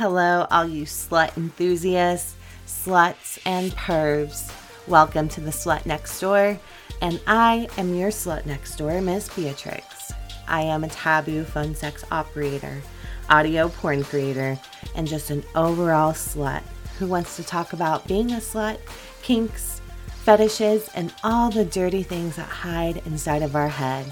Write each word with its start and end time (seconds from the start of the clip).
Hello, 0.00 0.46
all 0.50 0.66
you 0.66 0.86
slut 0.86 1.36
enthusiasts, 1.36 2.34
sluts, 2.66 3.38
and 3.44 3.70
pervs. 3.72 4.50
Welcome 4.88 5.28
to 5.28 5.42
the 5.42 5.50
Slut 5.50 5.84
Next 5.84 6.18
Door, 6.18 6.58
and 7.02 7.20
I 7.26 7.68
am 7.76 7.94
your 7.94 8.08
slut 8.08 8.46
next 8.46 8.76
door, 8.76 9.02
Miss 9.02 9.28
Beatrix. 9.28 10.10
I 10.48 10.62
am 10.62 10.84
a 10.84 10.88
taboo 10.88 11.44
fun 11.44 11.74
sex 11.74 12.02
operator, 12.10 12.80
audio 13.28 13.68
porn 13.68 14.02
creator, 14.02 14.58
and 14.94 15.06
just 15.06 15.28
an 15.28 15.44
overall 15.54 16.14
slut 16.14 16.62
who 16.98 17.06
wants 17.06 17.36
to 17.36 17.44
talk 17.44 17.74
about 17.74 18.08
being 18.08 18.32
a 18.32 18.36
slut, 18.36 18.78
kinks, 19.20 19.82
fetishes, 20.24 20.88
and 20.94 21.12
all 21.22 21.50
the 21.50 21.66
dirty 21.66 22.02
things 22.02 22.36
that 22.36 22.48
hide 22.48 23.02
inside 23.04 23.42
of 23.42 23.54
our 23.54 23.68
head. 23.68 24.06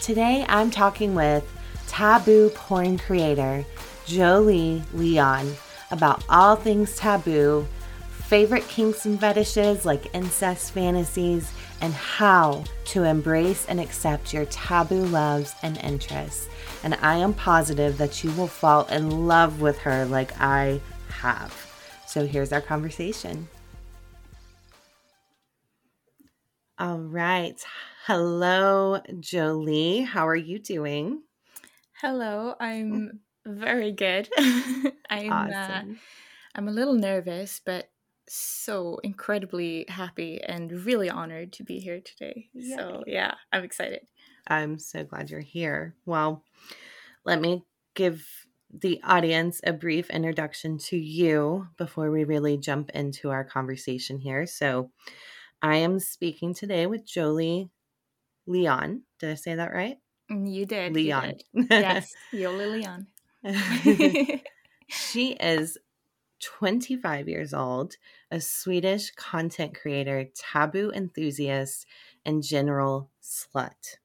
Today, 0.00 0.44
I'm 0.48 0.72
talking 0.72 1.14
with 1.14 1.48
taboo 1.86 2.50
porn 2.56 2.98
creator 2.98 3.64
Jolie 4.06 4.82
Lyon 4.92 5.54
about 5.90 6.24
all 6.28 6.56
things 6.56 6.96
taboo, 6.96 7.66
favorite 8.10 8.66
kinks 8.68 9.04
and 9.06 9.20
fetishes 9.20 9.84
like 9.84 10.14
incest 10.14 10.72
fantasies, 10.72 11.52
and 11.80 11.92
how 11.94 12.64
to 12.86 13.02
embrace 13.04 13.66
and 13.66 13.80
accept 13.80 14.32
your 14.32 14.44
taboo 14.46 15.04
loves 15.06 15.54
and 15.62 15.76
interests. 15.78 16.48
And 16.84 16.94
I 17.02 17.16
am 17.16 17.34
positive 17.34 17.98
that 17.98 18.22
you 18.22 18.30
will 18.32 18.46
fall 18.46 18.86
in 18.86 19.26
love 19.26 19.60
with 19.60 19.78
her 19.78 20.04
like 20.06 20.32
I 20.40 20.80
have. 21.08 21.52
So 22.06 22.26
here's 22.26 22.52
our 22.52 22.60
conversation. 22.60 23.48
All 26.78 26.98
right. 26.98 27.60
Hello, 28.06 29.00
Jolie. 29.20 30.00
How 30.00 30.26
are 30.26 30.36
you 30.36 30.58
doing? 30.58 31.22
Hello, 32.00 32.54
I'm 32.58 33.20
very 33.46 33.92
good. 33.92 34.28
I'm 35.10 35.32
uh, 35.32 35.82
I'm 36.54 36.68
a 36.68 36.72
little 36.72 36.94
nervous, 36.94 37.60
but 37.64 37.90
so 38.28 38.98
incredibly 39.02 39.84
happy 39.88 40.40
and 40.42 40.70
really 40.84 41.10
honored 41.10 41.52
to 41.54 41.64
be 41.64 41.78
here 41.78 42.00
today. 42.00 42.48
So 42.76 43.04
yeah, 43.06 43.34
I'm 43.52 43.64
excited. 43.64 44.06
I'm 44.46 44.78
so 44.78 45.04
glad 45.04 45.30
you're 45.30 45.40
here. 45.40 45.94
Well, 46.06 46.44
let 47.24 47.40
me 47.40 47.64
give 47.94 48.26
the 48.72 49.00
audience 49.04 49.60
a 49.64 49.72
brief 49.72 50.08
introduction 50.10 50.78
to 50.78 50.96
you 50.96 51.68
before 51.76 52.10
we 52.10 52.24
really 52.24 52.56
jump 52.56 52.90
into 52.90 53.30
our 53.30 53.44
conversation 53.44 54.18
here. 54.18 54.46
So, 54.46 54.90
I 55.60 55.76
am 55.76 56.00
speaking 56.00 56.54
today 56.54 56.86
with 56.86 57.06
Jolie 57.06 57.70
Lyon. 58.46 59.02
Did 59.18 59.30
I 59.30 59.34
say 59.34 59.54
that 59.54 59.72
right? 59.72 59.98
Mm, 60.30 60.52
You 60.52 60.66
did. 60.66 60.94
Lyon. 60.94 61.36
You 61.52 61.62
did. 61.64 61.70
Yes, 61.70 62.14
Yola 62.32 62.66
Lyon. 62.66 63.06
she 64.88 65.32
is 65.32 65.78
25 66.42 67.28
years 67.28 67.54
old, 67.54 67.96
a 68.30 68.40
Swedish 68.40 69.12
content 69.12 69.78
creator, 69.80 70.26
taboo 70.34 70.90
enthusiast, 70.94 71.86
and 72.24 72.42
general 72.42 73.10
slut. 73.22 73.96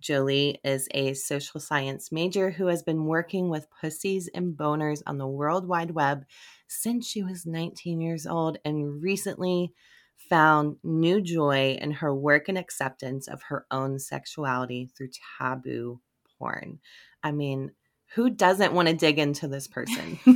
Jolie 0.00 0.60
is 0.62 0.86
a 0.92 1.14
social 1.14 1.60
science 1.60 2.12
major 2.12 2.50
who 2.50 2.66
has 2.66 2.82
been 2.82 3.06
working 3.06 3.48
with 3.48 3.70
pussies 3.70 4.28
and 4.32 4.56
boners 4.56 5.02
on 5.06 5.18
the 5.18 5.26
World 5.26 5.66
Wide 5.66 5.90
Web 5.90 6.24
since 6.68 7.06
she 7.06 7.22
was 7.22 7.46
19 7.46 8.00
years 8.00 8.26
old 8.26 8.58
and 8.64 9.02
recently 9.02 9.72
found 10.16 10.76
new 10.84 11.20
joy 11.20 11.76
in 11.80 11.90
her 11.90 12.14
work 12.14 12.48
and 12.48 12.58
acceptance 12.58 13.26
of 13.26 13.42
her 13.44 13.66
own 13.70 13.98
sexuality 13.98 14.86
through 14.86 15.08
taboo 15.38 16.00
porn. 16.38 16.78
I 17.22 17.32
mean, 17.32 17.72
who 18.14 18.30
doesn't 18.30 18.72
want 18.72 18.88
to 18.88 18.94
dig 18.94 19.18
into 19.18 19.48
this 19.48 19.66
person? 19.66 20.18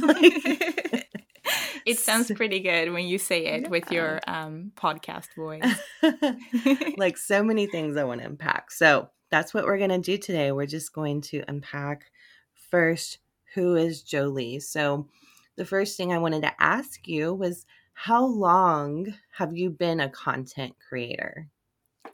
it 1.87 1.98
sounds 1.98 2.31
pretty 2.33 2.61
good 2.61 2.92
when 2.92 3.06
you 3.06 3.19
say 3.19 3.47
it 3.47 3.70
with 3.70 3.91
your 3.91 4.20
um, 4.27 4.73
podcast 4.77 5.34
voice. 5.34 5.64
like 6.97 7.17
so 7.17 7.42
many 7.42 7.67
things 7.67 7.97
I 7.97 8.05
want 8.05 8.20
to 8.20 8.27
unpack. 8.27 8.70
So 8.70 9.08
that's 9.30 9.55
what 9.55 9.64
we're 9.64 9.79
going 9.79 9.91
to 9.91 9.98
do 9.98 10.19
today. 10.19 10.52
We're 10.52 10.67
just 10.67 10.92
going 10.92 11.23
to 11.23 11.42
unpack 11.48 12.11
first 12.55 13.19
who 13.55 13.77
is 13.77 14.02
Jolie. 14.02 14.61
So 14.61 15.08
the 15.57 15.64
first 15.64 15.97
thing 15.97 16.13
I 16.13 16.18
wanted 16.18 16.42
to 16.42 16.63
ask 16.63 17.07
you 17.07 17.35
was 17.35 17.67
how 17.95 18.24
long 18.24 19.14
have 19.33 19.57
you 19.57 19.70
been 19.70 20.01
a 20.01 20.08
content 20.08 20.74
creator? 20.89 21.48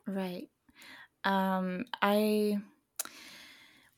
Right. 0.07 0.49
Um, 1.25 1.85
I 2.03 2.59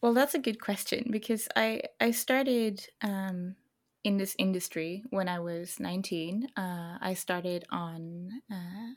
well, 0.02 0.14
that's 0.14 0.34
a 0.34 0.38
good 0.38 0.60
question 0.60 1.08
because 1.10 1.48
I 1.56 1.82
I 2.00 2.10
started 2.12 2.88
um, 3.02 3.56
in 4.04 4.16
this 4.16 4.34
industry 4.38 5.04
when 5.10 5.28
I 5.28 5.40
was 5.40 5.78
nineteen. 5.80 6.48
Uh, 6.56 6.98
I 7.00 7.14
started 7.14 7.64
on 7.70 8.42
uh, 8.50 8.94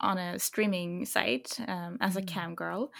on 0.00 0.18
a 0.18 0.38
streaming 0.38 1.06
site 1.06 1.58
um, 1.68 1.98
as 2.00 2.16
a 2.16 2.22
Mm. 2.22 2.26
cam 2.26 2.54
girl, 2.54 2.92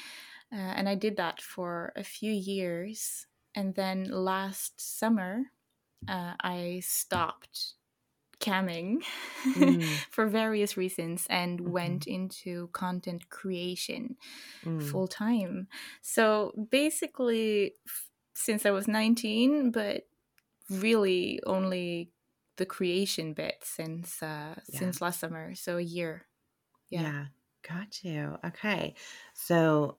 uh, 0.53 0.57
and 0.57 0.89
I 0.89 0.95
did 0.97 1.17
that 1.19 1.43
for 1.43 1.93
a 1.97 2.05
few 2.05 2.33
years. 2.33 3.27
And 3.55 3.75
then 3.77 4.05
last 4.05 4.81
summer, 4.81 5.45
uh, 6.09 6.35
I 6.41 6.81
stopped 6.85 7.75
camming 8.41 9.03
Mm. 9.55 10.05
for 10.11 10.27
various 10.27 10.77
reasons 10.77 11.27
and 11.31 11.61
Mhm. 11.65 11.73
went 11.73 12.07
into 12.07 12.69
content 12.69 13.29
creation 13.31 14.17
Mm. 14.65 14.95
full 14.95 15.09
time. 15.09 15.69
So 16.03 16.53
basically, 16.71 17.75
f- 17.87 18.11
since 18.35 18.67
I 18.67 18.71
was 18.71 18.89
19, 18.89 19.71
but 19.71 20.09
really 20.71 21.41
only 21.47 22.13
the 22.57 22.67
creation 22.67 23.35
bit 23.35 23.57
since 23.65 24.23
uh, 24.23 24.57
Yeah. 24.69 24.93
since 24.93 25.01
last 25.01 25.21
summer, 25.21 25.55
so 25.55 25.79
a 25.79 25.83
year. 25.83 26.27
Yeah. 26.91 27.13
Yeah. 27.13 27.27
got 27.67 28.05
you. 28.05 28.39
Okay. 28.45 28.95
So, 29.35 29.99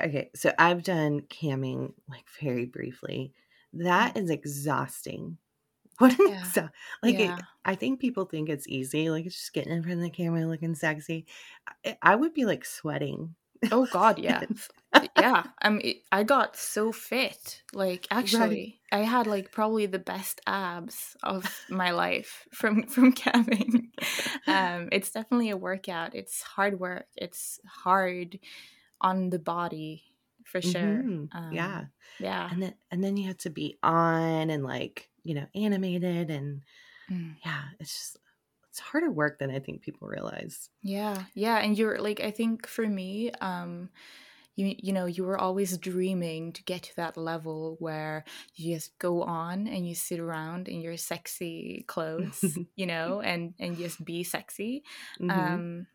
okay. 0.00 0.30
So 0.36 0.52
I've 0.58 0.84
done 0.84 1.22
camming 1.22 1.94
like 2.08 2.26
very 2.40 2.66
briefly. 2.66 3.34
That 3.74 4.16
is 4.16 4.30
exhausting. 4.30 5.38
What 5.98 6.18
an 6.18 6.28
Yeah. 6.28 6.42
exa- 6.42 6.70
like 7.02 7.18
it, 7.20 7.30
I 7.64 7.74
think 7.74 8.00
people 8.00 8.24
think 8.24 8.48
it's 8.48 8.66
easy, 8.68 9.10
like 9.10 9.26
it's 9.26 9.36
just 9.36 9.52
getting 9.52 9.72
in 9.72 9.82
front 9.82 9.98
of 9.98 10.02
the 10.02 10.10
camera 10.10 10.46
looking 10.46 10.74
sexy. 10.74 11.26
I, 11.84 11.96
I 12.02 12.14
would 12.16 12.34
be 12.34 12.44
like 12.44 12.64
sweating. 12.64 13.34
Oh 13.72 13.86
God, 13.86 14.18
yeah, 14.18 14.42
yeah. 15.18 15.44
It, 15.62 16.02
I 16.12 16.22
got 16.24 16.56
so 16.56 16.92
fit. 16.92 17.62
Like 17.72 18.06
actually, 18.10 18.80
I 18.92 18.98
had 18.98 19.26
like 19.26 19.52
probably 19.52 19.86
the 19.86 19.98
best 19.98 20.40
abs 20.46 21.16
of 21.22 21.64
my 21.70 21.90
life 21.92 22.46
from 22.52 22.82
from 22.94 23.12
camming. 23.14 23.88
um, 24.46 24.88
it's 24.92 25.10
definitely 25.12 25.50
a 25.50 25.56
workout. 25.56 26.14
It's 26.14 26.42
hard 26.42 26.78
work. 26.78 27.06
It's 27.16 27.58
hard 27.66 28.38
on 29.00 29.30
the 29.30 29.38
body 29.38 30.04
for 30.44 30.60
sure. 30.60 31.02
Mhm. 31.02 31.28
Um, 31.32 31.52
yeah. 31.52 31.84
yeah. 32.18 32.48
And 32.50 32.62
then 32.62 32.74
and 32.90 33.02
then 33.02 33.16
you 33.16 33.28
have 33.28 33.38
to 33.38 33.50
be 33.50 33.78
on 33.82 34.50
and 34.50 34.62
like, 34.64 35.08
you 35.24 35.34
know, 35.34 35.46
animated 35.54 36.30
and 36.30 36.62
Mm. 37.10 37.36
yeah, 37.44 37.66
it's 37.80 37.92
just 37.98 38.18
it's 38.70 38.80
harder 38.80 39.10
work 39.12 39.38
than 39.38 39.50
I 39.50 39.60
think 39.60 39.82
people 39.82 40.08
realize. 40.08 40.70
Yeah, 40.82 41.26
yeah, 41.34 41.58
and 41.58 41.78
you're 41.78 41.98
like 41.98 42.20
I 42.20 42.30
think 42.30 42.66
for 42.66 42.86
me, 42.86 43.30
um, 43.40 43.90
you 44.56 44.74
you 44.78 44.92
know 44.92 45.06
you 45.06 45.24
were 45.24 45.38
always 45.38 45.78
dreaming 45.78 46.52
to 46.54 46.64
get 46.64 46.84
to 46.84 46.96
that 46.96 47.16
level 47.16 47.76
where 47.80 48.24
you 48.54 48.74
just 48.76 48.98
go 48.98 49.22
on 49.22 49.66
and 49.68 49.88
you 49.88 49.94
sit 49.94 50.20
around 50.20 50.68
in 50.68 50.80
your 50.82 50.96
sexy 50.98 51.84
clothes, 51.88 52.60
you 52.76 52.86
know, 52.86 53.20
and 53.22 53.54
and 53.58 53.78
just 53.78 54.04
be 54.04 54.24
sexy. 54.24 54.84
Mhm. 55.20 55.64
Um, 55.68 55.86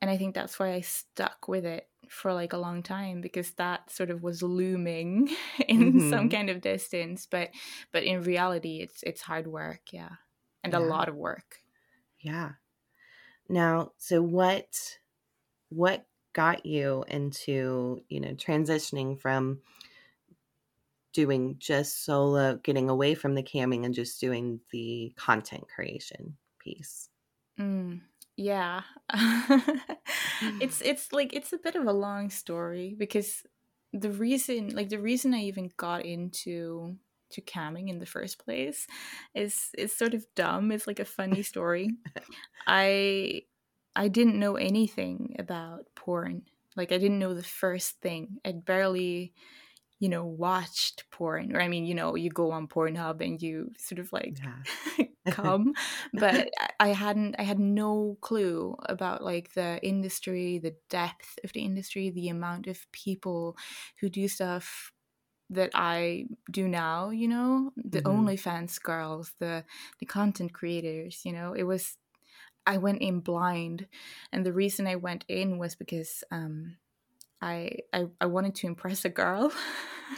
and 0.00 0.10
I 0.10 0.16
think 0.16 0.34
that's 0.34 0.58
why 0.58 0.72
I 0.74 0.80
stuck 0.80 1.48
with 1.48 1.64
it 1.64 1.88
for 2.08 2.32
like 2.32 2.52
a 2.52 2.58
long 2.58 2.82
time 2.82 3.20
because 3.20 3.52
that 3.54 3.90
sort 3.90 4.10
of 4.10 4.22
was 4.22 4.42
looming 4.42 5.28
in 5.68 6.00
some 6.00 6.28
Mhm. 6.28 6.30
kind 6.30 6.50
of 6.50 6.60
distance, 6.60 7.26
but 7.26 7.50
but 7.92 8.04
in 8.04 8.22
reality, 8.22 8.80
it's 8.80 9.02
it's 9.02 9.22
hard 9.22 9.46
work, 9.46 9.92
yeah, 9.92 10.16
and 10.64 10.74
a 10.74 10.80
lot 10.80 11.08
of 11.08 11.16
work. 11.16 11.58
Yeah. 12.20 12.54
Now, 13.48 13.92
so 13.98 14.22
what 14.22 15.00
what 15.70 16.08
got 16.34 16.66
you 16.66 17.04
into, 17.08 18.04
you 18.08 18.20
know, 18.20 18.34
transitioning 18.34 19.20
from 19.20 19.62
doing 21.12 21.58
just 21.58 22.04
solo, 22.04 22.56
getting 22.58 22.88
away 22.88 23.14
from 23.14 23.34
the 23.34 23.42
camming 23.42 23.84
and 23.84 23.94
just 23.94 24.20
doing 24.20 24.60
the 24.70 25.12
content 25.16 25.68
creation 25.68 26.36
piece? 26.58 27.10
Mm, 27.58 28.07
yeah. 28.38 28.82
it's 29.12 30.78
mm. 30.78 30.86
it's 30.86 31.12
like 31.12 31.34
it's 31.34 31.52
a 31.52 31.58
bit 31.58 31.74
of 31.74 31.86
a 31.86 31.92
long 31.92 32.30
story 32.30 32.94
because 32.96 33.42
the 33.92 34.10
reason 34.10 34.68
like 34.76 34.90
the 34.90 35.00
reason 35.00 35.34
I 35.34 35.40
even 35.40 35.70
got 35.76 36.04
into 36.04 36.96
to 37.30 37.40
camming 37.40 37.88
in 37.88 37.98
the 37.98 38.06
first 38.06 38.38
place 38.38 38.86
is 39.34 39.70
is 39.76 39.94
sort 39.94 40.14
of 40.14 40.24
dumb. 40.36 40.70
It's 40.70 40.86
like 40.86 41.00
a 41.00 41.04
funny 41.04 41.42
story. 41.52 41.90
I 42.64 43.42
I 43.96 44.06
didn't 44.06 44.38
know 44.38 44.54
anything 44.54 45.34
about 45.40 45.86
porn. 45.96 46.42
Like 46.76 46.92
I 46.92 46.98
didn't 46.98 47.18
know 47.18 47.34
the 47.34 47.42
first 47.42 48.00
thing. 48.00 48.38
I'd 48.44 48.64
barely 48.64 49.34
you 49.98 50.08
know, 50.08 50.24
watched 50.24 51.04
porn, 51.10 51.54
or 51.54 51.60
I 51.60 51.68
mean, 51.68 51.84
you 51.84 51.94
know, 51.94 52.14
you 52.14 52.30
go 52.30 52.52
on 52.52 52.68
Pornhub 52.68 53.20
and 53.20 53.40
you 53.40 53.72
sort 53.78 53.98
of 53.98 54.12
like 54.12 54.38
yeah. 54.98 55.06
come, 55.30 55.72
but 56.12 56.48
I 56.80 56.88
hadn't, 56.88 57.36
I 57.38 57.42
had 57.42 57.58
no 57.58 58.16
clue 58.20 58.76
about 58.86 59.24
like 59.24 59.54
the 59.54 59.80
industry, 59.82 60.58
the 60.58 60.76
depth 60.88 61.38
of 61.42 61.52
the 61.52 61.60
industry, 61.60 62.10
the 62.10 62.28
amount 62.28 62.66
of 62.66 62.86
people 62.92 63.56
who 64.00 64.08
do 64.08 64.28
stuff 64.28 64.92
that 65.50 65.70
I 65.74 66.26
do 66.50 66.68
now, 66.68 67.10
you 67.10 67.26
know, 67.26 67.72
the 67.76 68.02
mm-hmm. 68.02 68.28
OnlyFans 68.28 68.80
girls, 68.82 69.32
the 69.40 69.64
the 69.98 70.06
content 70.06 70.52
creators, 70.52 71.22
you 71.24 71.32
know, 71.32 71.54
it 71.54 71.64
was 71.64 71.96
I 72.66 72.76
went 72.76 73.00
in 73.00 73.20
blind, 73.20 73.86
and 74.30 74.44
the 74.44 74.52
reason 74.52 74.86
I 74.86 74.96
went 74.96 75.24
in 75.26 75.58
was 75.58 75.74
because 75.74 76.22
um, 76.30 76.76
I, 77.40 77.70
I 77.92 78.06
I 78.20 78.26
wanted 78.26 78.54
to 78.56 78.66
impress 78.66 79.04
a 79.04 79.08
girl. 79.08 79.52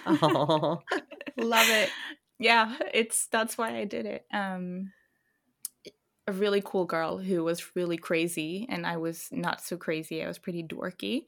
oh, 0.07 0.81
love 1.37 1.69
it. 1.69 1.91
Yeah, 2.39 2.75
it's 2.95 3.27
that's 3.27 3.59
why 3.59 3.77
I 3.77 3.85
did 3.85 4.07
it. 4.07 4.25
Um, 4.33 4.93
a 6.27 6.33
really 6.33 6.63
cool 6.65 6.85
girl 6.87 7.19
who 7.19 7.45
was 7.45 7.75
really 7.77 7.99
crazy, 7.99 8.67
and 8.71 8.87
I 8.87 8.97
was 8.97 9.29
not 9.33 9.61
so 9.61 9.77
crazy. 9.77 10.23
I 10.23 10.29
was 10.29 10.39
pretty 10.39 10.63
dorky. 10.63 11.25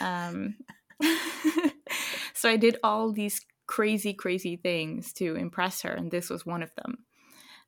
Um, 0.00 0.56
so 2.34 2.48
I 2.48 2.56
did 2.56 2.78
all 2.82 3.12
these 3.12 3.40
crazy, 3.66 4.14
crazy 4.14 4.56
things 4.56 5.12
to 5.14 5.36
impress 5.36 5.82
her, 5.82 5.92
and 5.92 6.10
this 6.10 6.30
was 6.30 6.46
one 6.46 6.62
of 6.62 6.74
them. 6.74 7.04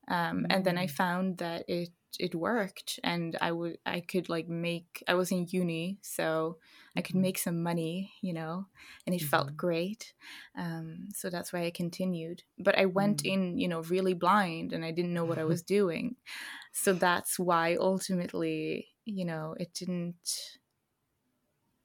Um, 0.08 0.46
and 0.50 0.64
then 0.64 0.76
I 0.76 0.86
mm. 0.86 0.90
found 0.90 1.38
that 1.38 1.66
it 1.68 1.90
it 2.18 2.34
worked, 2.34 2.98
and 3.04 3.36
I 3.40 3.52
would 3.52 3.78
I 3.86 4.00
could 4.00 4.28
like 4.28 4.48
make. 4.48 5.02
I 5.06 5.14
was 5.14 5.30
in 5.30 5.46
uni, 5.50 5.98
so 6.02 6.58
I 6.96 7.02
could 7.02 7.14
mm-hmm. 7.14 7.22
make 7.22 7.38
some 7.38 7.62
money, 7.62 8.12
you 8.20 8.32
know, 8.32 8.66
and 9.06 9.14
it 9.14 9.20
mm-hmm. 9.20 9.28
felt 9.28 9.56
great. 9.56 10.12
Um, 10.56 11.08
so 11.14 11.30
that's 11.30 11.52
why 11.52 11.64
I 11.64 11.70
continued. 11.70 12.42
But 12.58 12.78
I 12.78 12.86
went 12.86 13.22
mm-hmm. 13.22 13.32
in, 13.32 13.58
you 13.58 13.68
know, 13.68 13.82
really 13.82 14.14
blind, 14.14 14.72
and 14.72 14.84
I 14.84 14.90
didn't 14.90 15.14
know 15.14 15.24
what 15.24 15.38
I 15.38 15.44
was 15.44 15.62
doing. 15.78 16.16
So 16.72 16.92
that's 16.92 17.38
why 17.38 17.76
ultimately, 17.78 18.88
you 19.04 19.24
know, 19.24 19.54
it 19.58 19.72
didn't 19.74 20.58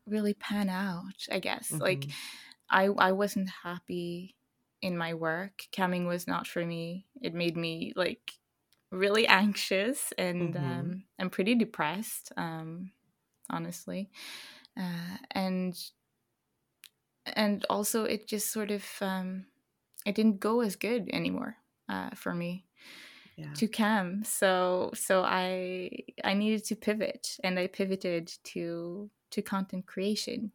really 0.07 0.33
pan 0.33 0.69
out. 0.69 1.27
I 1.31 1.39
guess 1.39 1.71
like 1.71 2.01
mm-hmm. 2.01 2.97
I 2.99 3.09
I 3.09 3.11
wasn't 3.11 3.49
happy 3.63 4.35
in 4.81 4.97
my 4.97 5.13
work. 5.13 5.63
Camming 5.71 6.07
was 6.07 6.27
not 6.27 6.47
for 6.47 6.65
me. 6.65 7.05
It 7.21 7.33
made 7.33 7.57
me 7.57 7.93
like 7.95 8.33
really 8.91 9.27
anxious 9.27 10.13
and 10.17 10.53
mm-hmm. 10.53 10.71
um, 10.71 11.03
I'm 11.19 11.29
pretty 11.29 11.55
depressed, 11.55 12.31
um, 12.37 12.91
honestly. 13.49 14.09
Uh, 14.77 15.17
and 15.31 15.77
and 17.25 17.65
also 17.69 18.03
it 18.03 18.27
just 18.27 18.51
sort 18.51 18.71
of 18.71 18.83
um, 19.01 19.45
it 20.05 20.15
didn't 20.15 20.39
go 20.39 20.61
as 20.61 20.75
good 20.75 21.09
anymore 21.11 21.57
uh, 21.89 22.09
for 22.13 22.33
me 22.33 22.65
yeah. 23.35 23.53
to 23.55 23.67
cam. 23.67 24.23
So 24.23 24.91
so 24.93 25.23
I 25.23 25.91
I 26.23 26.33
needed 26.33 26.63
to 26.65 26.75
pivot, 26.75 27.37
and 27.43 27.59
I 27.59 27.67
pivoted 27.67 28.31
to 28.45 29.09
to 29.31 29.41
content 29.41 29.85
creation, 29.85 30.51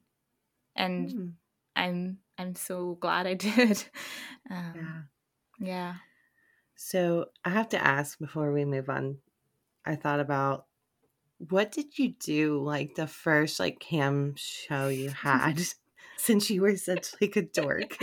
and 0.77 1.09
mm. 1.09 1.33
I'm 1.77 2.19
I'm 2.39 2.55
so 2.55 2.97
glad 3.01 3.27
I 3.27 3.35
did. 3.49 3.85
Um, 4.51 4.73
yeah. 4.75 5.03
Yeah. 5.63 5.95
So 6.83 7.27
I 7.45 7.51
have 7.51 7.69
to 7.69 7.87
ask 7.87 8.19
before 8.19 8.53
we 8.53 8.65
move 8.65 8.89
on. 8.89 9.19
I 9.85 9.97
thought 9.97 10.19
about 10.19 10.65
what 11.37 11.73
did 11.73 11.99
you 11.99 12.15
do 12.19 12.59
like 12.59 12.95
the 12.95 13.07
first 13.07 13.61
like 13.61 13.81
cam 13.81 14.33
show 14.37 14.89
you 14.89 15.11
had 15.11 15.61
since 16.17 16.49
you 16.49 16.63
were 16.63 16.77
such 16.77 17.11
like 17.21 17.37
a 17.37 17.43
dork? 17.43 17.99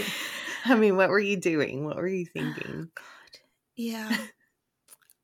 I 0.64 0.76
mean, 0.76 0.96
what 0.96 1.10
were 1.10 1.20
you 1.20 1.38
doing? 1.38 1.86
What 1.86 1.96
were 1.96 2.08
you 2.08 2.28
thinking? 2.28 2.88
Oh, 2.88 2.92
God. 2.94 3.40
Yeah. 3.76 4.16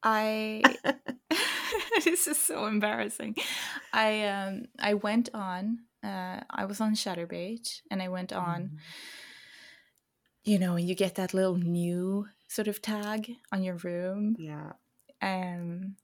I 0.01 0.63
this 2.03 2.27
is 2.27 2.39
so 2.39 2.65
embarrassing. 2.65 3.35
I 3.93 4.27
um 4.29 4.65
I 4.79 4.95
went 4.95 5.29
on 5.31 5.81
uh 6.03 6.39
I 6.49 6.65
was 6.65 6.81
on 6.81 6.95
Chaturbate 6.95 7.81
and 7.91 8.01
I 8.01 8.07
went 8.07 8.33
on 8.33 8.61
mm. 8.63 8.77
you 10.43 10.57
know, 10.57 10.73
and 10.75 10.89
you 10.89 10.95
get 10.95 11.15
that 11.15 11.35
little 11.35 11.55
new 11.55 12.27
sort 12.53 12.67
of 12.67 12.81
tag 12.81 13.31
on 13.51 13.63
your 13.63 13.75
room. 13.75 14.35
Yeah. 14.37 14.73
Um 15.21 15.95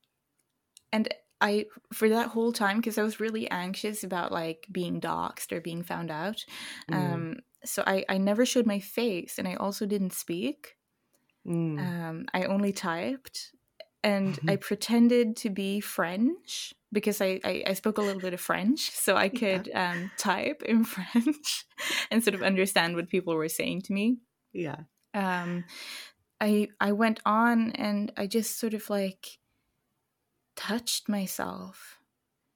and 0.92 1.14
I 1.42 1.66
for 1.94 2.10
that 2.10 2.30
whole 2.30 2.52
time 2.52 2.78
because 2.78 2.98
I 2.98 3.04
was 3.04 3.20
really 3.20 3.50
anxious 3.50 4.04
about 4.04 4.32
like 4.32 4.68
being 4.72 5.00
doxxed 5.00 5.52
or 5.52 5.62
being 5.62 5.84
found 5.84 6.12
out. 6.12 6.44
Mm. 6.92 7.14
Um 7.14 7.36
so 7.64 7.84
I 7.86 8.04
I 8.10 8.18
never 8.18 8.46
showed 8.46 8.66
my 8.66 8.80
face 8.80 9.38
and 9.38 9.48
I 9.48 9.56
also 9.56 9.86
didn't 9.86 10.14
speak. 10.14 10.76
Mm. 11.48 11.80
Um 11.80 12.26
I 12.34 12.44
only 12.44 12.74
typed 12.74 13.52
and 14.04 14.40
I 14.48 14.56
pretended 14.70 15.38
to 15.38 15.50
be 15.50 15.80
French 15.80 16.74
because 16.92 17.22
I, 17.22 17.40
I, 17.44 17.64
I, 17.68 17.74
spoke 17.74 17.98
a 17.98 18.02
little 18.02 18.22
bit 18.22 18.34
of 18.34 18.42
French, 18.42 18.90
so 18.92 19.16
I 19.16 19.30
could 19.30 19.68
yeah. 19.68 19.92
um, 19.92 20.12
type 20.18 20.64
in 20.64 20.84
French 20.86 21.66
and 22.10 22.24
sort 22.24 22.34
of 22.34 22.42
understand 22.42 22.96
what 22.96 23.10
people 23.10 23.36
were 23.36 23.50
saying 23.50 23.84
to 23.84 23.94
me. 23.94 24.18
Yeah. 24.54 24.78
Um, 25.14 25.66
I 26.42 26.70
I 26.80 26.92
went 26.92 27.20
on 27.26 27.72
and 27.72 28.12
I 28.18 28.28
just 28.28 28.60
sort 28.60 28.74
of 28.74 28.90
like 28.90 29.40
touched 30.56 31.10
myself. 31.10 32.00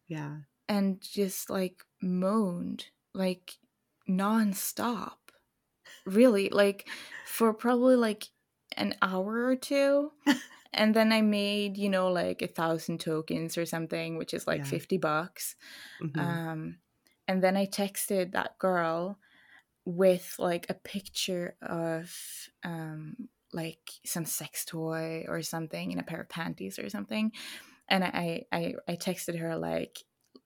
Yeah. 0.08 0.38
And 0.70 1.02
just 1.02 1.50
like 1.50 1.84
moaned 2.02 2.86
like 3.14 3.58
nonstop. 4.10 5.18
Really, 6.06 6.50
like 6.50 6.88
for 7.26 7.54
probably 7.54 7.96
like 7.96 8.26
an 8.76 8.96
hour 9.02 9.46
or 9.46 9.56
two. 9.56 10.12
and 10.74 10.94
then 10.94 11.14
I 11.14 11.22
made, 11.22 11.78
you 11.78 11.90
know, 11.90 12.12
like 12.12 12.42
a 12.42 12.48
thousand 12.48 13.00
tokens 13.00 13.58
or 13.58 13.66
something, 13.66 14.18
which 14.18 14.34
is 14.34 14.48
like 14.48 14.60
yeah. 14.60 14.66
50 14.66 14.98
bucks. 14.98 15.56
Mm-hmm. 16.02 16.20
Um, 16.20 16.78
and 17.28 17.42
then 17.42 17.56
I 17.56 17.66
texted 17.66 18.34
that 18.34 18.58
girl 18.58 19.18
with 19.86 20.36
like 20.40 20.66
a 20.70 20.74
picture 20.74 21.56
of 21.62 22.14
um, 22.64 23.30
like 23.54 23.92
some 24.06 24.26
sex 24.26 24.66
toy 24.66 25.26
or 25.28 25.42
something 25.42 25.92
in 25.92 26.00
a 26.00 26.04
pair 26.04 26.22
of 26.22 26.30
panties 26.30 26.80
or 26.80 26.90
something 26.90 27.32
and 27.90 28.04
i 28.04 28.44
i 28.52 28.74
i 28.88 28.96
texted 28.96 29.40
her 29.40 29.56
like 29.58 30.00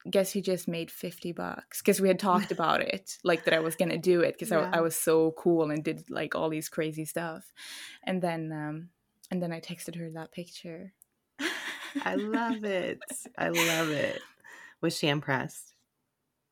guess 0.09 0.31
who 0.31 0.39
just 0.39 0.69
made 0.69 0.89
50 0.89 1.33
bucks? 1.33 1.81
Because 1.81 2.00
we 2.00 2.07
had 2.07 2.19
talked 2.19 2.51
about 2.57 2.81
it 2.81 3.18
like 3.24 3.45
that 3.45 3.54
i 3.54 3.59
was 3.59 3.75
gonna 3.75 3.98
do 3.98 4.21
it 4.21 4.33
because 4.33 4.51
yeah. 4.51 4.69
I, 4.74 4.77
I, 4.77 4.81
was 4.81 4.95
so 4.95 5.33
cool 5.38 5.69
and 5.69 5.83
did 5.83 6.09
like 6.09 6.36
all 6.36 6.50
these 6.50 6.69
crazy 6.69 7.06
stuff 7.06 7.51
and 8.04 8.21
then 8.21 8.51
um 8.51 8.89
and 9.31 9.42
then 9.42 9.51
i 9.51 9.60
texted 9.60 9.98
her 9.98 10.10
that 10.12 10.31
picture. 10.31 10.93
I 12.03 12.15
love 12.15 12.63
it. 12.63 13.00
I 13.38 13.50
love 13.50 13.89
it. 13.89 14.22
Was 14.81 14.98
she 14.98 15.08
impressed? 15.08 15.74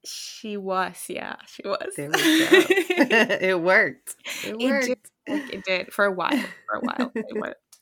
She 0.05 0.55
was 0.55 1.05
yeah 1.07 1.37
she 1.47 1.63
was. 1.65 1.93
There 1.95 2.09
we 2.09 2.45
go. 2.45 2.61
It 3.41 3.59
worked. 3.59 4.15
It 4.45 4.57
worked. 4.57 4.87
it 4.87 4.99
did, 5.25 5.49
it 5.53 5.65
did 5.65 5.93
for 5.93 6.05
a 6.05 6.11
while 6.11 6.31
for 6.69 6.77
a 6.77 6.79
while 6.81 7.11
it 7.15 7.25
worked 7.35 7.77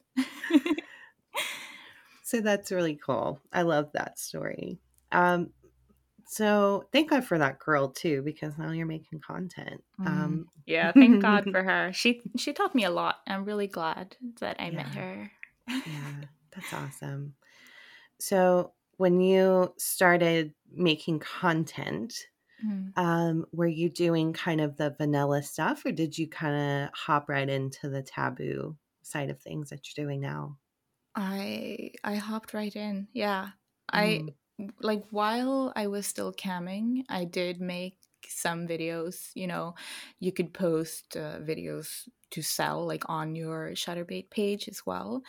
so 2.34 2.42
that's 2.42 2.72
really 2.72 2.96
cool. 2.96 3.40
I 3.54 3.62
love 3.62 3.92
that 3.94 4.18
story. 4.18 4.80
Um, 5.12 5.52
so 6.26 6.88
thank 6.92 7.12
God 7.12 7.26
for 7.26 7.38
that 7.38 7.60
girl 7.60 7.90
too, 7.90 8.24
because 8.24 8.58
now 8.58 8.72
you're 8.72 8.88
making 8.88 9.20
content. 9.20 9.84
Mm. 10.02 10.08
Um, 10.08 10.46
yeah, 10.66 10.92
thank 10.92 11.22
God 11.22 11.48
for 11.52 11.62
her. 11.62 11.92
She 11.94 12.22
she 12.38 12.52
taught 12.52 12.74
me 12.74 12.86
a 12.86 12.90
lot. 12.90 13.18
I'm 13.28 13.46
really 13.46 13.68
glad 13.68 14.18
that 14.40 14.56
I 14.60 14.66
yeah. 14.66 14.72
met 14.72 14.88
her. 14.88 15.32
yeah, 15.68 16.14
that's 16.56 16.74
awesome. 16.74 17.36
So 18.20 18.72
when 18.98 19.22
you 19.22 19.72
started 19.78 20.56
making 20.74 21.20
content, 21.20 22.16
mm. 22.66 22.98
um, 22.98 23.46
were 23.52 23.68
you 23.68 23.90
doing 23.90 24.34
kind 24.34 24.62
of 24.62 24.78
the 24.78 24.96
vanilla 24.98 25.44
stuff, 25.44 25.86
or 25.86 25.92
did 25.92 26.18
you 26.18 26.28
kind 26.28 26.84
of 26.84 26.90
hop 26.94 27.30
right 27.30 27.50
into 27.50 27.90
the 27.90 28.02
taboo 28.02 28.78
side 29.02 29.30
of 29.30 29.40
things 29.40 29.70
that 29.70 29.82
you're 29.88 30.06
doing 30.06 30.22
now? 30.22 30.58
I 31.16 31.92
I 32.04 32.16
hopped 32.16 32.54
right 32.54 32.76
in. 32.76 33.08
Yeah. 33.14 33.50
Mm. 33.94 34.30
I 34.60 34.66
like 34.82 35.04
while 35.12 35.74
I 35.76 35.88
was 35.88 36.08
still 36.08 36.34
camming, 36.34 37.04
I 37.10 37.26
did 37.26 37.60
make 37.60 37.98
some 38.28 38.68
videos, 38.68 39.30
you 39.36 39.48
know, 39.48 39.76
you 40.20 40.32
could 40.32 40.54
post 40.54 41.18
uh, 41.18 41.40
videos 41.40 42.08
to 42.32 42.42
sell 42.42 42.86
like 42.86 43.04
on 43.10 43.36
your 43.36 43.72
Chaturbate 43.72 44.30
page 44.30 44.68
as 44.68 44.86
well. 44.86 45.22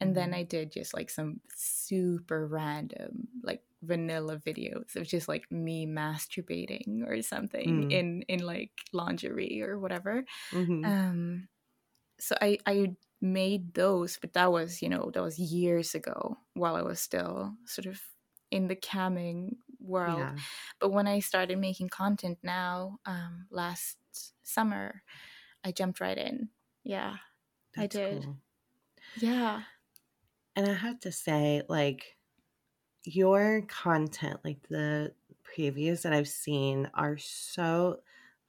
And 0.00 0.10
mm. 0.10 0.14
then 0.14 0.30
mm-hmm. 0.30 0.40
I 0.40 0.42
did 0.44 0.72
just 0.72 0.94
like 0.94 1.10
some 1.10 1.40
super 1.54 2.46
random 2.46 3.28
like 3.42 3.62
vanilla 3.82 4.36
videos 4.36 4.96
of 4.96 5.06
just 5.06 5.28
like 5.28 5.50
me 5.50 5.86
masturbating 5.86 7.06
or 7.06 7.22
something 7.22 7.88
mm. 7.88 7.92
in 7.92 8.22
in 8.28 8.40
like 8.40 8.72
lingerie 8.92 9.62
or 9.62 9.78
whatever. 9.78 10.24
Mm-hmm. 10.52 10.84
Um 10.84 11.48
so 12.18 12.36
I 12.40 12.58
I 12.66 12.96
made 13.20 13.74
those, 13.74 14.18
but 14.20 14.32
that 14.34 14.52
was, 14.52 14.82
you 14.82 14.88
know, 14.88 15.10
that 15.12 15.22
was 15.22 15.38
years 15.38 15.94
ago 15.94 16.38
while 16.54 16.76
I 16.76 16.82
was 16.82 17.00
still 17.00 17.54
sort 17.66 17.86
of 17.86 18.00
in 18.50 18.68
the 18.68 18.76
camming 18.76 19.56
world. 19.80 20.18
Yeah. 20.18 20.36
But 20.80 20.92
when 20.92 21.06
I 21.06 21.20
started 21.20 21.58
making 21.58 21.88
content 21.88 22.38
now, 22.42 22.98
um, 23.06 23.46
last 23.50 23.96
summer, 24.42 25.02
I 25.64 25.72
jumped 25.72 26.00
right 26.00 26.16
in. 26.16 26.50
Yeah, 26.84 27.16
That's 27.74 27.96
I 27.96 27.98
did. 27.98 28.24
Cool. 28.24 28.36
Yeah. 29.16 29.62
And 30.56 30.68
I 30.68 30.74
have 30.74 31.00
to 31.00 31.12
say, 31.12 31.62
like, 31.68 32.17
your 33.08 33.62
content, 33.68 34.40
like 34.44 34.60
the 34.68 35.12
previews 35.56 36.02
that 36.02 36.12
I've 36.12 36.28
seen, 36.28 36.90
are 36.94 37.16
so, 37.16 38.00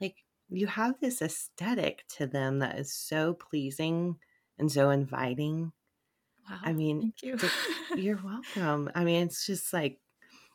like, 0.02 0.24
you 0.50 0.68
have 0.68 1.00
this 1.00 1.22
aesthetic 1.22 2.04
to 2.18 2.28
them 2.28 2.60
that 2.60 2.78
is 2.78 2.92
so 2.92 3.34
pleasing 3.34 4.18
and 4.58 4.72
so 4.72 4.90
inviting. 4.90 5.72
Wow. 6.50 6.58
I 6.64 6.74
mean, 6.74 7.02
thank 7.02 7.24
you. 7.24 7.38
you're 7.96 8.20
welcome. 8.24 8.90
I 8.96 9.04
mean, 9.04 9.24
it's 9.24 9.46
just 9.46 9.72
like, 9.72 10.00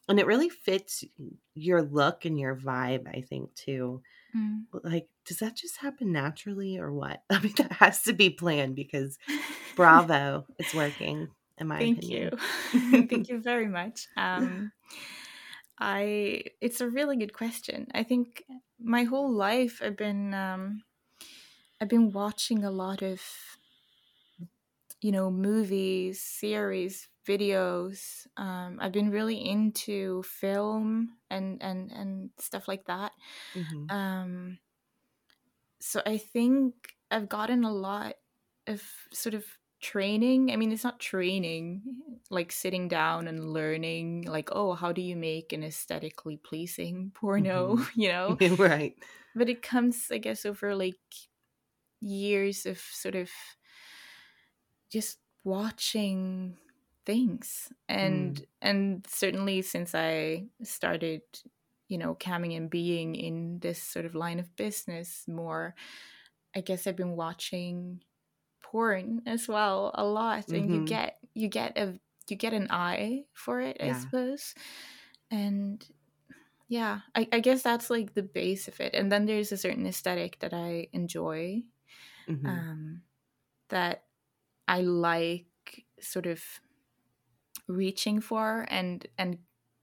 and 0.09 0.21
it 0.21 0.27
really 0.27 0.51
fits 0.51 1.03
your 1.55 1.81
look 1.81 2.27
and 2.27 2.39
your 2.39 2.55
vibe, 2.55 3.09
I 3.09 3.23
think, 3.23 3.55
too. 3.55 4.03
Mm. 4.37 4.65
Like, 4.83 5.09
does 5.25 5.39
that 5.39 5.57
just 5.57 5.79
happen 5.79 6.13
naturally 6.13 6.79
or 6.79 6.93
what? 6.93 7.23
I 7.31 7.41
mean, 7.41 7.55
that 7.57 7.73
has 7.73 8.03
to 8.03 8.13
be 8.13 8.29
planned 8.29 8.77
because 8.77 9.19
bravo, 9.77 10.45
it's 10.59 10.75
working, 10.75 11.29
in 11.59 11.69
my 11.69 11.79
Thank 11.79 11.99
opinion. 11.99 12.39
you. 12.73 13.07
Thank 13.07 13.29
you 13.31 13.41
very 13.41 13.69
much. 13.69 14.09
Um, 14.17 14.73
I, 15.79 16.45
it's 16.61 16.81
a 16.81 16.89
really 16.89 17.17
good 17.17 17.33
question. 17.33 17.89
I 17.95 18.03
think 18.03 18.45
my 18.81 19.05
whole 19.05 19.33
life 19.33 19.81
I've 19.85 19.97
been, 19.97 20.35
um, 20.35 20.83
I've 21.81 21.89
been 21.89 22.13
watching 22.13 22.65
a 22.65 22.71
lot 22.71 23.03
of 23.03 23.21
you 25.05 25.13
know 25.13 25.31
movies 25.31 26.23
series 26.23 27.09
videos 27.29 28.27
um, 28.39 28.79
i've 28.81 28.93
been 28.93 29.11
really 29.11 29.37
into 29.37 30.23
film 30.23 31.11
and 31.29 31.63
and 31.63 31.93
and 31.93 32.31
stuff 32.39 32.67
like 32.67 32.87
that 32.87 33.13
mm-hmm. 33.55 33.95
um, 33.95 34.59
so 35.79 36.01
i 36.07 36.17
think 36.17 36.75
i've 37.11 37.29
gotten 37.29 37.65
a 37.65 37.73
lot 37.73 38.15
of 38.67 38.83
sort 39.13 39.35
of 39.35 39.45
training 39.85 40.51
i 40.51 40.57
mean 40.57 40.73
it's 40.73 40.83
not 40.83 40.99
training 40.99 41.83
like 42.31 42.51
sitting 42.51 42.89
down 42.89 43.29
and 43.29 43.53
learning 43.53 44.23
like 44.23 44.49
oh 44.53 44.73
how 44.73 44.93
do 44.93 45.03
you 45.03 45.15
make 45.15 45.53
an 45.53 45.63
aesthetically 45.63 46.39
pleasing 46.39 47.13
porno 47.15 47.77
mm-hmm. 47.77 47.85
you 48.01 48.09
know 48.09 48.35
right 48.59 48.97
but 49.37 49.51
it 49.51 49.61
comes 49.61 50.07
i 50.11 50.17
guess 50.17 50.47
over 50.47 50.75
like 50.75 50.97
years 52.01 52.65
of 52.65 52.79
sort 52.79 53.15
of 53.15 53.29
just 54.91 55.19
watching 55.45 56.57
things 57.05 57.71
and 57.87 58.41
mm. 58.41 58.45
and 58.63 59.07
certainly 59.07 59.61
since 59.61 59.95
i 59.95 60.47
started 60.63 61.21
you 61.89 61.99
know 61.99 62.17
coming 62.19 62.55
and 62.55 62.71
being 62.71 63.15
in 63.15 63.59
this 63.59 63.83
sort 63.83 64.07
of 64.07 64.15
line 64.15 64.39
of 64.39 64.57
business 64.57 65.25
more 65.29 65.75
i 66.57 66.63
guess 66.63 66.87
i've 66.87 66.97
been 66.97 67.17
watching 67.17 68.01
porn 68.75 69.23
as 69.25 69.47
well 69.47 69.93
a 69.95 70.05
lot 70.05 70.47
mm-hmm. 70.47 70.55
and 70.57 70.71
you 70.71 70.77
mm-hmm. 70.79 70.85
get 70.87 71.19
you 71.33 71.47
get 71.47 71.79
a 71.79 71.95
you 72.29 72.35
get 72.35 72.53
an 72.53 72.67
eye 72.71 73.23
for 73.33 73.61
it 73.61 73.77
yeah. 73.79 73.87
i 73.87 73.93
suppose 73.93 74.55
and 75.31 75.87
yeah 76.67 77.01
I, 77.15 77.29
I 77.31 77.39
guess 77.39 77.63
that's 77.63 77.89
like 77.89 78.15
the 78.15 78.23
base 78.25 78.67
of 78.67 78.81
it 78.81 78.95
and 78.95 79.13
then 79.13 79.27
there's 79.27 79.53
a 79.53 79.57
certain 79.57 79.87
aesthetic 79.87 80.41
that 80.41 80.53
i 80.53 80.89
enjoy 80.93 81.63
mm-hmm. 82.29 82.47
um 82.47 83.03
that 83.69 84.03
I 84.69 84.81
like 84.81 85.47
sort 86.01 86.27
of 86.27 86.43
reaching 87.67 88.21
for 88.21 88.67
and 88.69 89.07
and 89.17 89.39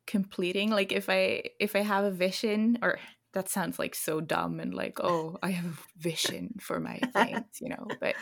completing 0.05 0.69
like 0.69 0.91
if 0.91 1.09
i 1.09 1.41
if 1.59 1.75
i 1.75 1.79
have 1.79 2.03
a 2.03 2.11
vision 2.11 2.77
or 2.81 2.99
that 3.33 3.49
sounds 3.49 3.79
like 3.79 3.95
so 3.95 4.19
dumb 4.19 4.59
and 4.59 4.73
like 4.73 4.99
oh 4.99 5.37
i 5.41 5.49
have 5.49 5.65
a 5.65 5.99
vision 5.99 6.53
for 6.59 6.79
my 6.79 6.97
things 7.13 7.45
you 7.59 7.69
know 7.69 7.87
but 7.99 8.15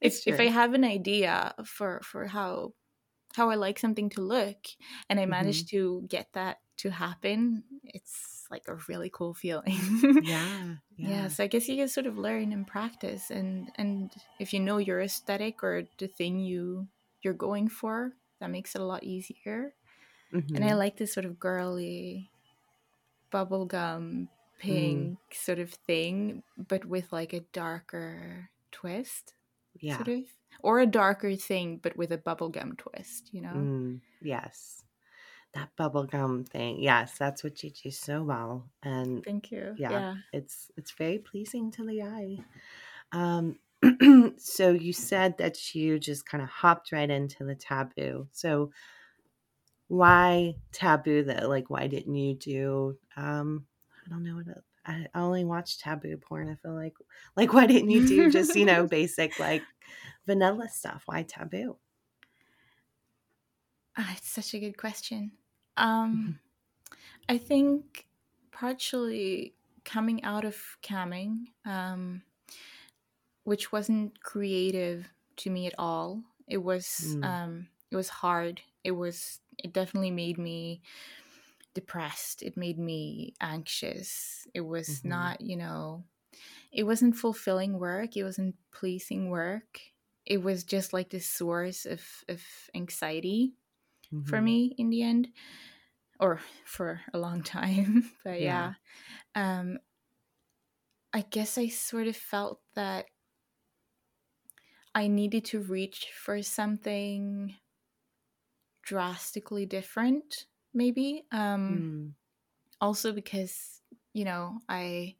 if 0.00 0.26
if 0.26 0.40
i 0.40 0.46
have 0.46 0.74
an 0.74 0.84
idea 0.84 1.54
for 1.64 2.00
for 2.02 2.26
how 2.26 2.72
how 3.34 3.50
i 3.50 3.54
like 3.54 3.78
something 3.78 4.08
to 4.08 4.20
look 4.20 4.58
and 5.08 5.18
i 5.18 5.26
manage 5.26 5.64
mm-hmm. 5.64 5.76
to 5.76 6.06
get 6.08 6.28
that 6.32 6.58
to 6.76 6.90
happen 6.90 7.62
it's 7.84 8.34
like 8.50 8.68
a 8.68 8.76
really 8.88 9.10
cool 9.12 9.34
feeling. 9.34 9.78
yeah, 10.22 10.74
yeah. 10.96 11.08
Yeah. 11.08 11.28
So 11.28 11.44
I 11.44 11.46
guess 11.46 11.68
you 11.68 11.76
can 11.76 11.88
sort 11.88 12.06
of 12.06 12.18
learn 12.18 12.52
and 12.52 12.66
practice 12.66 13.30
and 13.30 13.68
and 13.76 14.12
if 14.38 14.52
you 14.52 14.60
know 14.60 14.78
your 14.78 15.00
aesthetic 15.00 15.62
or 15.62 15.84
the 15.98 16.06
thing 16.06 16.38
you 16.38 16.88
you're 17.22 17.34
going 17.34 17.68
for, 17.68 18.12
that 18.40 18.50
makes 18.50 18.74
it 18.74 18.80
a 18.80 18.84
lot 18.84 19.02
easier. 19.02 19.74
Mm-hmm. 20.32 20.54
And 20.54 20.64
I 20.64 20.68
mm-hmm. 20.68 20.78
like 20.78 20.96
this 20.96 21.12
sort 21.12 21.26
of 21.26 21.38
girly 21.38 22.30
bubblegum 23.32 24.28
pink 24.58 25.18
mm. 25.18 25.34
sort 25.34 25.58
of 25.58 25.70
thing, 25.70 26.42
but 26.56 26.84
with 26.84 27.12
like 27.12 27.32
a 27.32 27.40
darker 27.52 28.50
twist. 28.70 29.34
Yeah. 29.80 29.96
Sort 29.96 30.08
of. 30.08 30.24
Or 30.60 30.80
a 30.80 30.86
darker 30.86 31.34
thing, 31.36 31.78
but 31.82 31.96
with 31.96 32.12
a 32.12 32.18
bubblegum 32.18 32.78
twist, 32.78 33.30
you 33.32 33.42
know? 33.42 33.52
Mm, 33.52 34.00
yes 34.22 34.84
that 35.54 35.70
bubblegum 35.78 36.46
thing 36.48 36.80
yes 36.80 37.16
that's 37.16 37.42
what 37.42 37.62
you 37.62 37.70
do 37.70 37.90
so 37.90 38.22
well 38.22 38.68
and 38.82 39.24
thank 39.24 39.50
you 39.50 39.74
yeah, 39.78 39.90
yeah, 39.90 40.14
it's 40.32 40.70
it's 40.76 40.90
very 40.92 41.18
pleasing 41.18 41.70
to 41.70 41.84
the 41.84 42.02
eye 42.02 42.38
um 43.12 43.58
so 44.36 44.70
you 44.70 44.92
said 44.92 45.36
that 45.38 45.74
you 45.74 45.98
just 45.98 46.26
kind 46.26 46.42
of 46.42 46.48
hopped 46.48 46.90
right 46.92 47.10
into 47.10 47.44
the 47.44 47.54
taboo 47.54 48.26
so 48.32 48.70
why 49.88 50.54
taboo 50.72 51.22
though 51.22 51.48
like 51.48 51.70
why 51.70 51.86
didn't 51.86 52.14
you 52.16 52.34
do 52.34 52.98
um 53.16 53.66
i 54.04 54.10
don't 54.10 54.24
know 54.24 54.34
what 54.36 54.46
I 54.86 55.06
only 55.14 55.44
watch 55.44 55.78
taboo 55.78 56.16
porn. 56.16 56.50
I 56.50 56.56
feel 56.56 56.74
like, 56.74 56.94
like, 57.36 57.52
why 57.52 57.66
didn't 57.66 57.90
you 57.90 58.06
do 58.06 58.30
just 58.30 58.54
you 58.54 58.64
know 58.64 58.86
basic 58.88 59.38
like 59.38 59.62
vanilla 60.26 60.68
stuff? 60.68 61.04
Why 61.06 61.22
taboo? 61.22 61.76
Ah, 63.96 64.14
it's 64.16 64.28
such 64.28 64.54
a 64.54 64.58
good 64.58 64.76
question. 64.76 65.32
Um, 65.76 66.38
mm-hmm. 66.90 66.94
I 67.28 67.38
think 67.38 68.06
partially 68.52 69.54
coming 69.84 70.22
out 70.24 70.44
of 70.44 70.56
camming, 70.82 71.46
um, 71.64 72.22
which 73.44 73.72
wasn't 73.72 74.20
creative 74.22 75.08
to 75.36 75.50
me 75.50 75.66
at 75.66 75.74
all. 75.78 76.22
It 76.48 76.58
was 76.58 77.16
mm. 77.16 77.24
um, 77.24 77.68
it 77.90 77.96
was 77.96 78.08
hard. 78.08 78.60
It 78.82 78.92
was 78.92 79.40
it 79.58 79.72
definitely 79.72 80.10
made 80.10 80.38
me 80.38 80.82
depressed. 81.74 82.42
It 82.42 82.56
made 82.56 82.78
me 82.78 83.34
anxious. 83.40 84.46
It 84.54 84.62
was 84.62 84.88
mm-hmm. 84.88 85.08
not 85.08 85.40
you 85.40 85.56
know, 85.56 86.04
it 86.72 86.84
wasn't 86.84 87.16
fulfilling 87.16 87.78
work. 87.78 88.16
It 88.16 88.24
wasn't 88.24 88.56
pleasing 88.72 89.30
work. 89.30 89.80
It 90.26 90.42
was 90.42 90.64
just 90.64 90.92
like 90.92 91.10
this 91.10 91.26
source 91.26 91.84
of 91.84 92.00
of 92.28 92.40
anxiety 92.74 93.54
mm-hmm. 94.12 94.28
for 94.28 94.40
me 94.40 94.74
in 94.78 94.90
the 94.90 95.02
end 95.02 95.28
or 96.20 96.40
for 96.64 97.00
a 97.12 97.18
long 97.18 97.42
time 97.42 98.10
but 98.24 98.40
yeah, 98.40 98.74
yeah. 99.36 99.58
um 99.58 99.78
i 101.12 101.20
guess 101.30 101.58
i 101.58 101.68
sort 101.68 102.06
of 102.06 102.16
felt 102.16 102.60
that 102.74 103.06
i 104.94 105.06
needed 105.06 105.44
to 105.44 105.60
reach 105.60 106.08
for 106.14 106.42
something 106.42 107.54
drastically 108.82 109.66
different 109.66 110.46
maybe 110.74 111.24
um 111.32 112.12
mm. 112.12 112.12
also 112.80 113.12
because 113.12 113.80
you 114.12 114.24
know 114.24 114.58
i 114.68 115.14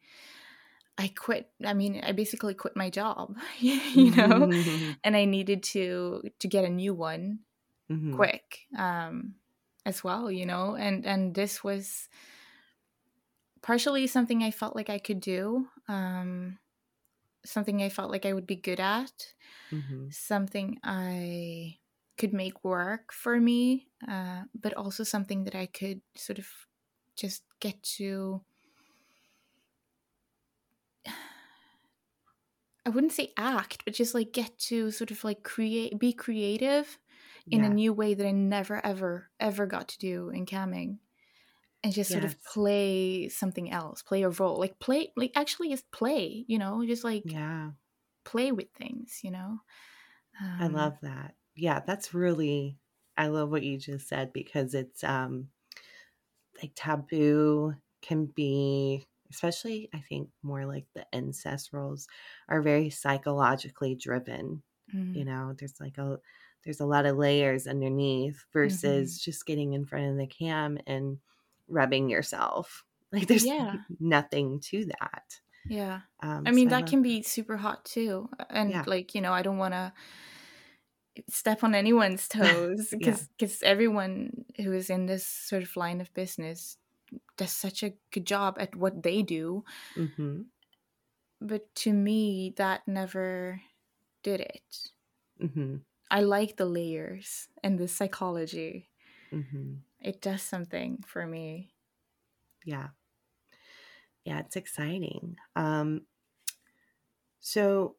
I 0.97 1.09
quit. 1.09 1.51
I 1.65 1.75
mean, 1.75 2.01
I 2.05 2.13
basically 2.13 2.55
quit 2.55 2.77
my 2.77 2.89
job, 2.89 3.37
you 3.59 4.13
know, 4.13 4.51
and 5.03 5.17
I 5.17 5.25
needed 5.25 5.63
to 5.75 6.23
to 6.39 6.49
get 6.49 6.65
a 6.65 6.71
new 6.71 6.95
one 6.95 7.41
mm-hmm. 7.91 8.15
quick 8.15 8.61
um, 8.79 9.35
as 9.85 10.05
well, 10.05 10.31
you 10.31 10.47
know, 10.47 10.77
and 10.77 11.05
and 11.05 11.35
this 11.35 11.65
was 11.65 12.09
partially 13.61 14.07
something 14.07 14.43
I 14.43 14.51
felt 14.51 14.77
like 14.77 14.91
I 14.91 14.99
could 14.99 15.21
do, 15.21 15.67
um, 15.89 16.59
something 17.45 17.83
I 17.83 17.89
felt 17.89 18.11
like 18.11 18.27
I 18.27 18.33
would 18.33 18.47
be 18.47 18.57
good 18.57 18.79
at, 18.79 19.35
mm-hmm. 19.73 20.09
something 20.11 20.79
I 20.85 21.79
could 22.17 22.33
make 22.33 22.65
work 22.65 23.13
for 23.13 23.41
me, 23.41 23.89
uh, 24.09 24.43
but 24.61 24.75
also 24.75 25.03
something 25.03 25.45
that 25.45 25.55
I 25.55 25.67
could 25.67 26.01
sort 26.17 26.39
of 26.39 26.47
just 27.17 27.43
get 27.61 27.83
to. 27.97 28.43
I 32.87 32.91
wouldn't 32.91 33.13
say 33.13 33.33
act, 33.37 33.83
but 33.85 33.95
just 33.95 34.15
like 34.15 34.33
get 34.33 34.59
to 34.69 34.91
sort 34.91 35.11
of 35.11 35.25
like 35.25 35.43
create, 35.43 35.99
be 35.99 36.13
creative 36.13 36.99
in 37.51 37.61
yeah. 37.61 37.67
a 37.67 37.71
new 37.71 37.93
way 37.93 38.15
that 38.15 38.27
I 38.27 38.31
never 38.31 38.85
ever 38.85 39.31
ever 39.41 39.67
got 39.67 39.89
to 39.89 39.99
do 39.99 40.29
in 40.31 40.47
camming. 40.47 40.99
And 41.83 41.93
just 41.93 42.11
yes. 42.11 42.19
sort 42.19 42.25
of 42.25 42.43
play 42.45 43.29
something 43.29 43.71
else, 43.71 44.03
play 44.03 44.23
a 44.23 44.31
role. 44.31 44.59
Like 44.59 44.79
play 44.79 45.13
like 45.17 45.33
actually 45.35 45.69
just 45.69 45.91
play, 45.91 46.45
you 46.47 46.59
know, 46.59 46.85
just 46.87 47.05
like 47.05 47.25
yeah. 47.27 47.71
play 48.25 48.53
with 48.53 48.69
things, 48.77 49.21
you 49.23 49.31
know. 49.31 49.59
Um, 50.41 50.59
I 50.61 50.67
love 50.69 50.95
that. 51.03 51.35
Yeah, 51.57 51.81
that's 51.87 52.15
really 52.15 52.79
I 53.17 53.29
love 53.29 53.51
what 53.51 53.63
you 53.63 53.79
just 53.79 54.09
said 54.09 54.33
because 54.33 54.75
it's 54.75 55.05
um 55.05 55.49
like 56.61 56.73
taboo 56.75 57.75
can 58.03 58.27
be 58.27 59.07
especially 59.31 59.89
I 59.93 60.03
think 60.09 60.29
more 60.43 60.67
like 60.67 60.87
the 60.95 61.07
incest 61.13 61.73
roles 61.73 62.07
are 62.49 62.63
very 62.63 62.91
psychologically 62.91 63.95
driven. 63.95 64.63
Mm. 64.95 65.17
You 65.17 65.25
know, 65.25 65.55
there's 65.59 65.81
like 65.81 65.99
a 65.99 66.19
there's 66.65 66.81
a 66.81 66.87
lot 66.87 67.07
of 67.07 67.17
layers 67.17 67.67
underneath 67.67 68.37
mm-hmm. 68.37 68.59
versus 68.59 69.13
mm-hmm. 69.13 69.31
just 69.31 69.47
getting 69.47 69.75
in 69.75 69.85
front 69.85 70.07
of 70.07 70.17
the 70.17 70.27
cam 70.27 70.79
and 70.87 71.19
rubbing 71.69 72.09
yourself. 72.09 72.85
Like 73.13 73.29
there's 73.29 73.47
yeah. 73.47 73.77
nothing 74.01 74.59
to 74.71 74.87
that. 74.87 75.39
Yeah. 75.69 76.01
Um, 76.21 76.43
I 76.47 76.51
mean, 76.51 76.69
so 76.69 76.71
that 76.71 76.83
I 76.83 76.83
can 76.83 77.01
be 77.01 77.23
super 77.23 77.57
hot 77.57 77.85
too. 77.85 78.29
And 78.51 78.71
yeah. 78.71 78.83
like, 78.89 79.15
you 79.15 79.21
know, 79.21 79.33
I 79.33 79.43
don't 79.43 79.59
want 79.59 79.73
to 79.73 79.93
step 81.29 81.65
on 81.65 81.75
anyone's 81.75 82.29
toes 82.29 82.89
because 82.91 83.29
because 83.39 83.63
yeah. 83.63 83.69
everyone 83.69 84.45
who 84.57 84.73
is 84.73 84.91
in 84.91 85.07
this 85.07 85.27
sort 85.27 85.63
of 85.63 85.77
line 85.77 86.01
of 86.01 86.13
business 86.15 86.77
does 87.37 87.53
such 87.53 87.83
a 87.83 87.95
good 88.11 88.27
job 88.27 88.57
at 88.59 88.75
what 88.75 89.03
they 89.03 89.23
do. 89.23 89.65
Mm-hmm. 89.97 90.43
But 91.41 91.75
to 91.77 91.93
me, 91.93 92.55
that 92.57 92.87
never 92.87 93.61
did 94.23 94.41
it. 94.41 94.91
Mm-hmm. 95.41 95.77
I 96.11 96.21
like 96.21 96.57
the 96.57 96.67
layers 96.67 97.49
and 97.63 97.79
the 97.79 97.89
psychology. 97.89 98.89
Mm-hmm. 99.33 99.75
It 100.01 100.21
does 100.21 100.43
something 100.43 101.03
for 101.07 101.27
me. 101.27 101.73
Yeah. 102.65 102.89
Yeah, 104.25 104.41
it's 104.41 104.57
exciting. 104.57 105.37
Um, 105.55 106.03
so 107.41 107.97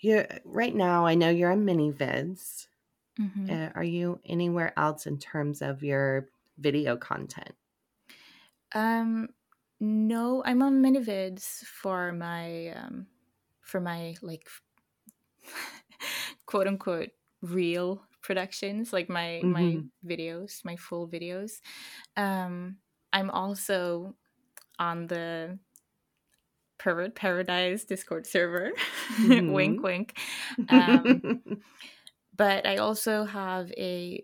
you 0.00 0.24
right 0.44 0.74
now, 0.74 1.06
I 1.06 1.14
know 1.14 1.30
you're 1.30 1.52
on 1.52 1.64
ManyVids. 1.64 2.66
Mm-hmm. 3.20 3.50
Uh, 3.50 3.68
are 3.74 3.84
you 3.84 4.20
anywhere 4.26 4.72
else 4.78 5.06
in 5.06 5.18
terms 5.18 5.62
of 5.62 5.82
your 5.82 6.28
video 6.58 6.96
content? 6.96 7.54
Um, 8.74 9.28
no, 9.80 10.42
I'm 10.44 10.62
on 10.62 10.82
ManyVids 10.82 11.64
for 11.64 12.12
my 12.12 12.68
um, 12.68 13.06
for 13.62 13.80
my 13.80 14.14
like 14.22 14.46
quote 16.46 16.66
unquote 16.66 17.10
real 17.42 18.02
productions 18.22 18.92
like 18.92 19.08
my 19.08 19.40
mm-hmm. 19.42 19.52
my 19.52 19.78
videos 20.04 20.64
my 20.64 20.74
full 20.76 21.06
videos 21.06 21.60
um 22.16 22.76
i'm 23.12 23.30
also 23.30 24.14
on 24.80 25.06
the 25.06 25.56
pervert 26.78 27.14
paradise 27.14 27.84
discord 27.84 28.26
server 28.26 28.70
mm-hmm. 29.16 29.52
wink 29.52 29.82
wink 29.82 30.18
um 30.68 31.40
but 32.36 32.66
i 32.66 32.76
also 32.76 33.24
have 33.24 33.70
a 33.72 34.22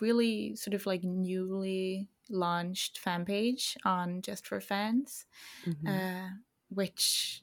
really 0.00 0.54
sort 0.56 0.74
of 0.74 0.86
like 0.86 1.04
newly 1.04 2.08
launched 2.30 2.98
fan 2.98 3.24
page 3.24 3.76
on 3.84 4.22
just 4.22 4.46
for 4.46 4.60
fans 4.60 5.26
mm-hmm. 5.66 5.86
uh 5.86 6.28
which 6.68 7.42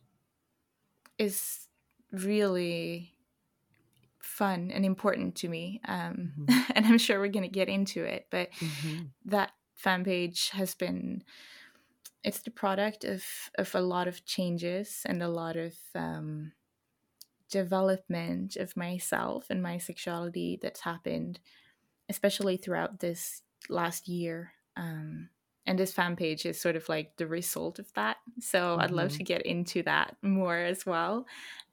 is 1.17 1.67
really 2.11 3.13
fun 4.41 4.71
and 4.73 4.85
important 4.85 5.35
to 5.35 5.47
me. 5.47 5.81
Um, 5.87 6.33
mm-hmm. 6.39 6.71
and 6.75 6.85
I'm 6.85 6.97
sure 6.97 7.19
we're 7.19 7.27
going 7.27 7.43
to 7.43 7.49
get 7.49 7.69
into 7.69 8.03
it. 8.03 8.27
But 8.31 8.51
mm-hmm. 8.53 9.05
that 9.25 9.51
fan 9.75 10.03
page 10.03 10.49
has 10.49 10.73
been, 10.75 11.23
it's 12.23 12.41
the 12.41 12.51
product 12.51 13.03
of, 13.03 13.23
of 13.57 13.73
a 13.73 13.81
lot 13.81 14.07
of 14.07 14.25
changes 14.25 15.01
and 15.05 15.23
a 15.23 15.27
lot 15.27 15.55
of 15.55 15.73
um, 15.95 16.51
development 17.49 18.55
of 18.55 18.75
myself 18.77 19.47
and 19.49 19.61
my 19.61 19.77
sexuality 19.77 20.59
that's 20.61 20.81
happened, 20.81 21.39
especially 22.09 22.57
throughout 22.57 22.99
this 22.99 23.41
last 23.69 24.07
year. 24.07 24.53
Um, 24.77 25.29
and 25.65 25.77
this 25.77 25.93
fan 25.93 26.15
page 26.15 26.45
is 26.45 26.59
sort 26.59 26.75
of 26.75 26.87
like 26.89 27.15
the 27.17 27.27
result 27.27 27.79
of 27.79 27.91
that 27.93 28.17
so 28.39 28.59
mm-hmm. 28.59 28.81
i'd 28.81 28.91
love 28.91 29.09
mm-hmm. 29.09 29.17
to 29.17 29.23
get 29.23 29.41
into 29.43 29.83
that 29.83 30.15
more 30.21 30.57
as 30.57 30.85
well 30.85 31.25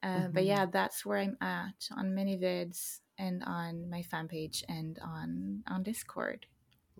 uh, 0.03 0.07
mm-hmm. 0.07 0.31
but 0.31 0.45
yeah 0.45 0.65
that's 0.65 1.05
where 1.05 1.17
i'm 1.17 1.37
at 1.41 1.87
on 1.97 2.11
ManyVids 2.11 2.99
and 3.17 3.43
on 3.45 3.89
my 3.89 4.01
fan 4.03 4.27
page 4.27 4.63
and 4.69 4.99
on 5.03 5.63
on 5.67 5.83
discord 5.83 6.45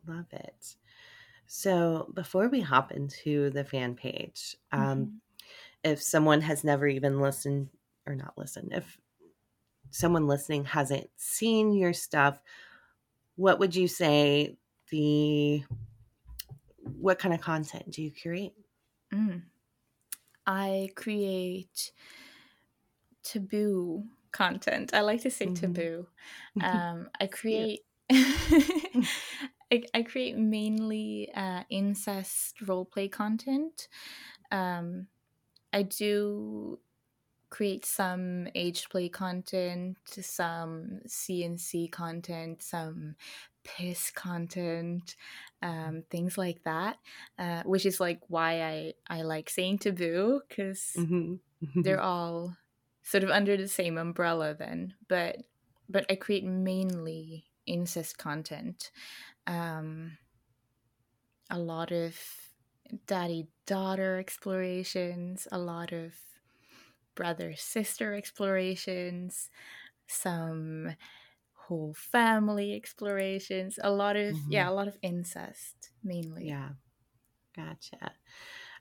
love 0.07 0.25
it 0.31 0.75
so 1.51 2.11
before 2.13 2.47
we 2.47 2.61
hop 2.61 2.91
into 2.91 3.49
the 3.49 3.63
fan 3.63 3.95
page 3.95 4.55
um, 4.71 4.81
mm-hmm. 4.81 5.05
if 5.83 6.01
someone 6.01 6.41
has 6.41 6.63
never 6.63 6.87
even 6.87 7.19
listened 7.19 7.69
or 8.05 8.15
not 8.15 8.37
listened 8.37 8.71
if 8.71 8.97
someone 9.89 10.27
listening 10.27 10.63
hasn't 10.63 11.09
seen 11.17 11.73
your 11.73 11.93
stuff 11.93 12.39
what 13.35 13.57
would 13.57 13.75
you 13.75 13.87
say 13.87 14.55
the 14.91 15.63
what 16.99 17.19
kind 17.19 17.33
of 17.33 17.41
content 17.41 17.91
do 17.91 18.01
you 18.01 18.11
create? 18.11 18.53
Mm. 19.13 19.43
I 20.45 20.89
create 20.95 21.91
taboo 23.23 24.03
content. 24.31 24.93
I 24.93 25.01
like 25.01 25.21
to 25.21 25.31
say 25.31 25.45
mm-hmm. 25.45 25.55
taboo. 25.73 26.07
Um, 26.61 27.09
I 27.19 27.27
create. 27.27 27.81
I, 29.71 29.83
I, 29.93 30.03
create 30.03 30.37
mainly 30.37 31.29
uh, 31.35 31.63
incest 31.69 32.55
roleplay 32.63 33.11
content. 33.11 33.87
Um, 34.51 35.07
I 35.71 35.83
do 35.83 36.79
create 37.49 37.85
some 37.85 38.47
age 38.55 38.89
play 38.89 39.09
content, 39.09 39.97
some 40.05 41.01
CNC 41.07 41.91
content, 41.91 42.61
some 42.61 43.15
piss 43.63 44.11
content, 44.11 45.15
um, 45.61 46.03
things 46.09 46.37
like 46.37 46.63
that, 46.63 46.97
uh, 47.37 47.63
which 47.63 47.85
is 47.85 47.99
like 47.99 48.21
why 48.27 48.61
I, 48.61 48.93
I 49.07 49.21
like 49.23 49.49
saying 49.49 49.79
taboo 49.79 50.41
because 50.47 50.93
mm-hmm. 50.97 51.81
they're 51.81 52.01
all 52.01 52.55
sort 53.03 53.23
of 53.23 53.29
under 53.29 53.57
the 53.57 53.67
same 53.67 53.97
umbrella 53.97 54.55
then. 54.57 54.93
But 55.07 55.37
but 55.91 56.05
I 56.09 56.15
create 56.15 56.45
mainly 56.45 57.45
incest 57.65 58.17
content, 58.17 58.91
um, 59.49 60.17
a 61.49 61.57
lot 61.57 61.91
of 61.91 62.15
daddy 63.07 63.47
daughter 63.65 64.19
explorations, 64.19 65.47
a 65.51 65.57
lot 65.57 65.91
of 65.91 66.13
brother 67.15 67.55
sister 67.55 68.13
explorations, 68.13 69.49
some 70.07 70.95
whole 71.53 71.93
family 71.93 72.75
explorations, 72.75 73.79
a 73.83 73.91
lot 73.91 74.15
of 74.15 74.35
mm-hmm. 74.35 74.51
yeah, 74.51 74.69
a 74.69 74.71
lot 74.71 74.87
of 74.87 74.97
incest 75.01 75.91
mainly. 76.03 76.47
Yeah. 76.47 76.69
Gotcha. 77.55 78.13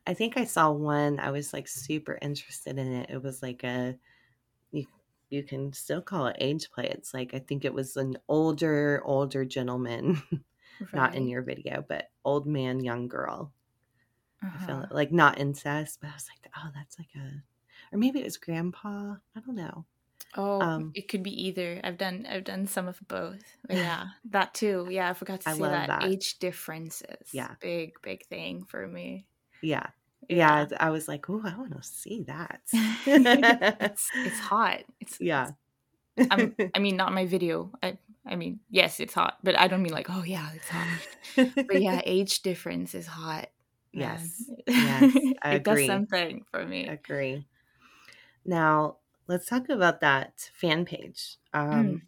I 0.06 0.14
think 0.14 0.36
I 0.36 0.44
saw 0.44 0.70
one 0.70 1.18
I 1.20 1.30
was 1.30 1.52
like 1.52 1.68
super 1.68 2.18
interested 2.22 2.78
in 2.78 2.92
it. 2.92 3.10
It 3.10 3.22
was 3.22 3.42
like 3.42 3.64
a 3.64 3.98
you 4.72 4.86
you 5.30 5.42
can 5.42 5.72
still 5.72 6.02
call 6.02 6.28
it 6.28 6.36
age 6.40 6.70
play. 6.70 6.88
It's 6.88 7.14
like 7.14 7.34
I 7.34 7.40
think 7.40 7.64
it 7.64 7.74
was 7.74 7.96
an 7.96 8.18
older 8.28 9.02
older 9.04 9.44
gentleman, 9.44 10.22
right. 10.80 10.94
not 10.94 11.14
in 11.14 11.28
your 11.28 11.42
video, 11.42 11.84
but 11.86 12.10
old 12.24 12.46
man 12.46 12.80
young 12.80 13.08
girl. 13.08 13.52
Uh-huh. 14.42 14.56
I 14.56 14.66
feel 14.66 14.76
uh-huh. 14.76 14.86
like 14.90 15.12
not 15.12 15.38
incest, 15.38 15.98
but 16.00 16.10
I 16.10 16.14
was 16.14 16.28
like, 16.28 16.52
oh, 16.56 16.70
that's 16.74 16.98
like 16.98 17.08
a, 17.16 17.42
or 17.92 17.98
maybe 17.98 18.20
it 18.20 18.24
was 18.24 18.36
grandpa. 18.36 19.14
I 19.36 19.40
don't 19.40 19.56
know. 19.56 19.84
Oh, 20.36 20.60
um, 20.60 20.92
it 20.94 21.08
could 21.08 21.22
be 21.22 21.46
either. 21.46 21.80
I've 21.82 21.96
done 21.96 22.26
I've 22.28 22.44
done 22.44 22.66
some 22.66 22.88
of 22.88 22.98
both. 23.08 23.42
Yeah, 23.70 24.06
that 24.30 24.54
too. 24.54 24.86
Yeah, 24.90 25.10
I 25.10 25.14
forgot 25.14 25.40
to 25.42 25.54
say 25.54 25.60
that. 25.60 25.88
that. 25.88 26.04
Age 26.04 26.38
differences. 26.38 27.28
Yeah, 27.32 27.54
big 27.60 27.94
big 28.02 28.26
thing 28.26 28.64
for 28.64 28.86
me. 28.86 29.26
Yeah, 29.62 29.86
yeah. 30.28 30.66
yeah 30.70 30.76
I 30.78 30.90
was 30.90 31.08
like, 31.08 31.28
oh, 31.30 31.42
I 31.44 31.56
want 31.56 31.74
to 31.76 31.82
see 31.82 32.24
that. 32.24 32.60
it's 32.72 34.10
it's 34.14 34.38
hot. 34.40 34.80
It's 35.00 35.20
yeah. 35.20 35.50
I'm, 36.30 36.54
I 36.74 36.80
mean, 36.80 36.96
not 36.96 37.12
my 37.12 37.26
video. 37.26 37.70
I 37.82 37.96
I 38.26 38.36
mean, 38.36 38.60
yes, 38.70 39.00
it's 39.00 39.14
hot, 39.14 39.38
but 39.42 39.58
I 39.58 39.68
don't 39.68 39.82
mean 39.82 39.92
like, 39.92 40.10
oh 40.10 40.22
yeah, 40.22 40.50
it's 40.54 40.68
hot. 40.68 41.56
but 41.66 41.80
yeah, 41.80 42.00
age 42.04 42.42
difference 42.42 42.94
is 42.94 43.06
hot. 43.06 43.48
Yes, 43.92 44.50
yes, 44.66 45.16
I 45.42 45.54
it 45.54 45.56
agree. 45.56 45.86
does 45.86 45.86
something 45.86 46.44
for 46.50 46.64
me. 46.64 46.86
Agree. 46.88 47.46
Now, 48.44 48.96
let's 49.26 49.46
talk 49.46 49.68
about 49.68 50.00
that 50.00 50.50
fan 50.54 50.84
page. 50.84 51.36
Um, 51.52 51.70
mm. 51.70 52.00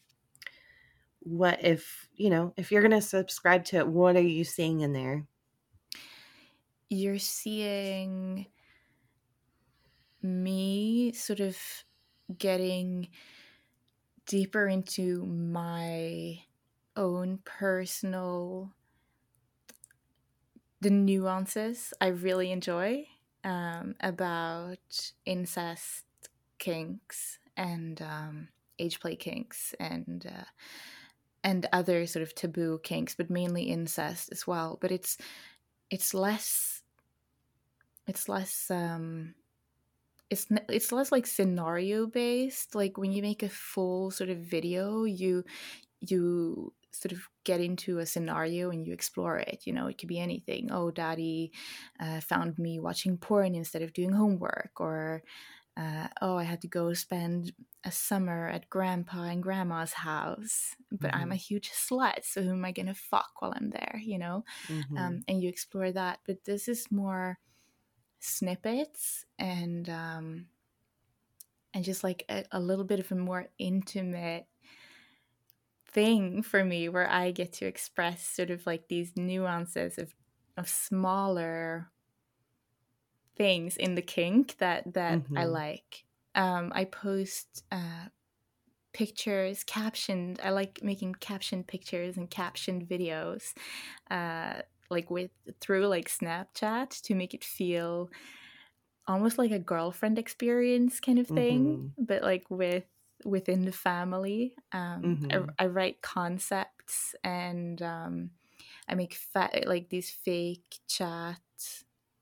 What 1.21 1.63
if, 1.65 2.09
you 2.17 2.31
know, 2.31 2.55
if 2.57 2.73
you're 2.73 2.83
going 2.83 2.99
to 2.99 3.07
subscribe 3.07 3.65
to 3.67 3.77
it, 3.77 3.87
what 3.89 4.17
are 4.17 4.23
you 4.23 4.45
seeing 4.45 4.81
in 4.81 4.93
there? 4.93 5.27
You're 6.89 7.19
seeing 7.19 8.47
me 10.23 11.13
sort 11.13 11.41
of 11.41 11.57
getting 12.39 13.09
deeper 14.31 14.69
into 14.69 15.27
my 15.27 16.39
own 16.95 17.41
personal 17.45 18.73
the 20.81 20.89
nuances 20.89 21.93
I 22.01 22.07
really 22.07 22.53
enjoy 22.53 23.09
um, 23.43 23.97
about 23.99 25.13
incest 25.27 26.05
kinks 26.61 27.41
and 27.57 28.01
um, 28.03 28.49
age 28.79 29.01
play 29.01 29.17
kinks 29.17 29.75
and 29.81 30.25
uh, 30.25 30.45
and 31.43 31.67
other 31.73 32.07
sort 32.07 32.23
of 32.23 32.33
taboo 32.37 32.79
kinks, 32.85 33.17
but 33.17 33.31
mainly 33.31 33.65
incest 33.65 34.29
as 34.31 34.47
well. 34.47 34.79
But 34.81 34.93
it's 34.93 35.19
it's 35.91 36.15
less 36.15 36.83
it's 38.07 38.29
less 38.29 38.71
um 38.71 39.35
it's 40.31 40.47
it's 40.69 40.93
less 40.93 41.11
like 41.13 41.27
scenario 41.27 42.07
based 42.07 42.75
like 42.75 42.97
when 42.97 43.13
you 43.13 43.21
make 43.21 43.43
a 43.43 43.49
full 43.49 44.11
sort 44.11 44.31
of 44.31 44.39
video 44.39 45.05
you 45.05 45.45
you 46.01 46.73
sort 46.93 47.13
of 47.13 47.29
get 47.45 47.61
into 47.61 47.99
a 47.99 48.07
scenario 48.07 48.71
and 48.71 48.87
you 48.87 48.93
explore 48.93 49.39
it 49.39 49.63
you 49.65 49.73
know 49.73 49.87
it 49.87 49.99
could 49.99 50.09
be 50.09 50.21
anything 50.21 50.71
oh 50.73 50.91
daddy 50.91 51.53
uh, 52.01 52.21
found 52.21 52.59
me 52.59 52.79
watching 52.79 53.17
porn 53.17 53.55
instead 53.55 53.83
of 53.83 53.93
doing 53.93 54.13
homework 54.13 54.73
or 54.79 55.23
uh, 55.77 56.09
oh 56.21 56.37
i 56.37 56.43
had 56.43 56.61
to 56.61 56.69
go 56.69 56.93
spend 56.93 57.53
a 57.85 57.93
summer 57.93 58.49
at 58.49 58.69
grandpa 58.69 59.23
and 59.23 59.43
grandma's 59.43 59.93
house 59.93 60.75
but 60.91 61.11
mm-hmm. 61.11 61.23
i'm 61.23 61.33
a 61.33 61.37
huge 61.37 61.71
slut 61.71 62.25
so 62.25 62.43
who 62.43 62.51
am 62.51 62.65
i 62.65 62.73
gonna 62.73 62.95
fuck 62.95 63.31
while 63.39 63.53
i'm 63.57 63.71
there 63.71 64.01
you 64.03 64.19
know 64.19 64.45
mm-hmm. 64.69 64.97
um, 64.97 65.21
and 65.29 65.43
you 65.43 65.49
explore 65.49 65.91
that 65.91 66.19
but 66.27 66.45
this 66.45 66.69
is 66.69 66.87
more 66.91 67.39
snippets 68.21 69.25
and 69.39 69.89
um, 69.89 70.47
and 71.75 71.85
just 71.85 72.05
like 72.05 72.25
a, 72.29 72.45
a 72.53 72.61
little 72.61 72.85
bit 72.85 73.01
of 73.01 73.11
a 73.11 73.17
more 73.17 73.49
intimate 73.59 74.47
thing 75.89 76.43
for 76.43 76.65
me 76.65 76.89
where 76.89 77.11
I 77.11 77.33
get 77.33 77.53
to 77.55 77.67
express 77.67 78.25
sort 78.25 78.51
of 78.51 78.65
like 78.67 78.89
these 78.89 79.13
nuances 79.17 79.99
of 79.99 80.15
of 80.57 80.69
smaller 80.69 81.91
things 83.37 83.77
in 83.77 83.95
the 83.95 84.03
kink 84.03 84.57
that 84.59 84.93
that 84.95 85.21
mm-hmm. 85.21 85.39
I 85.39 85.45
like. 85.47 86.05
Um, 86.35 86.73
I 86.75 86.85
post 86.85 87.65
uh, 87.73 88.09
pictures 88.93 89.65
captioned. 89.65 90.41
I 90.45 90.51
like 90.51 90.81
making 90.83 91.15
captioned 91.15 91.67
pictures 91.67 92.17
and 92.17 92.31
captioned 92.31 92.87
videos. 92.87 93.53
Uh, 94.11 94.63
like 94.91 95.11
with 95.11 95.31
through 95.61 95.87
like 95.87 96.09
Snapchat 96.09 97.01
to 97.03 97.15
make 97.15 97.35
it 97.35 97.45
feel 97.45 98.11
almost 99.07 99.39
like 99.39 99.51
a 99.51 99.59
girlfriend 99.59 100.19
experience 100.19 101.01
kind 101.01 101.19
of 101.19 101.27
thing, 101.27 101.67
mm-hmm. 101.67 102.05
but 102.05 102.23
like 102.23 102.45
with 102.49 102.85
within 103.25 103.65
the 103.65 103.73
family. 103.73 104.55
Um, 104.73 105.03
mm-hmm. 105.03 105.51
I, 105.59 105.65
I, 105.65 105.67
write 105.67 106.01
concepts 106.01 107.15
and 107.23 107.81
um, 107.83 108.31
I 108.89 108.95
make 108.95 109.15
fa- 109.15 109.65
like 109.67 109.89
these 109.91 110.11
fake 110.11 110.79
chat 110.89 111.39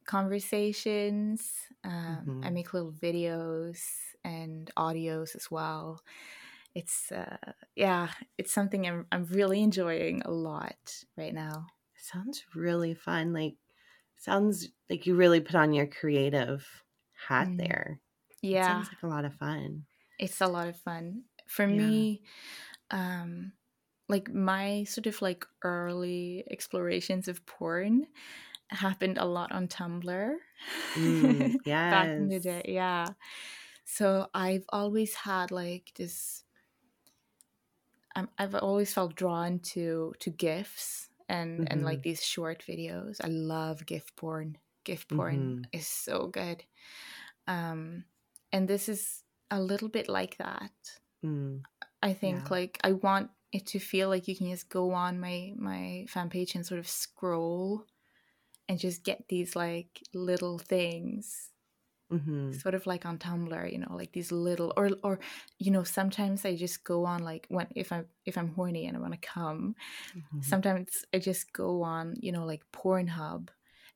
conversations. 0.06 1.52
Um, 1.84 2.24
mm-hmm. 2.26 2.44
I 2.44 2.50
make 2.50 2.74
little 2.74 2.92
videos 2.92 3.80
and 4.24 4.70
audios 4.76 5.36
as 5.36 5.50
well. 5.50 6.02
It's 6.74 7.10
uh, 7.12 7.36
yeah, 7.76 8.08
it's 8.36 8.52
something 8.52 8.86
I'm 8.86 9.06
I'm 9.10 9.24
really 9.26 9.62
enjoying 9.62 10.22
a 10.24 10.30
lot 10.30 11.04
right 11.16 11.34
now. 11.34 11.66
Sounds 12.12 12.44
really 12.54 12.94
fun. 12.94 13.32
Like 13.32 13.56
sounds 14.16 14.68
like 14.88 15.06
you 15.06 15.14
really 15.14 15.40
put 15.40 15.54
on 15.54 15.72
your 15.72 15.86
creative 15.86 16.66
hat 17.28 17.48
mm. 17.48 17.58
there. 17.58 18.00
Yeah. 18.40 18.60
It 18.60 18.64
sounds 18.64 18.88
like 18.88 19.02
a 19.02 19.14
lot 19.14 19.24
of 19.24 19.34
fun. 19.34 19.84
It's 20.18 20.40
a 20.40 20.46
lot 20.46 20.68
of 20.68 20.76
fun. 20.76 21.24
For 21.46 21.66
yeah. 21.66 21.76
me, 21.76 22.22
um 22.90 23.52
like 24.08 24.32
my 24.32 24.84
sort 24.84 25.06
of 25.06 25.20
like 25.20 25.44
early 25.62 26.44
explorations 26.50 27.28
of 27.28 27.44
porn 27.44 28.06
happened 28.68 29.18
a 29.18 29.26
lot 29.26 29.52
on 29.52 29.68
Tumblr. 29.68 30.34
Mm, 30.94 31.56
yes. 31.64 31.90
Back 31.92 32.08
in 32.08 32.28
the 32.28 32.40
day. 32.40 32.62
Yeah. 32.66 33.06
So 33.84 34.28
I've 34.32 34.64
always 34.70 35.14
had 35.14 35.50
like 35.50 35.92
this 35.96 36.44
um, 38.16 38.28
I've 38.38 38.54
always 38.54 38.92
felt 38.92 39.14
drawn 39.14 39.58
to 39.74 40.14
to 40.20 40.30
gifs 40.30 41.07
and 41.28 41.60
mm-hmm. 41.60 41.64
and 41.70 41.84
like 41.84 41.98
mm-hmm. 41.98 42.10
these 42.10 42.24
short 42.24 42.64
videos. 42.66 43.18
I 43.22 43.28
love 43.28 43.86
GIF 43.86 44.14
porn. 44.16 44.58
GIF 44.84 45.06
porn 45.08 45.36
mm-hmm. 45.36 45.76
is 45.78 45.86
so 45.86 46.28
good. 46.28 46.64
Um, 47.46 48.04
and 48.52 48.68
this 48.68 48.88
is 48.88 49.22
a 49.50 49.60
little 49.60 49.88
bit 49.88 50.08
like 50.08 50.36
that. 50.38 50.72
Mm. 51.24 51.62
I 52.02 52.12
think 52.12 52.42
yeah. 52.44 52.48
like 52.50 52.78
I 52.84 52.92
want 52.92 53.30
it 53.52 53.66
to 53.68 53.78
feel 53.78 54.08
like 54.08 54.28
you 54.28 54.36
can 54.36 54.50
just 54.50 54.68
go 54.68 54.92
on 54.92 55.18
my 55.20 55.52
my 55.56 56.06
fan 56.08 56.28
page 56.28 56.54
and 56.54 56.64
sort 56.64 56.80
of 56.80 56.88
scroll 56.88 57.84
and 58.68 58.78
just 58.78 59.02
get 59.02 59.24
these 59.28 59.56
like 59.56 60.02
little 60.14 60.58
things 60.58 61.50
Mm-hmm. 62.10 62.52
sort 62.52 62.74
of 62.74 62.86
like 62.86 63.04
on 63.04 63.18
tumblr 63.18 63.70
you 63.70 63.76
know 63.76 63.94
like 63.94 64.12
these 64.12 64.32
little 64.32 64.72
or 64.78 64.88
or 65.02 65.20
you 65.58 65.70
know 65.70 65.84
sometimes 65.84 66.46
i 66.46 66.56
just 66.56 66.82
go 66.82 67.04
on 67.04 67.22
like 67.22 67.44
when 67.50 67.66
if 67.76 67.92
i'm 67.92 68.06
if 68.24 68.38
i'm 68.38 68.48
horny 68.54 68.86
and 68.86 68.96
i 68.96 69.00
want 69.00 69.12
to 69.12 69.18
come 69.18 69.74
mm-hmm. 70.16 70.40
sometimes 70.40 71.04
i 71.12 71.18
just 71.18 71.52
go 71.52 71.82
on 71.82 72.14
you 72.18 72.32
know 72.32 72.46
like 72.46 72.62
pornhub 72.72 73.48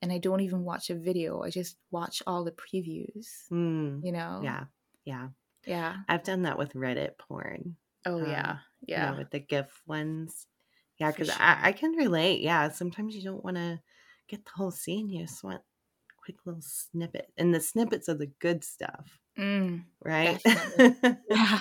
and 0.03 0.12
i 0.12 0.18
don't 0.18 0.40
even 0.40 0.62
watch 0.62 0.90
a 0.90 0.94
video 0.94 1.40
i 1.40 1.48
just 1.48 1.77
watch 1.90 2.22
all 2.27 2.44
the 2.44 2.53
previews 2.53 3.48
mm. 3.51 3.98
you 4.05 4.12
know 4.12 4.42
yeah 4.44 4.64
yeah 5.07 5.29
yeah 5.66 5.96
i've 6.07 6.22
done 6.22 6.42
that 6.42 6.59
with 6.59 6.75
reddit 6.75 7.16
porn 7.18 7.77
oh 8.05 8.20
um, 8.20 8.29
yeah 8.29 8.59
yeah 8.87 9.07
you 9.07 9.12
know, 9.12 9.18
with 9.20 9.31
the 9.31 9.40
gif 9.40 9.81
ones 9.87 10.46
yeah 10.98 11.11
because 11.11 11.29
sure. 11.29 11.37
I, 11.40 11.68
I 11.68 11.72
can 11.72 11.92
relate 11.92 12.42
yeah 12.42 12.68
sometimes 12.68 13.16
you 13.16 13.22
don't 13.22 13.42
want 13.42 13.57
to 13.57 13.81
get 14.29 14.44
the 14.44 14.51
whole 14.55 14.70
scene 14.70 15.09
you 15.09 15.22
just 15.22 15.42
want 15.42 15.62
quick 16.24 16.37
little 16.44 16.62
snippet. 16.62 17.32
And 17.37 17.54
the 17.54 17.61
snippets 17.61 18.08
are 18.08 18.14
the 18.14 18.30
good 18.38 18.64
stuff. 18.64 19.18
Mm, 19.38 19.85
right? 20.04 20.40
yeah. 21.30 21.58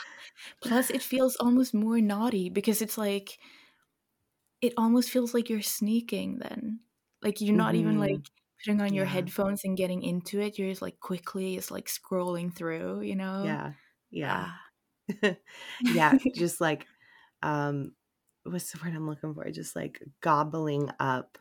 Plus, 0.61 0.89
it 0.89 1.01
feels 1.01 1.35
almost 1.37 1.73
more 1.73 1.99
naughty 1.99 2.49
because 2.49 2.81
it's 2.81 2.97
like, 2.97 3.37
it 4.61 4.73
almost 4.77 5.09
feels 5.09 5.33
like 5.33 5.49
you're 5.49 5.61
sneaking 5.61 6.39
then. 6.39 6.79
Like 7.21 7.41
you're 7.41 7.55
not 7.55 7.73
mm-hmm. 7.73 7.81
even 7.81 7.99
like 7.99 8.19
putting 8.63 8.81
on 8.81 8.93
your 8.93 9.05
yeah. 9.05 9.11
headphones 9.11 9.63
and 9.63 9.77
getting 9.77 10.03
into 10.03 10.39
it. 10.39 10.57
You're 10.57 10.69
just 10.69 10.81
like 10.81 10.99
quickly, 10.99 11.55
it's 11.55 11.71
like 11.71 11.87
scrolling 11.87 12.53
through, 12.53 13.01
you 13.01 13.15
know? 13.15 13.43
Yeah. 13.45 13.71
Yeah. 14.11 14.47
Ah. 14.47 15.35
yeah. 15.81 16.17
just 16.35 16.61
like, 16.61 16.85
um, 17.41 17.93
what's 18.43 18.71
the 18.71 18.79
word 18.83 18.95
I'm 18.95 19.07
looking 19.07 19.33
for? 19.33 19.49
Just 19.51 19.75
like 19.75 20.01
gobbling 20.21 20.89
up 20.99 21.37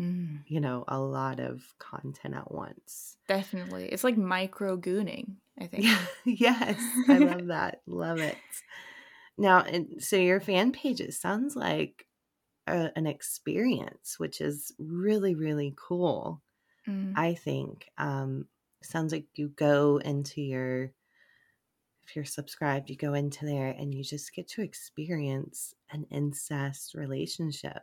Mm. 0.00 0.40
you 0.48 0.60
know, 0.60 0.84
a 0.88 0.98
lot 0.98 1.38
of 1.38 1.62
content 1.78 2.34
at 2.34 2.50
once. 2.50 3.16
Definitely. 3.28 3.86
It's 3.86 4.02
like 4.02 4.16
micro 4.16 4.76
gooning, 4.76 5.36
I 5.60 5.66
think. 5.66 5.86
yes. 6.24 6.80
I 7.08 7.18
love 7.18 7.46
that. 7.46 7.80
love 7.86 8.18
it. 8.18 8.36
Now, 9.38 9.60
and 9.60 10.02
so 10.02 10.16
your 10.16 10.40
fan 10.40 10.72
page, 10.72 11.00
it 11.00 11.14
sounds 11.14 11.54
like 11.54 12.06
a, 12.66 12.90
an 12.96 13.06
experience, 13.06 14.16
which 14.18 14.40
is 14.40 14.72
really, 14.78 15.34
really 15.34 15.74
cool. 15.76 16.42
Mm. 16.88 17.12
I 17.16 17.34
think. 17.34 17.86
Um, 17.96 18.46
sounds 18.82 19.12
like 19.12 19.26
you 19.34 19.48
go 19.48 19.98
into 19.98 20.42
your, 20.42 20.92
if 22.06 22.16
you're 22.16 22.24
subscribed, 22.24 22.90
you 22.90 22.96
go 22.96 23.14
into 23.14 23.46
there 23.46 23.70
and 23.70 23.94
you 23.94 24.02
just 24.02 24.34
get 24.34 24.48
to 24.48 24.62
experience 24.62 25.74
an 25.90 26.04
incest 26.10 26.94
relationship 26.94 27.82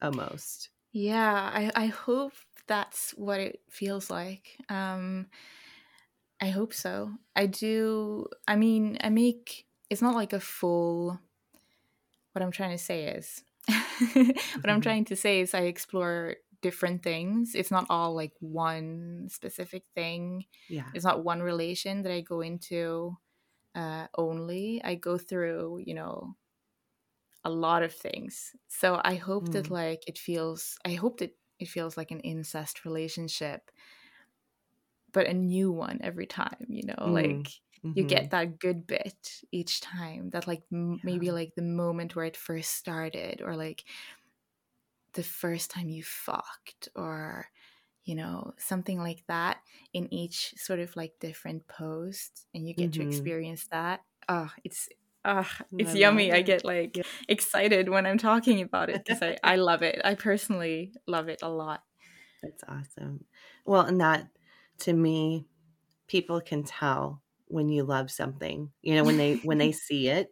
almost. 0.00 0.70
Yeah, 0.92 1.50
I, 1.52 1.70
I 1.74 1.86
hope 1.86 2.32
that's 2.66 3.12
what 3.12 3.40
it 3.40 3.60
feels 3.68 4.10
like. 4.10 4.56
Um, 4.68 5.26
I 6.40 6.48
hope 6.48 6.72
so. 6.72 7.12
I 7.36 7.46
do. 7.46 8.26
I 8.48 8.56
mean, 8.56 8.98
I 9.02 9.10
make 9.10 9.66
it's 9.88 10.02
not 10.02 10.14
like 10.14 10.32
a 10.32 10.40
full. 10.40 11.20
What 12.32 12.42
I'm 12.42 12.52
trying 12.52 12.76
to 12.76 12.82
say 12.82 13.04
is, 13.06 13.42
what 13.68 13.76
mm-hmm. 13.76 14.70
I'm 14.70 14.80
trying 14.80 15.04
to 15.06 15.16
say 15.16 15.40
is, 15.40 15.52
I 15.52 15.62
explore 15.62 16.36
different 16.62 17.02
things. 17.02 17.54
It's 17.54 17.70
not 17.70 17.86
all 17.90 18.14
like 18.14 18.32
one 18.40 19.28
specific 19.30 19.84
thing. 19.94 20.44
Yeah. 20.68 20.86
It's 20.94 21.04
not 21.04 21.24
one 21.24 21.42
relation 21.42 22.02
that 22.02 22.12
I 22.12 22.20
go 22.20 22.40
into 22.40 23.16
uh, 23.74 24.06
only. 24.16 24.80
I 24.84 24.94
go 24.94 25.18
through, 25.18 25.82
you 25.84 25.94
know, 25.94 26.36
a 27.44 27.50
lot 27.50 27.82
of 27.82 27.94
things. 27.94 28.52
So 28.68 29.00
I 29.02 29.14
hope 29.14 29.48
mm. 29.48 29.52
that 29.52 29.70
like 29.70 30.02
it 30.06 30.18
feels 30.18 30.76
I 30.84 30.94
hope 30.94 31.18
that 31.18 31.34
it 31.58 31.68
feels 31.68 31.96
like 31.96 32.10
an 32.10 32.20
incest 32.20 32.84
relationship 32.84 33.70
but 35.12 35.26
a 35.26 35.34
new 35.34 35.72
one 35.72 35.98
every 36.02 36.26
time, 36.26 36.66
you 36.68 36.84
know, 36.84 36.94
mm. 36.94 37.12
like 37.12 37.48
mm-hmm. 37.84 37.92
you 37.94 38.04
get 38.04 38.30
that 38.30 38.58
good 38.58 38.86
bit 38.86 39.42
each 39.50 39.80
time. 39.80 40.30
That 40.30 40.46
like 40.46 40.62
m- 40.72 40.92
yeah. 40.92 41.00
maybe 41.02 41.30
like 41.30 41.54
the 41.54 41.62
moment 41.62 42.14
where 42.14 42.26
it 42.26 42.36
first 42.36 42.74
started 42.74 43.42
or 43.44 43.56
like 43.56 43.84
the 45.14 45.22
first 45.22 45.70
time 45.70 45.88
you 45.88 46.02
fucked 46.02 46.88
or 46.94 47.46
you 48.04 48.14
know 48.14 48.52
something 48.58 48.98
like 48.98 49.22
that 49.28 49.58
in 49.92 50.12
each 50.12 50.54
sort 50.56 50.78
of 50.78 50.94
like 50.96 51.12
different 51.20 51.66
post 51.66 52.46
and 52.54 52.66
you 52.66 52.74
get 52.74 52.92
mm-hmm. 52.92 53.02
to 53.02 53.08
experience 53.08 53.66
that 53.70 54.00
oh 54.28 54.48
it's 54.64 54.88
uh, 55.24 55.44
it's 55.76 55.94
yummy. 55.94 56.32
I 56.32 56.42
get 56.42 56.64
like 56.64 56.96
yeah. 56.96 57.02
excited 57.28 57.88
when 57.88 58.06
I'm 58.06 58.18
talking 58.18 58.62
about 58.62 58.90
it 58.90 59.04
because 59.04 59.22
I, 59.22 59.36
I 59.44 59.56
love 59.56 59.82
it. 59.82 60.00
I 60.04 60.14
personally 60.14 60.92
love 61.06 61.28
it 61.28 61.40
a 61.42 61.48
lot. 61.48 61.82
That's 62.42 62.62
awesome. 62.66 63.24
Well, 63.66 63.82
and 63.82 64.00
that 64.00 64.28
to 64.80 64.92
me, 64.92 65.46
people 66.06 66.40
can 66.40 66.64
tell 66.64 67.22
when 67.48 67.68
you 67.68 67.82
love 67.84 68.10
something. 68.10 68.70
You 68.82 68.94
know, 68.94 69.04
when 69.04 69.16
they 69.18 69.36
when 69.36 69.58
they 69.58 69.72
see 69.88 70.08
it, 70.08 70.30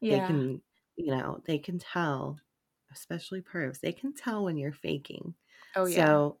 yeah. 0.00 0.20
they 0.20 0.26
can 0.26 0.60
you 0.96 1.16
know 1.16 1.40
they 1.46 1.58
can 1.58 1.78
tell, 1.78 2.38
especially 2.92 3.40
pervs. 3.40 3.80
They 3.80 3.92
can 3.92 4.14
tell 4.14 4.44
when 4.44 4.58
you're 4.58 4.72
faking. 4.72 5.34
Oh 5.74 5.86
yeah. 5.86 6.04
So 6.04 6.38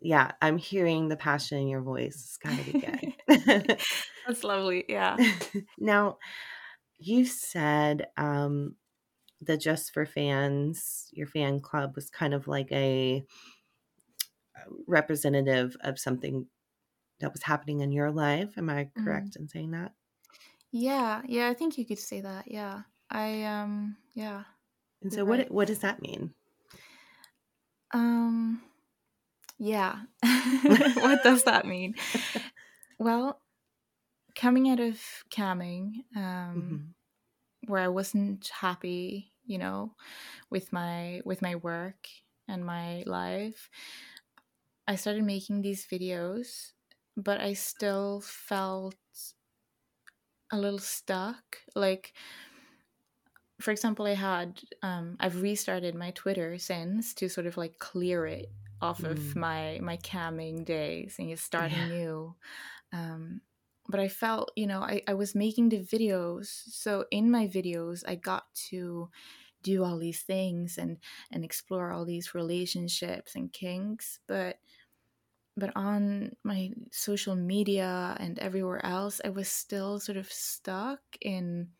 yeah, 0.00 0.32
I'm 0.42 0.58
hearing 0.58 1.08
the 1.08 1.16
passion 1.16 1.58
in 1.58 1.68
your 1.68 1.80
voice. 1.80 2.14
It's 2.14 2.36
got 2.36 2.58
to 2.58 2.72
be 2.72 3.14
good. 3.26 3.80
That's 4.26 4.44
lovely. 4.44 4.84
Yeah. 4.88 5.16
now, 5.78 6.18
you 6.98 7.24
said 7.24 8.08
um, 8.16 8.76
the 9.40 9.56
Just 9.56 9.92
for 9.92 10.06
Fans, 10.06 11.08
your 11.12 11.26
fan 11.26 11.60
club 11.60 11.94
was 11.94 12.10
kind 12.10 12.34
of 12.34 12.48
like 12.48 12.70
a 12.72 13.24
representative 14.86 15.76
of 15.80 15.98
something 15.98 16.46
that 17.20 17.32
was 17.32 17.42
happening 17.42 17.80
in 17.80 17.92
your 17.92 18.10
life. 18.10 18.56
Am 18.56 18.68
I 18.70 18.90
Mm. 18.96 19.04
correct 19.04 19.36
in 19.36 19.48
saying 19.48 19.72
that? 19.72 19.92
Yeah. 20.70 21.22
Yeah. 21.26 21.48
I 21.48 21.54
think 21.54 21.78
you 21.78 21.86
could 21.86 21.98
say 21.98 22.20
that. 22.20 22.50
Yeah. 22.50 22.82
I 23.10 23.42
um. 23.44 23.96
Yeah. 24.14 24.44
And 25.02 25.12
so, 25.12 25.24
what 25.24 25.38
right. 25.38 25.50
what 25.50 25.68
does 25.68 25.80
that 25.80 26.00
mean? 26.02 26.34
Um. 27.92 28.62
Yeah. 29.58 30.00
what 30.94 31.22
does 31.22 31.44
that 31.44 31.66
mean? 31.66 31.94
Well, 32.98 33.40
coming 34.34 34.68
out 34.70 34.80
of 34.80 35.00
camming, 35.30 36.04
um, 36.16 36.80
Mhm. 36.80 36.94
where 37.68 37.82
I 37.82 37.88
wasn't 37.88 38.48
happy, 38.48 39.32
you 39.44 39.58
know, 39.58 39.96
with 40.50 40.72
my 40.72 41.22
with 41.26 41.42
my 41.42 41.56
work 41.56 42.08
and 42.48 42.64
my 42.66 43.04
life, 43.06 43.70
I 44.88 44.96
started 44.96 45.24
making 45.24 45.60
these 45.62 45.86
videos, 45.86 46.72
but 47.16 47.38
I 47.40 47.52
still 47.52 48.20
felt 48.22 48.96
a 50.52 50.58
little 50.58 50.78
stuck. 50.78 51.58
Like, 51.74 52.14
for 53.60 53.70
example, 53.70 54.06
I 54.06 54.14
had 54.14 54.62
um, 54.82 55.16
I've 55.20 55.40
restarted 55.42 55.94
my 55.94 56.10
Twitter 56.10 56.58
since 56.58 57.14
to 57.14 57.28
sort 57.28 57.46
of 57.46 57.56
like 57.56 57.78
clear 57.78 58.26
it 58.26 58.52
off 58.80 59.04
of 59.04 59.22
Mm. 59.24 59.36
my 59.36 59.78
my 59.82 59.96
camming 59.98 60.64
days 60.64 61.16
and 61.18 61.30
just 61.30 61.44
start 61.44 61.72
Yeah. 61.72 61.72
anew. 61.72 62.34
Um, 62.92 63.42
but 63.88 64.00
I 64.00 64.08
felt, 64.08 64.52
you 64.56 64.66
know, 64.66 64.80
I, 64.80 65.02
I 65.08 65.14
was 65.14 65.34
making 65.34 65.68
the 65.70 65.80
videos. 65.80 66.46
So 66.46 67.06
in 67.10 67.30
my 67.30 67.46
videos, 67.48 68.04
I 68.06 68.14
got 68.16 68.52
to 68.70 69.10
do 69.62 69.84
all 69.84 69.98
these 69.98 70.22
things 70.22 70.78
and 70.78 70.98
and 71.32 71.44
explore 71.44 71.92
all 71.92 72.04
these 72.04 72.34
relationships 72.34 73.34
and 73.34 73.52
kinks. 73.52 74.20
But 74.28 74.60
but 75.56 75.72
on 75.76 76.36
my 76.42 76.72
social 76.92 77.36
media 77.36 78.16
and 78.18 78.38
everywhere 78.40 78.84
else, 78.84 79.20
I 79.24 79.28
was 79.30 79.48
still 79.48 80.00
sort 80.00 80.18
of 80.18 80.32
stuck 80.32 81.02
in 81.20 81.72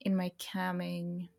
in 0.00 0.16
my 0.16 0.30
camming 0.38 1.30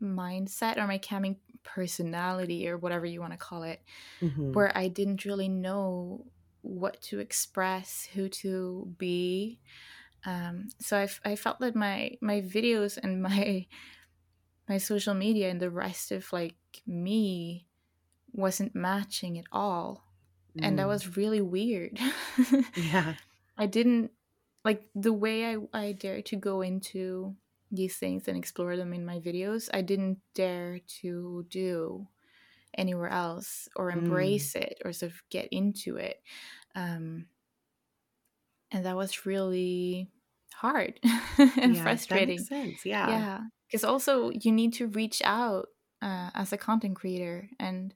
mindset 0.00 0.76
or 0.76 0.86
my 0.86 0.98
camming 0.98 1.38
personality 1.62 2.68
or 2.68 2.76
whatever 2.76 3.06
you 3.06 3.20
want 3.20 3.32
to 3.32 3.38
call 3.38 3.62
it 3.62 3.82
Mhm. 4.20 4.54
where 4.54 4.76
I 4.76 4.88
didn't 4.88 5.24
really 5.24 5.48
know 5.48 6.26
what 6.64 7.00
to 7.02 7.20
express, 7.20 8.08
who 8.14 8.28
to 8.40 8.88
be. 8.98 9.60
Um, 10.24 10.70
so 10.80 10.96
I, 10.96 11.02
f- 11.04 11.20
I 11.24 11.36
felt 11.36 11.60
that 11.60 11.76
my 11.76 12.16
my 12.20 12.40
videos 12.40 12.96
and 12.96 13.22
my 13.22 13.66
my 14.68 14.78
social 14.78 15.14
media 15.14 15.50
and 15.50 15.60
the 15.60 15.70
rest 15.70 16.10
of 16.12 16.32
like 16.32 16.56
me 16.86 17.66
wasn't 18.32 18.74
matching 18.74 19.38
at 19.38 19.44
all, 19.52 20.04
and 20.58 20.78
that 20.78 20.86
Mm. 20.86 20.94
was 20.96 21.16
really 21.16 21.40
weird. 21.42 22.00
yeah. 22.76 23.14
I 23.58 23.66
didn't 23.66 24.10
like 24.64 24.88
the 24.94 25.12
way 25.12 25.44
I 25.52 25.58
I 25.72 25.92
dare 25.92 26.22
to 26.22 26.36
go 26.36 26.62
into 26.62 27.36
these 27.70 27.96
things 27.98 28.26
and 28.28 28.38
explore 28.38 28.76
them 28.76 28.92
in 28.94 29.04
my 29.04 29.18
videos. 29.20 29.68
I 29.74 29.82
didn't 29.82 30.18
dare 30.34 30.80
to 31.02 31.44
do 31.50 32.06
anywhere 32.78 33.08
else 33.08 33.68
or 33.76 33.90
Mm. 33.92 33.92
embrace 33.92 34.54
it 34.56 34.80
or 34.84 34.92
sort 34.92 35.12
of 35.12 35.22
get 35.30 35.48
into 35.52 35.96
it. 35.96 36.22
Um, 36.74 37.28
and 38.70 38.84
that 38.86 38.96
was 38.96 39.26
really 39.26 40.10
hard 40.54 41.00
and 41.38 41.76
Yeah, 41.76 41.78
frustrating. 41.78 42.06
That 42.08 42.24
makes 42.24 42.46
sense. 42.46 42.84
Yeah. 42.84 43.24
Yeah, 43.24 43.42
because 43.68 43.84
also 43.84 44.30
you 44.30 44.52
need 44.52 44.72
to 44.74 44.88
reach 44.88 45.22
out 45.24 45.68
uh, 46.02 46.30
as 46.34 46.52
a 46.52 46.58
content 46.58 46.96
creator 46.96 47.48
and 47.58 47.94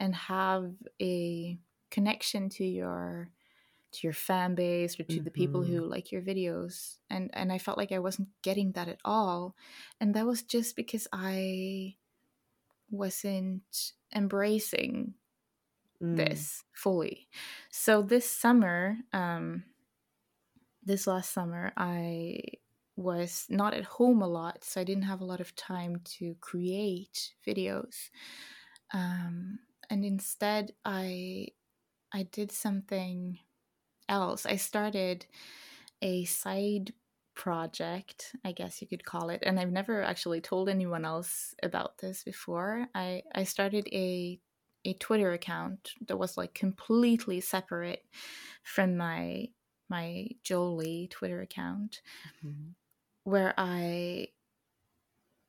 and 0.00 0.14
have 0.14 0.74
a 1.02 1.58
connection 1.90 2.48
to 2.50 2.64
your 2.64 3.32
to 3.92 4.06
your 4.06 4.14
fan 4.14 4.54
base 4.54 5.00
or 5.00 5.04
to 5.04 5.20
the 5.20 5.30
people 5.32 5.64
who 5.64 5.80
Mhm. 5.80 5.86
like 5.86 6.12
your 6.12 6.22
videos 6.22 6.98
and 7.10 7.30
and 7.34 7.52
I 7.52 7.58
felt 7.58 7.78
like 7.78 7.92
I 7.92 8.00
wasn't 8.00 8.30
getting 8.42 8.72
that 8.72 8.88
at 8.88 9.00
all 9.04 9.56
and 10.00 10.14
that 10.14 10.26
was 10.26 10.42
just 10.42 10.76
because 10.76 11.08
I 11.12 11.96
wasn't 12.90 13.92
embracing 14.14 15.14
Mm. 16.00 16.44
this 16.44 16.64
fully. 16.74 17.28
So 17.70 18.02
this 18.02 18.30
summer, 18.30 18.98
um, 19.12 19.64
this 20.82 21.06
last 21.06 21.32
summer, 21.32 21.72
I 21.76 22.40
was 22.96 23.46
not 23.48 23.74
at 23.74 23.84
home 23.84 24.22
a 24.22 24.26
lot, 24.28 24.64
so 24.64 24.80
I 24.80 24.84
didn't 24.84 25.04
have 25.04 25.20
a 25.20 25.24
lot 25.24 25.40
of 25.40 25.54
time 25.54 26.00
to 26.04 26.34
create 26.36 27.34
videos. 27.46 28.10
Um, 28.92 29.60
and 29.90 30.04
instead, 30.04 30.74
I 30.84 31.48
I 32.12 32.24
did 32.24 32.52
something 32.52 33.40
else. 34.08 34.46
I 34.46 34.56
started 34.56 35.26
a 36.02 36.24
side 36.26 36.94
project, 37.40 38.36
I 38.44 38.52
guess 38.52 38.82
you 38.82 38.88
could 38.88 39.04
call 39.06 39.30
it, 39.30 39.42
and 39.46 39.58
I've 39.60 39.72
never 39.72 40.02
actually 40.02 40.42
told 40.42 40.68
anyone 40.68 41.06
else 41.06 41.54
about 41.64 41.98
this 41.98 42.24
before. 42.24 42.88
I 42.94 43.24
I 43.34 43.44
started 43.44 43.88
a 43.92 44.40
a 44.84 44.94
Twitter 44.94 45.32
account 45.32 45.94
that 46.08 46.18
was 46.18 46.36
like 46.38 46.54
completely 46.54 47.40
separate 47.40 48.06
from 48.64 48.96
my 48.98 49.48
my 49.90 50.28
Jolie 50.44 51.08
Twitter 51.08 51.42
account 51.42 52.02
Mhm. 52.42 52.74
where 53.24 53.54
I 53.56 54.32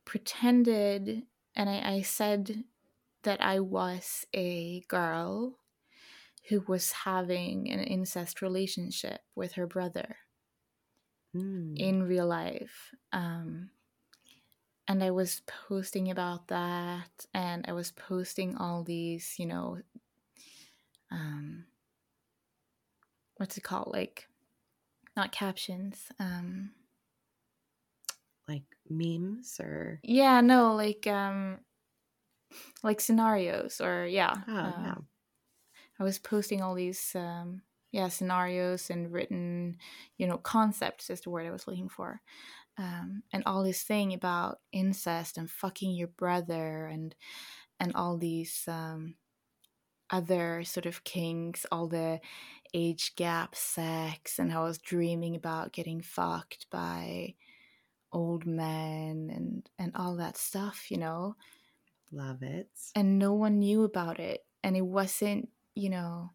pretended 0.05 1.23
and 1.55 1.69
I, 1.69 1.95
I 1.95 2.01
said 2.01 2.63
that 3.23 3.41
I 3.41 3.59
was 3.59 4.25
a 4.33 4.81
girl 4.83 5.59
who 6.49 6.61
was 6.61 6.91
having 6.93 7.71
an 7.71 7.81
incest 7.81 8.41
relationship 8.41 9.21
with 9.35 9.53
her 9.53 9.67
brother 9.67 10.17
Mm. 11.35 11.77
in 11.77 12.03
real 12.03 12.27
life. 12.27 12.93
Um, 13.13 13.69
and 14.87 15.01
I 15.03 15.11
was 15.11 15.41
posting 15.67 16.11
about 16.11 16.49
that, 16.49 17.25
and 17.33 17.65
I 17.67 17.71
was 17.73 17.91
posting 17.91 18.57
all 18.57 18.83
these, 18.83 19.35
you 19.39 19.45
know, 19.45 19.77
um, 21.09 21.65
what's 23.37 23.57
it 23.57 23.63
called? 23.63 23.91
Like, 23.93 24.27
not 25.15 25.31
captions. 25.31 26.11
Um, 26.19 26.71
Like 28.47 28.63
memes 28.89 29.59
or 29.61 29.99
yeah, 30.03 30.41
no, 30.41 30.75
like, 30.75 31.07
um, 31.07 31.59
like 32.83 32.99
scenarios, 32.99 33.79
or 33.79 34.05
yeah, 34.05 34.33
oh 34.47 34.53
uh, 34.53 34.73
yeah. 34.83 34.95
I 35.99 36.03
was 36.03 36.19
posting 36.19 36.61
all 36.61 36.75
these, 36.75 37.15
um, 37.15 37.61
yeah, 37.91 38.07
scenarios 38.09 38.89
and 38.89 39.11
written, 39.11 39.77
you 40.17 40.27
know, 40.27 40.37
concepts 40.37 41.09
is 41.09 41.21
the 41.21 41.29
word 41.29 41.47
I 41.47 41.51
was 41.51 41.67
looking 41.67 41.89
for. 41.89 42.21
Um, 42.77 43.23
and 43.33 43.43
all 43.45 43.63
this 43.63 43.83
thing 43.83 44.13
about 44.13 44.59
incest 44.71 45.37
and 45.37 45.49
fucking 45.49 45.91
your 45.93 46.07
brother 46.07 46.87
and 46.87 47.15
and 47.79 47.93
all 47.95 48.17
these 48.17 48.63
um, 48.67 49.15
other 50.09 50.63
sort 50.63 50.85
of 50.85 51.03
kinks, 51.03 51.65
all 51.71 51.87
the 51.87 52.19
age 52.73 53.15
gap 53.15 53.55
sex, 53.55 54.39
and 54.39 54.51
how 54.51 54.61
I 54.63 54.67
was 54.67 54.77
dreaming 54.77 55.35
about 55.35 55.73
getting 55.73 56.01
fucked 56.01 56.67
by 56.71 57.35
old 58.13 58.45
men 58.45 59.31
and 59.33 59.69
and 59.79 59.91
all 59.95 60.15
that 60.17 60.37
stuff, 60.37 60.91
you 60.91 60.97
know. 60.97 61.35
Love 62.11 62.43
it. 62.43 62.69
and 62.95 63.17
no 63.19 63.33
one 63.33 63.59
knew 63.59 63.83
about 63.83 64.19
it 64.19 64.45
and 64.63 64.75
it 64.75 64.85
wasn't 64.85 65.49
you 65.75 65.89
know 65.89 66.31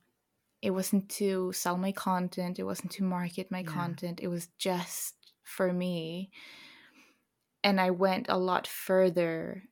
it 0.66 0.70
wasn't 0.72 1.08
to 1.08 1.52
sell 1.52 1.78
my 1.78 1.92
content 1.92 2.58
it 2.58 2.64
wasn't 2.64 2.90
to 2.92 3.04
market 3.04 3.50
my 3.52 3.62
Yeah. 3.62 3.70
content 3.72 4.20
it 4.20 4.28
was 4.28 4.48
just 4.58 5.34
for 5.44 5.72
me 5.72 6.32
and 7.64 7.80
i 7.80 7.90
went 7.90 8.26
a 8.28 8.36
lot 8.36 8.66
further 8.66 9.64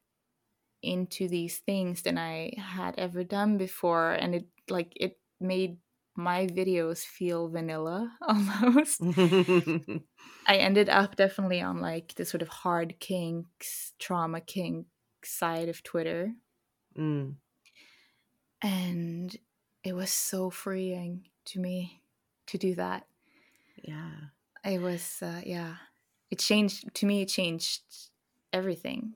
into 0.83 1.29
these 1.29 1.59
things 1.59 2.03
than 2.03 2.19
i 2.19 2.53
had 2.59 2.95
ever 2.99 3.25
done 3.25 3.59
before 3.59 4.13
and 4.13 4.35
it 4.35 4.49
like 4.71 4.93
it 4.97 5.21
made 5.41 5.79
my 6.17 6.47
videos 6.47 7.05
feel 7.05 7.49
vanilla 7.49 8.17
almost 8.23 9.01
i 10.47 10.57
ended 10.57 10.89
up 10.89 11.17
definitely 11.17 11.61
on 11.61 11.81
like 11.81 12.15
the 12.15 12.25
sort 12.25 12.43
of 12.43 12.49
hard 12.49 12.99
kinks 13.01 13.95
trauma 13.99 14.41
kink 14.41 14.87
side 15.25 15.69
of 15.69 15.83
twitter 15.83 16.35
mm. 16.97 17.37
and 18.63 19.37
it 19.85 19.95
was 19.95 20.11
so 20.11 20.51
freeing 20.51 21.27
to 21.47 21.61
me 21.61 22.03
to 22.47 22.59
do 22.59 22.75
that 22.75 23.07
Yeah. 23.83 24.31
it 24.65 24.81
was 24.81 25.23
uh, 25.23 25.41
yeah 25.45 25.77
it 26.31 26.39
changed 26.39 26.93
to 26.95 27.07
me 27.07 27.23
it 27.23 27.29
changed 27.29 27.83
everything 28.53 29.15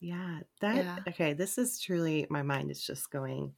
Yeah. 0.00 0.40
That 0.60 0.76
Yeah. 0.76 0.98
okay, 1.08 1.32
this 1.32 1.58
is 1.58 1.78
truly 1.80 2.26
my 2.30 2.42
mind 2.42 2.70
is 2.70 2.82
just 2.84 3.10
going 3.10 3.54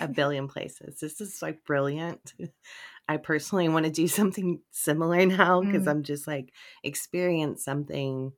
a 0.00 0.08
billion 0.08 0.48
places. 0.48 1.00
This 1.00 1.20
is 1.20 1.42
like 1.42 1.64
brilliant. 1.64 2.34
I 3.08 3.16
personally 3.16 3.68
want 3.68 3.86
to 3.86 3.90
do 3.92 4.08
something 4.08 4.60
similar 4.70 5.26
now 5.26 5.62
because 5.62 5.84
mm. 5.84 5.90
I'm 5.90 6.02
just 6.02 6.26
like 6.26 6.52
experience 6.84 7.64
something 7.64 8.32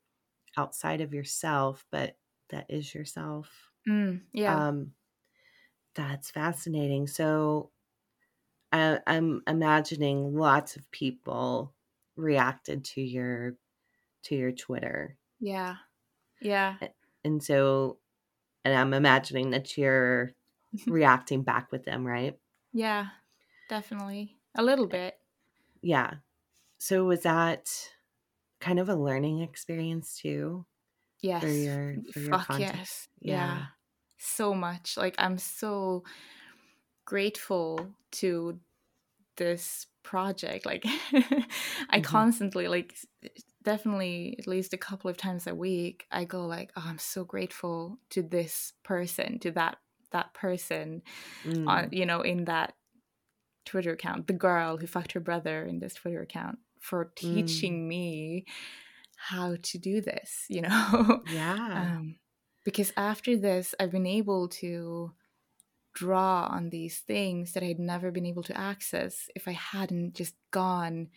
outside 0.56 1.00
of 1.00 1.14
yourself, 1.14 1.84
but 1.90 2.16
that 2.50 2.66
is 2.68 2.94
yourself. 2.94 3.70
Mm, 3.88 4.22
yeah. 4.32 4.68
Um, 4.68 4.92
that's 6.00 6.30
fascinating. 6.30 7.06
So 7.06 7.70
I, 8.72 9.00
I'm 9.06 9.42
imagining 9.46 10.34
lots 10.34 10.76
of 10.76 10.90
people 10.90 11.74
reacted 12.16 12.84
to 12.84 13.00
your 13.02 13.56
to 14.24 14.36
your 14.36 14.52
Twitter. 14.52 15.16
Yeah. 15.40 15.76
Yeah. 16.40 16.76
And 17.24 17.42
so 17.42 17.98
and 18.64 18.74
I'm 18.74 18.94
imagining 18.94 19.50
that 19.50 19.76
you're 19.76 20.32
reacting 20.86 21.42
back 21.42 21.72
with 21.72 21.84
them, 21.84 22.06
right? 22.06 22.38
Yeah. 22.72 23.08
Definitely. 23.68 24.38
A 24.56 24.62
little 24.62 24.86
eh, 24.86 24.88
bit. 24.88 25.14
Yeah. 25.82 26.14
So 26.78 27.04
was 27.04 27.22
that 27.22 27.70
kind 28.60 28.78
of 28.78 28.88
a 28.88 28.96
learning 28.96 29.40
experience 29.40 30.18
too? 30.20 30.66
Yes. 31.20 31.42
For 31.42 31.48
your 31.48 31.96
for 32.12 32.20
your 32.20 32.38
Fuck 32.38 32.46
content? 32.46 32.76
yes. 32.76 33.08
Yeah. 33.20 33.34
yeah. 33.34 33.66
So 34.20 34.54
much. 34.54 34.96
Like 34.96 35.14
I'm 35.18 35.38
so 35.38 36.04
grateful 37.04 37.88
to 38.12 38.58
this 39.36 39.86
project. 40.02 40.66
Like 40.66 40.84
I 41.12 41.18
mm-hmm. 41.18 42.02
constantly 42.02 42.68
like 42.68 42.94
definitely 43.62 44.36
at 44.38 44.46
least 44.46 44.72
a 44.72 44.78
couple 44.78 45.10
of 45.10 45.16
times 45.16 45.46
a 45.46 45.54
week 45.54 46.06
I 46.10 46.24
go 46.24 46.46
like, 46.46 46.70
"Oh, 46.76 46.84
I'm 46.86 46.98
so 46.98 47.24
grateful 47.24 47.98
to 48.10 48.22
this 48.22 48.72
person, 48.84 49.38
to 49.40 49.50
that 49.52 49.78
that 50.12 50.34
person 50.34 51.02
mm. 51.44 51.68
on 51.68 51.88
you 51.92 52.04
know 52.04 52.20
in 52.20 52.44
that 52.44 52.74
Twitter 53.64 53.92
account, 53.92 54.26
the 54.26 54.32
girl 54.32 54.76
who 54.76 54.86
fucked 54.86 55.12
her 55.12 55.20
brother 55.20 55.64
in 55.64 55.78
this 55.78 55.94
Twitter 55.94 56.22
account 56.22 56.58
for 56.78 57.12
teaching 57.14 57.84
mm. 57.84 57.88
me 57.88 58.44
how 59.16 59.56
to 59.62 59.78
do 59.78 60.00
this, 60.00 60.46
you 60.48 60.62
know? 60.62 61.22
Yeah. 61.32 61.96
Um, 61.98 62.16
because 62.64 62.92
after 62.96 63.36
this, 63.36 63.74
I've 63.78 63.92
been 63.92 64.06
able 64.06 64.48
to 64.48 65.12
draw 65.94 66.46
on 66.50 66.70
these 66.70 66.98
things 66.98 67.52
that 67.52 67.62
I'd 67.62 67.78
never 67.78 68.10
been 68.10 68.26
able 68.26 68.42
to 68.44 68.56
access 68.56 69.28
if 69.34 69.48
I 69.48 69.52
hadn't 69.52 70.14
just 70.14 70.34
gone 70.50 71.08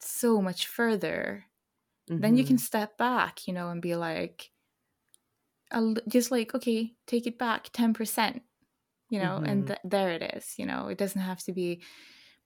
so 0.00 0.40
much 0.40 0.66
further. 0.66 1.44
Mm-hmm. 2.10 2.20
Then 2.20 2.36
you 2.36 2.44
can 2.44 2.56
mm-hmm. 2.56 2.64
step 2.64 2.98
back, 2.98 3.46
you 3.48 3.54
know, 3.54 3.68
and 3.70 3.80
be 3.80 3.96
like, 3.96 4.50
just 6.08 6.30
like, 6.30 6.54
okay, 6.54 6.92
take 7.06 7.26
it 7.26 7.38
back 7.38 7.72
10%, 7.72 8.40
you 9.08 9.18
know, 9.18 9.36
mm-hmm. 9.36 9.44
and 9.46 9.66
th- 9.66 9.78
there 9.84 10.10
it 10.10 10.34
is, 10.36 10.54
you 10.58 10.66
know, 10.66 10.88
it 10.88 10.98
doesn't 10.98 11.20
have 11.20 11.42
to 11.44 11.52
be, 11.52 11.82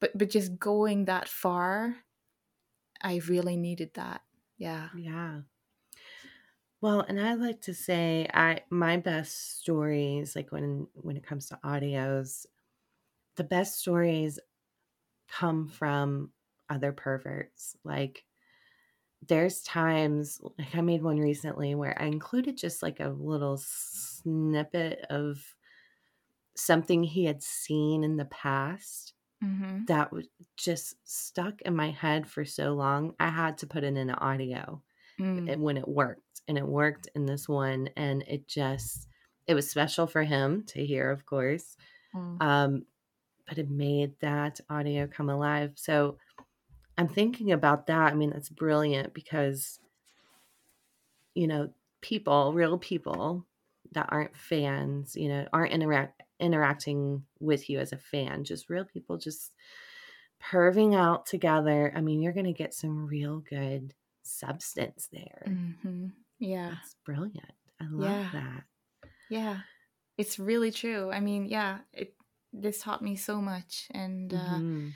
but, 0.00 0.16
but 0.16 0.30
just 0.30 0.58
going 0.58 1.06
that 1.06 1.28
far, 1.28 1.96
I 3.02 3.20
really 3.28 3.56
needed 3.56 3.90
that. 3.94 4.22
Yeah. 4.56 4.88
Yeah. 4.96 5.40
Well, 6.80 7.00
and 7.00 7.20
I 7.20 7.34
like 7.34 7.62
to 7.62 7.74
say 7.74 8.28
I 8.32 8.60
my 8.70 8.98
best 8.98 9.58
stories 9.58 10.36
like 10.36 10.52
when 10.52 10.86
when 10.94 11.16
it 11.16 11.26
comes 11.26 11.46
to 11.46 11.58
audios, 11.64 12.46
the 13.36 13.44
best 13.44 13.80
stories 13.80 14.38
come 15.28 15.68
from 15.68 16.30
other 16.70 16.92
perverts. 16.92 17.76
Like 17.84 18.24
there's 19.26 19.62
times 19.62 20.40
like 20.58 20.74
I 20.74 20.80
made 20.80 21.02
one 21.02 21.18
recently 21.18 21.74
where 21.74 22.00
I 22.00 22.06
included 22.06 22.56
just 22.56 22.82
like 22.82 23.00
a 23.00 23.08
little 23.08 23.56
snippet 23.56 25.04
of 25.10 25.42
something 26.54 27.02
he 27.02 27.24
had 27.24 27.42
seen 27.42 28.04
in 28.04 28.16
the 28.16 28.24
past 28.26 29.14
mm-hmm. 29.42 29.84
that 29.86 30.12
was 30.12 30.26
just 30.56 30.94
stuck 31.04 31.60
in 31.62 31.74
my 31.74 31.90
head 31.90 32.28
for 32.28 32.44
so 32.44 32.74
long. 32.74 33.14
I 33.18 33.30
had 33.30 33.58
to 33.58 33.66
put 33.66 33.84
it 33.84 33.88
in 33.88 33.96
an 33.96 34.10
audio 34.10 34.82
mm. 35.18 35.56
when 35.56 35.76
it 35.76 35.88
worked 35.88 36.22
and 36.48 36.58
it 36.58 36.66
worked 36.66 37.08
in 37.14 37.26
this 37.26 37.48
one 37.48 37.88
and 37.96 38.24
it 38.26 38.48
just 38.48 39.06
it 39.46 39.54
was 39.54 39.70
special 39.70 40.06
for 40.06 40.22
him 40.22 40.64
to 40.66 40.84
hear 40.84 41.10
of 41.10 41.24
course 41.26 41.76
mm. 42.14 42.42
um 42.42 42.84
but 43.46 43.58
it 43.58 43.70
made 43.70 44.12
that 44.20 44.60
audio 44.68 45.06
come 45.06 45.30
alive 45.30 45.72
so 45.76 46.16
i'm 46.96 47.08
thinking 47.08 47.52
about 47.52 47.86
that 47.86 48.12
i 48.12 48.14
mean 48.14 48.30
that's 48.30 48.48
brilliant 48.48 49.14
because 49.14 49.78
you 51.34 51.46
know 51.46 51.68
people 52.00 52.52
real 52.52 52.78
people 52.78 53.46
that 53.92 54.08
aren't 54.10 54.36
fans 54.36 55.14
you 55.14 55.28
know 55.28 55.46
aren't 55.52 55.72
interact 55.72 56.22
interacting 56.40 57.24
with 57.40 57.68
you 57.68 57.78
as 57.78 57.92
a 57.92 57.96
fan 57.96 58.44
just 58.44 58.70
real 58.70 58.84
people 58.84 59.16
just 59.16 59.52
perving 60.42 60.94
out 60.94 61.26
together 61.26 61.92
i 61.96 62.00
mean 62.00 62.22
you're 62.22 62.32
going 62.32 62.46
to 62.46 62.52
get 62.52 62.72
some 62.72 63.06
real 63.06 63.42
good 63.50 63.92
substance 64.22 65.08
there 65.12 65.42
mm-hmm. 65.48 66.06
Yeah. 66.38 66.70
That's 66.70 66.96
brilliant. 67.04 67.52
I 67.80 67.84
love 67.90 68.10
yeah. 68.10 68.28
that. 68.32 68.64
Yeah. 69.30 69.58
It's 70.16 70.38
really 70.38 70.70
true. 70.70 71.10
I 71.10 71.20
mean, 71.20 71.46
yeah, 71.46 71.78
it 71.92 72.14
this 72.52 72.80
taught 72.80 73.02
me 73.02 73.14
so 73.14 73.40
much 73.40 73.88
and 73.90 74.32
uh, 74.32 74.36
mm-hmm. 74.36 74.88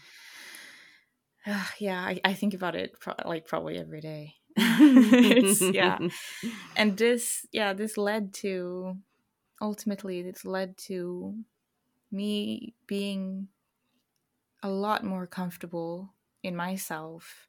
uh 1.47 1.65
yeah, 1.79 2.01
I, 2.01 2.21
I, 2.25 2.33
think 2.33 2.55
about 2.55 2.75
it 2.75 2.99
pro- 2.99 3.15
like 3.25 3.47
probably 3.47 3.79
every 3.79 4.01
day. 4.01 4.35
yeah. 4.57 5.99
And 6.77 6.97
this 6.97 7.47
yeah, 7.53 7.73
this 7.73 7.97
led 7.97 8.33
to 8.35 8.97
ultimately 9.61 10.23
this 10.23 10.45
led 10.45 10.77
to 10.89 11.35
me 12.11 12.75
being 12.87 13.49
a 14.63 14.69
lot 14.69 15.05
more 15.05 15.27
comfortable 15.27 16.15
in 16.43 16.57
myself 16.57 17.49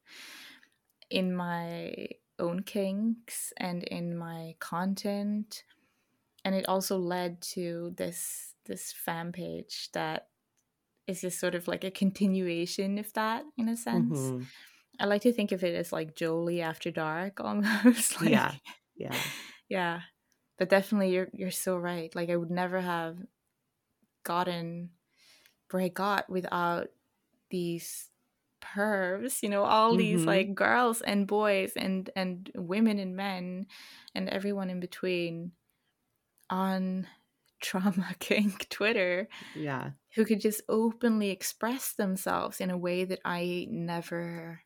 in 1.10 1.36
my 1.36 2.08
own 2.44 2.64
kinks 2.64 3.54
and 3.58 3.84
in 3.84 4.18
my 4.18 4.56
content. 4.60 5.64
And 6.46 6.54
it 6.54 6.68
also 6.68 6.98
led 6.98 7.42
to 7.54 7.94
this 7.98 8.54
this 8.66 8.92
fan 8.92 9.32
page 9.32 9.90
that 9.94 10.28
is 11.08 11.22
just 11.22 11.40
sort 11.40 11.56
of 11.56 11.68
like 11.68 11.84
a 11.84 11.92
continuation 11.92 12.98
of 12.98 13.12
that 13.14 13.44
in 13.58 13.68
a 13.70 13.76
sense. 13.76 14.18
Mm-hmm. 14.20 14.44
i 15.00 15.06
like 15.06 15.22
to 15.24 15.34
think 15.34 15.52
of 15.52 15.64
it 15.64 15.76
as 15.76 15.92
like 15.92 16.16
jolie 16.16 16.62
after 16.62 16.92
dark 16.92 17.40
almost 17.44 18.22
like, 18.22 18.30
yeah 18.30 18.54
yeah. 18.96 19.16
Yeah 19.68 20.02
but 20.58 20.70
definitely 20.70 21.12
you're 21.14 21.30
you're 21.34 21.52
so 21.52 21.78
right. 21.78 22.14
Like 22.16 22.30
i 22.30 22.36
would 22.36 22.52
never 22.52 22.80
have 22.80 23.18
gotten 24.24 24.92
where 25.72 25.84
i 25.84 25.88
got 25.90 26.30
without 26.30 26.88
these 27.50 28.10
pervs 28.64 29.44
you 29.44 29.50
know 29.50 29.64
all 29.64 29.92
mm-hmm. 29.92 30.00
these 30.00 30.26
like 30.26 30.56
girls 30.56 31.02
and 31.02 31.28
boys 31.28 31.74
and 31.76 32.10
and 32.16 32.52
women 32.56 33.00
and 33.00 33.16
men 33.16 33.66
and 34.16 34.30
everyone 34.30 34.70
in 34.70 34.80
between 34.80 35.52
on 36.50 37.08
trauma 37.62 38.14
kink 38.20 38.68
twitter 38.70 39.28
yeah. 39.56 39.92
who 40.16 40.26
could 40.26 40.42
just 40.42 40.62
openly 40.68 41.30
express 41.30 41.94
themselves 41.94 42.60
in 42.60 42.70
a 42.70 42.78
way 42.78 43.06
that 43.06 43.20
i 43.24 43.66
never 43.70 44.62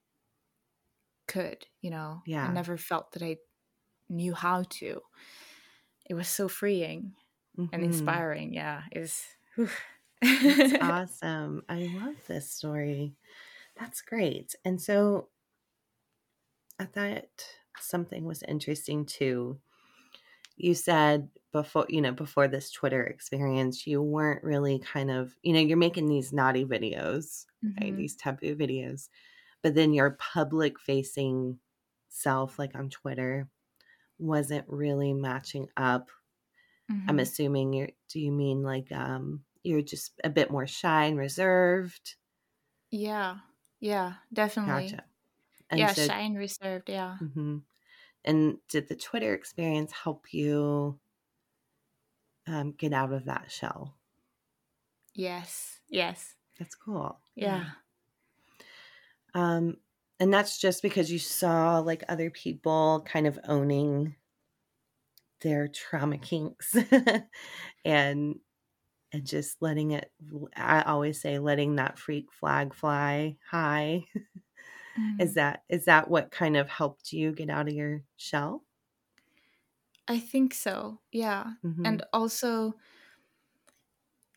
could 1.28 1.68
you 1.82 1.92
know? 1.92 2.22
Yeah. 2.26 2.48
i 2.48 2.52
never 2.52 2.76
felt 2.78 3.12
that 3.12 3.22
i 3.22 3.38
knew 4.10 4.34
how 4.34 4.64
to. 4.70 5.02
It 6.10 6.14
was 6.14 6.28
so 6.28 6.48
freeing 6.48 7.14
mm-hmm. 7.58 7.74
and 7.74 7.84
inspiring 7.84 8.54
yeah 8.54 8.84
it 8.92 9.00
was 9.00 9.24
awesome. 10.82 11.64
I 11.70 11.92
love 12.02 12.16
this 12.28 12.50
story 12.50 13.16
that's 13.80 14.02
great. 14.02 14.56
And 14.66 14.82
so 14.82 15.30
I 16.80 16.86
thought 16.86 17.26
something 17.80 18.26
was 18.26 18.44
interesting 18.44 19.06
too. 19.06 19.60
You 20.56 20.74
said 20.74 21.30
before, 21.54 21.86
you 21.90 22.02
know, 22.02 22.12
before 22.12 22.48
this 22.48 22.72
Twitter 22.72 23.04
experience, 23.04 23.86
you 23.86 24.02
weren't 24.02 24.44
really 24.44 24.80
kind 24.80 25.12
of, 25.12 25.36
you 25.44 25.54
know, 25.54 25.60
you're 25.60 25.78
making 25.78 26.08
these 26.08 26.34
naughty 26.34 26.66
videos, 26.66 27.46
mm-hmm. 27.64 27.84
right? 27.84 27.96
These 27.96 28.16
taboo 28.16 28.56
videos, 28.56 29.10
but 29.62 29.76
then 29.76 29.94
your 29.94 30.18
public 30.20 30.80
facing 30.80 31.60
self, 32.10 32.58
like 32.58 32.76
on 32.76 32.90
Twitter, 32.90 33.48
wasn't 34.18 34.66
really 34.68 35.14
matching 35.14 35.68
up. 35.78 36.10
Mm-hmm. 36.92 37.10
I'm 37.10 37.20
assuming 37.20 37.74
you're, 37.74 37.90
do 38.10 38.20
you 38.20 38.32
mean 38.32 38.64
like, 38.64 38.92
um, 38.92 39.42
you're 39.64 39.82
just 39.82 40.14
a 40.24 40.30
bit 40.30 40.50
more 40.50 40.66
shy 40.66 41.06
and 41.06 41.18
reserved? 41.18 42.16
Yeah. 42.90 43.38
Yeah, 43.80 44.16
definitely. 44.34 44.90
Gotcha. 44.90 45.06
And 45.70 45.80
yeah, 45.80 45.94
so, 45.94 46.06
shy 46.08 46.20
and 46.22 46.38
reserved. 46.38 46.90
Yeah. 46.90 47.18
Mm-hmm. 47.22 47.58
And 48.26 48.60
did 48.70 48.88
the 48.88 48.96
Twitter 48.96 49.34
experience 49.34 49.92
help 49.92 50.34
you 50.34 51.00
um, 52.48 52.72
get 52.72 52.94
out 52.94 53.14
of 53.14 53.26
that 53.26 53.52
shell? 53.52 53.98
Yes. 55.14 55.82
Yes. 55.90 56.36
That's 56.60 56.76
cool. 56.76 57.20
Yeah. 57.36 57.58
yeah. 57.58 57.72
Um, 59.34 59.78
and 60.20 60.34
that's 60.34 60.58
just 60.58 60.82
because 60.82 61.12
you 61.12 61.20
saw 61.20 61.80
like 61.80 62.04
other 62.10 62.30
people 62.30 63.04
kind 63.06 63.28
of 63.28 63.40
owning 63.44 64.16
their 65.42 65.68
trauma 65.68 66.18
kinks 66.18 66.76
and 67.86 68.40
and 69.18 69.26
just 69.26 69.58
letting 69.62 69.92
it 69.92 70.12
i 70.56 70.82
always 70.84 71.20
say 71.20 71.40
letting 71.40 71.76
that 71.76 71.98
freak 71.98 72.32
flag 72.32 72.74
fly 72.74 73.36
high 73.50 74.04
mm. 75.00 75.22
is 75.22 75.34
that 75.34 75.64
is 75.70 75.86
that 75.86 76.10
what 76.10 76.32
kind 76.32 76.56
of 76.56 76.70
helped 76.70 77.12
you 77.12 77.32
get 77.32 77.50
out 77.50 77.68
of 77.68 77.74
your 77.74 78.02
shell 78.16 78.64
i 80.08 80.20
think 80.20 80.54
so 80.54 81.00
yeah 81.12 81.46
mm-hmm. 81.66 81.86
and 81.86 82.04
also 82.14 82.74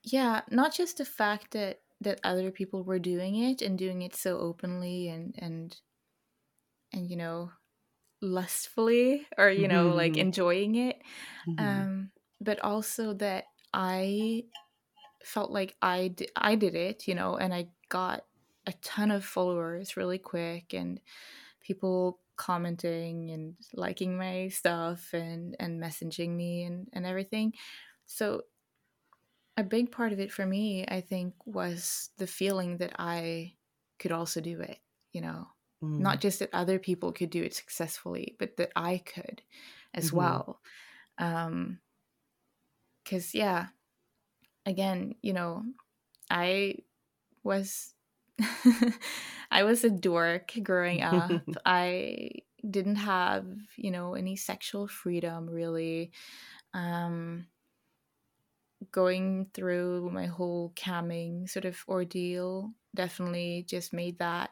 yeah 0.02 0.40
not 0.50 0.74
just 0.74 0.98
the 0.98 1.04
fact 1.04 1.52
that 1.52 1.80
that 2.00 2.20
other 2.24 2.50
people 2.50 2.82
were 2.82 2.98
doing 2.98 3.36
it 3.36 3.60
and 3.60 3.78
doing 3.78 4.02
it 4.02 4.16
so 4.16 4.38
openly 4.38 5.08
and 5.08 5.34
and 5.38 5.76
and 6.92 7.10
you 7.10 7.16
know 7.16 7.50
lustfully 8.22 9.26
or 9.36 9.50
you 9.50 9.68
know 9.68 9.88
mm-hmm. 9.88 9.96
like 9.96 10.16
enjoying 10.16 10.74
it 10.74 11.00
mm-hmm. 11.48 11.64
um 11.64 12.10
but 12.40 12.58
also 12.60 13.12
that 13.14 13.44
i 13.72 14.42
felt 15.24 15.50
like 15.50 15.76
i 15.82 16.08
d- 16.08 16.28
i 16.36 16.54
did 16.54 16.74
it 16.74 17.06
you 17.06 17.14
know 17.14 17.36
and 17.36 17.52
i 17.52 17.66
got 17.88 18.24
a 18.66 18.72
ton 18.82 19.10
of 19.10 19.24
followers 19.24 19.96
really 19.96 20.18
quick 20.18 20.74
and 20.74 21.00
people 21.60 22.20
commenting 22.36 23.30
and 23.30 23.54
liking 23.74 24.16
my 24.16 24.48
stuff 24.48 25.12
and 25.12 25.54
and 25.60 25.82
messaging 25.82 26.30
me 26.30 26.64
and 26.64 26.88
and 26.92 27.04
everything 27.04 27.52
so 28.06 28.42
a 29.56 29.62
big 29.62 29.92
part 29.92 30.12
of 30.12 30.20
it 30.20 30.32
for 30.32 30.46
me 30.46 30.84
i 30.88 31.00
think 31.00 31.34
was 31.44 32.08
the 32.16 32.26
feeling 32.26 32.78
that 32.78 32.92
i 32.98 33.52
could 33.98 34.12
also 34.12 34.40
do 34.40 34.58
it 34.60 34.78
you 35.12 35.20
know 35.20 35.46
mm. 35.84 35.98
not 35.98 36.20
just 36.20 36.38
that 36.38 36.48
other 36.54 36.78
people 36.78 37.12
could 37.12 37.28
do 37.28 37.42
it 37.42 37.54
successfully 37.54 38.36
but 38.38 38.56
that 38.56 38.72
i 38.74 38.96
could 38.98 39.42
as 39.92 40.06
mm-hmm. 40.06 40.16
well 40.16 40.60
um 41.18 41.78
because 43.04 43.34
yeah 43.34 43.66
again 44.70 45.14
you 45.22 45.32
know 45.32 45.62
i 46.30 46.74
was 47.42 47.94
i 49.50 49.62
was 49.62 49.84
a 49.84 49.90
dork 49.90 50.52
growing 50.62 51.02
up 51.02 51.30
i 51.66 52.30
didn't 52.68 52.96
have 52.96 53.44
you 53.76 53.90
know 53.90 54.14
any 54.14 54.36
sexual 54.36 54.86
freedom 54.86 55.48
really 55.48 56.10
um 56.74 57.46
going 58.92 59.46
through 59.52 60.10
my 60.10 60.26
whole 60.26 60.72
camming 60.74 61.48
sort 61.48 61.66
of 61.66 61.76
ordeal 61.88 62.70
definitely 62.94 63.64
just 63.68 63.92
made 63.92 64.18
that 64.18 64.50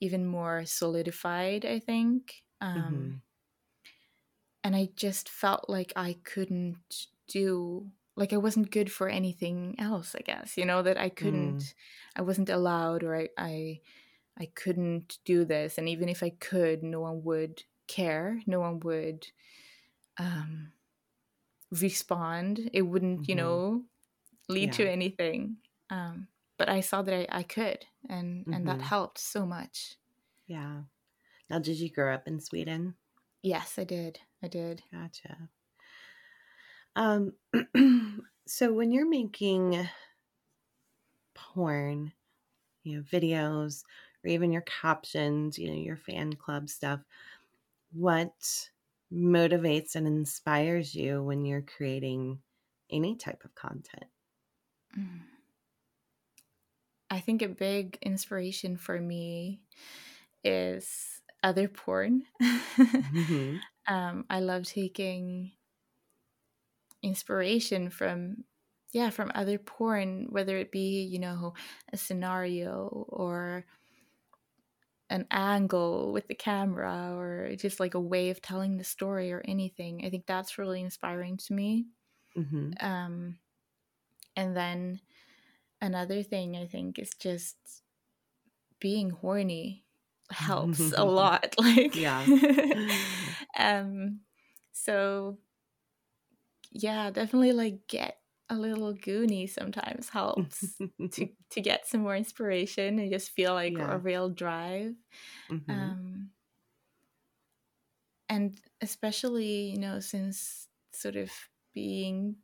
even 0.00 0.26
more 0.26 0.64
solidified, 0.66 1.64
I 1.64 1.78
think. 1.78 2.42
Um, 2.60 2.76
mm-hmm. 2.76 3.12
And 4.64 4.76
I 4.76 4.90
just 4.96 5.28
felt 5.28 5.68
like 5.68 5.92
I 5.96 6.16
couldn't 6.24 7.06
do, 7.28 7.86
like 8.16 8.32
I 8.32 8.36
wasn't 8.36 8.70
good 8.70 8.90
for 8.92 9.08
anything 9.08 9.74
else, 9.78 10.14
I 10.16 10.22
guess, 10.22 10.56
you 10.56 10.64
know, 10.64 10.82
that 10.82 10.98
I 10.98 11.08
couldn't, 11.08 11.58
mm. 11.58 11.74
I 12.16 12.22
wasn't 12.22 12.48
allowed 12.48 13.02
or 13.02 13.16
I, 13.16 13.28
I, 13.36 13.80
I 14.38 14.46
couldn't 14.54 15.18
do 15.24 15.44
this. 15.44 15.78
And 15.78 15.88
even 15.88 16.08
if 16.08 16.22
I 16.22 16.30
could, 16.30 16.82
no 16.82 17.00
one 17.00 17.24
would 17.24 17.62
care. 17.88 18.40
No 18.46 18.60
one 18.60 18.80
would 18.80 19.26
um, 20.18 20.72
respond. 21.70 22.70
It 22.72 22.82
wouldn't, 22.82 23.22
mm-hmm. 23.22 23.30
you 23.30 23.34
know, 23.36 23.82
lead 24.48 24.70
yeah. 24.78 24.84
to 24.84 24.90
anything. 24.90 25.56
Um, 25.90 26.28
but 26.58 26.68
I 26.68 26.80
saw 26.80 27.02
that 27.02 27.14
I, 27.14 27.38
I 27.38 27.42
could, 27.42 27.84
and 28.08 28.42
mm-hmm. 28.42 28.52
and 28.52 28.68
that 28.68 28.78
mm-hmm. 28.78 28.86
helped 28.86 29.18
so 29.18 29.44
much. 29.44 29.96
Yeah. 30.46 30.82
Now, 31.50 31.58
did 31.58 31.78
you 31.78 31.90
grow 31.90 32.14
up 32.14 32.26
in 32.26 32.40
Sweden? 32.40 32.94
Yes, 33.42 33.78
I 33.78 33.84
did. 33.84 34.20
I 34.42 34.48
did. 34.48 34.82
Gotcha. 34.92 35.48
Um, 36.96 37.32
so 38.46 38.72
when 38.72 38.92
you're 38.92 39.08
making 39.08 39.88
porn, 41.34 42.12
you 42.82 42.96
know, 42.96 43.02
videos, 43.02 43.84
or 44.24 44.28
even 44.30 44.52
your 44.52 44.62
captions, 44.62 45.58
you 45.58 45.68
know, 45.68 45.76
your 45.76 45.96
fan 45.96 46.34
club 46.34 46.68
stuff, 46.68 47.00
what 47.92 48.32
motivates 49.12 49.94
and 49.94 50.06
inspires 50.06 50.94
you 50.94 51.22
when 51.22 51.44
you're 51.44 51.62
creating 51.62 52.38
any 52.90 53.16
type 53.16 53.44
of 53.44 53.54
content? 53.54 54.06
Mm. 54.98 55.20
I 57.10 57.20
think 57.20 57.42
a 57.42 57.48
big 57.48 57.98
inspiration 58.02 58.76
for 58.76 59.00
me 59.00 59.60
is 60.42 61.20
other 61.42 61.68
porn. 61.68 62.24
mm-hmm. 62.42 63.56
um, 63.86 64.24
I 64.28 64.40
love 64.40 64.64
taking 64.64 65.52
inspiration 67.04 67.90
from 67.90 68.44
yeah 68.92 69.10
from 69.10 69.30
other 69.34 69.58
porn 69.58 70.26
whether 70.30 70.56
it 70.56 70.72
be 70.72 71.02
you 71.02 71.18
know 71.18 71.54
a 71.92 71.96
scenario 71.96 73.06
or 73.08 73.64
an 75.10 75.26
angle 75.30 76.12
with 76.12 76.26
the 76.28 76.34
camera 76.34 77.14
or 77.14 77.54
just 77.56 77.78
like 77.78 77.94
a 77.94 78.00
way 78.00 78.30
of 78.30 78.40
telling 78.40 78.76
the 78.76 78.84
story 78.84 79.30
or 79.32 79.42
anything 79.46 80.02
i 80.04 80.10
think 80.10 80.24
that's 80.26 80.58
really 80.58 80.80
inspiring 80.80 81.36
to 81.36 81.52
me 81.52 81.86
mm-hmm. 82.36 82.70
um, 82.84 83.36
and 84.36 84.56
then 84.56 85.00
another 85.80 86.22
thing 86.22 86.56
I 86.56 86.66
think 86.66 86.98
is 86.98 87.10
just 87.14 87.56
being 88.80 89.10
horny 89.10 89.84
helps 90.30 90.92
a 90.92 91.04
lot 91.04 91.54
like 91.58 91.94
yeah 91.94 92.24
um 93.58 94.20
so 94.72 95.38
yeah 96.74 97.10
definitely 97.10 97.52
like 97.52 97.86
get 97.88 98.18
a 98.50 98.54
little 98.54 98.92
goony 98.92 99.48
sometimes 99.48 100.10
helps 100.10 100.76
to 101.12 101.28
to 101.50 101.60
get 101.60 101.86
some 101.86 102.02
more 102.02 102.14
inspiration 102.14 102.98
and 102.98 103.10
just 103.10 103.30
feel 103.30 103.54
like 103.54 103.76
yeah. 103.76 103.94
a 103.94 103.98
real 103.98 104.28
drive 104.28 104.94
mm-hmm. 105.50 105.70
um 105.70 106.28
and 108.28 108.60
especially 108.82 109.70
you 109.70 109.78
know 109.78 109.98
since 109.98 110.68
sort 110.92 111.16
of 111.16 111.30
being 111.72 112.36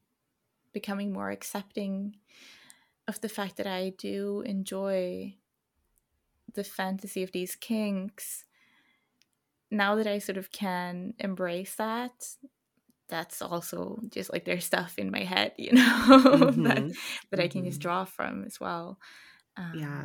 becoming 0.73 1.13
more 1.13 1.31
accepting 1.31 2.17
of 3.09 3.21
the 3.21 3.29
fact 3.29 3.57
that 3.57 3.67
I 3.67 3.93
do 3.99 4.43
enjoy 4.47 5.35
the 6.55 6.65
fantasy 6.65 7.23
of 7.23 7.33
these 7.33 7.55
kinks, 7.57 8.45
now 9.71 9.95
that 9.97 10.07
I 10.07 10.19
sort 10.19 10.39
of 10.39 10.51
can 10.53 11.15
embrace 11.19 11.75
that, 11.77 12.37
that's 13.11 13.43
also 13.43 14.01
just 14.09 14.33
like 14.33 14.45
there's 14.45 14.65
stuff 14.65 14.95
in 14.99 15.11
my 15.11 15.25
head, 15.25 15.53
you 15.59 15.73
know, 15.75 15.83
mm-hmm. 15.83 16.63
that, 16.63 16.77
that 16.77 16.85
mm-hmm. 16.85 17.41
I 17.41 17.49
can 17.49 17.65
just 17.65 17.81
mm-hmm. 17.81 17.89
draw 17.89 18.05
from 18.05 18.45
as 18.45 18.59
well. 18.61 18.99
Um, 19.57 19.73
yeah. 19.75 20.05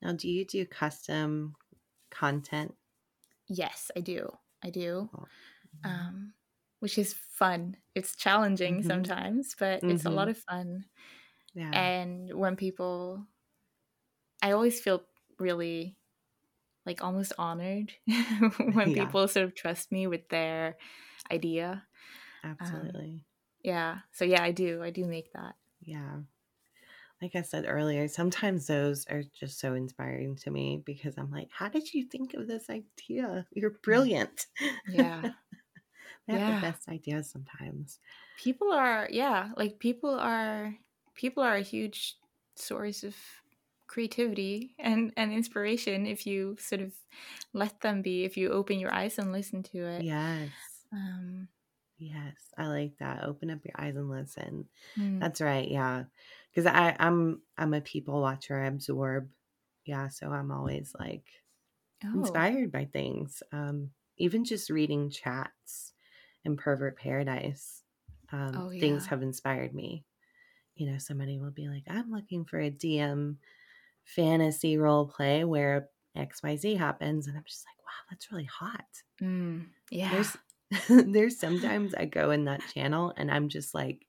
Now, 0.00 0.12
do 0.12 0.28
you 0.28 0.44
do 0.46 0.64
custom 0.64 1.54
content? 2.10 2.74
Yes, 3.48 3.90
I 3.96 4.00
do. 4.00 4.30
I 4.64 4.70
do. 4.70 5.10
Oh. 5.14 5.26
Mm-hmm. 5.84 5.90
Um, 5.90 6.32
which 6.80 6.96
is 6.96 7.14
fun. 7.32 7.76
It's 7.94 8.16
challenging 8.16 8.78
mm-hmm. 8.78 8.88
sometimes, 8.88 9.56
but 9.58 9.82
it's 9.82 10.04
a 10.04 10.10
lot 10.10 10.28
mm-hmm. 10.28 10.30
of 10.30 10.38
fun. 10.38 10.84
Yeah. 11.54 11.70
And 11.72 12.32
when 12.34 12.56
people, 12.56 13.26
I 14.40 14.52
always 14.52 14.80
feel 14.80 15.02
really 15.38 15.96
like 16.86 17.04
almost 17.04 17.32
honored 17.36 17.92
when 18.06 18.90
yeah. 18.94 19.04
people 19.04 19.28
sort 19.28 19.44
of 19.44 19.54
trust 19.54 19.92
me 19.92 20.06
with 20.06 20.28
their 20.30 20.76
idea. 21.30 21.82
Um, 22.44 22.56
Absolutely. 22.60 23.00
Um, 23.00 23.24
yeah. 23.62 23.98
So 24.12 24.24
yeah, 24.24 24.42
I 24.42 24.52
do. 24.52 24.82
I 24.82 24.90
do 24.90 25.04
make 25.04 25.32
that. 25.32 25.54
Yeah. 25.82 26.18
Like 27.20 27.34
I 27.34 27.42
said 27.42 27.64
earlier, 27.66 28.06
sometimes 28.06 28.66
those 28.66 29.04
are 29.06 29.22
just 29.38 29.58
so 29.58 29.74
inspiring 29.74 30.36
to 30.36 30.50
me 30.50 30.82
because 30.86 31.14
I'm 31.18 31.30
like, 31.30 31.48
how 31.52 31.68
did 31.68 31.92
you 31.92 32.04
think 32.04 32.34
of 32.34 32.46
this 32.46 32.70
idea? 32.70 33.44
You're 33.52 33.72
mm. 33.72 33.82
brilliant. 33.82 34.46
Yeah. 34.88 35.22
they 36.28 36.34
have 36.34 36.40
yeah. 36.40 36.54
the 36.54 36.66
best 36.66 36.88
ideas 36.88 37.28
sometimes. 37.28 37.98
People 38.38 38.72
are, 38.72 39.08
yeah, 39.10 39.48
like 39.56 39.80
people 39.80 40.14
are 40.14 40.74
people 41.16 41.42
are 41.42 41.56
a 41.56 41.62
huge 41.62 42.16
source 42.54 43.02
of 43.02 43.16
creativity 43.88 44.74
and 44.78 45.12
and 45.16 45.32
inspiration 45.32 46.06
if 46.06 46.26
you 46.26 46.56
sort 46.60 46.82
of 46.82 46.92
let 47.54 47.80
them 47.80 48.02
be 48.02 48.24
if 48.24 48.36
you 48.36 48.50
open 48.50 48.78
your 48.78 48.92
eyes 48.92 49.18
and 49.18 49.32
listen 49.32 49.62
to 49.62 49.78
it 49.78 50.04
yes 50.04 50.50
um 50.92 51.48
yes 51.98 52.34
i 52.56 52.66
like 52.66 52.96
that 52.98 53.24
open 53.24 53.50
up 53.50 53.58
your 53.64 53.74
eyes 53.78 53.96
and 53.96 54.08
listen 54.08 54.66
mm. 54.96 55.20
that's 55.20 55.40
right 55.40 55.68
yeah 55.68 56.04
because 56.50 56.66
i 56.66 56.94
i'm 56.98 57.40
i'm 57.56 57.74
a 57.74 57.80
people 57.80 58.20
watcher 58.20 58.62
i 58.62 58.66
absorb 58.66 59.28
yeah 59.84 60.08
so 60.08 60.28
i'm 60.30 60.52
always 60.52 60.94
like 60.98 61.24
oh. 62.04 62.18
inspired 62.20 62.70
by 62.70 62.84
things 62.84 63.42
um 63.52 63.90
even 64.16 64.44
just 64.44 64.70
reading 64.70 65.10
chats 65.10 65.92
in 66.44 66.56
pervert 66.56 66.96
paradise 66.96 67.82
um, 68.30 68.52
oh, 68.56 68.70
yeah. 68.70 68.80
things 68.80 69.06
have 69.06 69.22
inspired 69.22 69.74
me 69.74 70.04
you 70.78 70.90
know, 70.90 70.98
somebody 70.98 71.38
will 71.38 71.50
be 71.50 71.68
like, 71.68 71.82
I'm 71.88 72.10
looking 72.10 72.44
for 72.44 72.60
a 72.60 72.70
DM 72.70 73.36
fantasy 74.04 74.78
role 74.78 75.06
play 75.06 75.44
where 75.44 75.88
XYZ 76.16 76.78
happens. 76.78 77.26
And 77.26 77.36
I'm 77.36 77.44
just 77.46 77.66
like, 77.66 77.84
wow, 77.84 78.06
that's 78.08 78.30
really 78.30 78.44
hot. 78.44 78.86
Mm, 79.20 79.66
yeah. 79.90 80.12
There's 80.12 80.36
there's 80.88 81.38
sometimes 81.38 81.94
I 81.94 82.04
go 82.04 82.30
in 82.30 82.44
that 82.44 82.62
channel 82.74 83.12
and 83.16 83.30
I'm 83.30 83.48
just 83.48 83.74
like, 83.74 84.06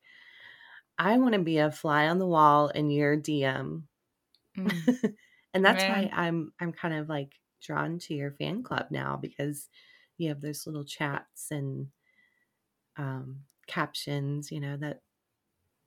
I 0.97 1.17
want 1.17 1.33
to 1.33 1.39
be 1.39 1.59
a 1.59 1.71
fly 1.71 2.07
on 2.07 2.19
the 2.19 2.27
wall 2.27 2.67
in 2.69 2.89
your 2.89 3.15
DM. 3.17 3.83
Mm. 4.57 5.13
and 5.53 5.65
that's 5.65 5.83
Man. 5.83 5.91
why 5.91 6.11
I'm 6.13 6.51
I'm 6.59 6.73
kind 6.73 6.93
of 6.93 7.07
like 7.07 7.33
drawn 7.61 7.99
to 7.99 8.13
your 8.13 8.31
fan 8.31 8.63
club 8.63 8.87
now 8.91 9.17
because 9.21 9.69
you 10.17 10.29
have 10.29 10.41
those 10.41 10.67
little 10.67 10.83
chats 10.83 11.51
and 11.51 11.87
um, 12.97 13.41
captions, 13.67 14.51
you 14.51 14.59
know, 14.59 14.75
that 14.77 15.01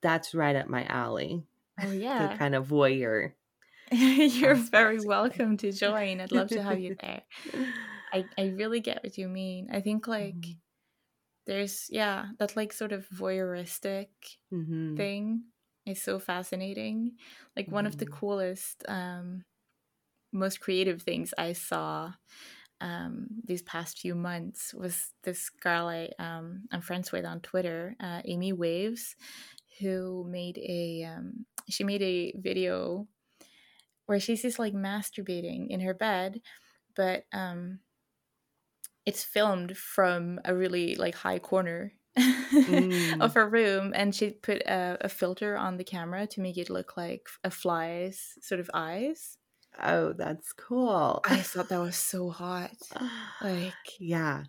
that's 0.01 0.35
right 0.35 0.57
up 0.57 0.69
my 0.69 0.85
alley. 0.85 1.45
Oh 1.81 1.91
yeah. 1.91 2.29
the 2.29 2.39
kind 2.39 2.55
of 2.55 2.67
voyeur. 2.67 3.33
You're 3.91 4.55
very 4.55 5.01
welcome 5.05 5.59
to 5.59 5.71
join. 5.71 6.21
I'd 6.21 6.33
love 6.33 6.49
to 6.49 6.63
have 6.63 6.81
you 6.81 6.97
there. 6.99 7.23
I, 8.13 8.25
I 8.37 8.49
really 8.49 8.81
get 8.81 9.03
what 9.03 9.17
you 9.19 9.29
mean. 9.29 9.69
I 9.73 9.81
think 9.81 10.07
like 10.07 10.35
mm-hmm. 10.35 10.59
there's 11.47 11.87
yeah, 11.91 12.27
that 12.39 12.57
like 12.57 12.73
sort 12.73 12.93
of 12.93 13.09
voyeuristic 13.09 14.09
mm-hmm. 14.53 14.97
thing 14.97 15.45
is 15.87 16.03
so 16.03 16.19
fascinating. 16.19 17.13
Like 17.57 17.67
mm-hmm. 17.67 17.75
one 17.75 17.87
of 17.87 17.99
the 17.99 18.07
mm-hmm. 18.07 18.15
coolest 18.15 18.85
um 18.89 19.45
most 20.33 20.61
creative 20.61 21.03
things 21.03 21.35
I 21.37 21.53
saw 21.53 22.13
um, 22.83 23.29
these 23.45 23.63
past 23.63 24.01
few 24.01 24.15
months 24.15 24.75
was 24.75 25.13
this 25.23 25.51
girl 25.51 25.87
I 25.87 26.11
um, 26.19 26.65
I'm 26.73 26.81
friends 26.81 27.13
with 27.13 27.25
on 27.25 27.41
Twitter, 27.41 27.95
uh, 28.01 28.23
Amy 28.25 28.53
Waves, 28.53 29.15
who 29.81 30.27
made 30.29 30.59
a 30.59 31.05
um, 31.05 31.47
she 31.69 31.85
made 31.85 32.03
a 32.03 32.35
video 32.37 33.07
where 34.07 34.19
she's 34.19 34.43
just 34.43 34.59
like 34.59 34.75
masturbating 34.75 35.69
in 35.69 35.81
her 35.81 35.95
bed, 35.95 36.41
but 36.97 37.25
um, 37.33 37.79
it's 39.07 39.25
filmed 39.25 39.77
from 39.77 40.41
a 40.45 40.55
really 40.55 40.95
like 40.97 41.15
high 41.15 41.39
corner 41.39 41.93
mm. 42.19 43.21
of 43.21 43.35
her 43.35 43.49
room, 43.49 43.93
and 43.95 44.15
she 44.15 44.31
put 44.31 44.63
a, 44.63 44.99
a 45.01 45.09
filter 45.09 45.57
on 45.57 45.77
the 45.77 45.85
camera 45.85 46.27
to 46.29 46.41
make 46.41 46.57
it 46.57 46.71
look 46.71 46.97
like 46.97 47.29
a 47.45 47.51
fly's 47.51 48.35
sort 48.41 48.61
of 48.61 48.71
eyes 48.75 49.39
Oh, 49.81 50.13
that's 50.13 50.53
cool. 50.53 51.21
I 51.25 51.39
thought 51.39 51.69
that 51.69 51.81
was 51.81 51.97
so 51.97 52.31
hot. 52.31 52.73
Like, 53.41 53.73
yeah. 53.99 54.45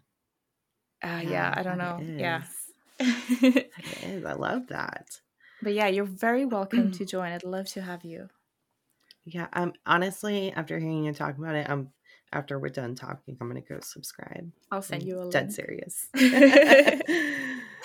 Uh, 1.04 1.22
yeah, 1.24 1.30
yeah, 1.30 1.54
I 1.56 1.64
don't 1.64 1.78
know. 1.78 1.99
Yeah. 2.01 2.43
it 2.99 3.72
is. 4.04 4.26
I 4.26 4.34
love 4.34 4.68
that. 4.68 5.20
But 5.62 5.74
yeah, 5.74 5.88
you're 5.88 6.06
very 6.06 6.45
welcome 6.45 6.91
to 6.91 7.06
join. 7.06 7.32
I'd 7.32 7.43
love 7.43 7.68
to 7.70 7.82
have 7.82 8.04
you. 8.04 8.30
Yeah, 9.26 9.47
um 9.54 9.74
honestly, 9.86 10.51
after 10.51 10.78
hearing 10.78 11.06
you 11.06 11.14
talk 11.14 11.38
about 11.38 11.56
it, 11.56 11.70
I'm 11.70 11.89
after 12.34 12.60
we're 12.60 12.70
done 12.70 12.96
talking, 12.96 13.38
I'm 13.40 13.48
gonna 13.48 13.62
go 13.62 13.80
subscribe. 13.82 14.52
I'll 14.72 14.82
send 14.82 15.04
I'm 15.04 15.08
you 15.08 15.22
a 15.22 15.30
dead 15.30 15.54
link. 15.56 15.56
serious. 15.56 16.08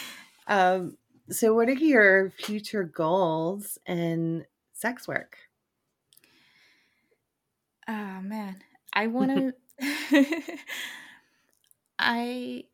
um, 0.47 0.97
so 1.31 1.55
what 1.55 1.69
are 1.69 1.73
your 1.73 2.31
future 2.31 2.85
goals 2.85 3.79
in 3.87 4.47
sex 4.73 5.07
work? 5.07 5.37
Oh 7.87 8.21
man, 8.23 8.57
I 8.93 9.07
want 9.07 9.31
to. 9.31 9.53
I 11.99 12.65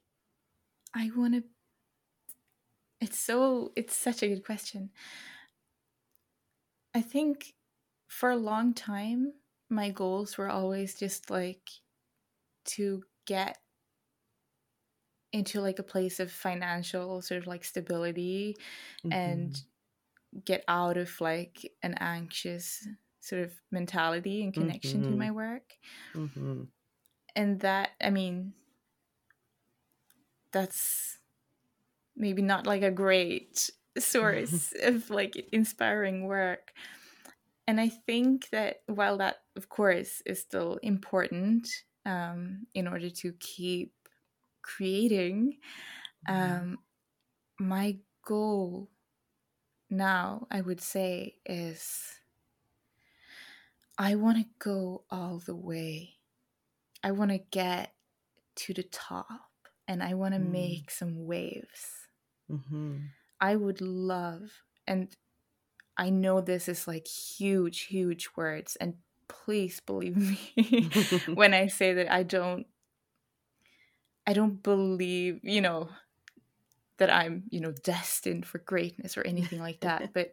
I 0.95 1.11
want 1.17 1.35
to. 1.35 1.43
It's 3.01 3.19
so. 3.19 3.73
It's 3.75 3.97
such 3.97 4.23
a 4.23 4.29
good 4.29 4.45
question. 4.45 4.91
I 6.95 7.01
think 7.01 7.55
for 8.07 8.31
a 8.31 8.37
long 8.37 8.75
time, 8.75 9.33
my 9.75 9.91
goals 9.91 10.39
were 10.39 10.49
always 10.49 10.95
just 10.95 11.31
like 11.31 11.69
to 12.65 13.03
get 13.27 13.59
into 15.33 15.61
like 15.61 15.81
a 15.81 15.83
place 15.83 16.21
of 16.21 16.31
financial 16.31 17.21
sort 17.21 17.41
of 17.41 17.47
like 17.47 17.65
stability 17.65 18.57
mm-hmm. 19.05 19.13
and 19.13 19.63
get 20.45 20.65
out 20.69 20.97
of 20.97 21.21
like 21.21 21.73
an 21.83 21.95
anxious 21.99 22.87
sort 23.21 23.43
of 23.43 23.53
mentality 23.73 24.45
and 24.45 24.55
connection 24.55 25.03
mm-hmm. 25.03 25.11
to 25.11 25.17
my 25.17 25.31
work. 25.31 25.73
Mm-hmm. 26.15 26.63
And 27.35 27.61
that, 27.61 27.91
I 28.01 28.11
mean, 28.11 28.53
that's 30.53 31.19
maybe 32.17 32.43
not 32.43 32.67
like 32.67 32.83
a 32.83 32.91
great 32.91 33.71
source 33.99 34.73
of 34.83 35.11
like 35.11 35.37
inspiring 35.53 36.27
work. 36.27 36.73
And 37.67 37.81
I 37.81 37.89
think 37.89 38.51
that 38.51 38.83
while 38.87 39.19
that, 39.19 39.37
of 39.57 39.69
course, 39.69 40.23
is 40.27 40.41
still 40.41 40.79
important 40.83 41.69
um, 42.07 42.67
in 42.75 42.87
order 42.87 43.11
to 43.11 43.33
keep 43.41 43.93
creating, 44.63 45.59
mm-hmm. 46.29 46.53
um, 46.53 46.79
my 47.59 47.97
goal 48.27 48.89
now, 49.91 50.47
I 50.51 50.61
would 50.61 50.81
say, 50.81 51.37
is 51.47 52.03
I 53.97 54.17
want 54.17 54.39
to 54.39 54.47
go 54.59 55.05
all 55.11 55.41
the 55.45 55.55
way. 55.55 56.15
I 57.03 57.13
want 57.13 57.31
to 57.31 57.39
get 57.51 57.93
to 58.57 58.75
the 58.75 58.83
top 58.85 59.51
and 59.87 60.03
I 60.03 60.15
want 60.15 60.35
to 60.35 60.41
mm. 60.41 60.51
make 60.51 60.91
some 60.91 61.27
waves. 61.27 62.09
Mm-hmm. 62.51 62.97
I 63.41 63.57
would 63.57 63.81
love, 63.81 64.51
and 64.87 65.15
I 65.99 66.11
know 66.11 66.41
this 66.41 66.69
is 66.69 66.89
like 66.89 67.07
huge, 67.07 67.83
huge 67.83 68.31
words, 68.37 68.77
and 68.77 68.95
please 69.29 69.81
believe 69.81 70.17
me 70.17 70.91
when 71.35 71.55
I 71.55 71.69
say 71.69 71.95
that 71.95 72.11
I 72.11 72.23
don't, 72.23 72.67
I 74.27 74.33
don't 74.33 74.63
believe, 74.63 75.41
you 75.43 75.61
know, 75.61 75.89
that 76.99 77.13
I'm, 77.13 77.45
you 77.51 77.61
know, 77.61 77.73
destined 77.85 78.47
for 78.47 78.59
greatness 78.59 79.17
or 79.17 79.23
anything 79.23 79.61
like 79.61 79.81
that. 79.81 80.11
But 80.15 80.33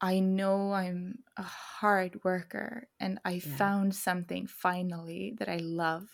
I 0.00 0.20
know 0.20 0.72
I'm 0.72 1.18
a 1.36 1.42
hard 1.42 2.22
worker 2.24 2.88
and 3.00 3.18
I 3.24 3.42
yeah. 3.44 3.56
found 3.56 3.94
something 3.94 4.46
finally 4.46 5.34
that 5.38 5.48
I 5.48 5.56
love. 5.56 6.08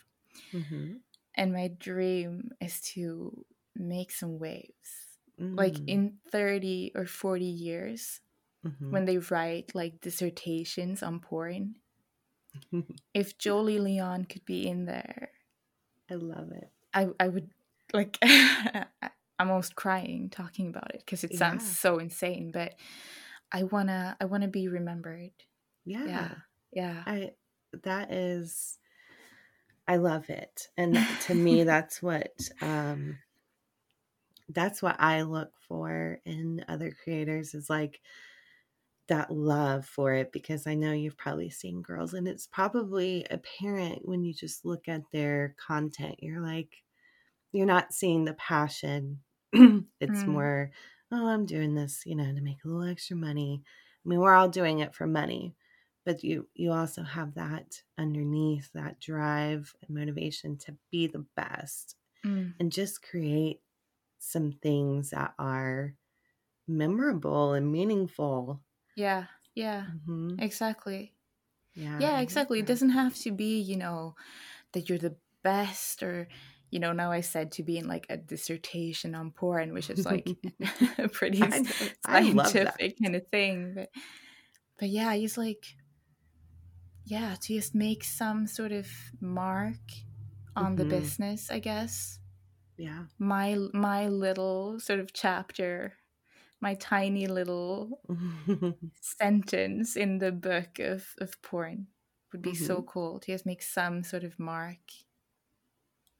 Mm-hmm. 0.53 0.95
And 1.37 1.53
my 1.53 1.69
dream 1.69 2.51
is 2.61 2.81
to 2.95 3.45
make 3.75 4.11
some 4.13 4.39
waves. 4.39 5.19
Mm. 5.41 5.57
Like 5.57 5.77
in 5.87 6.19
30 6.31 6.93
or 6.95 7.07
40 7.07 7.45
years, 7.45 8.21
mm-hmm. 8.65 8.91
when 8.91 9.05
they 9.05 9.19
write 9.19 9.75
like 9.75 10.01
dissertations 10.01 11.03
on 11.03 11.21
porn, 11.21 11.77
if 13.13 13.39
Jolie 13.39 13.79
Lyon 13.79 14.25
could 14.25 14.45
be 14.45 14.67
in 14.67 14.87
there, 14.87 15.31
I 16.11 16.15
love 16.15 16.51
it. 16.53 16.71
I, 16.93 17.09
I 17.19 17.29
would 17.29 17.51
like, 17.93 18.19
I'm 18.23 19.51
almost 19.51 19.75
crying 19.75 20.31
talking 20.31 20.69
about 20.69 20.95
it 20.95 21.03
because 21.05 21.25
it 21.25 21.35
sounds 21.35 21.65
yeah. 21.65 21.71
so 21.71 21.99
insane, 21.99 22.51
but 22.53 22.75
I 23.53 23.65
wanna 23.65 24.17
I 24.21 24.25
wanna 24.27 24.49
be 24.49 24.69
remembered. 24.69 25.33
Yeah. 25.85 26.07
Yeah. 26.07 26.35
Yeah. 26.73 27.03
I 27.07 27.31
that 27.83 28.13
is 28.13 28.79
I 29.87 29.97
love 29.97 30.31
it. 30.31 30.69
And 30.77 30.99
to 31.23 31.35
me 31.35 31.65
that's 31.65 32.03
what 32.03 32.33
um 32.61 33.19
that's 34.49 34.83
what 34.83 34.97
I 34.99 35.23
look 35.23 35.53
for 35.69 36.21
in 36.25 36.65
other 36.69 36.93
creators 37.03 37.55
is 37.55 37.71
like 37.71 38.01
that 39.09 39.31
love 39.31 39.87
for 39.87 40.13
it 40.15 40.33
because 40.33 40.67
I 40.67 40.75
know 40.75 40.93
you've 40.93 41.19
probably 41.19 41.51
seen 41.51 41.83
girls 41.83 42.15
and 42.15 42.27
it's 42.27 42.47
probably 42.47 43.27
apparent 43.31 44.01
when 44.07 44.25
you 44.25 44.33
just 44.33 44.65
look 44.65 44.89
at 44.89 45.03
their 45.13 45.55
content. 45.59 46.17
You're 46.21 46.41
like, 46.41 46.83
you're 47.53 47.67
not 47.67 47.93
seeing 47.93 48.25
the 48.25 48.35
passion. 48.35 49.21
it's 49.53 50.23
mm. 50.23 50.27
more 50.27 50.71
oh, 51.15 51.29
I'm 51.29 51.47
doing 51.47 51.75
this, 51.75 52.03
you 52.05 52.17
know, 52.17 52.25
to 52.25 52.41
make 52.41 52.65
a 52.65 52.69
little 52.69 52.91
extra 52.91 53.17
money. 53.17 53.63
I 53.65 54.09
mean, 54.09 54.21
we're 54.21 54.35
all 54.35 54.49
doing 54.49 54.81
it 54.81 54.95
for 54.95 55.07
money, 55.07 55.55
but 56.05 56.23
you 56.23 56.49
you 56.55 56.73
also 56.73 57.03
have 57.03 57.35
that 57.35 57.83
underneath 57.99 58.71
that 58.75 59.01
drive 59.01 59.75
and 59.83 59.97
motivation 59.97 60.57
to 60.59 60.77
be 60.91 61.07
the 61.07 61.25
best 61.37 61.97
mm. 62.25 62.53
and 62.59 62.73
just 62.73 63.03
create 63.03 63.61
some 64.19 64.53
things 64.53 65.11
that 65.11 65.35
are 65.39 65.95
memorable 66.67 67.53
and 67.53 67.71
meaningful. 67.71 68.61
Yeah, 68.95 69.25
yeah, 69.55 69.87
mm-hmm. 70.09 70.41
exactly. 70.41 71.13
Yeah, 71.75 71.99
yeah, 71.99 72.21
exactly. 72.21 72.61
It 72.61 72.67
doesn't 72.67 72.91
have 72.91 73.17
to 73.21 73.33
be, 73.33 73.59
you 73.61 73.77
know, 73.77 74.15
that 74.73 74.89
you're 74.89 74.99
the 74.99 75.17
best 75.43 76.03
or 76.03 76.29
you 76.71 76.81
know, 76.81 76.93
now 76.93 77.13
I 77.13 77.21
said 77.21 77.53
to 77.53 77.63
be 77.63 77.79
in 77.79 77.87
like 77.87 78.05
a 78.11 78.17
dissertation 78.17 79.15
on 79.15 79.31
porn, 79.31 79.73
which 79.73 79.91
is 79.91 80.05
like 80.05 80.29
a 80.99 81.09
pretty 81.09 81.41
I, 81.41 81.63
scientific 82.05 82.97
kind 83.01 83.15
of 83.15 83.29
thing. 83.29 83.75
But 83.77 83.91
but 84.79 84.89
yeah, 84.89 85.15
he's 85.15 85.39
like 85.39 85.77
yeah, 87.05 87.37
to 87.43 87.55
just 87.55 87.75
make 87.75 88.03
some 88.03 88.47
sort 88.47 88.73
of 88.73 88.89
mark 89.21 89.77
on 90.57 90.65
mm-hmm. 90.65 90.77
the 90.77 90.85
business, 90.85 91.51
I 91.51 91.59
guess. 91.59 92.19
Yeah. 92.77 93.05
My 93.19 93.57
my 93.73 94.09
little 94.09 94.81
sort 94.81 95.01
of 95.01 95.13
chapter, 95.13 95.93
my 96.65 96.75
tiny 96.77 97.27
little 97.27 98.01
sentence 99.03 99.97
in 99.97 100.17
the 100.19 100.33
book 100.33 100.79
of, 100.79 101.05
of 101.19 101.41
porn 101.43 101.89
would 102.33 102.41
be 102.41 102.53
mm-hmm. 102.53 102.65
so 102.65 102.81
cool 102.81 103.21
to 103.21 103.31
just 103.31 103.45
make 103.45 103.61
some 103.61 104.03
sort 104.03 104.25
of 104.25 104.39
mark 104.39 104.79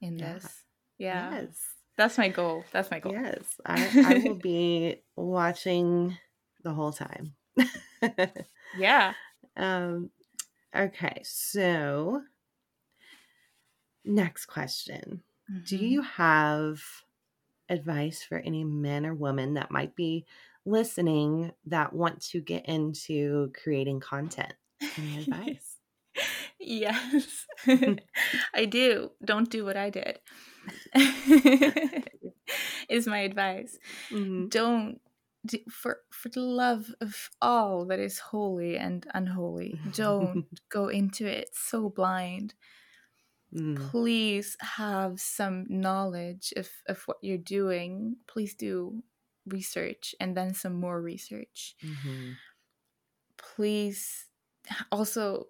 in 0.03 0.19
yeah. 0.19 0.35
this. 0.35 0.65
Yeah. 0.99 1.31
Yes. 1.33 1.57
That's 1.97 2.19
my 2.19 2.29
goal. 2.29 2.63
That's 2.73 2.91
my 2.91 2.99
goal. 3.01 3.15
Yes. 3.15 3.59
I, 3.65 4.05
I 4.05 4.19
will 4.29 4.35
be 4.35 5.03
watching 5.17 6.19
the 6.63 6.75
whole 6.75 6.93
time. 6.93 7.33
yeah. 8.79 9.15
Um, 9.57 10.11
okay, 10.77 11.23
so 11.25 12.21
next 14.05 14.45
question. 14.45 15.23
Mm-hmm. 15.51 15.65
Do 15.65 15.77
you 15.79 16.03
have 16.03 16.83
advice 17.69 18.23
for 18.23 18.39
any 18.39 18.65
men 18.65 19.07
or 19.07 19.15
women 19.15 19.55
that 19.55 19.71
might 19.71 19.95
be 19.97 20.27
listening 20.65 21.53
that 21.67 21.93
want 21.93 22.21
to 22.23 22.41
get 22.41 22.67
into 22.67 23.53
creating 23.63 24.01
content? 24.01 24.55
Any 24.99 25.19
advice? 25.23 25.77
yes, 26.59 27.47
I 28.55 28.65
do. 28.65 29.11
Don't 29.25 29.51
do 29.51 29.65
what 29.65 29.77
I 29.77 29.91
did. 29.91 30.19
is 32.89 33.07
my 33.07 33.19
advice. 33.19 33.79
Mm-hmm. 34.11 34.49
Don't 34.49 35.01
for 35.71 35.99
for 36.11 36.29
the 36.31 36.41
love 36.41 36.95
of 37.01 37.29
all 37.43 37.85
that 37.87 37.99
is 37.99 38.19
holy 38.19 38.79
and 38.79 39.07
unholy 39.13 39.79
don't 39.93 40.47
go 40.71 40.89
into 40.89 41.27
it 41.27 41.51
so 41.53 41.91
blind 41.91 42.55
mm. 43.55 43.91
please 43.91 44.57
have 44.61 45.21
some 45.21 45.67
knowledge 45.69 46.53
of, 46.57 46.69
of 46.89 47.03
what 47.07 47.19
you're 47.23 47.39
doing 47.39 48.17
please 48.27 48.55
do 48.55 49.03
research 49.47 50.15
and 50.21 50.37
then 50.37 50.55
some 50.55 50.75
more 50.75 51.01
research 51.01 51.75
mm-hmm. 51.85 52.33
please 53.37 54.27
also 54.91 55.47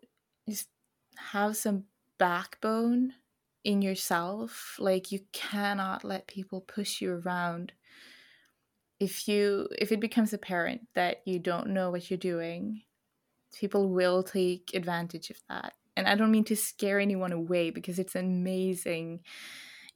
just 0.49 0.69
have 1.17 1.57
some 1.57 1.85
backbone 2.19 3.13
in 3.63 3.81
yourself 3.81 4.77
like 4.79 5.11
you 5.11 5.21
cannot 5.33 6.05
let 6.05 6.27
people 6.27 6.61
push 6.61 7.01
you 7.01 7.23
around 7.25 7.73
if 9.01 9.27
you 9.27 9.69
if 9.79 9.91
it 9.91 10.01
becomes 10.01 10.33
apparent 10.33 10.83
that 10.95 11.23
you 11.25 11.39
don't 11.39 11.69
know 11.69 11.91
what 11.91 12.11
you're 12.11 12.19
doing 12.19 12.83
people 13.55 13.89
will 13.89 14.23
take 14.23 14.71
advantage 14.75 15.31
of 15.31 15.37
that 15.49 15.75
and 15.97 16.07
i 16.07 16.15
don't 16.15 16.31
mean 16.31 16.45
to 16.45 16.57
scare 16.57 16.99
anyone 16.99 17.33
away 17.33 17.71
because 17.71 17.99
it's 17.99 18.15
an 18.15 18.25
amazing 18.25 19.21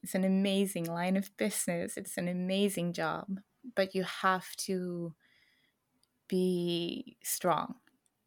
it's 0.01 0.15
an 0.15 0.23
amazing 0.23 0.85
line 0.85 1.17
of 1.17 1.35
business 1.37 1.97
it's 1.97 2.17
an 2.17 2.27
amazing 2.27 2.93
job 2.93 3.39
but 3.75 3.93
you 3.93 4.03
have 4.03 4.55
to 4.55 5.13
be 6.27 7.17
strong 7.23 7.75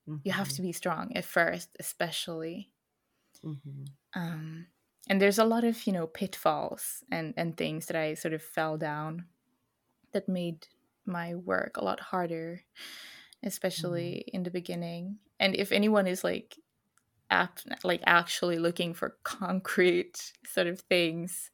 mm-hmm. 0.08 0.20
you 0.24 0.32
have 0.32 0.48
mm-hmm. 0.48 0.56
to 0.56 0.62
be 0.62 0.72
strong 0.72 1.12
at 1.16 1.24
first 1.24 1.70
especially 1.78 2.70
mm-hmm. 3.44 3.84
um, 4.14 4.66
and 5.08 5.20
there's 5.20 5.38
a 5.38 5.44
lot 5.44 5.64
of 5.64 5.86
you 5.86 5.92
know 5.92 6.06
pitfalls 6.06 7.02
and 7.10 7.34
and 7.36 7.56
things 7.56 7.86
that 7.86 7.96
i 7.96 8.14
sort 8.14 8.34
of 8.34 8.42
fell 8.42 8.76
down 8.76 9.26
that 10.12 10.28
made 10.28 10.66
my 11.06 11.34
work 11.34 11.76
a 11.76 11.84
lot 11.84 12.00
harder 12.00 12.62
especially 13.42 14.24
mm. 14.26 14.34
in 14.34 14.42
the 14.42 14.50
beginning 14.50 15.18
and 15.40 15.56
if 15.56 15.72
anyone 15.72 16.06
is 16.06 16.22
like 16.22 16.56
like 17.84 18.02
actually 18.06 18.58
looking 18.58 18.94
for 18.94 19.16
concrete 19.22 20.32
sort 20.46 20.66
of 20.66 20.80
things 20.80 21.50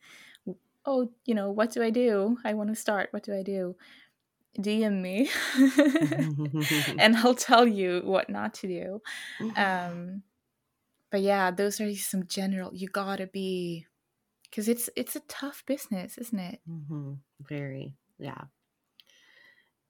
oh 0.87 1.11
you 1.25 1.35
know 1.35 1.51
what 1.51 1.73
do 1.73 1.83
i 1.83 1.91
do 1.91 2.37
i 2.45 2.55
want 2.55 2.69
to 2.69 2.75
start 2.75 3.09
what 3.13 3.23
do 3.23 3.35
i 3.35 3.43
do 3.43 3.75
dm 4.59 5.01
me 5.01 5.29
and 6.99 7.17
i'll 7.17 7.35
tell 7.35 7.67
you 7.67 8.01
what 8.05 8.29
not 8.31 8.55
to 8.55 8.67
do 8.67 9.03
um 9.57 10.23
but 11.11 11.21
yeah 11.21 11.51
those 11.51 11.81
are 11.81 11.95
some 11.95 12.27
general 12.27 12.71
you 12.75 12.89
gotta 12.89 13.27
be 13.27 13.87
because 14.45 14.69
it's 14.69 14.89
it's 14.97 15.17
a 15.17 15.21
tough 15.29 15.63
business 15.67 16.19
isn't 16.19 16.41
it 16.41 16.61
mm-hmm. 16.69 17.13
very 17.41 17.95
yeah 18.19 18.45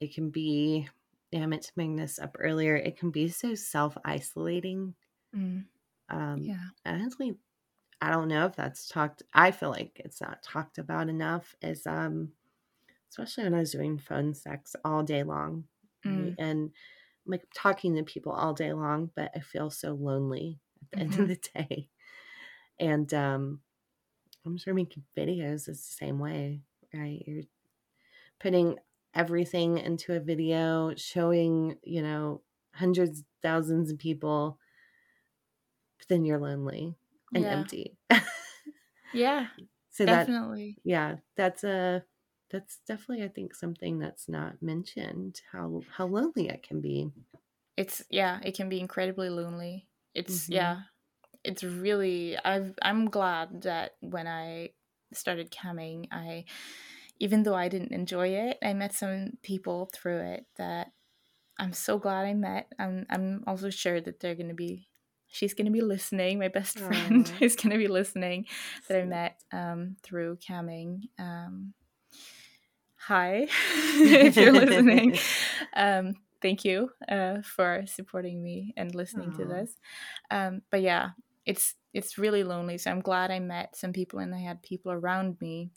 it 0.01 0.15
can 0.15 0.31
be 0.31 0.89
yeah, 1.31 1.43
I 1.43 1.47
meant 1.47 1.63
to 1.63 1.75
bring 1.75 1.97
this 1.97 2.19
up 2.19 2.37
earlier. 2.39 2.77
It 2.77 2.99
can 2.99 3.11
be 3.11 3.29
so 3.29 3.55
self 3.55 3.97
isolating. 4.05 4.95
Mm. 5.37 5.65
Um, 6.09 6.39
yeah. 6.39 6.69
Honestly, 6.85 7.37
I 8.01 8.11
don't 8.11 8.29
know 8.29 8.47
if 8.47 8.57
that's 8.57 8.89
talked. 8.89 9.23
I 9.35 9.51
feel 9.51 9.71
like 9.71 10.01
it's 10.05 10.21
not 10.21 10.43
talked 10.43 10.79
about 10.79 11.09
enough. 11.09 11.55
Is 11.63 11.87
um, 11.87 12.33
especially 13.11 13.45
when 13.45 13.55
I 13.55 13.61
was 13.61 13.73
doing 13.73 13.99
phone 13.99 14.35
sex 14.35 14.75
all 14.85 15.03
day 15.03 15.23
long, 15.23 15.65
mm. 16.05 16.35
and 16.39 16.71
like 17.27 17.45
talking 17.55 17.95
to 17.97 18.03
people 18.03 18.33
all 18.33 18.55
day 18.55 18.73
long, 18.73 19.11
but 19.15 19.31
I 19.35 19.41
feel 19.41 19.71
so 19.71 19.93
lonely 19.93 20.59
at 20.83 20.91
the 20.91 20.97
mm-hmm. 20.97 21.03
end 21.05 21.13
of 21.13 21.19
mm-hmm. 21.21 21.29
the 21.29 21.65
day. 21.65 21.89
And 22.81 23.13
um, 23.15 23.61
I'm 24.47 24.57
sure 24.57 24.75
making 24.75 25.05
videos 25.17 25.69
is 25.69 25.85
the 25.85 26.05
same 26.07 26.19
way, 26.19 26.63
right? 26.95 27.23
You're 27.27 27.45
putting 28.41 28.77
everything 29.15 29.79
into 29.79 30.15
a 30.15 30.21
video 30.21 30.95
showing, 30.97 31.77
you 31.83 32.03
know, 32.03 32.41
hundreds, 32.73 33.25
thousands 33.43 33.91
of 33.91 33.99
people, 33.99 34.59
then 36.09 36.25
you're 36.25 36.39
lonely 36.39 36.95
and 37.35 37.45
yeah. 37.45 37.51
empty. 37.51 37.97
yeah. 39.13 39.47
So 39.91 40.07
definitely. 40.07 40.77
That, 40.85 40.89
yeah, 40.89 41.15
that's 41.37 41.65
a 41.65 42.05
that's 42.53 42.79
definitely 42.87 43.25
I 43.25 43.29
think 43.29 43.53
something 43.53 43.99
that's 43.99 44.29
not 44.29 44.63
mentioned 44.63 45.41
how 45.51 45.83
how 45.91 46.07
lonely 46.07 46.49
it 46.49 46.63
can 46.63 46.81
be. 46.81 47.11
It's 47.77 48.05
yeah, 48.09 48.39
it 48.45 48.57
can 48.57 48.69
be 48.69 48.79
incredibly 48.79 49.29
lonely. 49.29 49.89
It's 50.15 50.45
mm-hmm. 50.45 50.53
yeah. 50.53 50.77
It's 51.43 51.65
really 51.65 52.39
I've 52.45 52.75
I'm 52.81 53.11
glad 53.11 53.63
that 53.63 53.93
when 54.01 54.29
I 54.29 54.71
started 55.13 55.51
camming, 55.51 56.07
I 56.13 56.45
even 57.21 57.43
though 57.43 57.55
I 57.55 57.69
didn't 57.69 57.93
enjoy 57.93 58.29
it, 58.29 58.59
I 58.63 58.75
met 58.75 58.95
some 58.95 59.33
people 59.43 59.91
through 59.93 60.21
it 60.21 60.47
that 60.57 60.93
I'm 61.59 61.73
so 61.73 61.99
glad 61.99 62.25
I 62.25 62.35
met. 62.35 62.69
I'm 62.79 63.07
I'm 63.11 63.43
also 63.47 63.71
sure 63.71 64.01
that 64.01 64.21
they're 64.21 64.37
gonna 64.37 64.55
be 64.55 64.88
she's 65.29 65.55
gonna 65.55 65.71
be 65.71 65.81
listening. 65.81 66.39
My 66.39 66.49
best 66.49 66.79
friend 66.79 67.27
Aww. 67.27 67.41
is 67.43 67.57
gonna 67.57 67.79
be 67.79 67.89
listening 67.89 68.47
that 68.89 69.01
I 69.01 69.05
met 69.05 69.41
um, 69.53 69.97
through 70.03 70.37
camming. 70.37 71.03
Um, 71.19 71.75
hi, 72.97 73.47
if 73.49 74.37
you're 74.37 74.53
listening. 74.53 75.19
Um, 75.75 76.15
thank 76.41 76.65
you 76.65 76.91
uh, 77.09 77.43
for 77.43 77.85
supporting 77.87 78.43
me 78.43 78.73
and 78.77 78.95
listening 78.95 79.31
Aww. 79.31 79.37
to 79.37 79.45
this. 79.45 79.77
Um, 80.31 80.63
but 80.71 80.83
yeah, 80.83 81.11
it's 81.47 81.75
it's 81.95 82.19
really 82.19 82.43
lonely. 82.43 82.79
So 82.79 82.91
I'm 82.91 83.01
glad 83.01 83.31
I 83.31 83.39
met 83.39 83.77
some 83.77 83.93
people 83.93 84.19
and 84.19 84.35
I 84.35 84.39
had 84.39 84.63
people 84.63 84.93
around 84.93 85.37
me 85.41 85.71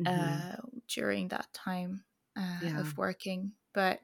mm-hmm. 0.00 0.12
uh, 0.12 0.56
during 0.88 1.28
that 1.28 1.46
time 1.52 2.04
uh, 2.36 2.58
yeah. 2.62 2.80
of 2.80 2.96
working. 2.96 3.52
But 3.72 4.00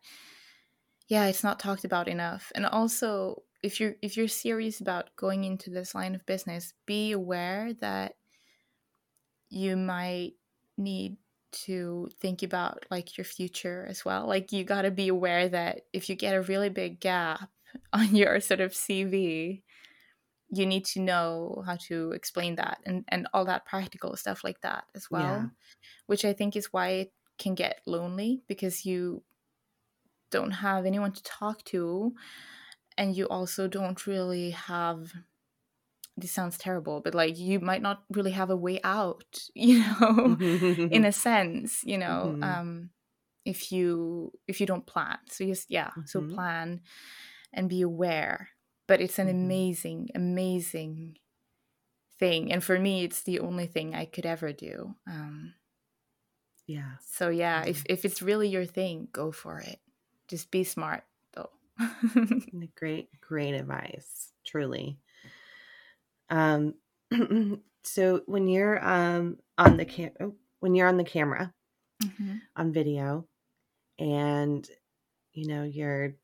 yeah, 1.09 1.27
it's 1.27 1.43
not 1.43 1.59
talked 1.59 1.85
about 1.85 2.09
enough. 2.09 2.53
And 2.55 2.67
also, 2.67 3.43
if 3.63 3.81
you're 3.81 3.95
if 4.03 4.17
you're 4.17 4.29
serious 4.29 4.81
about 4.81 5.15
going 5.17 5.45
into 5.45 5.71
this 5.71 5.95
line 5.95 6.15
of 6.15 6.27
business, 6.27 6.75
be 6.87 7.13
aware 7.13 7.73
that 7.81 8.15
you 9.51 9.77
might 9.77 10.35
need 10.77 11.17
to 11.51 12.09
think 12.21 12.43
about 12.43 12.85
like 12.91 13.17
your 13.17 13.25
future 13.25 13.87
as 13.89 14.05
well. 14.05 14.27
Like 14.27 14.53
you 14.53 14.65
got 14.65 14.83
to 14.83 14.91
be 14.91 15.09
aware 15.09 15.49
that 15.49 15.83
if 15.93 16.09
you 16.09 16.15
get 16.15 16.35
a 16.35 16.43
really 16.43 16.69
big 16.69 17.01
gap 17.01 17.49
on 17.93 18.15
your 18.15 18.41
sort 18.41 18.61
of 18.61 18.73
CV, 18.73 19.63
you 20.51 20.67
need 20.67 20.85
to 20.87 21.01
know 21.01 21.63
how 21.67 21.77
to 21.77 22.13
explain 22.13 22.57
that 22.57 22.79
and 22.87 23.05
and 23.09 23.27
all 23.33 23.45
that 23.45 23.67
practical 23.67 24.17
stuff 24.17 24.43
like 24.45 24.61
that 24.63 24.85
as 24.95 25.11
well 25.11 25.23
yeah. 25.23 25.47
which 26.07 26.25
i 26.25 26.33
think 26.33 26.57
is 26.57 26.73
why 26.73 26.89
it 26.89 27.13
can 27.39 27.55
get 27.55 27.81
lonely 27.87 28.43
because 28.49 28.87
you 28.87 29.23
don't 30.31 30.51
have 30.51 30.87
anyone 30.87 31.13
to 31.13 31.23
talk 31.23 31.63
to 31.65 32.13
and 32.99 33.17
you 33.17 33.27
also 33.27 33.69
don't 33.69 34.07
really 34.07 34.51
have 34.51 35.13
this 36.17 36.33
sounds 36.33 36.59
terrible 36.59 37.01
but 37.01 37.15
like 37.15 37.39
you 37.39 37.61
might 37.61 37.81
not 37.81 38.03
really 38.11 38.33
have 38.33 38.51
a 38.51 38.57
way 38.57 38.81
out 38.83 39.39
you 39.55 39.79
know 39.79 40.37
in 40.41 41.05
a 41.05 41.13
sense 41.13 41.83
you 41.85 41.97
know 41.97 42.35
mm-hmm. 42.35 42.43
um 42.43 42.91
if 43.47 43.73
you 43.73 44.33
if 44.47 44.61
you 44.61 44.67
don't 44.67 44.85
plan 44.85 45.17
so 45.27 45.47
just 45.47 45.71
yeah 45.71 45.89
mm-hmm. 45.89 46.03
so 46.05 46.21
plan 46.21 46.81
and 47.55 47.71
be 47.71 47.81
aware 47.81 48.51
but 48.87 49.01
it's 49.01 49.19
an 49.19 49.29
mm-hmm. 49.29 49.45
amazing 49.45 50.09
amazing 50.15 51.17
thing 52.19 52.53
and 52.53 52.65
for 52.65 52.79
me 52.79 53.05
it's 53.05 53.23
the 53.23 53.39
only 53.39 53.67
thing 53.67 53.95
i 53.95 54.05
could 54.05 54.27
ever 54.27 54.53
do 54.53 54.95
um 55.07 55.55
yeah 56.67 56.97
so 57.07 57.29
yeah 57.29 57.61
mm-hmm. 57.61 57.71
if, 57.71 57.85
if 57.89 58.05
it's 58.05 58.21
really 58.21 58.49
your 58.49 58.67
thing 58.67 59.07
go 59.13 59.31
for 59.31 59.61
it 59.61 59.79
just 60.27 60.51
be 60.51 60.65
smart 60.65 61.05
great 62.75 63.09
great 63.21 63.55
advice 63.55 64.33
truly 64.45 64.99
um 66.31 66.75
so 67.85 68.23
when 68.27 68.47
you're 68.49 68.85
um 68.87 69.37
on 69.57 69.77
the 69.77 69.85
cam 69.85 70.11
oh, 70.21 70.35
when 70.61 70.75
you're 70.75 70.89
on 70.89 70.97
the 70.97 71.05
camera 71.05 71.53
mm-hmm. 72.03 72.37
on 72.57 72.73
video 72.73 73.27
and 73.99 74.69
you 75.33 75.47
know 75.47 75.63
you're 75.63 76.15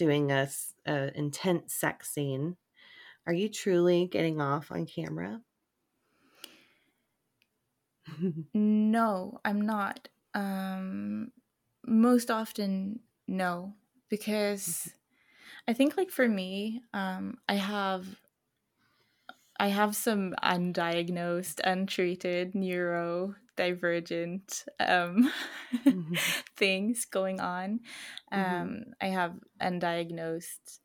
doing 0.00 0.32
a, 0.32 0.48
a 0.86 1.16
intense 1.16 1.74
sex 1.74 2.10
scene, 2.10 2.56
are 3.26 3.34
you 3.34 3.50
truly 3.50 4.06
getting 4.06 4.40
off 4.40 4.72
on 4.72 4.86
camera? 4.86 5.42
no, 8.54 9.40
I'm 9.44 9.60
not. 9.60 10.08
Um, 10.34 11.32
most 11.86 12.30
often, 12.30 13.00
no. 13.28 13.74
because 14.08 14.62
mm-hmm. 14.62 14.90
I 15.70 15.72
think 15.72 15.96
like 15.96 16.10
for 16.10 16.26
me, 16.26 16.82
um, 16.92 17.38
I 17.48 17.54
have 17.54 18.04
I 19.60 19.68
have 19.68 19.94
some 19.94 20.34
undiagnosed, 20.42 21.60
untreated 21.62 22.54
neurodivergent 22.54 24.66
um, 24.80 25.30
mm-hmm. 25.72 26.14
things 26.56 27.04
going 27.04 27.38
on. 27.38 27.82
Mm-hmm. 28.32 28.54
Um, 28.54 28.68
mm-hmm. 28.68 28.90
I 29.00 29.06
have 29.10 29.34
undiagnosed 29.62 30.80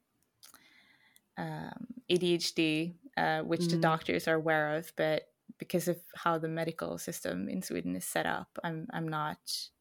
um, 1.35 1.87
ADHD, 2.11 2.93
uh, 3.17 3.39
which 3.39 3.61
mm-hmm. 3.61 3.71
the 3.71 3.77
doctors 3.77 4.27
are 4.27 4.35
aware 4.35 4.75
of, 4.75 4.93
but 4.95 5.23
because 5.57 5.87
of 5.87 5.97
how 6.13 6.37
the 6.37 6.47
medical 6.47 6.99
system 6.99 7.49
in 7.49 7.63
Sweden 7.63 7.95
is 7.95 8.05
set 8.05 8.27
up, 8.27 8.59
I'm 8.63 8.85
I'm 8.93 9.07
not 9.07 9.39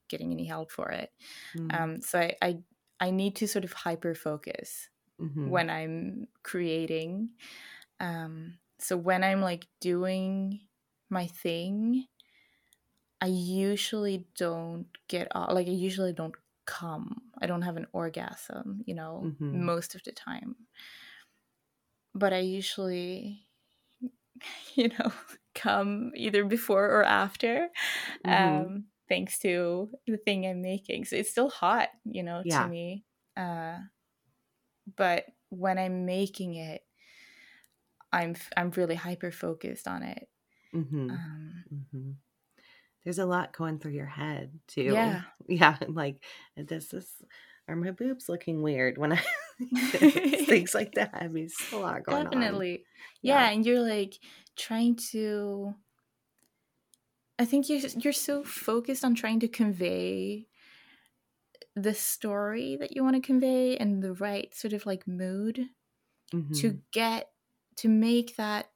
getting 0.09 0.33
any 0.33 0.47
help 0.47 0.71
for 0.71 0.91
it. 0.93 1.13
Mm-hmm. 1.59 1.83
Um, 1.83 2.01
so 2.01 2.21
I, 2.21 2.37
I 2.41 2.57
I 3.01 3.11
need 3.11 3.37
to 3.37 3.47
sort 3.47 3.65
of 3.65 3.75
hyper 3.75 4.15
focus 4.15 4.89
mm-hmm. 5.21 5.49
when 5.49 5.71
I'm 5.71 6.29
creating. 6.43 7.31
Um, 8.01 8.59
so 8.79 8.97
when 8.97 9.25
I'm 9.25 9.41
like 9.41 9.67
doing 9.81 10.61
my 11.11 11.27
thing, 11.27 12.07
I 13.21 13.27
usually 13.27 14.27
don't 14.37 14.87
get 15.09 15.29
like 15.35 15.67
I 15.67 15.71
usually 15.71 16.13
don't 16.13 16.35
come. 16.67 17.23
I 17.41 17.47
don't 17.47 17.63
have 17.63 17.77
an 17.77 17.87
orgasm, 17.93 18.83
you 18.87 18.95
know, 18.95 19.23
mm-hmm. 19.25 19.65
most 19.65 19.95
of 19.95 20.03
the 20.05 20.13
time. 20.13 20.57
But 22.15 22.33
I 22.33 22.41
usually 22.41 23.47
you 24.75 24.89
know, 24.89 25.13
come 25.55 26.13
either 26.15 26.45
before 26.45 26.85
or 26.85 27.05
after. 27.05 27.69
Mm-hmm. 28.27 28.59
Um 28.59 28.85
thanks 29.09 29.39
to 29.39 29.89
the 30.07 30.17
thing 30.17 30.47
I'm 30.47 30.63
making. 30.63 31.05
So 31.05 31.17
it's 31.17 31.31
still 31.31 31.51
hot, 31.51 31.89
you 32.05 32.23
know, 32.23 32.43
yeah. 32.45 32.65
to 32.65 32.69
me. 32.69 33.05
Uh 33.37 33.79
but 34.97 35.27
when 35.51 35.79
I'm 35.79 36.07
making 36.07 36.55
it, 36.55 36.83
I'm 38.13 38.37
I'm 38.57 38.71
really 38.71 38.95
hyper 38.95 39.31
focused 39.31 39.89
on 39.89 40.03
it. 40.03 40.29
Mm-hmm. 40.75 41.11
Um, 41.11 41.65
mm-hmm. 41.73 42.11
There's 43.03 43.19
a 43.19 43.27
lot 43.27 43.53
going 43.53 43.79
through 43.79 43.93
your 43.93 44.07
head 44.07 44.59
too. 44.67 44.83
Yeah, 44.83 45.23
yeah. 45.49 45.77
Like, 45.89 46.23
does 46.65 46.89
this 46.89 47.23
are 47.67 47.77
my 47.77 47.93
boobs 47.93 48.29
looking 48.29 48.63
weird 48.63 48.99
when 48.99 49.13
I 49.13 49.21
things 50.47 50.75
like 50.75 50.93
that? 50.93 51.11
I 51.15 51.29
mean, 51.29 51.45
it's 51.45 51.73
a 51.73 51.77
lot 51.77 52.05
going 52.05 52.25
Definitely. 52.25 52.73
on. 52.73 52.79
Yeah. 53.23 53.41
yeah, 53.41 53.51
and 53.51 53.67
you're 53.67 53.81
like 53.81 54.15
trying 54.57 54.97
to. 55.13 55.75
I 57.39 57.45
think 57.45 57.69
you're 57.69 57.81
you're 57.99 58.13
so 58.13 58.45
focused 58.45 59.05
on 59.05 59.15
trying 59.15 59.41
to 59.41 59.49
convey 59.49 60.47
the 61.75 61.95
story 61.95 62.77
that 62.77 62.95
you 62.95 63.03
want 63.03 63.17
to 63.17 63.27
convey 63.27 63.77
and 63.77 64.03
the 64.03 64.15
right 64.15 64.55
sort 64.55 64.73
of 64.73 64.87
like 64.87 65.07
mood 65.07 65.67
mm-hmm. 66.33 66.55
to 66.55 66.79
get 66.93 67.31
to 67.77 67.89
make 67.89 68.37
that 68.37 68.71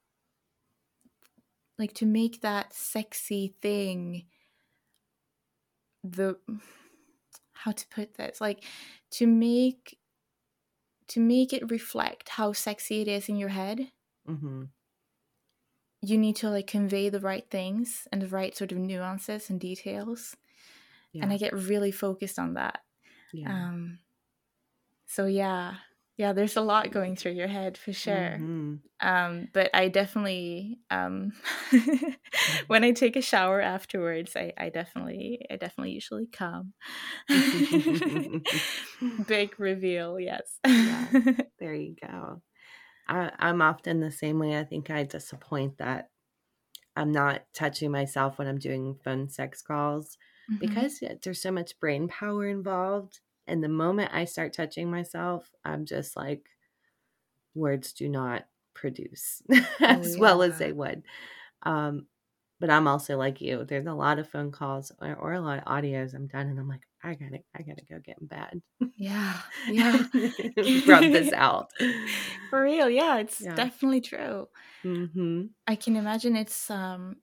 like 1.77 1.93
to 1.93 2.05
make 2.05 2.41
that 2.41 2.73
sexy 2.73 3.55
thing 3.61 4.25
the 6.03 6.37
how 7.53 7.71
to 7.71 7.85
put 7.87 8.15
this 8.15 8.39
like 8.39 8.63
to 9.11 9.25
make 9.25 9.97
to 11.07 11.19
make 11.19 11.53
it 11.53 11.71
reflect 11.71 12.29
how 12.29 12.53
sexy 12.53 13.01
it 13.01 13.07
is 13.07 13.29
in 13.29 13.35
your 13.35 13.49
head 13.49 13.91
mm-hmm. 14.29 14.63
you 16.01 16.17
need 16.17 16.35
to 16.35 16.49
like 16.49 16.67
convey 16.67 17.09
the 17.09 17.19
right 17.19 17.49
things 17.49 18.07
and 18.11 18.21
the 18.21 18.27
right 18.27 18.55
sort 18.55 18.71
of 18.71 18.77
nuances 18.77 19.49
and 19.49 19.59
details 19.59 20.35
yeah. 21.13 21.23
and 21.23 21.33
i 21.33 21.37
get 21.37 21.53
really 21.53 21.91
focused 21.91 22.39
on 22.39 22.53
that. 22.55 22.79
Yeah. 23.33 23.49
um 23.51 23.99
so 25.05 25.25
yeah. 25.25 25.75
Yeah 26.17 26.33
there's 26.33 26.57
a 26.57 26.61
lot 26.61 26.91
going 26.91 27.15
through 27.15 27.31
your 27.31 27.47
head 27.47 27.77
for 27.77 27.93
sure. 27.93 28.13
Mm-hmm. 28.13 28.75
um, 28.99 29.47
but 29.53 29.69
i 29.73 29.87
definitely 29.87 30.79
um, 30.91 31.31
when 32.67 32.83
i 32.83 32.91
take 32.91 33.15
a 33.15 33.21
shower 33.21 33.61
afterwards 33.61 34.35
I, 34.35 34.51
I 34.57 34.69
definitely 34.69 35.45
i 35.49 35.55
definitely 35.55 35.91
usually 35.93 36.27
come. 36.27 36.73
Big 39.27 39.57
reveal 39.59 40.19
yes. 40.19 40.59
Yeah, 40.67 41.07
there 41.59 41.73
you 41.73 41.95
go. 42.01 42.41
I, 43.07 43.31
i'm 43.39 43.61
often 43.61 44.01
the 44.01 44.11
same 44.11 44.39
way. 44.39 44.59
I 44.59 44.65
think 44.65 44.89
i 44.89 45.03
disappoint 45.03 45.77
that 45.77 46.09
i'm 46.97 47.11
not 47.13 47.43
touching 47.53 47.91
myself 47.91 48.37
when 48.37 48.47
i'm 48.47 48.59
doing 48.59 48.97
phone 49.05 49.29
sex 49.29 49.61
calls 49.61 50.17
mm-hmm. 50.49 50.57
because 50.59 51.03
there's 51.23 51.41
so 51.41 51.51
much 51.51 51.79
brain 51.79 52.07
power 52.07 52.47
involved 52.47 53.19
and 53.49 53.63
the 53.63 53.67
moment 53.67 54.11
I 54.13 54.25
start 54.25 54.53
touching 54.53 54.91
myself, 54.91 55.51
I'm 55.65 55.85
just 55.85 56.15
like, 56.15 56.47
words 57.55 57.93
do 57.93 58.07
not 58.07 58.45
produce 58.75 59.41
as 59.81 60.11
oh, 60.11 60.13
yeah. 60.13 60.19
well 60.19 60.43
as 60.43 60.59
they 60.59 60.71
would. 60.71 61.01
Um, 61.63 62.05
but 62.59 62.69
I'm 62.69 62.87
also 62.87 63.17
like 63.17 63.41
you. 63.41 63.65
There's 63.65 63.87
a 63.87 63.93
lot 63.93 64.19
of 64.19 64.29
phone 64.29 64.51
calls 64.51 64.91
or, 65.01 65.15
or, 65.15 65.33
a 65.33 65.41
lot 65.41 65.59
of 65.59 65.65
audios 65.65 66.13
I'm 66.13 66.27
done, 66.27 66.47
and 66.47 66.59
I'm 66.59 66.67
like, 66.67 66.85
I 67.01 67.13
gotta, 67.13 67.39
I 67.55 67.61
gotta 67.63 67.85
go 67.89 67.99
get 68.03 68.17
in 68.19 68.27
bed. 68.27 68.61
Yeah, 68.97 69.39
yeah. 69.69 70.03
Rub 70.87 71.01
this 71.03 71.31
out 71.33 71.69
for 72.49 72.61
real. 72.61 72.89
Yeah, 72.89 73.19
it's 73.19 73.41
yeah. 73.41 73.55
definitely 73.55 74.01
true. 74.01 74.47
Mm-hmm. 74.83 75.43
I 75.67 75.75
can 75.75 75.95
imagine 75.95 76.35
it's 76.35 76.69
um 76.69 77.15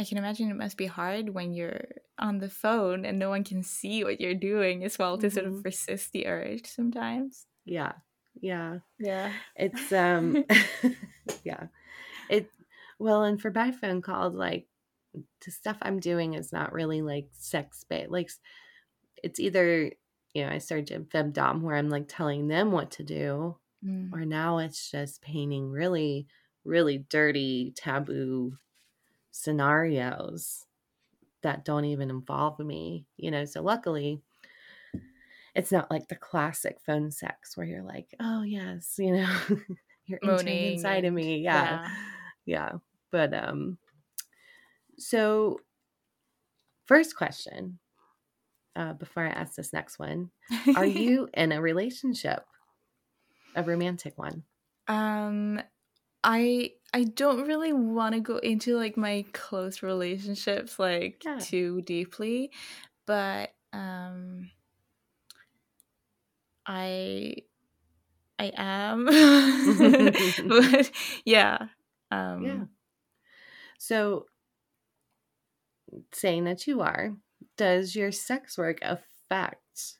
I 0.00 0.04
can 0.04 0.16
imagine 0.16 0.50
it 0.50 0.56
must 0.56 0.78
be 0.78 0.86
hard 0.86 1.28
when 1.28 1.52
you're 1.52 1.84
on 2.18 2.38
the 2.38 2.48
phone 2.48 3.04
and 3.04 3.18
no 3.18 3.28
one 3.28 3.44
can 3.44 3.62
see 3.62 4.02
what 4.02 4.18
you're 4.18 4.32
doing 4.34 4.82
as 4.82 4.98
well 4.98 5.18
to 5.18 5.26
mm-hmm. 5.26 5.34
sort 5.34 5.46
of 5.46 5.52
mm-hmm. 5.52 5.62
resist 5.62 6.12
the 6.12 6.26
urge 6.26 6.64
sometimes. 6.64 7.44
Yeah. 7.66 7.92
Yeah. 8.40 8.78
Yeah. 8.98 9.30
It's 9.56 9.92
um 9.92 10.42
yeah. 11.44 11.64
It 12.30 12.50
well 12.98 13.24
and 13.24 13.38
for 13.38 13.50
by 13.50 13.72
phone 13.72 14.00
calls 14.00 14.34
like 14.34 14.68
the 15.44 15.50
stuff 15.50 15.76
I'm 15.82 16.00
doing 16.00 16.32
is 16.32 16.50
not 16.50 16.72
really 16.72 17.02
like 17.02 17.28
sex 17.32 17.84
based. 17.86 18.10
Like 18.10 18.30
it's 19.22 19.38
either 19.38 19.92
you 20.32 20.46
know, 20.46 20.50
I 20.50 20.58
started 20.58 21.10
femdom 21.10 21.60
where 21.60 21.76
I'm 21.76 21.90
like 21.90 22.06
telling 22.08 22.48
them 22.48 22.72
what 22.72 22.92
to 22.92 23.02
do, 23.02 23.58
mm. 23.84 24.12
or 24.14 24.24
now 24.24 24.58
it's 24.58 24.90
just 24.90 25.20
painting 25.20 25.70
really, 25.70 26.26
really 26.64 27.04
dirty, 27.10 27.74
taboo 27.76 28.56
scenarios 29.30 30.66
that 31.42 31.64
don't 31.64 31.84
even 31.84 32.10
involve 32.10 32.58
me, 32.58 33.06
you 33.16 33.30
know. 33.30 33.44
So 33.44 33.62
luckily, 33.62 34.20
it's 35.54 35.72
not 35.72 35.90
like 35.90 36.08
the 36.08 36.16
classic 36.16 36.78
phone 36.84 37.10
sex 37.10 37.56
where 37.56 37.66
you're 37.66 37.82
like, 37.82 38.14
oh 38.20 38.42
yes, 38.42 38.94
you 38.98 39.12
know, 39.12 39.36
you're 40.06 40.20
Moaning 40.22 40.74
inside 40.74 41.04
of 41.04 41.14
me. 41.14 41.38
Yeah. 41.38 41.80
yeah. 41.84 41.88
Yeah. 42.46 42.72
But 43.10 43.34
um 43.34 43.78
so 44.98 45.60
first 46.86 47.16
question, 47.16 47.78
uh, 48.76 48.92
before 48.92 49.24
I 49.24 49.30
ask 49.30 49.54
this 49.54 49.72
next 49.72 49.98
one, 49.98 50.30
are 50.76 50.84
you 50.86 51.28
in 51.34 51.52
a 51.52 51.60
relationship? 51.60 52.44
A 53.56 53.62
romantic 53.62 54.16
one? 54.16 54.44
Um 54.86 55.60
I 56.22 56.72
I 56.92 57.04
don't 57.04 57.46
really 57.46 57.72
want 57.72 58.14
to 58.14 58.20
go 58.20 58.36
into 58.38 58.76
like 58.76 58.96
my 58.96 59.24
close 59.32 59.82
relationships 59.82 60.78
like 60.78 61.22
yeah. 61.24 61.38
too 61.38 61.82
deeply, 61.82 62.50
but 63.06 63.52
um 63.72 64.50
I 66.66 67.34
I 68.38 68.52
am. 68.56 69.04
but 70.48 70.90
yeah. 71.24 71.58
Um 72.10 72.44
yeah. 72.44 72.64
So 73.78 74.26
saying 76.12 76.44
that 76.44 76.66
you 76.66 76.80
are, 76.80 77.14
does 77.56 77.94
your 77.96 78.12
sex 78.12 78.58
work 78.58 78.78
affect 78.82 79.98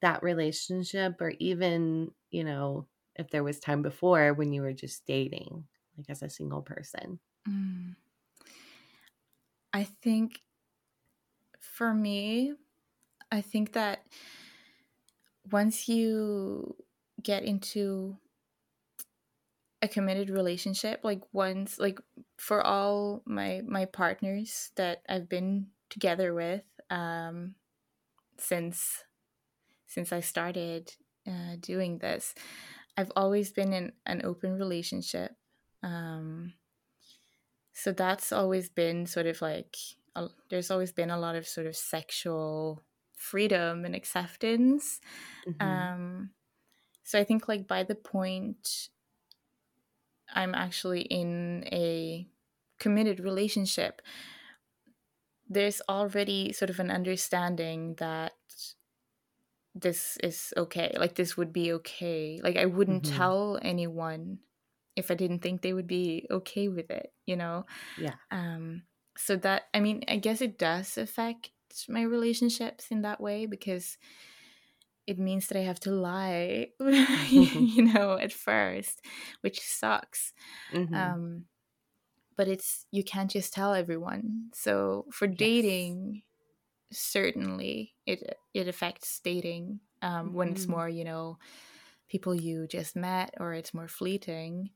that 0.00 0.22
relationship 0.22 1.20
or 1.20 1.32
even, 1.38 2.10
you 2.30 2.44
know, 2.44 2.86
if 3.16 3.30
there 3.30 3.44
was 3.44 3.58
time 3.60 3.82
before 3.82 4.34
when 4.34 4.52
you 4.52 4.62
were 4.62 4.72
just 4.72 5.06
dating, 5.06 5.64
like 5.96 6.08
as 6.08 6.22
a 6.22 6.30
single 6.30 6.62
person? 6.62 7.18
Mm. 7.48 7.96
I 9.72 9.84
think 9.84 10.40
for 11.60 11.94
me, 11.94 12.54
I 13.30 13.40
think 13.40 13.72
that 13.72 14.04
once 15.50 15.88
you 15.88 16.76
get 17.22 17.44
into 17.44 18.16
a 19.80 19.88
committed 19.88 20.30
relationship 20.30 21.00
like 21.02 21.20
once 21.32 21.78
like 21.78 22.00
for 22.38 22.64
all 22.64 23.20
my 23.26 23.62
my 23.66 23.84
partners 23.84 24.70
that 24.76 25.02
I've 25.08 25.28
been 25.28 25.66
together 25.90 26.32
with 26.32 26.62
um 26.88 27.56
since 28.38 29.02
since 29.86 30.12
I 30.12 30.20
started 30.20 30.94
uh, 31.26 31.56
doing 31.60 31.98
this 31.98 32.34
I've 32.96 33.12
always 33.16 33.52
been 33.52 33.72
in 33.72 33.92
an 34.06 34.22
open 34.24 34.58
relationship. 34.58 35.32
Um, 35.82 36.54
so 37.72 37.92
that's 37.92 38.32
always 38.32 38.68
been 38.68 39.06
sort 39.06 39.26
of 39.26 39.40
like, 39.40 39.76
a, 40.14 40.28
there's 40.50 40.70
always 40.70 40.92
been 40.92 41.10
a 41.10 41.18
lot 41.18 41.34
of 41.34 41.46
sort 41.46 41.66
of 41.66 41.74
sexual 41.74 42.82
freedom 43.16 43.84
and 43.84 43.94
acceptance. 43.94 45.00
Mm-hmm. 45.48 45.66
Um, 45.66 46.30
so 47.04 47.18
I 47.18 47.24
think 47.24 47.48
like 47.48 47.66
by 47.66 47.82
the 47.82 47.94
point 47.94 48.88
I'm 50.34 50.54
actually 50.54 51.02
in 51.02 51.64
a 51.72 52.26
committed 52.78 53.20
relationship, 53.20 54.02
there's 55.48 55.82
already 55.88 56.52
sort 56.52 56.70
of 56.70 56.80
an 56.80 56.90
understanding 56.90 57.94
that 57.98 58.32
this 59.74 60.16
is 60.22 60.52
okay. 60.56 60.94
Like 60.98 61.14
this 61.14 61.36
would 61.36 61.52
be 61.52 61.72
okay. 61.74 62.40
Like 62.42 62.56
I 62.56 62.66
wouldn't 62.66 63.04
mm-hmm. 63.04 63.16
tell 63.16 63.58
anyone 63.62 64.38
if 64.96 65.10
I 65.10 65.14
didn't 65.14 65.40
think 65.40 65.62
they 65.62 65.72
would 65.72 65.86
be 65.86 66.26
okay 66.30 66.68
with 66.68 66.90
it, 66.90 67.12
you 67.26 67.36
know? 67.36 67.64
Yeah. 67.98 68.14
Um 68.30 68.82
so 69.16 69.36
that 69.36 69.64
I 69.74 69.80
mean, 69.80 70.04
I 70.08 70.16
guess 70.16 70.40
it 70.40 70.58
does 70.58 70.98
affect 70.98 71.50
my 71.88 72.02
relationships 72.02 72.88
in 72.90 73.02
that 73.02 73.20
way 73.20 73.46
because 73.46 73.96
it 75.06 75.18
means 75.18 75.48
that 75.48 75.58
I 75.58 75.62
have 75.62 75.80
to 75.80 75.90
lie, 75.90 76.68
you 77.28 77.82
know, 77.82 78.18
at 78.18 78.32
first, 78.32 79.00
which 79.40 79.60
sucks. 79.60 80.32
Mm-hmm. 80.72 80.94
Um, 80.94 81.44
but 82.36 82.48
it's 82.48 82.86
you 82.90 83.02
can't 83.04 83.30
just 83.30 83.52
tell 83.52 83.74
everyone. 83.74 84.50
So 84.54 85.06
for 85.10 85.26
yes. 85.26 86.22
Certainly 86.92 87.94
it 88.06 88.38
it 88.54 88.68
affects 88.68 89.20
dating 89.22 89.80
um, 90.02 90.28
mm-hmm. 90.28 90.36
when 90.36 90.48
it's 90.50 90.62
mm-hmm. 90.62 90.72
more, 90.72 90.88
you 90.88 91.04
know, 91.04 91.38
people 92.08 92.34
you 92.34 92.66
just 92.66 92.96
met 92.96 93.34
or 93.40 93.54
it's 93.54 93.74
more 93.74 93.88
fleeting. 93.88 94.70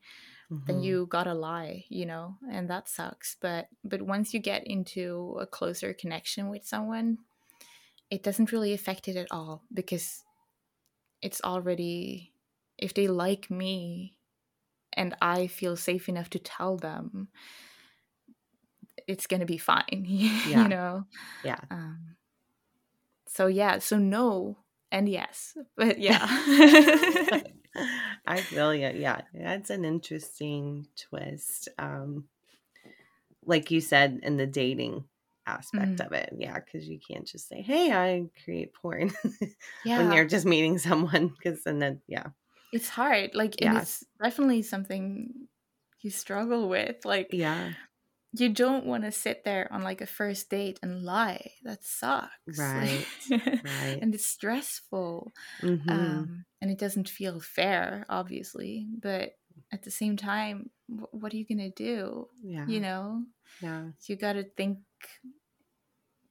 Mm-hmm. 0.51 0.65
Then 0.67 0.83
you 0.83 1.07
gotta 1.11 1.35
lie, 1.35 1.85
you 1.89 2.07
know, 2.07 2.37
and 2.51 2.71
that 2.71 2.89
sucks. 2.89 3.37
But 3.41 3.69
but 3.85 4.03
once 4.03 4.33
you 4.33 4.41
get 4.41 4.67
into 4.67 5.37
a 5.41 5.47
closer 5.47 5.93
connection 5.93 6.49
with 6.49 6.65
someone, 6.65 7.19
it 8.11 8.23
doesn't 8.23 8.53
really 8.53 8.73
affect 8.73 9.09
it 9.09 9.17
at 9.17 9.29
all 9.31 9.65
because 9.73 10.23
it's 11.23 11.41
already 11.43 12.33
if 12.79 12.95
they 12.95 13.09
like 13.09 13.51
me 13.51 14.17
and 14.93 15.15
I 15.21 15.47
feel 15.47 15.77
safe 15.77 16.09
enough 16.09 16.31
to 16.31 16.39
tell 16.39 16.77
them 16.77 17.29
it's 19.07 19.27
going 19.27 19.41
to 19.41 19.47
be 19.47 19.59
fine 19.59 19.85
yeah. 20.07 20.63
you 20.63 20.69
know 20.69 21.05
yeah 21.45 21.61
um, 21.71 22.17
so 23.27 23.47
yeah 23.47 23.79
so 23.79 23.99
no 23.99 24.57
and 24.91 25.09
yes 25.09 25.57
but 25.77 25.99
yeah 25.99 26.27
i 28.27 28.41
feel 28.41 28.75
you 28.75 28.89
yeah 28.95 29.21
that's 29.35 29.71
an 29.71 29.85
interesting 29.85 30.87
twist 30.97 31.69
um 31.79 32.25
like 33.45 33.71
you 33.71 33.81
said 33.81 34.21
in 34.23 34.37
the 34.37 34.47
dating 34.47 35.05
aspect 35.47 35.97
mm. 35.97 36.07
of 36.07 36.13
it. 36.13 36.35
Yeah, 36.37 36.59
because 36.59 36.89
you 36.89 36.99
can't 36.99 37.27
just 37.27 37.49
say, 37.49 37.63
"Hey, 37.63 37.93
I 37.93 38.25
create 38.45 38.75
porn," 38.75 39.13
yeah. 39.85 39.99
when 39.99 40.13
you're 40.13 40.27
just 40.27 40.45
meeting 40.45 40.79
someone. 40.79 41.29
Because 41.29 41.63
then, 41.63 41.79
then, 41.79 42.01
yeah, 42.07 42.27
it's 42.73 42.89
hard. 42.89 43.35
Like, 43.35 43.61
yeah. 43.61 43.81
it's 43.81 44.05
definitely 44.23 44.63
something 44.63 45.33
you 46.01 46.11
struggle 46.11 46.69
with. 46.69 47.05
Like, 47.05 47.29
yeah, 47.33 47.73
you 48.33 48.49
don't 48.49 48.85
want 48.85 49.05
to 49.05 49.13
sit 49.13 49.45
there 49.45 49.69
on 49.73 49.83
like 49.83 50.01
a 50.01 50.07
first 50.07 50.51
date 50.51 50.79
and 50.83 51.03
lie. 51.03 51.53
That 51.65 51.85
sucks. 51.85 52.59
Right. 52.59 53.07
right. 53.31 53.99
And 54.01 54.15
it's 54.15 54.27
stressful. 54.27 55.33
Mm-hmm. 55.63 55.91
Um, 55.91 56.45
and 56.61 56.71
it 56.71 56.79
doesn't 56.79 57.09
feel 57.09 57.41
fair, 57.41 58.05
obviously. 58.09 58.87
But 59.01 59.37
at 59.73 59.83
the 59.83 59.91
same 59.91 60.17
time, 60.17 60.71
what 60.87 61.33
are 61.33 61.37
you 61.37 61.47
gonna 61.47 61.71
do? 61.71 62.29
Yeah. 62.43 62.67
You 62.67 62.81
know. 62.81 63.23
Yeah. 63.61 63.85
You 64.07 64.17
got 64.17 64.35
to 64.35 64.45
think 64.45 64.79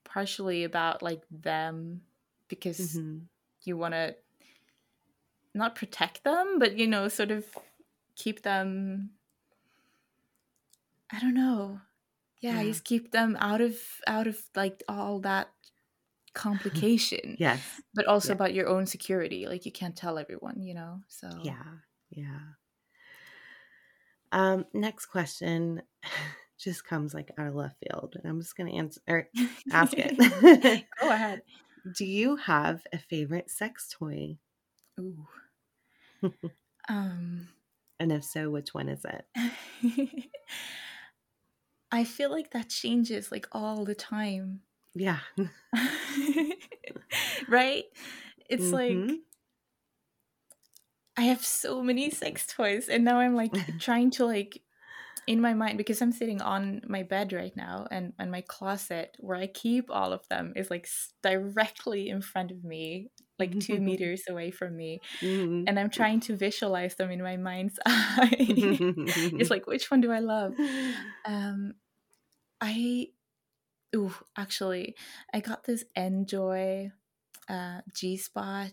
partially 0.03 0.63
about 0.63 1.01
like 1.01 1.23
them 1.29 2.01
because 2.47 2.79
mm-hmm. 2.79 3.17
you 3.63 3.77
want 3.77 3.93
to 3.93 4.15
not 5.53 5.75
protect 5.75 6.23
them, 6.23 6.59
but 6.59 6.77
you 6.77 6.87
know, 6.87 7.07
sort 7.07 7.31
of 7.31 7.45
keep 8.15 8.43
them. 8.43 9.11
I 11.11 11.19
don't 11.19 11.33
know. 11.33 11.79
Yeah, 12.41 12.61
yeah. 12.61 12.67
just 12.67 12.83
keep 12.83 13.11
them 13.11 13.37
out 13.39 13.61
of 13.61 13.75
out 14.07 14.27
of 14.27 14.37
like 14.55 14.83
all 14.87 15.19
that 15.21 15.49
complication. 16.33 17.37
yes. 17.39 17.61
But 17.93 18.05
also 18.07 18.29
yeah. 18.29 18.35
about 18.35 18.53
your 18.53 18.67
own 18.67 18.85
security. 18.85 19.47
Like 19.47 19.65
you 19.65 19.71
can't 19.71 19.95
tell 19.95 20.17
everyone, 20.17 20.61
you 20.61 20.73
know. 20.73 21.01
So 21.07 21.29
Yeah. 21.43 21.63
Yeah. 22.09 22.39
Um 24.31 24.65
next 24.73 25.07
question 25.07 25.81
just 26.59 26.85
comes 26.85 27.13
like 27.13 27.31
out 27.37 27.47
of 27.47 27.55
left 27.55 27.77
field. 27.79 28.15
And 28.21 28.29
I'm 28.29 28.41
just 28.41 28.55
going 28.55 28.71
to 28.71 28.77
answer 28.77 29.01
or 29.07 29.27
ask 29.71 29.93
it. 29.95 30.17
Go 31.01 31.09
ahead. 31.09 31.41
Do 31.95 32.05
you 32.05 32.37
have 32.37 32.81
a 32.93 32.97
favorite 32.97 33.49
sex 33.49 33.93
toy? 33.97 34.37
Ooh. 34.99 35.25
um 36.89 37.47
and 37.99 38.11
if 38.11 38.23
so, 38.23 38.49
which 38.49 38.73
one 38.73 38.89
is 38.89 39.05
it? 39.05 40.25
I 41.91 42.03
feel 42.03 42.31
like 42.31 42.51
that 42.51 42.69
changes 42.69 43.31
like 43.31 43.47
all 43.51 43.85
the 43.85 43.95
time. 43.95 44.61
Yeah. 44.93 45.19
right? 47.47 47.83
It's 48.49 48.65
mm-hmm. 48.65 49.07
like 49.07 49.19
I 51.17 51.23
have 51.23 51.45
so 51.45 51.81
many 51.81 52.09
sex 52.09 52.45
toys 52.47 52.89
and 52.89 53.03
now 53.03 53.19
I'm 53.19 53.35
like 53.35 53.53
trying 53.79 54.11
to 54.11 54.25
like 54.25 54.61
in 55.27 55.41
my 55.41 55.53
mind 55.53 55.77
because 55.77 56.01
I'm 56.01 56.11
sitting 56.11 56.41
on 56.41 56.81
my 56.87 57.03
bed 57.03 57.33
right 57.33 57.55
now 57.55 57.87
and 57.89 58.13
and 58.19 58.31
my 58.31 58.41
closet 58.41 59.15
where 59.19 59.37
I 59.37 59.47
keep 59.47 59.89
all 59.89 60.13
of 60.13 60.27
them 60.29 60.53
is 60.55 60.69
like 60.69 60.87
directly 61.23 62.09
in 62.09 62.21
front 62.21 62.51
of 62.51 62.63
me 62.63 63.09
like 63.39 63.59
two 63.59 63.79
meters 63.79 64.23
away 64.29 64.51
from 64.51 64.75
me 64.75 65.01
mm-hmm. 65.21 65.63
and 65.67 65.79
I'm 65.79 65.89
trying 65.89 66.19
to 66.21 66.35
visualize 66.35 66.95
them 66.95 67.11
in 67.11 67.21
my 67.21 67.37
mind's 67.37 67.79
eye 67.85 68.35
it's 68.39 69.49
like 69.55 69.67
which 69.67 69.89
one 69.91 70.01
do 70.01 70.11
I 70.11 70.19
love 70.19 70.53
um 71.25 71.73
I 72.61 73.07
ooh 73.95 74.13
actually 74.37 74.95
I 75.33 75.39
got 75.39 75.63
this 75.65 75.83
Njoy 75.97 76.91
uh 77.49 77.81
G 77.93 78.17
spot 78.17 78.71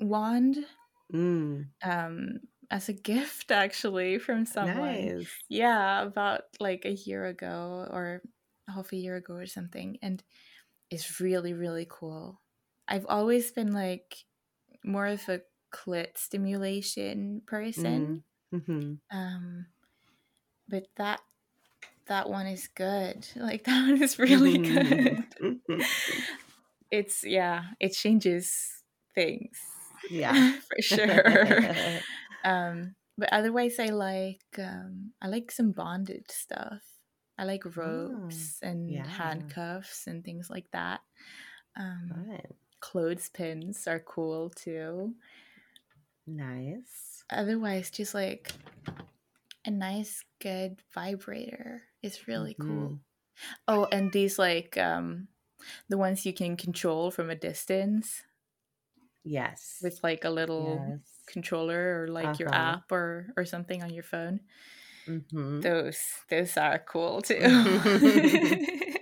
wand 0.00 0.58
mm. 1.12 1.66
um 1.82 2.40
as 2.70 2.88
a 2.88 2.92
gift 2.92 3.50
actually 3.50 4.18
from 4.18 4.46
someone. 4.46 4.76
Nice. 4.76 5.28
Yeah, 5.48 6.02
about 6.02 6.42
like 6.60 6.84
a 6.84 6.92
year 6.92 7.26
ago 7.26 7.86
or 7.90 8.22
half 8.68 8.92
a 8.92 8.96
year 8.96 9.16
ago 9.16 9.34
or 9.34 9.46
something. 9.46 9.98
And 10.02 10.22
it's 10.90 11.20
really, 11.20 11.52
really 11.52 11.86
cool. 11.88 12.40
I've 12.88 13.06
always 13.08 13.50
been 13.52 13.72
like 13.72 14.24
more 14.84 15.06
of 15.06 15.28
a 15.28 15.40
clit 15.72 16.16
stimulation 16.16 17.42
person. 17.46 18.22
Mm, 18.52 18.60
mm-hmm. 18.60 19.16
Um, 19.16 19.66
but 20.68 20.86
that 20.96 21.20
that 22.06 22.28
one 22.28 22.46
is 22.46 22.68
good. 22.68 23.26
Like 23.36 23.64
that 23.64 23.88
one 23.88 24.02
is 24.02 24.18
really 24.18 24.58
good. 24.58 25.24
it's 26.90 27.24
yeah, 27.24 27.64
it 27.80 27.90
changes 27.90 28.82
things. 29.14 29.58
Yeah, 30.10 30.54
for 30.68 30.82
sure. 30.82 32.00
Um, 32.44 32.94
but 33.16 33.32
otherwise, 33.32 33.78
I 33.78 33.86
like 33.86 34.44
um, 34.58 35.12
I 35.22 35.28
like 35.28 35.50
some 35.50 35.72
bondage 35.72 36.28
stuff. 36.28 36.82
I 37.38 37.44
like 37.44 37.76
ropes 37.76 38.60
oh, 38.62 38.68
and 38.68 38.90
yeah. 38.90 39.06
handcuffs 39.06 40.06
and 40.06 40.22
things 40.22 40.48
like 40.50 40.66
that. 40.72 41.00
Um, 41.76 42.12
right. 42.28 42.52
Clothespins 42.84 43.86
are 43.86 44.00
cool 44.00 44.50
too. 44.50 45.14
Nice. 46.26 47.24
Otherwise, 47.30 47.90
just 47.90 48.14
like 48.14 48.52
a 49.64 49.70
nice, 49.70 50.22
good 50.40 50.82
vibrator 50.94 51.82
is 52.02 52.28
really 52.28 52.54
mm-hmm. 52.54 52.68
cool. 52.68 52.98
Oh, 53.66 53.86
and 53.90 54.12
these 54.12 54.38
like 54.38 54.76
um, 54.76 55.28
the 55.88 55.96
ones 55.96 56.26
you 56.26 56.34
can 56.34 56.56
control 56.56 57.10
from 57.10 57.30
a 57.30 57.34
distance. 57.34 58.22
Yes. 59.24 59.78
With 59.82 60.00
like 60.02 60.24
a 60.24 60.30
little 60.30 60.84
yes 60.90 61.14
controller 61.26 62.02
or 62.02 62.08
like 62.08 62.26
uh-huh. 62.26 62.36
your 62.38 62.54
app 62.54 62.92
or 62.92 63.28
or 63.36 63.44
something 63.44 63.82
on 63.82 63.92
your 63.92 64.02
phone. 64.02 64.40
Mm-hmm. 65.08 65.60
Those 65.60 65.98
those 66.28 66.56
are 66.56 66.78
cool 66.78 67.22
too. 67.22 67.36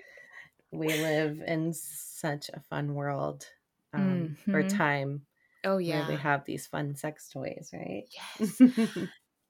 we 0.70 0.88
live 0.88 1.42
in 1.46 1.72
such 1.74 2.48
a 2.52 2.60
fun 2.60 2.94
world 2.94 3.46
um, 3.92 4.36
mm-hmm. 4.40 4.54
or 4.54 4.68
time. 4.68 5.22
Oh 5.64 5.78
yeah, 5.78 6.06
they 6.06 6.16
have 6.16 6.44
these 6.44 6.66
fun 6.66 6.96
sex 6.96 7.28
toys, 7.28 7.70
right? 7.72 8.04
Yes. 8.38 8.60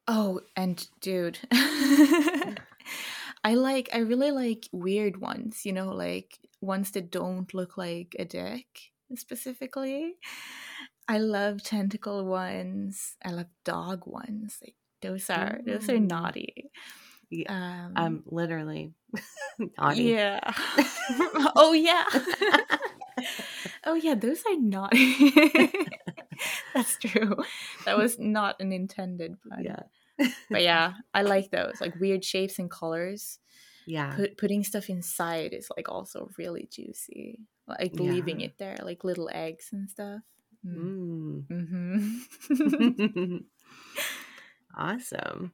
oh, 0.08 0.40
and 0.56 0.86
dude, 1.00 1.38
I 1.52 3.54
like 3.54 3.88
I 3.92 3.98
really 3.98 4.30
like 4.30 4.68
weird 4.72 5.20
ones. 5.20 5.64
You 5.64 5.72
know, 5.72 5.92
like 5.92 6.38
ones 6.60 6.90
that 6.92 7.10
don't 7.10 7.52
look 7.54 7.78
like 7.78 8.14
a 8.18 8.24
dick 8.24 8.66
specifically. 9.16 10.16
I 11.08 11.18
love 11.18 11.62
tentacle 11.62 12.24
ones. 12.24 13.16
I 13.24 13.30
love 13.30 13.48
dog 13.64 14.06
ones. 14.06 14.58
Like 14.62 14.76
those 15.00 15.28
are 15.30 15.58
mm. 15.58 15.66
those 15.66 15.88
are 15.88 15.98
mm. 15.98 16.06
naughty. 16.08 16.70
Yeah. 17.30 17.86
Um, 17.86 17.92
I'm 17.96 18.22
literally 18.26 18.92
naughty. 19.78 20.04
Yeah. 20.04 20.40
oh 21.56 21.72
yeah. 21.72 22.04
Oh 23.84 23.94
yeah, 23.94 24.14
those 24.14 24.42
are 24.48 24.58
not. 24.58 24.92
That's 26.74 26.96
true. 26.98 27.36
That 27.84 27.98
was 27.98 28.18
not 28.18 28.60
an 28.60 28.72
intended 28.72 29.36
pun. 29.48 29.64
Yeah. 29.64 30.30
But 30.50 30.62
yeah, 30.62 30.94
I 31.14 31.22
like 31.22 31.50
those 31.50 31.80
like 31.80 31.98
weird 32.00 32.24
shapes 32.24 32.58
and 32.58 32.70
colors. 32.70 33.38
Yeah. 33.86 34.14
Put, 34.14 34.38
putting 34.38 34.64
stuff 34.64 34.88
inside 34.88 35.52
is 35.52 35.68
like 35.76 35.88
also 35.88 36.30
really 36.38 36.68
juicy. 36.70 37.40
Like 37.66 37.94
leaving 37.94 38.40
it 38.40 38.58
there, 38.58 38.76
like 38.82 39.04
little 39.04 39.30
eggs 39.32 39.68
and 39.72 39.88
stuff. 39.88 40.20
Mm. 40.66 41.44
Mm. 41.46 42.20
Mm-hmm. 42.50 43.36
awesome. 44.76 45.52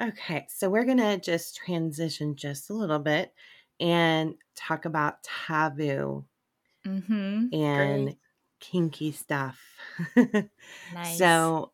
Okay, 0.00 0.46
so 0.48 0.68
we're 0.68 0.84
going 0.84 0.98
to 0.98 1.18
just 1.18 1.56
transition 1.56 2.36
just 2.36 2.70
a 2.70 2.74
little 2.74 2.98
bit 2.98 3.32
and 3.80 4.34
talk 4.54 4.84
about 4.84 5.22
taboo 5.22 6.24
mm-hmm. 6.86 7.46
and 7.52 7.70
Great. 7.72 8.16
kinky 8.60 9.12
stuff. 9.12 9.60
Nice. 10.88 11.60
So, 11.60 11.72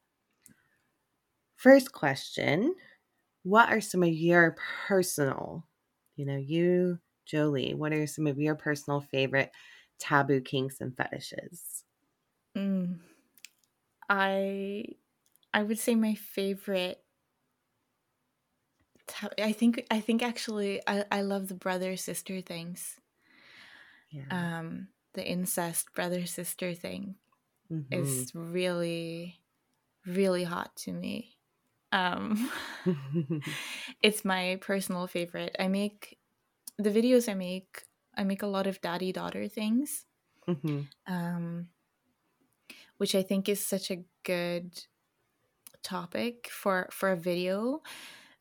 first 1.56 1.92
question 1.92 2.74
What 3.44 3.70
are 3.70 3.80
some 3.80 4.02
of 4.04 4.10
your 4.10 4.56
personal, 4.88 5.66
you 6.16 6.26
know, 6.26 6.36
you, 6.38 7.00
Jolie, 7.26 7.74
what 7.74 7.92
are 7.92 8.06
some 8.06 8.26
of 8.26 8.38
your 8.38 8.56
personal 8.56 9.00
favorite 9.00 9.52
taboo 10.00 10.40
kinks 10.42 10.80
and 10.80 10.96
fetishes? 10.96 11.84
Mm. 12.56 13.00
I 14.08 14.84
I 15.54 15.62
would 15.62 15.78
say 15.78 15.94
my 15.94 16.14
favorite 16.14 17.04
I 19.38 19.52
think 19.52 19.86
I 19.90 20.00
think 20.00 20.22
actually 20.22 20.80
I, 20.86 21.04
I 21.10 21.22
love 21.22 21.48
the 21.48 21.54
brother 21.54 21.96
sister 21.96 22.40
things. 22.40 23.00
Yeah. 24.10 24.24
Um 24.30 24.88
the 25.14 25.26
incest 25.26 25.92
brother 25.94 26.26
sister 26.26 26.74
thing 26.74 27.16
Mhm. 27.70 27.88
is 27.90 28.32
really 28.34 29.42
really 30.06 30.44
hot 30.44 30.76
to 30.76 30.92
me. 30.92 31.38
Um 31.92 32.50
it's 34.02 34.24
my 34.24 34.58
personal 34.60 35.06
favorite. 35.06 35.54
I 35.58 35.68
make 35.68 36.18
the 36.78 36.90
videos 36.90 37.28
I 37.30 37.34
make 37.34 37.84
I 38.16 38.24
make 38.24 38.42
a 38.42 38.46
lot 38.48 38.66
of 38.66 38.80
daddy 38.80 39.12
daughter 39.12 39.48
things. 39.48 40.06
Mhm. 40.46 40.88
um, 41.06 41.70
which 42.98 43.14
I 43.14 43.22
think 43.22 43.48
is 43.48 43.64
such 43.64 43.90
a 43.90 44.04
good 44.24 44.86
topic 45.82 46.48
for 46.50 46.88
for 46.92 47.10
a 47.12 47.16
video. 47.16 47.82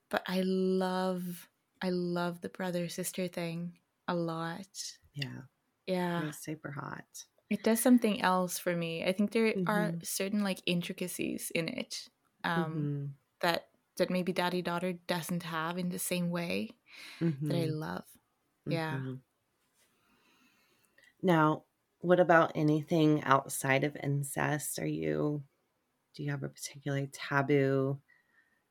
But 0.09 0.24
I 0.28 0.41
love 0.43 1.49
I 1.82 1.89
love 1.91 2.41
the 2.41 2.49
brother 2.49 2.89
sister 2.89 3.28
thing 3.28 3.80
a 4.07 4.15
lot. 4.15 4.99
Yeah. 5.13 5.47
Yeah, 5.88 6.33
It's 6.33 6.38
super 6.38 6.71
hot. 6.71 7.25
it 7.49 7.63
does 7.63 7.79
something 7.81 8.21
else 8.21 8.59
for 8.59 8.75
me. 8.75 9.03
I 9.05 9.13
think 9.13 9.31
there 9.31 9.55
are 9.65 9.93
Mhm. 9.93 10.03
certain 10.03 10.43
like 10.43 10.61
intricacies 10.65 11.51
in 11.55 11.69
it 11.69 12.09
um, 12.43 12.93
Mhm. 12.95 13.17
that 13.41 13.69
that 13.97 14.09
maybe 14.09 14.31
daddy 14.33 14.61
daughter 14.61 14.93
doesn't 14.93 15.43
have 15.43 15.77
in 15.77 15.89
the 15.89 15.97
same 15.99 16.29
way 16.29 16.71
that 17.47 17.57
I 17.57 17.65
Mhm. 17.65 17.67
love. 17.67 18.05
Yeah. 18.69 19.01
Mhm. 19.01 19.23
Now, 21.21 21.65
what 21.99 22.19
about 22.19 22.51
anything 22.55 23.23
outside 23.23 23.83
of 23.83 23.95
incest? 23.97 24.79
Are 24.79 24.88
you, 24.88 25.43
do 26.13 26.23
you 26.23 26.31
have 26.31 26.43
a 26.43 26.49
particular 26.49 27.07
taboo, 27.07 28.01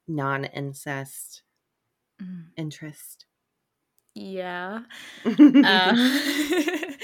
non 0.08 0.44
incest 0.46 1.42
Mm. 2.20 2.56
interest? 2.56 3.26
Yeah. 4.14 4.84
Uh, 5.62 5.96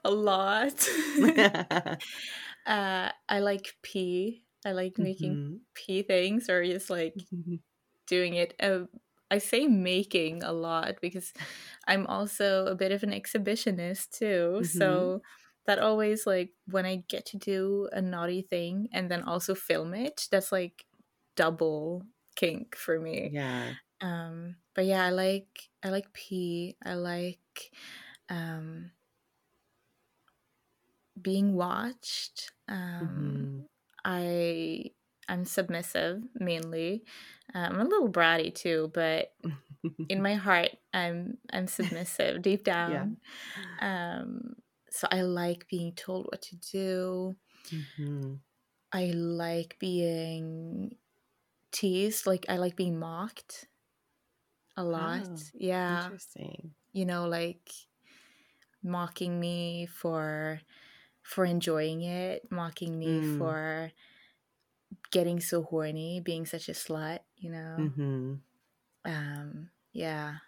a 0.04 0.10
lot. 0.10 0.88
uh, 2.66 3.10
I 3.28 3.38
like 3.40 3.74
pee. 3.82 4.44
I 4.64 4.72
like 4.72 4.98
making 4.98 5.38
Mhm. 5.38 5.64
pee 5.74 6.02
things 6.02 6.48
or 6.48 6.64
just 6.64 6.90
like 6.90 7.26
doing 8.06 8.34
it. 8.34 8.54
Uh, 8.60 8.86
I 9.30 9.38
say 9.38 9.66
making 9.68 10.42
a 10.42 10.52
lot 10.52 11.00
because 11.00 11.32
I'm 11.88 12.06
also 12.06 12.66
a 12.66 12.74
bit 12.74 12.92
of 12.92 13.02
an 13.02 13.10
exhibitionist 13.12 14.10
too. 14.18 14.62
Mhm. 14.62 14.62
So 14.64 15.22
that 15.66 15.78
always 15.80 16.26
like 16.26 16.54
when 16.66 16.86
I 16.86 17.04
get 17.08 17.26
to 17.26 17.38
do 17.38 17.88
a 17.92 18.02
naughty 18.02 18.42
thing 18.42 18.88
and 18.92 19.10
then 19.10 19.22
also 19.22 19.54
film 19.54 19.94
it, 19.94 20.28
that's 20.30 20.52
like 20.52 20.86
double 21.36 22.04
kink 22.36 22.76
for 22.76 23.00
me. 23.00 23.32
yeah. 23.32 23.74
Um, 24.00 24.56
but 24.74 24.86
yeah, 24.86 25.04
I 25.04 25.10
like 25.10 25.70
I 25.82 25.90
like 25.90 26.12
pee. 26.12 26.76
I 26.84 26.94
like 26.94 27.72
um, 28.28 28.92
being 31.22 31.54
watched. 31.54 32.52
Um, 32.68 33.50
Mhm. 33.58 33.66
I 34.04 34.92
I'm 35.28 35.44
submissive 35.44 36.22
mainly. 36.34 37.04
Um, 37.54 37.74
I'm 37.74 37.80
a 37.80 37.84
little 37.84 38.10
bratty 38.10 38.54
too, 38.54 38.90
but 38.94 39.32
in 40.08 40.22
my 40.22 40.34
heart, 40.34 40.70
I'm 40.94 41.38
I'm 41.52 41.66
submissive 41.68 42.42
deep 42.42 42.64
down. 42.64 43.18
Um, 43.80 44.56
so 44.90 45.08
I 45.10 45.22
like 45.22 45.68
being 45.68 45.94
told 45.94 46.26
what 46.26 46.42
to 46.42 46.56
do. 46.56 47.36
Mhm. 47.72 48.40
I 48.92 49.06
like 49.06 49.78
being 49.80 50.96
teased. 51.72 52.26
Like 52.26 52.46
I 52.48 52.56
like 52.58 52.76
being 52.76 52.98
mocked 52.98 53.68
a 54.76 54.84
lot. 54.84 55.28
Oh, 55.28 55.50
yeah. 55.54 56.06
Interesting. 56.06 56.74
you 56.92 57.04
know 57.06 57.28
like 57.28 57.70
mocking 58.82 59.38
me 59.40 59.86
for 59.86 60.60
for 61.22 61.44
enjoying 61.44 62.02
it 62.02 62.50
mocking 62.50 62.98
me 62.98 63.20
Mm. 63.20 63.20
for 63.22 63.92
getting 65.10 65.40
so 65.40 65.62
horny 65.62 66.20
being 66.20 66.46
such 66.46 66.68
a 66.68 66.72
slut 66.72 67.20
you 67.36 67.50
know 67.50 67.92
hmm 68.00 68.42
um 69.04 69.70
yeah 69.92 70.38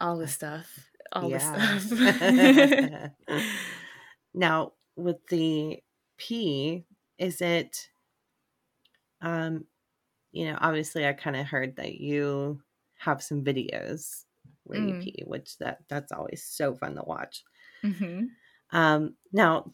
all 0.00 0.18
the 0.18 0.28
stuff 0.28 0.90
all 1.12 1.30
Yeah. 1.30 1.30
the 1.30 1.40
stuff 1.40 1.90
now, 4.34 4.72
with 4.96 5.26
the 5.28 5.82
pee, 6.16 6.86
is 7.18 7.40
it, 7.40 7.90
um, 9.20 9.66
you 10.32 10.46
know, 10.46 10.58
obviously 10.60 11.06
I 11.06 11.14
kind 11.14 11.36
of 11.36 11.46
heard 11.46 11.76
that 11.76 11.96
you 11.96 12.62
have 12.98 13.22
some 13.22 13.44
videos 13.44 14.24
where 14.64 14.78
you 14.78 14.94
Mm. 14.94 14.96
pee, 14.96 15.24
which 15.26 15.58
that 15.58 15.84
that's 15.88 16.12
always 16.12 16.44
so 16.44 16.74
fun 16.74 16.96
to 16.96 17.02
watch. 17.04 17.44
hmm 17.82 18.36
Um, 18.70 19.16
now, 19.32 19.70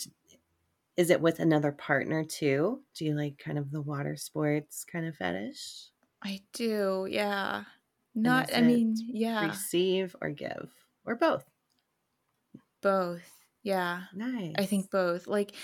is 0.96 1.10
it 1.10 1.20
with 1.20 1.40
another 1.40 1.72
partner 1.72 2.24
too? 2.24 2.84
Do 2.94 3.04
you 3.04 3.14
like 3.14 3.38
kind 3.38 3.58
of 3.58 3.70
the 3.70 3.82
water 3.82 4.16
sports 4.16 4.84
kind 4.84 5.06
of 5.06 5.16
fetish? 5.16 5.90
i 6.22 6.40
do 6.52 7.06
yeah 7.10 7.64
not 8.14 8.52
i 8.54 8.60
mean 8.60 8.94
yeah 9.12 9.62
Receive 9.66 10.16
or 10.22 10.30
give 10.30 10.72
or 11.04 11.16
both? 11.16 11.44
both 12.80 13.44
yeah 13.62 14.04
Nice. 14.12 14.54
i 14.54 14.66
think 14.66 14.90
both 14.90 15.26
like 15.26 15.54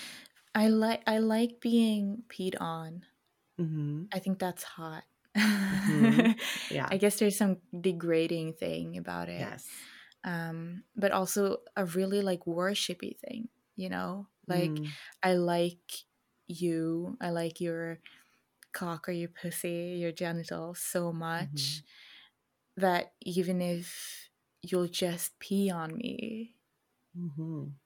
i 0.54 0.68
like 0.68 1.02
i 1.06 1.18
like 1.18 1.60
being 1.60 2.24
peed 2.28 2.54
on 2.60 3.04
hmm 3.58 4.08
I 4.12 4.18
think 4.18 4.38
that's 4.38 4.62
hot. 4.62 5.04
Mhm. 5.70 6.34
Yeah. 6.70 6.90
I 6.90 6.96
guess 6.96 7.18
there's 7.18 7.36
some 7.36 7.60
degrading 7.78 8.54
thing 8.54 8.96
about 8.96 9.28
it. 9.28 9.52
Yes. 9.52 9.88
Um, 10.24 10.84
but 10.96 11.12
also 11.12 11.58
a 11.76 11.84
really 11.86 12.22
like 12.22 12.40
worshipy 12.46 13.18
thing, 13.18 13.48
you 13.76 13.88
know? 13.88 14.28
Like 14.48 14.80
Mm. 14.80 14.96
I 15.22 15.34
like 15.34 16.04
you, 16.46 17.16
I 17.20 17.30
like 17.30 17.60
your 17.60 18.00
cock 18.72 19.08
or 19.08 19.12
your 19.12 19.30
pussy, 19.30 19.96
your 20.00 20.12
genitals 20.12 20.80
so 20.80 21.12
much 21.12 21.84
that 22.76 23.14
even 23.22 23.60
if 23.60 24.30
you'll 24.62 24.88
just 24.88 25.38
pee 25.40 25.70
on 25.70 25.96
me, 25.96 26.56
Mhm. 27.14 27.78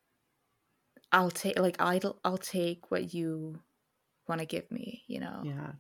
I'll 1.12 1.30
take 1.30 1.58
like 1.58 1.76
I'll 1.80 2.20
I'll 2.24 2.38
take 2.38 2.90
what 2.90 3.14
you 3.14 3.62
want 4.28 4.40
to 4.40 4.46
give 4.46 4.70
me, 4.70 5.04
you 5.08 5.20
know. 5.20 5.48
Yeah. 5.50 5.72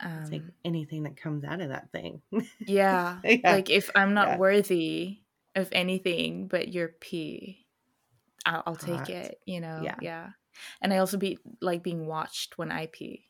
Um, 0.00 0.54
anything 0.64 1.04
that 1.04 1.16
comes 1.16 1.44
out 1.44 1.60
of 1.60 1.68
that 1.70 1.90
thing. 1.92 2.22
Yeah. 2.66 3.22
Yeah. 3.44 3.56
Like 3.56 3.68
if 3.70 3.90
I'm 3.94 4.14
not 4.14 4.32
Yeah. 4.32 4.36
worthy 4.36 5.23
of 5.54 5.68
anything 5.72 6.48
but 6.48 6.68
your 6.72 6.88
pee, 6.88 7.66
I'll, 8.46 8.62
I'll 8.66 8.76
take 8.76 9.10
it, 9.10 9.40
you 9.46 9.60
know? 9.60 9.92
Yeah. 9.92 10.00
Yeah. 10.00 10.32
And 10.82 10.92
I 10.94 10.98
also 10.98 11.18
be 11.18 11.38
like 11.60 11.82
being 11.82 12.06
watched 12.06 12.58
when 12.58 12.72
I 12.72 12.86
pee. 12.86 13.28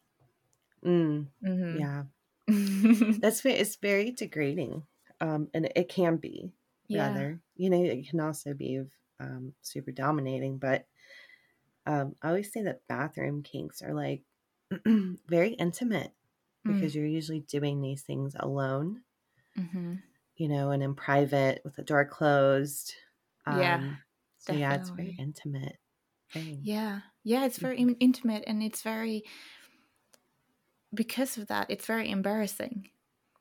Mm, 0.84 1.28
Mm-hmm. 1.44 1.84
yeah. 1.84 2.04
That's 2.46 3.44
it's 3.44 3.76
very 3.76 4.10
degrading. 4.10 4.86
Um, 5.20 5.48
and 5.54 5.70
it 5.74 5.88
can 5.88 6.16
be 6.16 6.52
yeah. 6.88 7.24
rather. 7.24 7.40
You 7.56 7.70
know, 7.70 7.82
it 7.82 8.08
can 8.08 8.20
also 8.20 8.54
be 8.54 8.82
um 9.20 9.54
super 9.62 9.92
dominating, 9.92 10.58
but 10.58 10.86
um 11.86 12.16
I 12.22 12.28
always 12.28 12.52
say 12.52 12.62
that 12.62 12.86
bathroom 12.88 13.42
kinks 13.42 13.82
are 13.82 13.94
like 13.94 14.22
very 15.28 15.52
intimate 15.54 16.12
Mm. 16.66 16.88
because 16.88 16.94
you're 16.94 17.06
usually 17.06 17.40
doing 17.40 17.80
these 17.80 18.02
things 18.02 18.34
alone, 18.38 19.02
Mm-hmm. 19.58 19.94
You 20.36 20.48
know, 20.48 20.70
and 20.70 20.82
in 20.82 20.94
private 20.94 21.60
with 21.64 21.76
the 21.76 21.82
door 21.82 22.04
closed. 22.04 22.94
Yeah, 23.46 23.76
Um, 23.76 23.98
so 24.38 24.52
yeah, 24.52 24.74
it's 24.74 24.90
very 24.90 25.16
intimate. 25.18 25.78
thing. 26.30 26.60
Yeah. 26.62 27.00
Yeah, 27.22 27.46
it's 27.46 27.58
very 27.58 27.78
mm-hmm. 27.78 27.92
intimate 28.00 28.44
and 28.46 28.62
it's 28.62 28.82
very 28.82 29.24
because 30.92 31.36
of 31.36 31.48
that, 31.48 31.66
it's 31.70 31.86
very 31.86 32.10
embarrassing. 32.10 32.88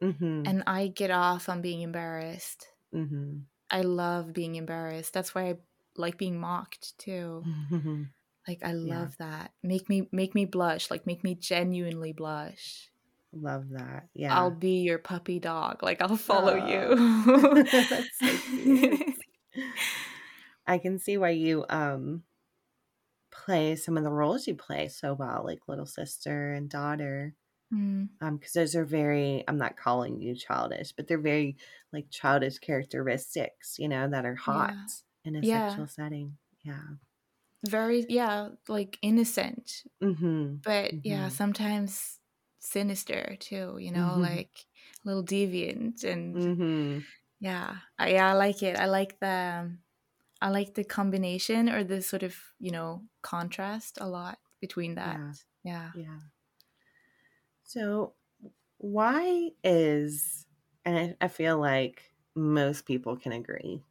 Mm-hmm. 0.01 0.43
And 0.45 0.63
I 0.67 0.87
get 0.87 1.11
off 1.11 1.49
on 1.49 1.61
being 1.61 1.81
embarrassed. 1.81 2.67
Mm-hmm. 2.93 3.39
I 3.69 3.81
love 3.81 4.33
being 4.33 4.55
embarrassed. 4.55 5.13
That's 5.13 5.33
why 5.33 5.49
I 5.49 5.55
like 5.95 6.17
being 6.17 6.39
mocked 6.39 6.97
too. 6.97 7.43
Mm-hmm. 7.71 8.03
Like 8.47 8.59
I 8.63 8.73
love 8.73 9.15
yeah. 9.19 9.25
that. 9.27 9.51
Make 9.63 9.87
me 9.87 10.09
make 10.11 10.35
me 10.35 10.45
blush. 10.45 10.91
Like 10.91 11.07
make 11.07 11.23
me 11.23 11.35
genuinely 11.35 12.11
blush. 12.11 12.89
Love 13.33 13.69
that. 13.71 14.07
Yeah. 14.13 14.37
I'll 14.37 14.51
be 14.51 14.81
your 14.81 14.99
puppy 14.99 15.39
dog. 15.39 15.81
Like 15.81 16.01
I'll 16.01 16.17
follow 16.17 16.59
oh. 16.61 16.67
you. 16.67 17.63
That's 17.71 18.19
so 18.19 18.37
cute. 18.47 19.15
I 20.67 20.77
can 20.77 20.99
see 20.99 21.17
why 21.17 21.31
you 21.31 21.65
um 21.69 22.23
play 23.31 23.75
some 23.75 23.97
of 23.97 24.03
the 24.03 24.11
roles 24.11 24.47
you 24.47 24.55
play 24.55 24.87
so 24.87 25.13
well, 25.13 25.43
like 25.45 25.59
little 25.67 25.85
sister 25.85 26.53
and 26.53 26.69
daughter. 26.69 27.33
Mm. 27.73 28.09
Um, 28.21 28.37
because 28.37 28.53
those 28.53 28.75
are 28.75 28.85
very 28.85 29.43
I'm 29.47 29.57
not 29.57 29.77
calling 29.77 30.21
you 30.21 30.35
childish, 30.35 30.91
but 30.91 31.07
they're 31.07 31.17
very 31.17 31.57
like 31.91 32.11
childish 32.11 32.59
characteristics, 32.59 33.77
you 33.79 33.89
know, 33.89 34.07
that 34.09 34.25
are 34.25 34.35
hot 34.35 34.75
yeah. 34.75 35.29
in 35.29 35.35
a 35.35 35.39
yeah. 35.45 35.69
sexual 35.69 35.87
setting. 35.87 36.37
Yeah. 36.63 36.83
Very 37.65 38.05
yeah, 38.09 38.49
like 38.67 38.99
innocent. 39.01 39.83
Mm-hmm. 40.03 40.55
But 40.63 40.91
mm-hmm. 40.91 40.99
yeah, 41.03 41.29
sometimes 41.29 42.19
sinister 42.63 43.35
too, 43.39 43.77
you 43.79 43.91
know, 43.91 44.11
mm-hmm. 44.13 44.21
like 44.21 44.65
a 45.03 45.07
little 45.07 45.23
deviant 45.23 46.03
and 46.03 46.35
mm-hmm. 46.35 46.99
yeah. 47.39 47.75
I, 47.99 48.13
yeah, 48.13 48.29
I 48.29 48.33
like 48.33 48.63
it. 48.63 48.77
I 48.77 48.85
like 48.85 49.19
the 49.19 49.71
I 50.41 50.49
like 50.49 50.73
the 50.73 50.83
combination 50.83 51.69
or 51.69 51.83
the 51.83 52.01
sort 52.01 52.23
of, 52.23 52.35
you 52.59 52.71
know, 52.71 53.03
contrast 53.21 53.97
a 54.01 54.07
lot 54.07 54.39
between 54.59 54.95
that. 54.95 55.17
Yeah. 55.17 55.33
Yeah. 55.63 55.91
yeah. 55.95 56.19
So, 57.63 58.13
why 58.77 59.51
is, 59.63 60.45
and 60.83 60.97
I, 60.97 61.15
I 61.21 61.27
feel 61.29 61.57
like 61.57 62.03
most 62.35 62.85
people 62.85 63.15
can 63.15 63.31
agree, 63.31 63.81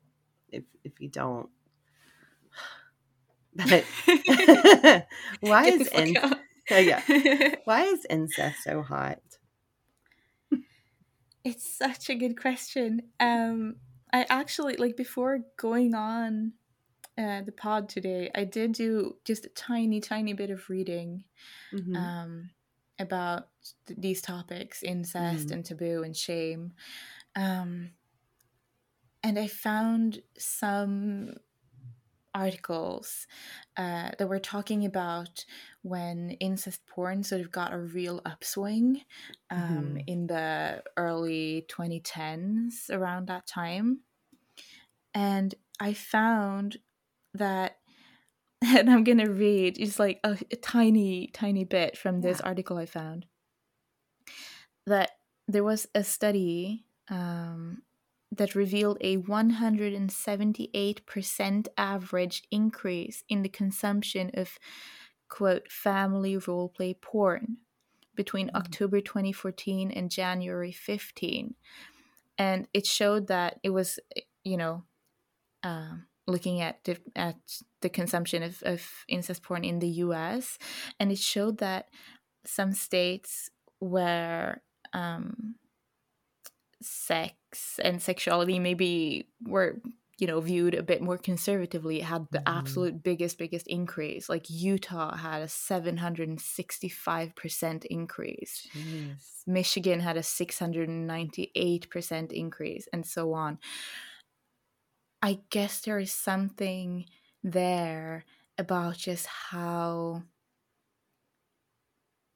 if 0.51 0.65
if 0.85 1.01
you 1.01 1.09
don't, 1.09 1.49
but 3.55 3.85
why 5.41 5.67
is 5.69 5.89
in, 5.89 6.17
yeah, 6.79 7.55
why 7.65 7.85
is 7.85 8.07
incest 8.09 8.65
so 8.65 8.83
hot? 8.83 9.21
It's 11.45 11.77
such 11.77 12.09
a 12.09 12.15
good 12.15 12.41
question. 12.41 13.03
Um, 13.19 13.77
I 14.13 14.27
actually 14.31 14.77
like 14.77 14.97
before 14.97 15.41
going 15.57 15.93
on 15.93 16.53
uh, 17.19 17.43
the 17.43 17.51
pod 17.51 17.89
today, 17.89 18.31
I 18.33 18.45
did 18.45 18.73
do 18.73 19.17
just 19.25 19.47
a 19.47 19.49
tiny, 19.49 20.01
tiny 20.01 20.35
bit 20.35 20.51
of 20.51 20.71
reading. 20.71 21.25
Mm-hmm. 21.75 21.97
Um, 21.97 22.51
about 22.99 23.49
th- 23.87 23.99
these 23.99 24.23
topics 24.23 24.83
incest 24.83 25.49
mm. 25.49 25.53
and 25.53 25.65
taboo 25.65 26.03
and 26.03 26.17
shame 26.17 26.73
um, 27.37 27.91
and 29.23 29.39
i 29.39 29.47
found 29.47 30.23
some 30.39 31.35
articles 32.35 33.27
uh, 33.77 34.11
that 34.19 34.29
were 34.29 34.39
talking 34.39 34.85
about 34.85 35.45
when 35.83 36.31
incest 36.41 36.81
porn 36.87 37.23
sort 37.23 37.41
of 37.41 37.53
got 37.53 37.73
a 37.73 37.79
real 37.79 38.21
upswing 38.25 39.03
um, 39.51 39.61
mm-hmm. 39.61 39.97
in 40.07 40.27
the 40.27 40.83
early 40.97 41.67
2010s 41.69 42.91
around 42.91 43.29
that 43.29 43.47
time 43.47 44.01
and 45.15 45.55
i 45.81 45.93
found 45.93 46.79
that 47.35 47.77
and 48.65 48.89
I'm 48.89 49.05
gonna 49.05 49.29
read 49.29 49.77
just 49.77 49.99
like 49.99 50.21
a, 50.23 50.39
a 50.51 50.57
tiny, 50.57 51.29
tiny 51.33 51.65
bit 51.65 51.99
from 51.99 52.21
this 52.21 52.41
yeah. 52.41 52.47
article 52.47 52.79
I 52.79 52.87
found. 52.87 53.27
That 54.87 55.11
there 55.49 55.65
was 55.65 55.89
a 55.95 56.05
study 56.05 56.85
um, 57.09 57.83
that 58.33 58.55
revealed 58.55 58.99
a 59.03 59.19
178% 59.19 61.69
average 61.77 62.43
increase 62.51 63.23
in 63.29 63.43
the 63.43 63.49
consumption 63.49 64.31
of 64.35 64.59
quote 65.29 65.71
family 65.71 66.37
roleplay 66.37 67.01
porn 67.01 67.59
between 68.15 68.49
mm-hmm. 68.49 68.57
October 68.57 69.01
2014 69.01 69.91
and 69.91 70.11
January 70.11 70.73
15. 70.73 71.55
And 72.39 72.67
it 72.73 72.87
showed 72.87 73.27
that 73.29 73.61
it 73.63 73.71
was, 73.71 73.99
you 74.43 74.57
know, 74.57 74.85
um, 75.63 76.07
looking 76.27 76.63
at 76.63 76.83
the, 76.85 76.97
at 77.15 77.37
the 77.83 77.91
consumption 77.91 78.43
of, 78.43 78.63
of 78.63 79.05
incest 79.09 79.43
porn 79.43 79.65
in 79.65 79.79
the 79.79 79.89
U.S. 79.89 80.59
and 80.99 81.13
it 81.13 81.19
showed 81.19 81.59
that 81.59 81.89
some 82.45 82.73
states 82.73 83.51
where 83.79 84.63
um, 84.93 85.55
sex 86.83 87.81
and 87.83 88.03
sexuality 88.03 88.59
maybe 88.59 89.29
were 89.47 89.81
you 90.19 90.27
know 90.27 90.41
viewed 90.41 90.75
a 90.75 90.83
bit 90.83 91.01
more 91.03 91.19
conservatively 91.19 92.01
had 92.01 92.27
the 92.31 92.39
mm. 92.39 92.45
absolute 92.47 93.03
biggest 93.03 93.37
biggest 93.39 93.67
increase 93.67 94.29
like 94.29 94.45
utah 94.49 95.17
had 95.17 95.43
a 95.43 95.47
765% 95.47 97.85
increase 97.87 98.69
Jeez. 98.77 99.43
michigan 99.47 99.99
had 100.01 100.17
a 100.17 100.21
698% 100.21 102.33
increase 102.33 102.89
and 102.93 103.07
so 103.07 103.33
on 103.33 103.59
I 105.23 105.39
guess 105.51 105.81
there 105.81 106.01
is 106.01 106.13
something 106.13 107.07
there 107.45 108.25
about 108.59 108.97
just 108.97 109.27
how 109.27 110.25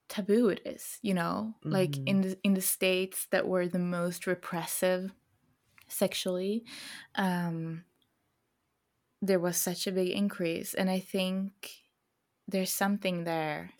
taboo 0.08 0.48
it 0.48 0.60
is, 0.64 0.98
you 1.02 1.14
know? 1.14 1.54
Mm-hmm. 1.60 1.72
Like 1.72 1.96
in 2.06 2.20
the 2.22 2.38
in 2.42 2.54
the 2.54 2.60
states 2.60 3.26
that 3.30 3.46
were 3.46 3.68
the 3.68 3.78
most 3.78 4.26
repressive 4.26 5.12
sexually, 5.88 6.64
um 7.14 7.84
there 9.22 9.40
was 9.40 9.56
such 9.56 9.86
a 9.86 9.92
big 9.92 10.10
increase 10.10 10.74
and 10.74 10.90
I 10.90 11.00
think 11.00 11.70
there's 12.48 12.70
something 12.70 13.24
there. 13.24 13.72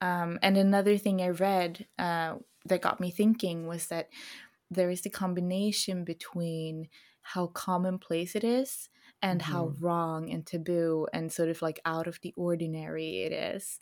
Um, 0.00 0.38
and 0.42 0.56
another 0.56 0.98
thing 0.98 1.22
I 1.22 1.28
read 1.28 1.86
uh, 1.98 2.36
that 2.66 2.82
got 2.82 3.00
me 3.00 3.10
thinking 3.10 3.66
was 3.66 3.86
that 3.86 4.08
there 4.70 4.90
is 4.90 5.02
the 5.02 5.10
combination 5.10 6.04
between 6.04 6.88
how 7.22 7.46
commonplace 7.48 8.34
it 8.34 8.44
is 8.44 8.88
and 9.22 9.40
mm-hmm. 9.40 9.52
how 9.52 9.72
wrong 9.80 10.30
and 10.30 10.46
taboo 10.46 11.06
and 11.12 11.32
sort 11.32 11.48
of 11.48 11.62
like 11.62 11.80
out 11.84 12.06
of 12.06 12.18
the 12.22 12.34
ordinary 12.36 13.22
it 13.22 13.32
is. 13.32 13.78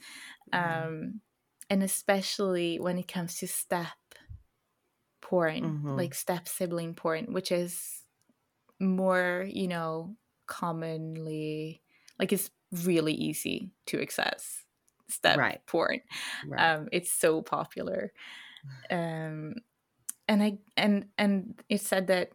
Mm-hmm. 0.53 0.89
Um, 0.89 1.21
and 1.71 1.83
especially 1.83 2.79
when 2.79 2.99
it 2.99 3.09
comes 3.09 3.39
to 3.39 3.49
step 3.49 3.89
porn, 5.21 5.63
mm-hmm. 5.63 5.97
like 5.97 6.15
step 6.15 6.49
sibling 6.49 6.95
porn, 6.95 7.33
which 7.33 7.51
is 7.51 8.03
more, 8.81 9.47
you 9.49 9.69
know, 9.69 10.17
commonly 10.47 11.81
like 12.19 12.33
it's 12.33 12.51
really 12.85 13.15
easy 13.15 13.71
to 13.87 14.01
access 14.01 14.65
step 15.09 15.39
right. 15.39 15.61
porn. 15.67 16.01
Right. 16.47 16.75
Um, 16.75 16.89
it's 16.93 17.11
so 17.11 17.43
popular. 17.43 18.13
Um, 18.91 19.55
and 20.27 20.43
I 20.43 20.59
and 20.77 21.07
and 21.19 21.63
it 21.69 21.81
said 21.81 22.07
that 22.07 22.31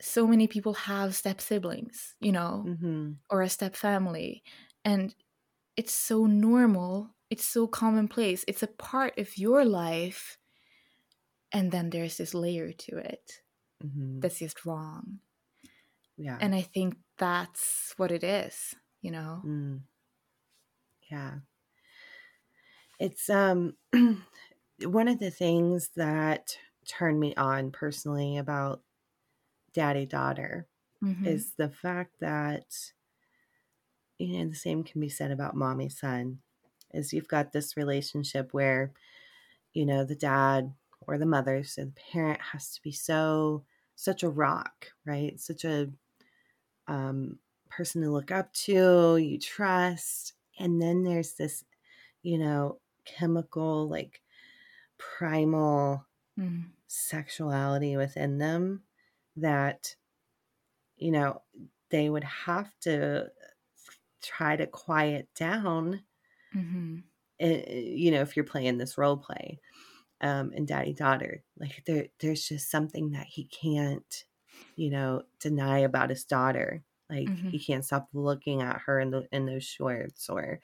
so 0.00 0.26
many 0.26 0.46
people 0.46 0.74
have 0.74 1.14
step 1.14 1.40
siblings, 1.40 2.14
you 2.20 2.32
know, 2.32 2.64
mm-hmm. 2.66 3.12
or 3.30 3.42
a 3.42 3.48
step 3.48 3.76
family. 3.76 4.42
And 4.84 5.14
it's 5.76 5.92
so 5.92 6.26
normal. 6.26 7.14
It's 7.32 7.46
so 7.46 7.66
commonplace. 7.66 8.44
It's 8.46 8.62
a 8.62 8.66
part 8.66 9.16
of 9.16 9.38
your 9.38 9.64
life. 9.64 10.36
And 11.50 11.72
then 11.72 11.88
there's 11.88 12.18
this 12.18 12.34
layer 12.34 12.72
to 12.72 12.98
it 12.98 13.40
mm-hmm. 13.82 14.20
that's 14.20 14.38
just 14.38 14.66
wrong. 14.66 15.20
Yeah. 16.18 16.36
And 16.38 16.54
I 16.54 16.60
think 16.60 16.96
that's 17.16 17.94
what 17.96 18.10
it 18.10 18.22
is, 18.22 18.74
you 19.00 19.12
know? 19.12 19.40
Mm. 19.46 19.80
Yeah. 21.10 21.36
It's 23.00 23.30
um 23.30 23.76
one 24.82 25.08
of 25.08 25.18
the 25.18 25.30
things 25.30 25.88
that 25.96 26.58
turned 26.86 27.18
me 27.18 27.34
on 27.36 27.70
personally 27.70 28.36
about 28.36 28.82
daddy 29.72 30.04
daughter 30.04 30.68
mm-hmm. 31.02 31.26
is 31.26 31.54
the 31.56 31.70
fact 31.70 32.16
that 32.20 32.66
you 34.18 34.36
know 34.36 34.50
the 34.50 34.54
same 34.54 34.84
can 34.84 35.00
be 35.00 35.08
said 35.08 35.30
about 35.30 35.56
mommy 35.56 35.88
son 35.88 36.40
is 36.92 37.12
you've 37.12 37.28
got 37.28 37.52
this 37.52 37.76
relationship 37.76 38.52
where 38.52 38.92
you 39.72 39.86
know 39.86 40.04
the 40.04 40.14
dad 40.14 40.72
or 41.06 41.18
the 41.18 41.26
mother 41.26 41.62
so 41.64 41.84
the 41.84 41.92
parent 42.12 42.40
has 42.52 42.74
to 42.74 42.82
be 42.82 42.92
so 42.92 43.62
such 43.94 44.22
a 44.22 44.28
rock 44.28 44.88
right 45.04 45.40
such 45.40 45.64
a 45.64 45.88
um, 46.88 47.38
person 47.70 48.02
to 48.02 48.10
look 48.10 48.30
up 48.30 48.52
to 48.52 49.16
you 49.16 49.38
trust 49.38 50.34
and 50.58 50.80
then 50.80 51.02
there's 51.02 51.32
this 51.34 51.64
you 52.22 52.38
know 52.38 52.78
chemical 53.04 53.88
like 53.88 54.20
primal 54.98 56.04
mm. 56.38 56.64
sexuality 56.86 57.96
within 57.96 58.38
them 58.38 58.82
that 59.36 59.94
you 60.96 61.10
know 61.10 61.40
they 61.90 62.08
would 62.08 62.24
have 62.24 62.72
to 62.80 63.28
try 64.22 64.56
to 64.56 64.66
quiet 64.66 65.28
down 65.34 66.02
Mm-hmm. 66.54 67.00
eh, 67.40 67.80
you 67.80 68.10
know 68.10 68.20
if 68.20 68.36
you're 68.36 68.44
playing 68.44 68.78
this 68.78 68.98
role 68.98 69.16
play 69.16 69.60
um 70.20 70.52
and 70.56 70.68
daddy 70.68 70.94
daughter 70.94 71.44
like 71.58 71.82
there 71.86 72.08
there's 72.20 72.48
just 72.48 72.70
something 72.70 73.12
that 73.12 73.26
he 73.26 73.46
can't 73.46 74.26
you 74.76 74.90
know 74.90 75.22
deny 75.40 75.80
about 75.80 76.10
his 76.10 76.24
daughter 76.24 76.84
like 77.10 77.32
Mhm. 77.32 77.52
he 77.52 77.58
can't 77.58 77.84
stop 77.86 78.08
looking 78.14 78.62
at 78.62 78.82
her 78.82 79.00
in 79.00 79.10
the 79.10 79.28
in 79.32 79.46
those 79.46 79.64
shorts 79.64 80.28
or 80.30 80.60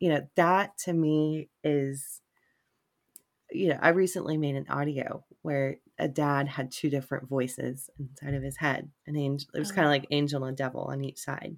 you 0.00 0.10
know 0.10 0.28
that 0.36 0.76
to 0.78 0.92
me 0.94 1.50
is 1.64 2.22
you 3.50 3.68
know 3.68 3.78
i 3.82 3.88
recently 3.88 4.36
made 4.36 4.56
an 4.56 4.68
audio 4.68 5.24
where 5.42 5.78
a 5.98 6.08
dad 6.08 6.48
had 6.48 6.70
two 6.70 6.88
different 6.90 7.28
voices 7.28 7.90
inside 7.98 8.34
of 8.34 8.42
his 8.42 8.56
head 8.56 8.90
an 9.06 9.16
angel 9.16 9.48
it 9.54 9.58
was 9.58 9.72
kind 9.72 9.84
Oh. 9.84 9.86
of 9.86 9.90
like 9.90 10.06
angel 10.10 10.44
and 10.44 10.56
devil 10.56 10.82
on 10.84 11.04
each 11.04 11.18
side 11.18 11.56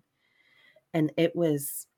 and 0.95 1.13
it 1.17 1.37
was 1.37 1.89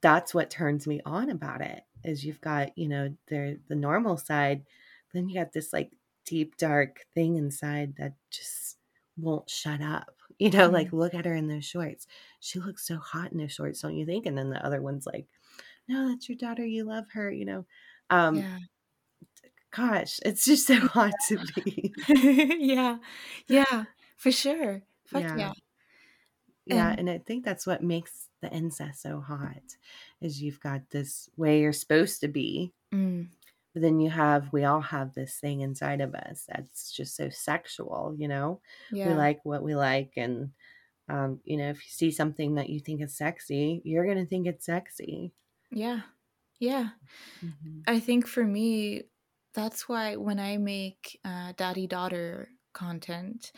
that's 0.00 0.34
what 0.34 0.50
turns 0.50 0.86
me 0.86 1.00
on 1.04 1.30
about 1.30 1.60
it 1.60 1.82
is 2.04 2.24
you've 2.24 2.40
got 2.40 2.76
you 2.78 2.88
know 2.88 3.14
the 3.28 3.58
the 3.68 3.74
normal 3.74 4.16
side 4.16 4.64
then 5.12 5.28
you 5.28 5.34
got 5.38 5.52
this 5.52 5.72
like 5.72 5.92
deep 6.24 6.56
dark 6.56 7.00
thing 7.14 7.36
inside 7.36 7.94
that 7.98 8.14
just 8.30 8.76
won't 9.18 9.48
shut 9.50 9.80
up 9.82 10.14
you 10.38 10.50
know 10.50 10.68
Mm. 10.68 10.72
like 10.72 10.92
look 10.92 11.14
at 11.14 11.26
her 11.26 11.34
in 11.34 11.48
those 11.48 11.64
shorts 11.64 12.06
she 12.40 12.58
looks 12.60 12.86
so 12.86 12.96
hot 12.96 13.32
in 13.32 13.38
those 13.38 13.52
shorts 13.52 13.80
don't 13.82 13.96
you 13.96 14.06
think 14.06 14.26
and 14.26 14.36
then 14.38 14.50
the 14.50 14.64
other 14.64 14.80
one's 14.80 15.06
like 15.06 15.26
no 15.88 16.08
that's 16.08 16.28
your 16.28 16.36
daughter 16.38 16.64
you 16.64 16.84
love 16.84 17.06
her 17.12 17.30
you 17.30 17.44
know 17.44 17.66
um 18.10 18.36
yeah. 18.36 18.58
gosh 19.74 20.20
it's 20.24 20.44
just 20.44 20.66
so 20.68 20.76
hot 20.78 21.12
to 21.28 21.38
me 21.56 21.92
yeah. 22.58 22.98
Yeah. 23.48 23.84
For 24.16 24.30
sure. 24.30 24.82
Fuck 25.06 25.22
Yeah. 25.22 25.36
yeah. 25.36 25.52
yeah 26.66 26.90
And- 26.90 27.00
and 27.00 27.10
i 27.10 27.18
think 27.18 27.44
that's 27.44 27.66
what 27.66 27.82
makes 27.82 28.28
the 28.42 28.52
incest 28.52 29.02
so 29.02 29.20
hot 29.20 29.76
is 30.20 30.42
you've 30.42 30.60
got 30.60 30.90
this 30.90 31.30
way 31.36 31.60
you're 31.62 31.72
supposed 31.72 32.20
to 32.20 32.28
be 32.28 32.74
Mm. 32.92 33.30
but 33.74 33.82
then 33.82 34.00
you 34.00 34.10
have 34.10 34.52
we 34.52 34.64
all 34.64 34.80
have 34.80 35.14
this 35.14 35.38
thing 35.38 35.60
inside 35.60 36.00
of 36.00 36.14
us 36.14 36.44
that's 36.48 36.92
just 36.92 37.16
so 37.16 37.30
sexual 37.30 38.14
you 38.18 38.28
know 38.28 38.60
Yeah. 38.90 39.08
we 39.08 39.14
like 39.14 39.40
what 39.44 39.62
we 39.62 39.74
like 39.74 40.12
and 40.16 40.52
um, 41.08 41.40
you 41.44 41.56
know 41.58 41.70
if 41.70 41.78
you 41.84 41.90
see 41.90 42.10
something 42.10 42.56
that 42.56 42.70
you 42.70 42.80
think 42.80 43.02
is 43.02 43.16
sexy 43.16 43.82
you're 43.84 44.06
gonna 44.06 44.26
think 44.26 44.46
it's 44.46 44.66
sexy 44.66 45.32
yeah. 45.70 46.02
Yeah. 46.60 46.90
I 47.86 48.00
think 48.00 48.26
for 48.26 48.44
me, 48.44 49.04
that's 49.54 49.88
why 49.88 50.16
when 50.16 50.38
I 50.38 50.56
make 50.58 51.18
uh, 51.24 51.52
daddy 51.56 51.86
daughter 51.86 52.48
content, 52.72 53.52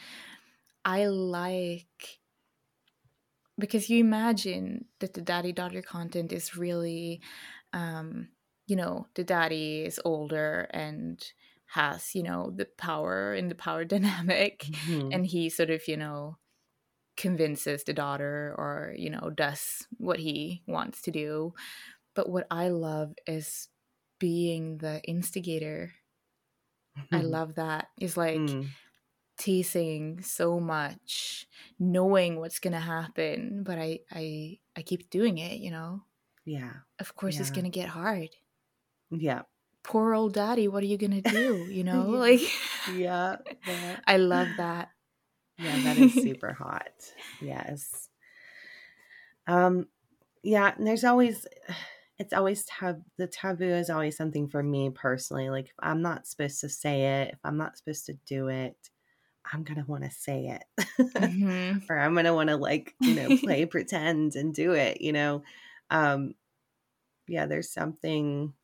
I 0.85 1.07
like 1.07 2.21
because 3.59 3.89
you 3.91 3.99
imagine 4.01 4.87
that 5.01 5.15
the 5.15 5.23
daddy 5.23 5.53
daughter 5.53 5.83
content 5.83 6.33
is 6.33 6.57
really, 6.57 7.21
um, 7.73 8.31
you 8.67 8.77
know, 8.77 9.07
the 9.15 9.25
daddy 9.25 9.85
is 9.85 10.01
older 10.05 10.69
and 10.71 11.33
has, 11.67 12.15
you 12.15 12.23
know, 12.23 12.51
the 12.55 12.67
power 12.79 13.35
in 13.35 13.49
the 13.49 13.55
power 13.55 13.85
dynamic, 13.95 14.69
Mhm. 14.69 15.13
and 15.13 15.27
he 15.27 15.49
sort 15.51 15.71
of, 15.71 15.87
you 15.89 15.97
know, 15.97 16.39
convinces 17.17 17.85
the 17.85 17.95
daughter 17.95 18.55
or, 18.59 18.95
you 18.97 19.11
know, 19.11 19.31
does 19.31 19.87
what 19.99 20.19
he 20.21 20.63
wants 20.67 21.03
to 21.03 21.11
do. 21.11 21.55
But 22.15 22.31
what 22.31 22.47
I 22.51 22.69
love 22.69 23.15
is 23.27 23.69
being 24.21 24.79
the 24.79 25.03
instigator. 25.05 25.93
I 27.13 27.23
love 27.23 27.55
that. 27.57 27.89
It's 28.01 28.17
like 28.17 28.57
Mm. 28.57 28.75
Teasing 29.37 30.23
so 30.23 30.61
much, 30.61 31.47
knowing 31.79 32.39
what's 32.41 32.59
gonna 32.61 32.81
happen, 32.81 33.63
but 33.65 33.79
I 33.79 34.01
I 34.13 34.59
I 34.77 34.83
keep 34.83 35.11
doing 35.11 35.39
it, 35.39 35.59
you 35.61 35.71
know. 35.71 36.03
yeah 36.45 36.73
Of 36.99 37.15
course 37.17 37.41
it's 37.41 37.51
gonna 37.51 37.71
get 37.71 37.89
hard. 37.89 38.31
yeah 39.11 39.43
Poor 39.83 40.15
old 40.15 40.33
daddy, 40.35 40.67
what 40.69 40.83
are 40.83 40.87
you 40.87 40.97
gonna 40.99 41.21
do? 41.23 41.69
You 41.71 41.85
know? 41.89 42.13
Yeah. 42.13 42.19
Like 42.19 42.41
yeah 42.95 43.37
that- 43.67 44.03
I 44.07 44.17
love 44.17 44.49
that. 44.57 44.91
yeah 45.59 45.77
that 45.85 45.97
is 45.99 46.13
super 46.25 46.53
hot 46.53 46.93
yes 47.41 48.09
um 49.47 49.87
yeah 50.43 50.73
and 50.77 50.87
there's 50.87 51.05
always 51.05 51.47
it's 52.19 52.33
always 52.33 52.65
tab 52.65 53.03
the 53.19 53.27
taboo 53.27 53.65
is 53.65 53.91
always 53.91 54.17
something 54.17 54.49
for 54.49 54.63
me 54.63 54.91
personally 54.95 55.51
like 55.51 55.67
if 55.67 55.75
i'm 55.81 56.01
not 56.03 56.27
supposed 56.27 56.61
to 56.61 56.69
say 56.69 57.03
it 57.23 57.31
if 57.35 57.39
i'm 57.45 57.57
not 57.57 57.77
supposed 57.77 58.07
to 58.07 58.15
do 58.27 58.49
it 58.49 58.77
i'm 59.53 59.63
gonna 59.65 59.85
want 59.87 60.05
to 60.05 60.11
say 60.11 60.47
it 60.47 60.87
Mhm. 61.19 61.83
or 61.89 61.99
i'm 61.99 62.15
gonna 62.15 62.35
want 62.35 62.49
to 62.49 62.57
like 62.57 62.95
you 63.03 63.15
know 63.15 63.31
play 63.33 63.67
pretend 63.67 64.37
and 64.37 64.55
do 64.55 64.73
it 64.73 65.01
you 65.01 65.13
know 65.13 65.43
um 65.91 66.35
yeah 67.29 67.47
there's 67.47 67.71
something 67.73 68.55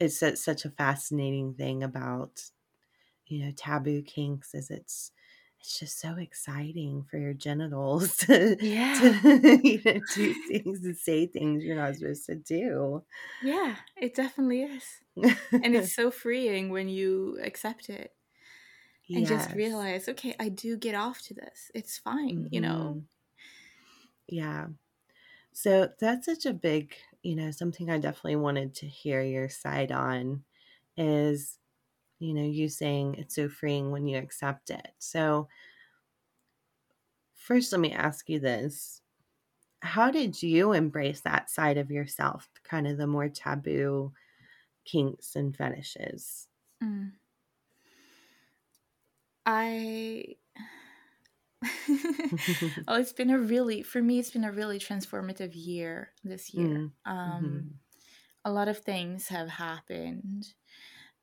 it's 0.00 0.18
su- 0.20 0.36
such 0.36 0.64
a 0.64 0.70
fascinating 0.70 1.54
thing 1.54 1.82
about 1.82 2.42
you 3.26 3.44
know 3.44 3.52
taboo 3.56 4.02
kinks 4.02 4.54
is 4.54 4.70
it's 4.70 5.12
it's 5.60 5.78
just 5.80 6.00
so 6.00 6.16
exciting 6.16 7.04
for 7.04 7.18
your 7.18 7.34
genitals 7.34 8.16
to, 8.18 8.56
Yeah. 8.58 8.94
to 8.94 9.20
you 9.62 9.82
know, 9.84 10.00
do 10.14 10.34
things 10.34 10.84
and 10.84 10.96
say 10.96 11.26
things 11.26 11.64
you're 11.64 11.76
not 11.76 11.96
supposed 11.96 12.26
to 12.26 12.36
do 12.36 13.04
Yeah, 13.40 13.76
it 13.96 14.14
definitely 14.14 14.62
is. 14.62 15.02
And 15.62 15.76
it's 15.76 15.90
so 15.90 16.10
freeing 16.10 16.70
when 16.70 16.88
you 16.88 17.38
accept 17.42 17.90
it 17.90 18.15
and 19.14 19.26
just 19.26 19.54
realize, 19.54 20.08
okay, 20.08 20.34
I 20.40 20.48
do 20.50 20.76
get 20.76 20.94
off 20.94 21.22
to 21.22 21.34
this. 21.34 21.70
It's 21.74 21.98
fine, 21.98 22.48
you 22.52 22.60
know. 22.60 22.98
Mhm. 22.98 23.06
Yeah. 24.28 24.68
So 25.52 25.90
that's 26.00 26.26
such 26.26 26.46
a 26.46 26.54
big, 26.54 26.94
you 27.22 27.36
know, 27.36 27.50
something 27.52 27.90
I 27.90 27.98
definitely 27.98 28.36
wanted 28.36 28.74
to 28.76 28.86
hear 28.88 29.22
your 29.22 29.48
side 29.48 29.92
on 29.92 30.44
is, 30.96 31.58
you 32.20 32.34
know, 32.34 32.44
you 32.44 32.68
saying 32.68 33.16
it's 33.16 33.34
so 33.36 33.48
freeing 33.48 33.92
when 33.92 34.06
you 34.08 34.18
accept 34.18 34.70
it. 34.70 34.92
So, 34.98 35.48
first, 37.34 37.72
let 37.72 37.80
me 37.80 37.92
ask 37.92 38.28
you 38.28 38.40
this 38.40 39.02
How 39.82 40.10
did 40.10 40.42
you 40.42 40.72
embrace 40.72 41.22
that 41.22 41.50
side 41.50 41.78
of 41.78 41.90
yourself, 41.90 42.50
kind 42.64 42.86
of 42.88 42.98
the 42.98 43.06
more 43.08 43.28
taboo 43.28 44.14
kinks 44.84 45.36
and 45.36 45.56
fetishes? 45.56 46.48
Mm. 46.82 47.16
I. 49.46 50.36
oh, 52.88 52.94
it's 53.00 53.12
been 53.12 53.30
a 53.30 53.38
really, 53.38 53.82
for 53.82 54.02
me, 54.02 54.18
it's 54.18 54.30
been 54.30 54.44
a 54.44 54.52
really 54.52 54.78
transformative 54.78 55.52
year 55.54 56.12
this 56.22 56.52
year. 56.54 56.68
Mm, 56.68 56.92
Um, 57.04 57.66
mhm. 57.66 57.80
A 58.44 58.52
lot 58.52 58.68
of 58.68 58.78
things 58.80 59.28
have 59.28 59.48
happened 59.50 60.54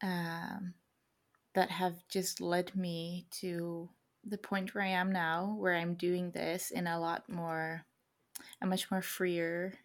um, 0.03 0.75
that 1.55 1.71
have 1.71 2.07
just 2.09 2.41
led 2.41 2.75
me 2.75 3.27
to 3.41 3.89
the 4.23 4.37
point 4.39 4.75
where 4.75 4.83
I 4.85 4.89
am 4.89 5.11
now, 5.11 5.55
where 5.55 5.75
I'm 5.75 5.95
doing 5.95 6.31
this 6.31 6.71
in 6.71 6.87
a 6.87 6.99
lot 6.99 7.29
more, 7.29 7.85
a 8.61 8.67
much 8.67 8.91
more 8.91 9.01
freer 9.03 9.79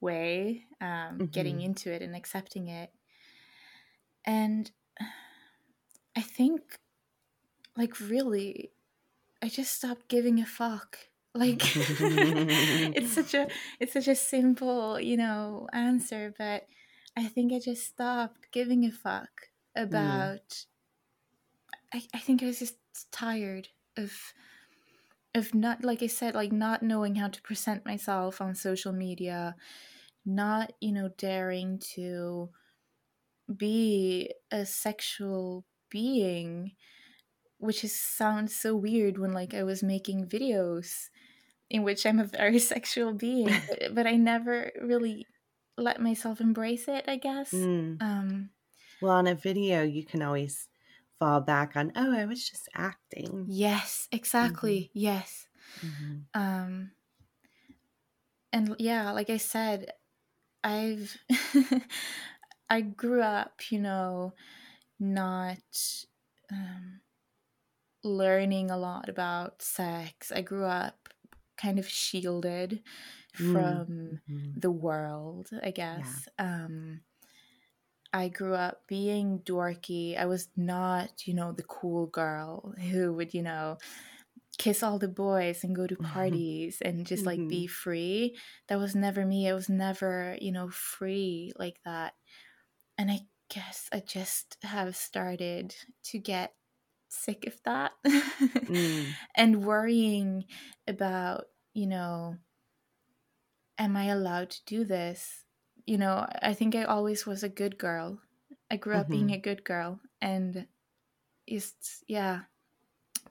way, 0.00 0.66
um, 0.80 1.24
getting 1.32 1.60
Mhm. 1.60 1.60
into 1.60 1.90
it 1.92 2.02
and 2.02 2.14
accepting 2.14 2.68
it. 2.68 2.92
And 4.24 4.70
I 6.14 6.20
think, 6.20 6.78
like, 7.78 8.00
really, 8.00 8.72
I 9.42 9.48
just 9.48 9.72
stopped 9.72 10.08
giving 10.08 10.40
a 10.40 10.46
fuck. 10.46 10.98
Like, 11.34 11.62
it's 11.76 13.12
such 13.12 13.34
a 13.34 13.46
it's 13.78 13.92
such 13.92 14.08
a 14.08 14.14
simple, 14.14 14.98
you 15.00 15.16
know, 15.16 15.68
answer, 15.72 16.34
but 16.36 16.66
I 17.16 17.26
think 17.26 17.52
I 17.52 17.60
just 17.60 17.86
stopped 17.86 18.50
giving 18.52 18.84
a 18.84 18.90
fuck 18.90 19.30
mm. 19.76 19.84
about. 19.84 20.64
I, 21.94 22.02
I 22.12 22.18
think 22.18 22.42
I 22.42 22.46
was 22.46 22.58
just 22.58 22.76
tired 23.12 23.68
of 23.96 24.12
of 25.34 25.54
not 25.54 25.84
like 25.84 26.02
I 26.02 26.08
said, 26.08 26.34
like 26.34 26.52
not 26.52 26.82
knowing 26.82 27.14
how 27.14 27.28
to 27.28 27.42
present 27.42 27.86
myself 27.86 28.40
on 28.40 28.54
social 28.54 28.92
media, 28.92 29.54
not, 30.26 30.72
you 30.80 30.92
know, 30.92 31.10
daring 31.16 31.78
to 31.94 32.50
be 33.54 34.32
a 34.50 34.66
sexual 34.66 35.64
being, 35.90 36.72
which 37.58 37.84
is 37.84 37.98
sounds 38.00 38.56
so 38.56 38.76
weird 38.76 39.18
when 39.18 39.32
like 39.32 39.54
I 39.54 39.62
was 39.64 39.82
making 39.82 40.26
videos 40.28 41.10
in 41.70 41.82
which 41.84 42.06
I'm 42.06 42.20
a 42.20 42.24
very 42.26 42.58
sexual 42.74 43.14
being, 43.14 43.62
but, 43.68 43.94
but 43.94 44.06
I 44.06 44.16
never 44.16 44.72
really 44.82 45.26
let 45.78 46.00
myself 46.00 46.40
embrace 46.40 46.88
it, 46.88 47.06
I 47.08 47.16
guess. 47.16 47.52
Mm. 47.52 48.00
Um 48.00 48.50
Well, 49.00 49.12
on 49.12 49.26
a 49.28 49.34
video, 49.34 49.82
you 49.84 50.04
can 50.04 50.22
always 50.22 50.68
fall 51.18 51.40
back 51.42 51.76
on, 51.76 51.92
oh, 51.96 52.12
I 52.16 52.26
was 52.26 52.48
just 52.48 52.68
acting. 52.74 53.50
yes, 53.50 54.08
exactly. 54.12 54.90
Yes. 54.94 55.48
Mhm. 55.82 56.28
um 56.34 56.92
and 58.52 58.74
yeah 58.78 59.10
like 59.12 59.30
i 59.30 59.36
said 59.36 59.92
i've 60.64 61.16
i 62.70 62.80
grew 62.80 63.22
up 63.22 63.70
you 63.70 63.80
know 63.80 64.32
not 65.00 65.58
um 66.52 67.00
learning 68.08 68.70
a 68.70 68.76
lot 68.78 69.08
about 69.08 69.62
sex 69.62 70.32
i 70.32 70.42
grew 70.42 70.64
up 70.64 71.08
kind 71.56 71.78
of 71.78 71.88
shielded 71.88 72.82
Mm, 73.38 73.82
from 73.88 74.20
mhm. 74.28 74.60
the 74.60 74.70
world, 74.70 75.50
I 75.62 75.70
guess. 75.72 76.28
Um, 76.38 77.02
I 78.12 78.28
grew 78.28 78.54
up 78.54 78.86
being 78.86 79.40
dorky. 79.40 80.16
I 80.16 80.24
was 80.26 80.48
not, 80.56 81.26
you 81.26 81.34
know, 81.34 81.52
the 81.52 81.62
cool 81.62 82.06
girl 82.06 82.74
who 82.90 83.12
would, 83.14 83.34
you 83.34 83.42
know, 83.42 83.76
kiss 84.58 84.82
all 84.82 84.98
the 84.98 85.08
boys 85.08 85.64
and 85.64 85.76
go 85.76 85.86
to 85.86 85.96
parties 85.96 86.80
and 86.82 87.06
just 87.06 87.26
like 87.26 87.48
be 87.48 87.66
Mhm. 87.66 87.68
free. 87.68 88.38
That 88.68 88.78
was 88.78 88.96
never 88.96 89.26
me. 89.26 89.48
I 89.48 89.54
was 89.54 89.68
never, 89.70 90.38
you 90.40 90.52
know, 90.52 90.70
free 90.70 91.52
like 91.58 91.80
that. 91.84 92.14
And 92.98 93.10
I 93.10 93.28
guess 93.50 93.88
I 93.92 94.00
just 94.00 94.58
have 94.62 94.96
started 94.96 95.76
to 96.04 96.18
get 96.18 96.54
sick 97.08 97.46
of 97.46 97.60
that 97.64 97.92
Mm, 98.68 99.18
and 99.36 99.64
worrying 99.64 100.46
about, 100.86 101.46
you 101.74 101.86
know, 101.86 102.38
am 103.78 103.96
I 103.96 104.04
allowed 104.06 104.50
to 104.50 104.64
do 104.64 104.84
this? 104.84 105.44
You 105.86 105.98
know, 105.98 106.26
I 106.42 106.54
think 106.54 106.74
I 106.74 106.84
always 106.84 107.26
was 107.26 107.42
a 107.42 107.48
good 107.48 107.78
girl. 107.78 108.20
I 108.70 108.76
grew 108.76 108.96
up 108.96 109.10
being 109.10 109.30
mhm. 109.30 109.32
a 109.32 109.38
good 109.38 109.64
girl 109.64 110.00
and 110.20 110.66
just 111.48 112.04
yeah, 112.08 112.44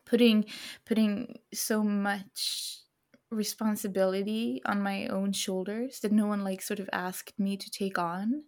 putting 0.05 0.45
putting 0.85 1.39
so 1.53 1.83
much 1.83 2.79
responsibility 3.31 4.61
on 4.65 4.81
my 4.81 5.07
own 5.07 5.33
shoulders 5.33 6.01
that 6.01 6.11
no 6.13 6.27
one 6.27 6.43
like 6.43 6.61
sort 6.61 6.79
of 6.79 6.89
asked 6.93 7.39
me 7.39 7.57
to 7.57 7.71
take 7.71 7.99
on 7.99 8.45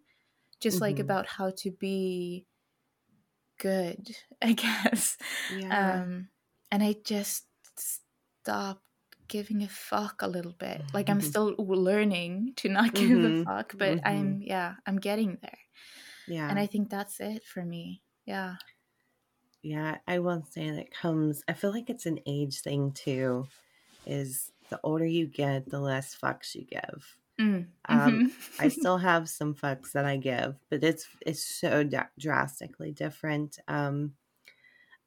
just 0.62 0.82
like 0.82 1.00
Mhm. 1.00 1.00
about 1.00 1.28
how 1.28 1.52
to 1.52 1.72
be 1.72 2.48
good 3.60 4.16
i 4.44 4.54
guess 4.54 5.18
Yeah. 5.48 5.72
um 5.72 6.30
and 6.72 6.84
i 6.84 6.96
just 7.06 7.48
stopped 7.78 8.84
giving 9.30 9.64
a 9.64 9.70
fuck 9.70 10.22
a 10.24 10.28
little 10.28 10.54
bit 10.54 10.84
like 10.94 11.10
i'm 11.10 11.22
still 11.22 11.56
learning 11.60 12.54
to 12.58 12.70
not 12.70 12.96
give 12.96 13.24
a 13.24 13.32
Mhm. 13.32 13.46
fuck 13.46 13.78
but 13.80 14.00
Mhm. 14.00 14.06
i'm 14.06 14.42
yeah 14.42 14.76
i'm 14.88 14.98
getting 15.00 15.38
there 15.42 15.60
Yeah. 16.28 16.50
and 16.50 16.60
i 16.60 16.68
think 16.68 16.90
that's 16.90 17.20
it 17.22 17.44
for 17.46 17.66
me 17.66 18.04
yeah 18.26 18.58
Yeah, 19.62 20.00
I 20.08 20.20
will 20.20 20.44
say 20.44 20.72
that 20.72 20.92
comes. 20.92 21.44
I 21.48 21.54
feel 21.54 21.72
like 21.72 21.90
it's 21.90 22.06
an 22.06 22.20
age 22.26 22.62
thing 22.62 22.92
too. 22.94 23.50
Is 24.06 24.52
the 24.70 24.82
older 24.84 25.06
you 25.06 25.28
get, 25.28 25.70
the 25.70 25.82
less 25.82 26.18
fucks 26.18 26.56
you 26.56 26.66
give. 26.66 27.19
Mm. 27.40 27.72
Um, 27.88 28.22
Mhm. 28.22 28.36
I 28.60 28.68
still 28.70 28.98
have 28.98 29.30
some 29.30 29.56
fucks 29.56 29.94
that 29.94 30.06
I 30.06 30.18
give, 30.18 30.58
but 30.70 30.84
it's 30.84 31.08
it's 31.26 31.44
so 31.44 31.90
drastically 32.20 32.92
different. 32.92 33.60
Um, 33.68 34.16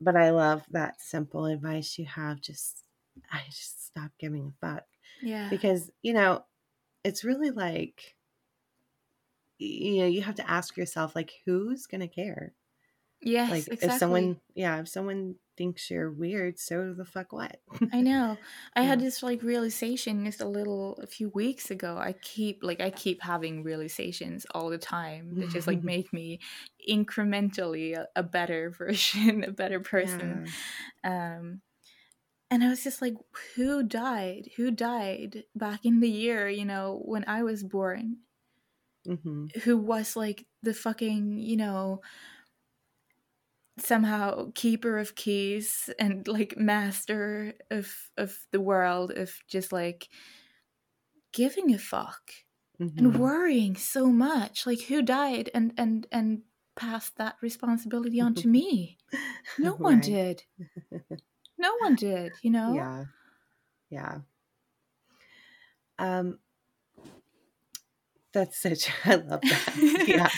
but 0.01 0.17
I 0.17 0.31
love 0.31 0.67
that 0.71 1.01
simple 1.03 1.47
advice 1.47 1.99
you 1.99 2.07
have. 2.07 2.41
Just 2.41 2.85
I 3.33 3.45
just 3.49 3.87
stop 3.87 4.13
giving 4.19 4.49
a 4.49 4.67
fuck 4.67 4.87
yeah 5.21 5.61
because 5.61 5.91
you 6.03 6.15
know 6.15 6.45
it's 7.05 7.25
really 7.25 7.51
like 7.51 8.17
you 9.59 9.99
know 9.99 10.07
you 10.07 10.23
have 10.23 10.35
to 10.37 10.51
ask 10.51 10.77
yourself 10.77 11.15
like 11.15 11.33
who's 11.45 11.87
gonna 11.87 12.09
care 12.09 12.55
yes 13.23 13.69
like 13.69 13.75
if 13.81 13.93
someone 13.93 14.41
yeah 14.55 14.81
if 14.81 14.89
someone 14.89 15.37
thinks 15.57 15.91
you're 15.91 16.11
weird 16.11 16.59
so 16.59 16.95
the 16.95 17.05
fuck 17.05 17.33
what 17.33 17.61
I 17.95 18.01
know. 18.01 18.39
I 18.75 18.83
had 18.83 19.01
this 19.01 19.23
like 19.23 19.43
realization 19.43 20.25
just 20.25 20.41
a 20.41 20.49
little 20.49 20.95
a 21.03 21.07
few 21.07 21.29
weeks 21.29 21.71
ago. 21.71 21.99
I 21.99 22.15
keep 22.15 22.63
like 22.63 22.81
I 22.81 22.91
keep 22.91 23.21
having 23.23 23.63
realizations 23.63 24.47
all 24.55 24.71
the 24.71 24.79
time 24.79 25.35
that 25.37 25.51
just 25.51 25.67
like 25.67 25.83
make 25.85 26.11
me 26.11 26.41
incrementally 26.89 27.95
a, 27.95 28.09
a 28.17 28.23
better 28.23 28.71
version, 28.79 29.45
a 29.45 29.53
better 29.53 29.81
person. 29.81 30.41
yeah 30.41 30.53
Um 31.05 31.63
and 32.51 32.65
I 32.65 32.69
was 32.69 32.85
just 32.85 33.03
like 33.03 33.15
who 33.57 33.83
died? 33.83 34.51
Who 34.57 34.71
died 34.71 35.45
back 35.55 35.85
in 35.87 36.01
the 36.01 36.11
year, 36.11 36.49
you 36.49 36.65
know, 36.67 37.03
when 37.05 37.25
I 37.29 37.43
was 37.43 37.65
born? 37.65 38.19
hmm 39.07 39.47
Who 39.65 39.77
was 39.77 40.17
like 40.17 40.47
the 40.63 40.73
fucking, 40.73 41.39
you 41.39 41.57
know, 41.57 42.01
somehow 43.79 44.51
keeper 44.55 44.99
of 44.99 45.15
keys 45.15 45.91
and 45.99 46.27
like 46.29 46.57
master 46.57 47.55
of 47.71 48.11
of 48.17 48.47
the 48.53 48.61
world 48.61 49.11
of 49.13 49.35
just 49.49 49.73
like 49.73 50.09
giving 51.33 51.73
a 51.75 51.79
fuck 51.79 52.33
and 52.99 53.15
hmm 53.15 53.19
worrying 53.19 53.77
so 53.77 54.09
much. 54.09 54.67
Like 54.67 54.83
who 54.83 55.03
died 55.03 55.51
and 55.55 55.73
and 55.77 56.07
and 56.13 56.43
passed 56.77 57.17
that 57.17 57.37
responsibility 57.43 58.21
on 58.21 58.35
to 58.37 58.49
me? 58.49 58.99
No 59.59 59.77
one 59.77 60.01
right. 60.01 60.01
did. 60.01 60.45
No 61.57 61.77
one 61.79 61.95
did 61.95 62.37
you 62.43 62.51
know? 62.51 62.91
Yeah. 62.91 63.07
Yeah. 63.91 64.23
Um 65.99 66.41
that's 68.33 68.61
such 68.61 68.91
i 69.05 69.15
love 69.17 69.47
that. 69.49 69.81
Yeah. 70.07 70.31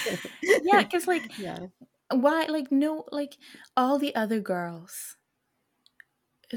Yeah 0.63 0.83
because 0.83 1.07
like 1.07 1.33
yeah 1.37 1.67
why 2.11 2.47
like 2.47 2.71
no 2.73 3.05
like 3.13 3.37
all 3.77 3.99
the 3.99 4.15
other 4.15 4.41
girls 4.41 5.17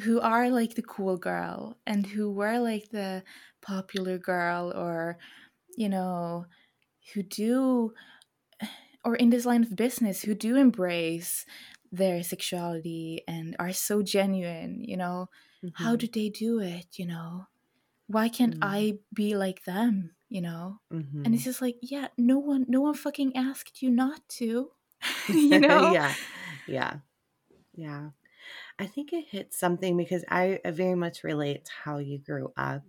who 0.03 0.19
are 0.19 0.49
like 0.49 0.75
the 0.75 0.81
cool 0.83 1.17
girl 1.17 1.77
and 1.85 2.05
who 2.07 2.31
were 2.31 2.59
like 2.59 2.89
the 2.89 3.23
popular 3.61 4.17
girl 4.17 4.71
or 4.75 5.17
you 5.77 5.89
know 5.89 6.45
who 7.13 7.23
do 7.23 7.93
or 9.03 9.15
in 9.15 9.29
this 9.29 9.45
line 9.45 9.63
of 9.63 9.75
business 9.75 10.21
who 10.21 10.33
do 10.35 10.55
embrace 10.55 11.45
their 11.91 12.21
sexuality 12.23 13.21
and 13.27 13.55
are 13.59 13.71
so 13.73 14.01
genuine 14.01 14.83
you 14.83 14.97
know 14.97 15.27
how 15.73 15.95
Mhm. 15.95 15.95
do 15.95 16.07
they 16.07 16.29
do 16.29 16.59
it 16.59 16.97
you 16.99 17.05
know 17.05 17.47
why 18.07 18.29
can't 18.29 18.55
Mm. 18.55 18.61
i 18.61 18.99
be 19.13 19.35
like 19.37 19.65
them 19.65 20.15
you 20.29 20.41
know 20.41 20.79
Mhm. 20.91 21.25
and 21.25 21.35
it's 21.35 21.45
just 21.45 21.61
like 21.61 21.77
yeah 21.81 22.09
no 22.17 22.39
one 22.39 22.65
no 22.69 22.81
one 22.81 22.95
fucking 22.95 23.35
asked 23.35 23.81
you 23.83 23.91
not 23.91 24.27
to 24.29 24.71
you 25.33 25.59
know? 25.59 25.93
Yeah. 25.93 26.13
Yeah. 26.67 26.97
Yeah. 27.75 28.09
I 28.79 28.85
think 28.85 29.13
it 29.13 29.25
hits 29.29 29.57
something 29.57 29.97
because 29.97 30.23
i, 30.29 30.59
I 30.63 30.71
very 30.71 30.95
much 30.95 31.23
relate 31.23 31.65
to 31.65 31.71
how 31.83 31.97
you 31.97 32.19
grew 32.19 32.53
up 32.57 32.83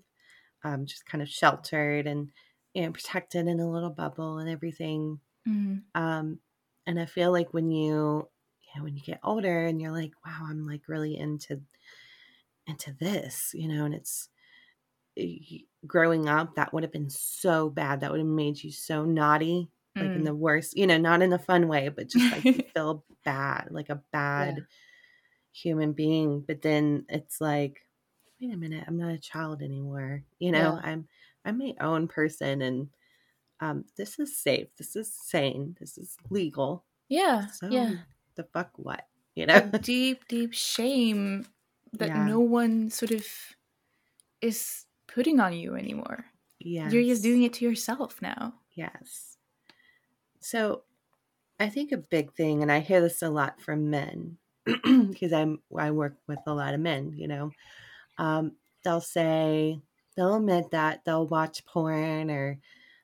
um, 0.64 0.86
just 0.86 1.06
kind 1.06 1.22
of 1.22 1.28
sheltered 1.28 2.06
and 2.06 2.30
you 2.74 2.82
know 2.82 2.92
protected 2.92 3.46
in 3.46 3.60
a 3.60 3.70
little 3.70 3.90
bubble 3.90 4.38
and 4.38 4.48
everything. 4.50 5.20
Mm, 5.48 5.82
um, 5.94 6.40
and 6.86 7.00
i 7.00 7.06
feel 7.06 7.32
like 7.32 7.54
when 7.54 7.70
you 7.70 8.28
you 8.62 8.70
know 8.76 8.84
when 8.84 8.96
you 8.96 9.02
get 9.02 9.20
older 9.22 9.66
and 9.66 9.80
you're 9.80 9.92
like 9.92 10.12
wow 10.26 10.46
i'm 10.48 10.66
like 10.66 10.88
really 10.88 11.16
into 11.16 11.60
into 12.66 12.92
this 12.92 13.52
you 13.54 13.68
know 13.68 13.84
and 13.84 13.94
it's 13.94 14.28
growing 15.86 16.28
up 16.28 16.54
that 16.54 16.72
would 16.72 16.82
have 16.82 16.92
been 16.92 17.10
so 17.10 17.68
bad. 17.70 18.00
That 18.00 18.10
would 18.10 18.20
have 18.20 18.26
made 18.26 18.62
you 18.62 18.70
so 18.70 19.04
naughty 19.04 19.68
like 20.00 20.10
in 20.10 20.22
mm. 20.22 20.24
the 20.24 20.34
worst 20.34 20.76
you 20.76 20.86
know 20.86 20.98
not 20.98 21.22
in 21.22 21.32
a 21.32 21.38
fun 21.38 21.68
way 21.68 21.88
but 21.88 22.08
just 22.08 22.32
like 22.32 22.44
you 22.44 22.52
feel 22.74 23.04
bad 23.24 23.68
like 23.70 23.88
a 23.88 24.00
bad 24.12 24.64
human 25.52 25.92
being 25.92 26.40
but 26.46 26.62
then 26.62 27.04
it's 27.08 27.40
like 27.40 27.80
wait 28.40 28.52
a 28.52 28.56
minute 28.56 28.84
i'm 28.86 28.96
not 28.98 29.10
a 29.12 29.18
child 29.18 29.62
anymore 29.62 30.22
you 30.38 30.52
know 30.52 30.78
Yeah. 30.82 30.90
i'm 30.90 31.08
i'm 31.44 31.58
my 31.58 31.74
own 31.80 32.08
person 32.08 32.62
and 32.62 32.88
um 33.60 33.84
this 33.96 34.18
is 34.18 34.36
safe 34.38 34.68
this 34.76 34.94
is 34.94 35.12
sane 35.12 35.76
this 35.80 35.98
is 35.98 36.16
legal 36.30 36.84
yeah 37.08 37.46
so 37.46 37.68
yeah. 37.68 37.94
the 38.36 38.44
fuck 38.44 38.70
what 38.76 39.04
you 39.34 39.44
a 39.44 39.46
know? 39.46 39.78
deep 39.82 40.26
deep 40.28 40.52
shame 40.54 41.46
that 41.94 42.08
Yeah. 42.08 42.26
no 42.26 42.40
one 42.40 42.90
sort 42.90 43.12
of 43.12 43.26
is 44.40 44.84
putting 45.06 45.40
on 45.40 45.52
you 45.52 45.74
anymore. 45.74 46.26
Yes. 46.60 46.92
you're 46.92 47.02
just 47.04 47.22
doing 47.22 47.44
it 47.44 47.54
to 47.54 47.64
yourself 47.64 48.20
now. 48.20 48.54
Yes 48.74 49.27
so 50.40 50.82
i 51.60 51.68
think 51.68 51.92
a 51.92 51.96
big 51.96 52.32
thing 52.32 52.62
and 52.62 52.72
i 52.72 52.80
hear 52.80 53.00
this 53.00 53.22
a 53.22 53.30
lot 53.30 53.60
from 53.60 53.90
men 53.90 54.38
because 54.64 55.32
i'm 55.32 55.60
i 55.78 55.90
work 55.90 56.16
with 56.26 56.40
a 56.46 56.54
lot 56.54 56.74
of 56.74 56.80
men 56.80 57.12
you 57.14 57.28
know 57.28 57.50
um, 58.18 58.56
they'll 58.84 59.00
say 59.00 59.80
they'll 60.16 60.36
admit 60.36 60.72
that 60.72 61.04
they'll 61.04 61.28
watch 61.28 61.64
porn 61.64 62.30
or 62.30 62.58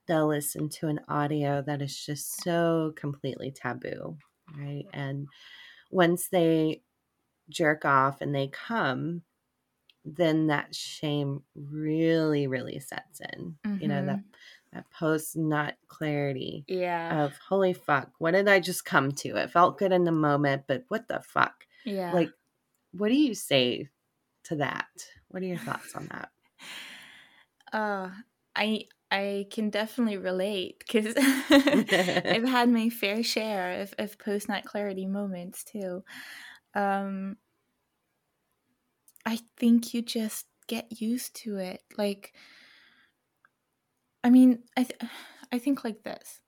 they'll 0.06 0.26
listen 0.26 0.68
to 0.68 0.88
an 0.88 1.00
audio 1.08 1.62
that 1.62 1.80
is 1.80 2.04
just 2.04 2.42
so 2.42 2.92
completely 2.96 3.52
taboo 3.52 4.16
right? 4.58 4.86
And 4.92 5.28
once 5.90 6.28
they 6.28 6.82
jerk 7.48 7.84
off 7.84 8.20
and 8.20 8.34
they 8.34 8.48
come 8.48 9.22
then 10.04 10.48
that 10.48 10.74
shame 10.74 11.42
really 11.54 12.46
really 12.46 12.78
sets 12.78 13.20
in 13.20 13.56
you 13.80 13.88
know 13.88 14.04
that 14.04 14.20
that 14.74 14.90
post 14.90 15.36
nut 15.36 15.76
clarity 15.88 16.64
yeah. 16.68 17.24
of 17.24 17.32
holy 17.48 17.72
fuck 17.72 18.10
what 18.18 18.32
did 18.32 18.48
i 18.48 18.60
just 18.60 18.84
come 18.84 19.12
to? 19.12 19.36
It 19.36 19.50
felt 19.50 19.78
good 19.78 19.92
in 19.92 20.04
the 20.04 20.12
moment 20.12 20.64
but 20.66 20.84
what 20.88 21.08
the 21.08 21.20
fuck? 21.26 21.66
Yeah. 21.84 22.12
Like 22.12 22.30
what 22.92 23.08
do 23.08 23.14
you 23.14 23.34
say 23.34 23.88
to 24.44 24.56
that? 24.56 24.86
What 25.28 25.42
are 25.42 25.46
your 25.46 25.58
thoughts 25.58 25.94
on 25.94 26.08
that? 26.10 26.30
Uh 27.72 28.10
i 28.54 28.84
i 29.10 29.46
can 29.50 29.68
definitely 29.68 30.16
relate 30.16 30.78
because 30.78 31.12
i've 31.50 32.48
had 32.48 32.68
my 32.68 32.88
fair 32.88 33.20
share 33.24 33.80
of, 33.80 33.92
of 33.98 34.16
post-nut 34.16 34.64
clarity 34.64 35.06
moments 35.06 35.64
too. 35.64 36.04
Um 36.72 37.36
i 39.26 39.40
think 39.56 39.92
you 39.92 40.02
just 40.02 40.46
get 40.66 41.00
used 41.00 41.34
to 41.42 41.56
it. 41.56 41.82
Like, 41.96 42.32
I 44.24 44.30
mean, 44.30 44.64
I 44.76 44.82
th- 44.84 45.00
I 45.52 45.58
think 45.58 45.84
like 45.84 46.02
this. 46.02 46.42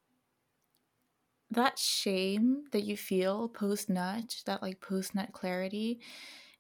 That 1.51 1.79
shame 1.79 2.65
that 2.73 2.83
you 2.83 2.97
feel 2.97 3.49
post 3.49 3.89
nut, 3.89 4.43
that 4.47 4.63
like 4.63 4.81
post 4.81 5.15
nut 5.15 5.33
clarity, 5.33 6.01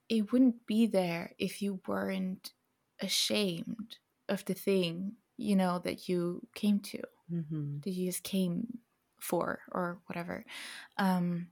it 0.08 0.32
wouldn't 0.32 0.66
be 0.66 0.86
there 0.86 1.34
if 1.38 1.62
you 1.62 1.80
weren't 1.86 2.54
ashamed 3.00 3.98
of 4.28 4.44
the 4.46 4.54
thing 4.54 5.16
you 5.36 5.56
know 5.56 5.78
that 5.80 6.08
you 6.08 6.48
came 6.54 6.80
to 6.80 7.02
Mm-hmm. 7.30 7.78
that 7.82 7.90
you 7.90 8.06
just 8.10 8.22
came 8.24 8.80
for 9.20 9.62
or 9.72 10.00
whatever 10.06 10.44
um 10.98 11.50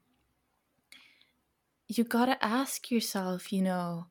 you 1.88 2.04
gotta 2.04 2.42
ask 2.44 2.90
yourself 2.90 3.52
you 3.52 3.62
know 3.62 4.06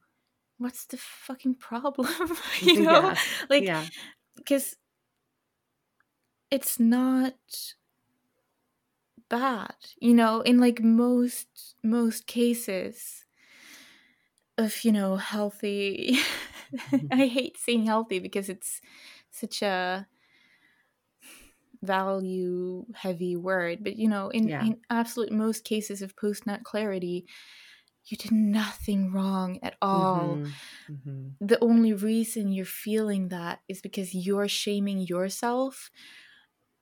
what's 0.57 0.85
the 0.85 0.97
fucking 0.97 1.55
problem 1.55 2.31
you 2.61 2.81
know 2.83 3.13
Yeah. 3.13 3.17
like 3.49 3.69
yeah. 3.69 3.89
It's 6.53 6.79
not 6.79 7.35
bad 9.29 9.75
you 9.99 10.13
know 10.13 10.41
in 10.41 10.59
like 10.59 10.81
most 10.81 11.75
most 11.83 12.27
cases 12.27 13.25
of 14.57 14.83
you 14.83 14.91
know 14.91 15.15
healthy 15.15 16.17
i 17.11 17.27
hate 17.27 17.57
saying 17.57 17.85
healthy 17.85 18.19
because 18.19 18.49
it's 18.49 18.81
such 19.31 19.61
a 19.61 20.07
value 21.81 22.85
heavy 22.95 23.35
word 23.35 23.83
but 23.83 23.97
you 23.97 24.07
know 24.07 24.29
in, 24.29 24.49
Yeah. 24.49 24.59
in 24.59 24.79
absolute 24.89 25.31
most 25.31 25.65
cases 25.65 26.01
of 26.01 26.15
post 26.15 26.45
nut 26.47 26.63
clarity 26.63 27.27
you 28.05 28.17
did 28.17 28.31
nothing 28.31 29.11
wrong 29.11 29.59
at 29.63 29.75
all 29.81 30.41
Mhm. 30.41 30.59
Mhm. 30.89 31.37
the 31.41 31.59
only 31.63 31.93
reason 31.93 32.51
you're 32.51 32.65
feeling 32.65 33.27
that 33.29 33.61
is 33.67 33.81
because 33.81 34.15
you're 34.15 34.47
shaming 34.47 34.99
yourself 34.99 35.91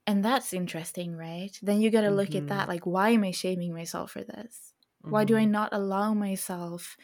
and 0.08 0.24
that's 0.26 0.54
interesting 0.54 1.16
right? 1.16 1.58
Then 1.62 1.82
you 1.82 1.90
got 1.92 2.02
to 2.02 2.10
look 2.12 2.36
at 2.36 2.48
that 2.48 2.68
like 2.68 2.86
why 2.86 3.10
am 3.10 3.24
i 3.24 3.32
shaming 3.32 3.74
myself 3.74 4.12
for 4.12 4.24
this? 4.24 4.74
Why 5.04 5.24
do 5.26 5.36
i 5.38 5.46
Mhm. 5.46 5.52
not 5.52 5.70
allow 5.74 6.14
myself 6.14 6.98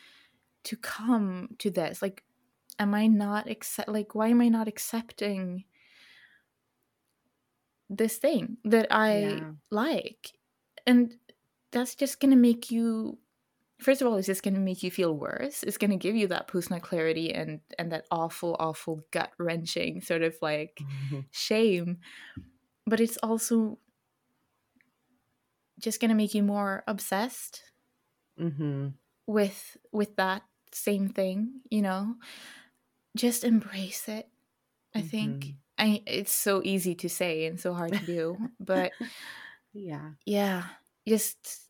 to 0.64 0.76
come 0.78 1.56
to 1.60 1.70
this? 1.72 2.02
Like 2.02 2.24
am 2.80 2.94
i 2.94 3.08
not 3.08 3.50
accept 3.50 3.90
like 3.90 4.14
why 4.16 4.28
am 4.30 4.42
i 4.42 4.50
not 4.50 4.68
accepting 4.68 5.66
this 7.90 8.18
thing 8.18 8.58
that 8.66 8.88
i 8.92 9.20
Yeah. 9.20 9.52
like? 9.72 10.32
And 10.86 11.16
that's 11.72 11.96
just 11.96 12.20
gonna 12.20 12.36
make 12.36 12.72
you 12.72 13.18
first 13.80 14.02
of 14.02 14.08
all 14.08 14.16
it's 14.18 14.28
just 14.28 14.44
gonna 14.44 14.60
make 14.60 14.84
you 14.84 14.92
feel 14.92 15.16
worse. 15.16 15.64
It's 15.64 15.78
gonna 15.78 15.98
give 15.98 16.16
you 16.16 16.28
that 16.28 16.48
post 16.48 16.70
clarity 16.82 17.34
and 17.34 17.62
and 17.78 17.92
that 17.92 18.06
awful 18.12 18.56
awful 18.60 19.02
gut 19.12 19.32
wrenching 19.38 20.02
sort 20.02 20.24
of 20.24 20.36
like 20.42 20.80
shame 21.32 22.00
but 22.88 23.00
it's 23.02 23.18
also 23.24 23.80
just 25.80 26.00
going 26.00 26.10
to 26.10 26.16
make 26.16 26.34
you 26.34 26.44
more 26.44 26.84
obsessed 26.88 27.64
Mhm. 28.38 28.94
with 29.26 29.78
with 29.92 30.16
that 30.16 30.44
same 30.72 31.08
thing 31.10 31.62
you 31.70 31.82
know 31.82 32.16
just 33.16 33.44
embrace 33.44 34.08
it 34.08 34.30
i 34.96 35.02
think 35.02 35.46
Mhm. 35.46 35.56
i 35.78 36.04
it's 36.06 36.32
so 36.34 36.62
easy 36.64 36.96
to 36.96 37.10
say 37.10 37.46
and 37.46 37.60
so 37.60 37.74
hard 37.74 37.94
to 37.96 38.06
do 38.06 38.38
but 38.60 38.94
Yeah. 39.74 40.14
yeah 40.26 40.66
just 41.08 41.70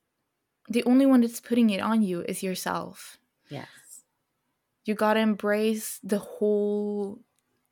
the 0.69 0.83
only 0.85 1.05
one 1.05 1.21
that's 1.21 1.41
putting 1.41 1.69
it 1.71 1.81
on 1.81 2.01
you 2.01 2.21
is 2.23 2.43
yourself 2.43 3.17
Yes. 3.49 4.03
you 4.85 4.95
gotta 4.95 5.19
embrace 5.19 5.99
the 6.03 6.19
whole 6.19 7.19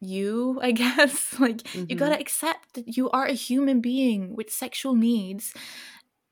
you 0.02 0.60
i 0.62 0.72
guess 0.84 1.40
like 1.40 1.62
you 1.90 1.96
gotta 1.96 2.20
accept 2.20 2.74
that 2.74 2.98
you 2.98 3.10
are 3.12 3.26
a 3.26 3.34
human 3.34 3.82
being 3.82 4.36
with 4.36 4.52
sexual 4.52 4.96
needs 4.96 5.54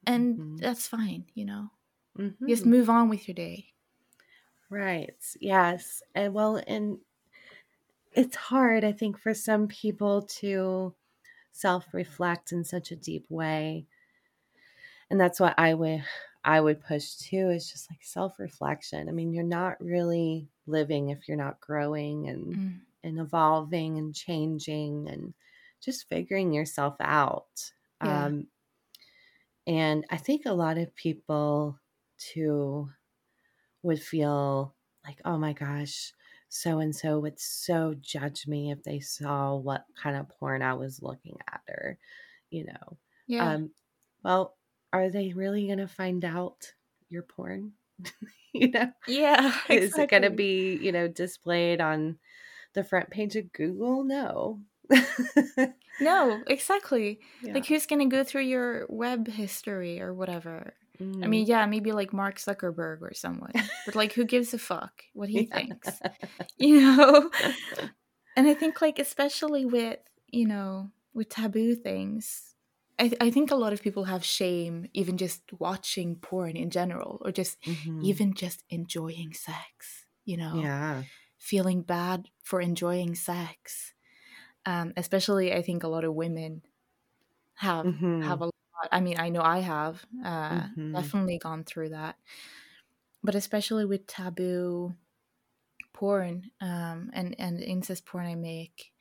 and 0.08 0.42
Mhm. 0.42 0.58
that's 0.60 0.88
fine 0.88 1.26
you 1.36 1.46
know 1.46 1.70
Mhm. 2.16 2.36
just 2.50 2.66
move 2.66 2.90
on 2.90 3.10
with 3.10 3.28
your 3.28 3.36
day 3.36 3.70
Right. 4.70 5.24
Yes. 5.40 6.02
And 6.16 6.34
well, 6.34 6.62
and 6.68 7.00
it's 8.12 8.36
hard, 8.36 8.84
I 8.84 8.92
think, 8.92 9.18
for 9.20 9.34
some 9.34 9.68
people 9.68 10.22
to 10.40 10.96
self 11.52 11.94
reflect 11.94 12.52
in 12.52 12.64
such 12.66 12.92
a 12.92 12.98
deep 12.98 13.26
way. 13.30 13.88
And 15.10 15.20
that's 15.20 15.40
what 15.40 15.58
I 15.58 15.74
would 15.74 16.04
I 16.44 16.60
would 16.60 16.82
push 16.82 17.16
too 17.16 17.50
is 17.50 17.72
just 17.72 17.90
like 17.90 18.04
self 18.04 18.40
reflection. 18.40 19.08
I 19.08 19.12
mean, 19.12 19.34
you're 19.34 19.44
not 19.44 19.80
really 19.82 20.50
living 20.66 21.10
if 21.10 21.28
you're 21.28 21.38
not 21.38 21.62
growing 21.62 22.28
and 22.28 22.58
Mm. 22.58 22.86
And 23.04 23.20
evolving 23.20 23.98
and 23.98 24.16
changing 24.16 25.10
and 25.10 25.34
just 25.82 26.08
figuring 26.10 26.54
yourself 26.54 26.96
out. 27.02 27.74
Yeah. 28.02 28.26
Um, 28.28 28.48
and 29.66 30.06
I 30.10 30.18
think 30.18 30.46
a 30.46 30.54
lot 30.54 30.78
of 30.78 30.96
people 30.96 31.80
too 32.18 32.90
would 33.84 34.02
feel 34.02 34.76
like, 35.06 35.22
oh 35.26 35.38
my 35.38 35.54
gosh, 35.54 36.14
so 36.50 36.80
and 36.80 36.96
so 36.96 37.20
would 37.20 37.40
so 37.40 37.96
judge 37.96 38.48
me 38.48 38.72
if 38.72 38.84
they 38.84 39.00
saw 39.00 39.56
what 39.56 39.86
kind 39.96 40.18
of 40.18 40.30
porn 40.30 40.62
I 40.62 40.74
was 40.76 41.02
looking 41.02 41.38
at, 41.52 41.62
or, 41.70 42.00
you 42.52 42.66
know, 42.66 43.00
yeah 43.28 43.54
um, 43.56 43.72
well, 44.24 44.58
are 44.94 45.10
they 45.10 45.34
really 45.34 45.68
going 45.68 45.80
to 45.80 45.88
find 45.88 46.26
out 46.26 46.74
your 47.10 47.24
porn? 47.24 47.74
you 48.54 48.70
know, 48.72 48.92
yeah 49.06 49.60
is 49.70 49.98
it 49.98 50.10
going 50.10 50.24
to 50.24 50.30
be, 50.30 50.76
you 50.76 50.92
know, 50.92 51.08
displayed 51.08 51.82
on 51.82 52.20
the 52.74 52.84
front 52.84 53.10
page 53.10 53.36
of 53.36 53.52
Google? 53.54 54.04
No. 54.04 54.62
no 56.02 56.42
exactly 56.48 57.20
Yeah. 57.42 57.54
like 57.54 57.66
who's 57.66 57.86
gonna 57.86 58.08
go 58.08 58.24
through 58.24 58.44
your 58.44 58.86
web 58.90 59.28
history 59.28 60.02
or 60.02 60.14
whatever 60.14 60.74
i 61.00 61.04
Mhm. 61.04 61.30
mean 61.30 61.46
yeah 61.46 61.66
maybe 61.66 61.92
like 61.92 62.14
mark 62.14 62.36
zuckerberg 62.38 63.02
or 63.02 63.14
someone 63.14 63.52
but 63.86 63.96
like 63.96 64.14
who 64.14 64.26
gives 64.26 64.54
a 64.54 64.58
fuck 64.60 65.04
what 65.14 65.30
he 65.30 65.48
Yeah. 65.48 65.56
thinks 65.56 66.00
you 66.58 66.82
know 66.82 67.32
and 68.36 68.48
i 68.48 68.54
think 68.54 68.82
like 68.82 69.00
especially 69.00 69.66
with 69.66 70.00
you 70.28 70.46
know 70.48 70.90
with 71.14 71.30
taboo 71.30 71.76
things 71.76 72.50
I, 73.00 73.08
th- 73.08 73.18
I 73.22 73.32
think 73.32 73.50
a 73.50 73.56
lot 73.56 73.74
of 73.74 73.82
people 73.82 74.04
have 74.04 74.24
shame 74.24 74.86
even 74.94 75.18
just 75.18 75.42
watching 75.58 76.16
porn 76.18 76.56
in 76.56 76.70
general 76.70 77.20
or 77.26 77.32
just 77.32 77.60
Mhm. 77.64 78.04
even 78.04 78.34
just 78.34 78.64
enjoying 78.70 79.34
sex 79.34 80.06
you 80.26 80.38
know 80.38 80.56
yeah. 80.62 81.04
feeling 81.40 81.82
bad 81.84 82.30
for 82.44 82.62
enjoying 82.62 83.16
sex 83.16 83.94
um, 84.66 84.94
especially 84.98 85.54
i 85.54 85.62
think 85.62 85.84
a 85.84 85.88
lot 85.90 86.04
of 86.06 86.16
women 86.16 86.64
have 87.56 87.90
Mhm. 87.90 88.14
have 88.20 88.42
a 88.42 88.46
lot 88.46 88.54
i 88.92 89.00
mean 89.02 89.20
i 89.20 89.30
know 89.30 89.42
i 89.42 89.60
have 89.60 90.06
uh, 90.26 90.68
Mhm. 90.76 90.94
definitely 90.96 91.38
gone 91.40 91.64
through 91.64 91.90
that 91.90 92.18
but 93.24 93.36
especially 93.36 93.86
with 93.86 94.06
taboo 94.08 94.94
porn 95.94 96.52
um, 96.62 97.10
and 97.14 97.36
and 97.40 97.62
incest 97.62 98.06
porn 98.06 98.26
i 98.26 98.36
make 98.36 98.94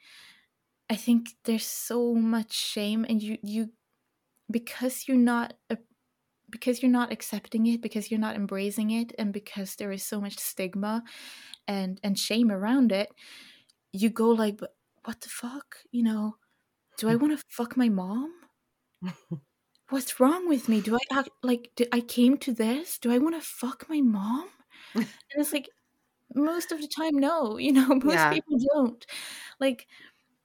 i 0.91 0.97
think 0.97 1.31
there's 1.45 1.67
so 1.67 2.15
much 2.15 2.53
shame 2.53 3.07
and 3.09 3.23
you 3.23 3.39
you 3.43 3.73
because 4.51 5.09
you're 5.09 5.17
not 5.19 5.55
a, 5.71 5.79
because 6.53 6.83
you're 6.83 6.93
not 6.93 7.11
accepting 7.11 7.67
it 7.67 7.83
because 7.83 8.11
you're 8.11 8.21
not 8.21 8.37
embracing 8.37 8.91
it 8.91 9.13
and 9.19 9.33
because 9.33 9.75
there 9.75 9.91
is 9.91 10.05
so 10.05 10.21
much 10.21 10.39
stigma 10.39 11.03
and 11.67 11.99
and 12.05 12.19
shame 12.19 12.53
around 12.53 12.93
it 12.93 13.09
you 13.93 14.09
go 14.09 14.29
like 14.29 14.61
what 15.05 15.21
the 15.21 15.29
fuck? 15.29 15.79
You 15.91 16.05
know 16.05 16.37
do 16.99 17.09
i 17.09 17.15
mm. 17.15 17.21
want 17.21 17.37
to 17.37 17.45
fuck 17.49 17.77
my 17.77 17.89
mom? 17.89 18.33
What's 19.89 20.21
wrong 20.21 20.49
with 20.49 20.69
me? 20.69 20.81
Do 20.81 20.95
i 20.95 21.19
act 21.19 21.31
like 21.43 21.71
do, 21.77 21.87
i 21.93 22.01
came 22.01 22.37
to 22.39 22.53
this? 22.53 22.99
Do 22.99 23.11
i 23.13 23.19
want 23.19 23.35
to 23.35 23.47
fuck 23.47 23.87
my 23.89 24.01
mom? 24.01 24.49
And 24.95 25.07
it's 25.37 25.53
like 25.53 25.71
most 26.35 26.73
of 26.73 26.81
the 26.81 26.89
time 26.89 27.19
no 27.19 27.59
you 27.67 27.73
know 27.73 27.89
most 27.89 28.15
Yeah. 28.15 28.33
people 28.33 28.59
don't. 28.75 29.05
Like 29.59 29.87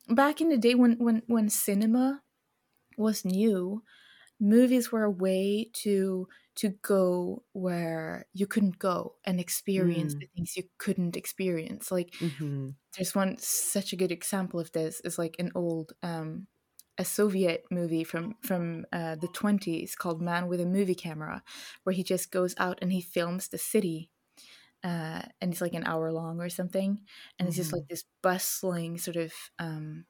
back 0.10 0.42
in 0.42 0.50
the 0.50 0.58
day 0.58 0.76
when 0.76 0.94
when 0.98 1.22
when 1.28 1.50
cinema 1.50 2.22
was 2.98 3.26
new 3.26 3.84
movies 4.40 4.92
were 4.92 5.04
a 5.04 5.12
way 5.12 5.70
to 5.74 6.28
to 6.56 6.70
go 6.82 7.44
where 7.54 8.26
you 8.34 8.48
couldn't 8.48 8.80
go 8.80 9.16
and 9.26 9.40
experience 9.40 10.16
Mm. 10.16 10.22
the 10.22 10.28
things 10.36 10.58
you 10.58 10.64
couldn't 10.78 11.16
experience 11.18 11.92
like 11.92 12.14
Mhm. 12.20 12.78
there's 12.96 13.16
one 13.16 13.38
such 13.38 13.94
a 13.94 13.96
good 13.96 14.12
example 14.12 14.60
of 14.60 14.72
this 14.72 15.00
is 15.02 15.18
like 15.20 15.36
an 15.40 15.52
old 15.56 15.94
um 16.04 16.48
a 16.98 17.06
soviet 17.06 17.64
movie 17.70 18.04
from 18.04 18.36
from 18.42 18.86
uh, 18.92 19.16
the 19.16 19.28
20s 19.28 19.96
called 19.96 20.22
man 20.22 20.48
with 20.48 20.60
a 20.60 20.66
movie 20.66 20.96
camera 20.96 21.44
where 21.84 21.94
he 21.94 22.04
just 22.04 22.32
goes 22.32 22.56
out 22.58 22.80
and 22.82 22.92
he 22.92 23.02
films 23.02 23.50
the 23.50 23.58
city 23.58 24.10
uh, 24.84 25.24
and 25.42 25.52
it's 25.54 25.62
like 25.62 25.74
an 25.74 25.86
hour 25.86 26.12
long 26.12 26.40
or 26.42 26.50
something 26.50 27.06
and 27.40 27.48
it's 27.48 27.58
just 27.58 27.74
like 27.74 27.84
this 27.90 28.06
bustling 28.24 28.98
sort 28.98 29.18
of 29.18 29.34
um 29.60 30.06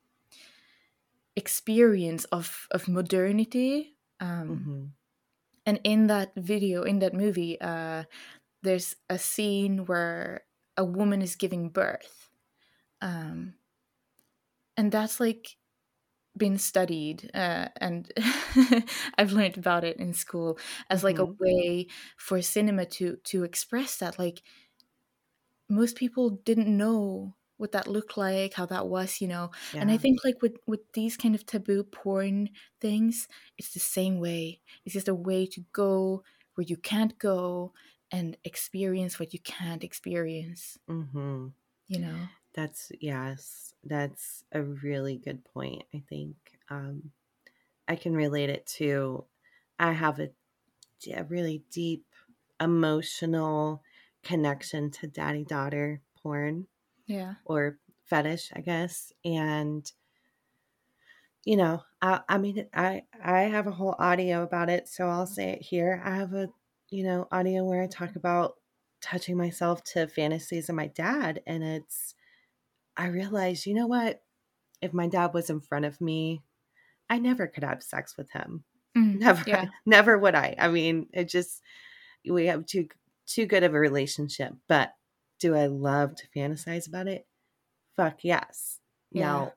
experience 1.36 2.26
of 2.26 2.68
of 2.72 2.88
modernity 2.88 3.97
um 4.20 4.70
Mhm. 4.70 4.96
and 5.66 5.80
in 5.84 6.08
that 6.08 6.34
video 6.36 6.84
in 6.84 7.00
that 7.00 7.14
movie 7.14 7.60
uh 7.62 8.04
there's 8.64 8.96
a 9.10 9.20
scene 9.20 9.86
where 9.86 10.46
a 10.78 10.86
woman 10.86 11.22
is 11.22 11.36
giving 11.36 11.70
birth 11.70 12.30
um 13.02 13.56
and 14.76 14.92
that's 14.92 15.20
like 15.20 15.58
been 16.38 16.58
studied 16.58 17.32
uh, 17.36 17.70
and 17.78 18.12
i've 19.18 19.34
learned 19.34 19.58
about 19.58 19.84
it 19.84 19.98
in 19.98 20.14
school 20.14 20.60
as 20.90 21.04
like 21.04 21.18
mm-hmm. 21.18 21.22
a 21.22 21.26
way 21.40 21.88
for 22.18 22.42
cinema 22.42 22.86
to 22.86 23.18
to 23.26 23.44
express 23.44 23.98
that 23.98 24.20
like 24.20 24.44
most 25.70 25.96
people 25.96 26.30
didn't 26.30 26.68
know 26.76 27.37
what 27.58 27.72
that 27.72 27.88
looked 27.88 28.18
like 28.18 28.54
how 28.54 28.66
that 28.66 28.88
was 28.88 29.20
you 29.20 29.28
know 29.28 29.52
yeah. 29.74 29.82
and 29.82 29.92
i 29.92 29.98
think 29.98 30.20
like 30.24 30.42
with 30.42 30.58
with 30.66 30.92
these 30.94 31.18
kind 31.18 31.36
of 31.36 31.46
taboo 31.46 31.84
porn 31.84 32.50
things 32.80 33.28
it's 33.58 33.74
the 33.74 33.80
same 33.80 34.20
way 34.20 34.60
it's 34.86 34.94
just 34.94 35.08
a 35.08 35.16
way 35.16 35.46
to 35.46 35.62
go 35.74 36.24
where 36.56 36.66
you 36.66 36.78
can't 36.78 37.20
go 37.20 37.74
and 38.12 38.38
experience 38.44 39.20
what 39.20 39.34
you 39.34 39.40
can't 39.40 39.84
experience 39.84 40.78
mm-hmm. 40.90 41.48
you 41.88 42.00
know 42.00 42.16
that's 42.54 42.92
yes 43.00 43.74
that's 43.84 44.44
a 44.52 44.62
really 44.62 45.18
good 45.18 45.44
point 45.46 45.84
i 45.94 46.02
think 46.10 46.36
um 46.70 47.12
i 47.88 47.96
can 47.96 48.14
relate 48.14 48.50
it 48.50 48.66
to 48.66 49.24
i 49.80 49.92
have 49.92 50.20
a, 50.20 50.30
a 51.14 51.24
really 51.26 51.64
deep 51.72 52.06
emotional 52.60 53.84
connection 54.24 54.90
to 54.90 55.08
daddy 55.08 55.44
daughter 55.44 56.02
porn 56.22 56.66
yeah. 57.08 57.36
or 57.46 57.78
fetish 58.06 58.52
i 58.56 58.62
guess 58.62 59.12
and 59.26 59.92
you 61.44 61.58
know 61.58 61.82
I, 62.02 62.22
I 62.28 62.38
mean 62.38 62.68
i 62.74 63.04
i 63.24 63.42
have 63.42 63.68
a 63.68 63.72
whole 63.72 63.96
audio 63.98 64.44
about 64.44 64.70
it 64.70 64.88
so 64.88 65.08
i'll 65.08 65.26
say 65.26 65.52
it 65.52 65.62
here. 65.62 66.02
I 66.06 66.16
have 66.16 66.34
a 66.34 66.50
you 66.90 67.04
know 67.04 67.28
audio 67.32 67.64
where 67.64 67.82
i 67.82 67.88
talk 67.88 68.16
about 68.16 68.56
touching 69.02 69.38
myself 69.38 69.84
to 69.84 70.08
fantasies 70.08 70.70
of 70.70 70.76
my 70.76 70.88
dad 70.88 71.42
and 71.48 71.64
it's 71.64 72.16
i 72.96 73.08
realized 73.08 73.66
you 73.66 73.74
know 73.74 73.88
what? 73.88 74.22
If 74.82 74.94
my 74.94 75.08
dad 75.08 75.34
was 75.34 75.50
in 75.50 75.62
front 75.62 75.86
of 75.86 76.00
me 76.02 76.42
i 77.10 77.18
never 77.18 77.48
could 77.48 77.64
have 77.64 77.82
sex 77.84 78.16
with 78.18 78.32
him. 78.32 78.64
Mm, 78.98 79.20
never 79.20 79.44
yeah. 79.48 79.66
never 79.86 80.18
would 80.18 80.34
i. 80.34 80.56
I 80.58 80.70
mean 80.70 81.08
it 81.14 81.30
just 81.30 81.62
we 82.28 82.48
have 82.48 82.66
too 82.66 82.88
too 83.28 83.46
good 83.46 83.64
of 83.64 83.76
a 83.76 83.80
relationship 83.80 84.54
but 84.68 84.94
do 85.40 85.56
I 85.56 85.68
love 85.68 86.16
to 86.16 86.28
fantasize 86.36 86.88
about 86.88 87.08
it? 87.08 87.28
Fuck 87.96 88.24
yes. 88.24 88.80
Yeah. 89.12 89.24
Now, 89.24 89.54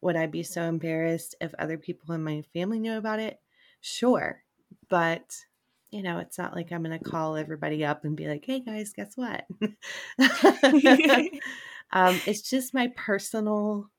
would 0.00 0.16
I 0.16 0.26
be 0.26 0.42
so 0.42 0.62
embarrassed 0.62 1.34
if 1.40 1.54
other 1.58 1.78
people 1.78 2.14
in 2.14 2.22
my 2.22 2.42
family 2.52 2.78
knew 2.78 2.96
about 2.96 3.20
it? 3.20 3.40
Sure. 3.80 4.42
But, 4.88 5.36
you 5.90 6.02
know, 6.02 6.18
it's 6.18 6.38
not 6.38 6.54
like 6.54 6.72
I'm 6.72 6.82
going 6.82 6.98
to 6.98 7.04
call 7.04 7.36
everybody 7.36 7.84
up 7.84 8.04
and 8.04 8.16
be 8.16 8.28
like, 8.28 8.44
hey 8.44 8.60
guys, 8.60 8.92
guess 8.92 9.16
what? 9.16 9.44
um, 11.92 12.20
it's 12.26 12.48
just 12.48 12.74
my 12.74 12.92
personal, 12.96 13.90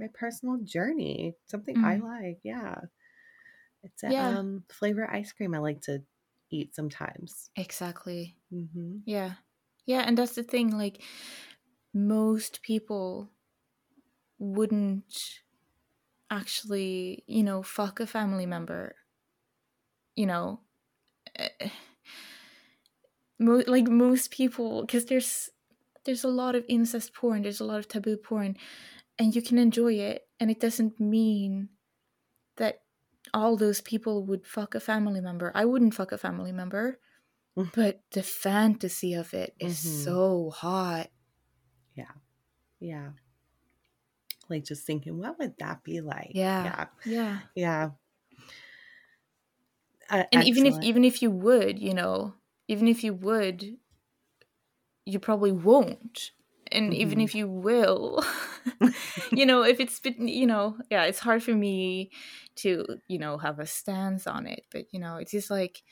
my 0.00 0.08
personal 0.14 0.58
journey, 0.62 1.34
something 1.46 1.76
mm. 1.76 1.84
I 1.84 1.96
like. 1.96 2.40
Yeah. 2.42 2.76
It's 3.84 4.02
a 4.02 4.10
yeah. 4.10 4.38
um, 4.38 4.64
flavor 4.68 5.08
ice 5.08 5.32
cream 5.32 5.54
I 5.54 5.58
like 5.58 5.82
to 5.82 6.02
eat 6.50 6.74
sometimes. 6.74 7.50
Exactly. 7.56 8.36
Mm-hmm. 8.52 8.98
Yeah. 9.06 9.34
Yeah, 9.88 10.02
and 10.06 10.16
that's 10.16 10.36
the 10.36 10.44
thing. 10.44 10.70
Like, 10.70 11.02
most 11.94 12.62
people 12.62 13.30
wouldn't 14.38 15.40
actually, 16.30 17.24
you 17.26 17.42
know, 17.42 17.62
fuck 17.62 18.00
a 18.00 18.06
family 18.06 18.46
member. 18.46 18.94
You 20.16 20.26
know, 20.26 20.60
eh, 21.36 21.70
mo- 23.38 23.64
like 23.66 23.88
most 23.88 24.30
people, 24.30 24.82
because 24.82 25.06
there's 25.06 25.50
there's 26.04 26.24
a 26.24 26.28
lot 26.28 26.54
of 26.54 26.64
incest 26.68 27.14
porn, 27.14 27.42
there's 27.42 27.60
a 27.60 27.64
lot 27.64 27.78
of 27.78 27.88
taboo 27.88 28.16
porn, 28.16 28.56
and 29.18 29.34
you 29.36 29.42
can 29.42 29.58
enjoy 29.58 29.94
it, 29.94 30.28
and 30.40 30.50
it 30.50 30.60
doesn't 30.60 31.00
mean 31.00 31.70
that 32.56 32.82
all 33.34 33.56
those 33.56 33.80
people 33.82 34.24
would 34.26 34.46
fuck 34.46 34.74
a 34.74 34.80
family 34.80 35.20
member. 35.20 35.52
I 35.54 35.64
wouldn't 35.66 35.94
fuck 35.94 36.12
a 36.12 36.18
family 36.18 36.52
member. 36.52 37.00
Mm. 37.58 37.70
but 37.74 38.00
the 38.12 38.22
fantasy 38.22 39.14
of 39.14 39.34
it 39.34 39.54
is 39.58 39.78
mm-hmm. 39.78 40.04
so 40.04 40.50
hot. 40.50 41.08
Yeah. 41.96 42.12
Yeah. 42.78 43.10
Like 44.48 44.64
just 44.64 44.86
thinking, 44.86 45.18
what 45.18 45.38
would 45.38 45.54
that 45.58 45.82
be 45.82 46.00
like? 46.00 46.30
Yeah. 46.34 46.86
Yeah. 47.04 47.38
Yeah. 47.54 47.90
Uh, 50.10 50.24
and 50.32 50.42
excellent. 50.42 50.46
even 50.46 50.66
if 50.66 50.82
even 50.82 51.04
if 51.04 51.20
you 51.20 51.30
would, 51.30 51.78
you 51.78 51.92
know, 51.92 52.34
even 52.68 52.88
if 52.88 53.02
you 53.04 53.12
would, 53.12 53.76
you 55.04 55.18
probably 55.18 55.52
won't. 55.52 56.30
And 56.70 56.92
mm-hmm. 56.92 57.00
even 57.00 57.20
if 57.20 57.34
you 57.34 57.48
will, 57.48 58.24
you 59.32 59.46
know, 59.46 59.62
if 59.62 59.80
it's 59.80 59.98
been, 60.00 60.28
you 60.28 60.46
know, 60.46 60.76
yeah, 60.90 61.04
it's 61.04 61.18
hard 61.18 61.42
for 61.42 61.54
me 61.54 62.10
to, 62.56 62.84
you 63.08 63.18
know, 63.18 63.38
have 63.38 63.58
a 63.58 63.66
stance 63.66 64.26
on 64.26 64.46
it. 64.46 64.64
But 64.70 64.86
you 64.92 65.00
know, 65.00 65.16
it's 65.16 65.32
just 65.32 65.50
like 65.50 65.82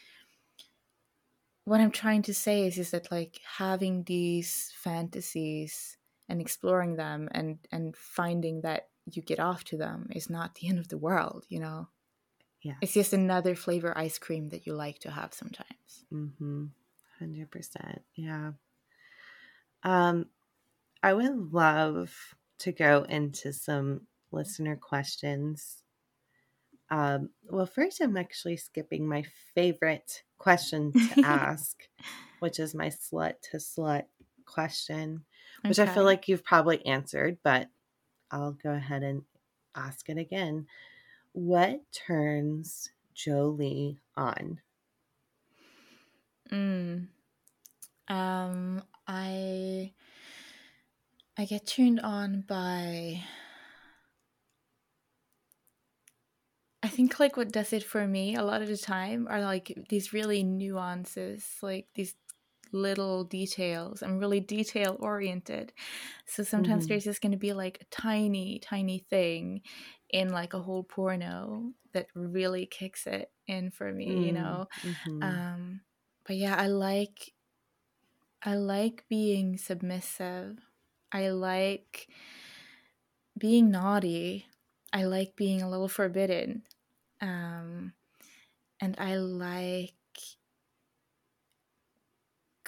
what 1.66 1.82
I'm 1.82 1.92
trying 1.92 2.22
to 2.24 2.34
say 2.34 2.66
is 2.66 2.78
is 2.78 2.92
that 2.92 3.12
like 3.12 3.40
having 3.44 4.04
these 4.04 4.72
fantasies 4.76 5.98
and 6.28 6.40
exploring 6.42 6.96
them 6.96 7.28
and 7.32 7.60
and 7.72 7.96
finding 7.96 8.62
that 8.62 8.90
you 9.06 9.22
get 9.22 9.40
off 9.40 9.64
to 9.66 9.78
them 9.78 10.08
is 10.14 10.30
not 10.30 10.56
the 10.56 10.68
end 10.70 10.80
of 10.80 10.88
the 10.88 10.98
world, 10.98 11.46
you 11.50 11.60
know. 11.60 11.90
Yeah. 12.62 12.82
It's 12.82 12.94
just 12.94 13.12
another 13.14 13.54
flavor 13.56 13.96
ice 13.98 14.18
cream 14.18 14.50
that 14.50 14.66
you 14.66 14.74
like 14.74 15.00
to 15.00 15.10
have 15.12 15.34
sometimes. 15.34 16.06
Mhm. 16.10 16.72
100%. 16.72 18.04
Yeah. 18.14 18.52
Um 19.82 20.30
I 21.02 21.14
would 21.14 21.52
love 21.52 22.36
to 22.60 22.72
go 22.72 23.04
into 23.04 23.52
some 23.52 24.08
listener 24.32 24.76
questions 24.76 25.84
um, 26.90 27.30
well, 27.50 27.66
first, 27.66 28.00
I'm 28.00 28.16
actually 28.16 28.56
skipping 28.56 29.08
my 29.08 29.24
favorite 29.54 30.22
question 30.38 30.92
to 30.92 31.20
ask, 31.24 31.76
which 32.38 32.60
is 32.60 32.74
my 32.74 32.88
slut 32.88 33.34
to 33.50 33.56
slut 33.56 34.04
question, 34.44 35.24
which 35.66 35.78
okay. 35.78 35.90
I 35.90 35.94
feel 35.94 36.04
like 36.04 36.28
you've 36.28 36.44
probably 36.44 36.84
answered, 36.86 37.38
but 37.42 37.68
I'll 38.30 38.52
go 38.52 38.70
ahead 38.70 39.02
and 39.02 39.22
ask 39.74 40.08
it 40.08 40.18
again. 40.18 40.66
What 41.32 41.80
turns 41.92 42.90
Jolie 43.14 43.98
on? 44.16 44.60
Mm. 46.50 47.08
Um, 48.08 48.82
I 49.08 49.92
I 51.36 51.44
get 51.44 51.66
turned 51.66 52.00
on 52.00 52.42
by 52.42 53.22
think 56.96 57.20
like 57.20 57.36
what 57.36 57.52
does 57.52 57.74
it 57.74 57.84
for 57.84 58.06
me 58.06 58.36
a 58.36 58.42
lot 58.42 58.62
of 58.62 58.68
the 58.68 58.76
time 58.76 59.28
are 59.28 59.42
like 59.42 59.76
these 59.90 60.14
really 60.14 60.42
nuances, 60.42 61.44
like 61.60 61.88
these 61.94 62.14
little 62.72 63.22
details. 63.22 64.02
I'm 64.02 64.18
really 64.18 64.40
detail 64.40 64.96
oriented. 64.98 65.74
So 66.24 66.42
sometimes 66.42 66.84
mm-hmm. 66.84 66.88
there's 66.88 67.04
just 67.04 67.20
going 67.20 67.32
to 67.32 67.38
be 67.38 67.52
like 67.52 67.78
a 67.82 67.84
tiny, 67.94 68.60
tiny 68.60 68.98
thing 69.10 69.60
in 70.10 70.30
like 70.30 70.54
a 70.54 70.60
whole 70.60 70.84
porno 70.84 71.72
that 71.92 72.06
really 72.14 72.64
kicks 72.64 73.06
it 73.06 73.30
in 73.46 73.70
for 73.70 73.92
me, 73.92 74.08
mm-hmm. 74.08 74.22
you 74.22 74.32
know? 74.32 74.66
Mm-hmm. 74.82 75.22
Um, 75.22 75.80
but 76.26 76.36
yeah, 76.36 76.56
I 76.56 76.66
like, 76.68 77.34
I 78.42 78.54
like 78.54 79.04
being 79.08 79.58
submissive. 79.58 80.58
I 81.12 81.28
like 81.28 82.08
being 83.38 83.70
naughty. 83.70 84.46
I 84.92 85.04
like 85.04 85.36
being 85.36 85.60
a 85.60 85.68
little 85.68 85.88
forbidden 85.88 86.62
um, 87.20 87.92
and 88.80 88.96
I 88.98 89.16
like 89.16 89.92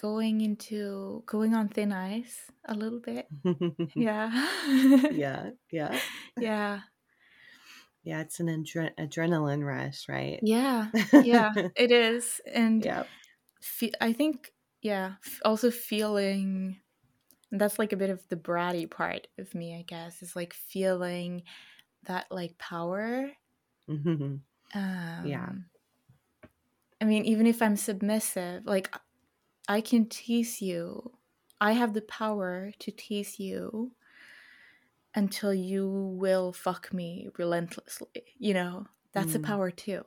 going 0.01 0.41
into 0.41 1.23
going 1.27 1.55
on 1.55 1.69
thin 1.69 1.93
ice 1.93 2.51
a 2.65 2.75
little 2.75 3.01
bit. 3.01 3.27
yeah. 3.95 4.49
yeah. 5.13 5.51
Yeah. 5.71 5.99
Yeah. 6.41 6.81
Yeah, 8.05 8.21
it's 8.21 8.41
an 8.41 8.47
adre- 8.47 8.95
adrenaline 8.99 9.67
rush, 9.67 10.09
right? 10.09 10.39
Yeah. 10.41 10.87
Yeah, 11.13 11.53
it 11.77 11.91
is. 11.91 12.41
And 12.51 12.83
yeah. 12.85 13.03
Fe- 13.61 13.93
I 14.01 14.13
think 14.13 14.53
yeah, 14.81 15.15
also 15.45 15.71
feeling 15.71 16.81
that's 17.51 17.79
like 17.79 17.93
a 17.93 17.97
bit 17.97 18.11
of 18.11 18.27
the 18.29 18.37
bratty 18.37 18.89
part 18.89 19.27
of 19.39 19.55
me, 19.55 19.77
I 19.77 19.83
guess. 19.83 20.23
Is 20.23 20.37
like 20.37 20.55
feeling 20.55 21.43
that 22.05 22.27
like 22.31 22.57
power 22.59 23.31
Mm-hmm. 23.89 24.37
Um, 24.75 25.27
yeah. 25.27 25.51
I 27.01 27.05
mean, 27.05 27.25
even 27.25 27.47
if 27.47 27.63
I'm 27.63 27.77
submissive, 27.77 28.67
like 28.67 28.95
I 29.69 29.81
can 29.81 30.07
tease 30.07 30.61
you. 30.61 31.13
I 31.61 31.73
have 31.73 31.93
the 31.93 32.03
power 32.03 32.73
to 32.79 32.91
tease 32.93 33.41
you 33.41 33.93
until 35.15 35.53
you 35.53 35.89
will 35.89 36.53
fuck 36.53 36.93
me 36.93 37.29
relentlessly. 37.37 38.09
You 38.39 38.55
know, 38.55 38.87
that's 39.13 39.33
mm. 39.33 39.37
a 39.37 39.41
power 39.41 39.71
too. 39.71 40.05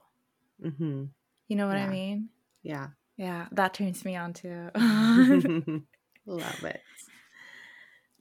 Mm-hmm. 0.64 1.06
You 1.48 1.56
know 1.56 1.68
what 1.68 1.78
yeah. 1.78 1.86
I 1.86 1.90
mean? 1.90 2.30
Yeah. 2.64 2.88
Yeah, 3.18 3.48
that 3.52 3.74
turns 3.74 4.04
me 4.06 4.16
on 4.16 4.34
too. 4.34 4.70
Love 6.26 6.64
it. 6.64 6.82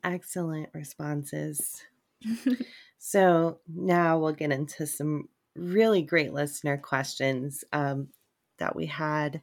Excellent 0.02 0.68
responses. 0.74 1.82
so 2.98 3.60
now 3.68 4.18
we'll 4.18 4.32
get 4.32 4.52
into 4.52 4.86
some 4.86 5.28
really 5.56 6.02
great 6.02 6.32
listener 6.32 6.76
questions 6.76 7.64
um, 7.72 8.08
that 8.58 8.76
we 8.76 8.86
had 8.86 9.42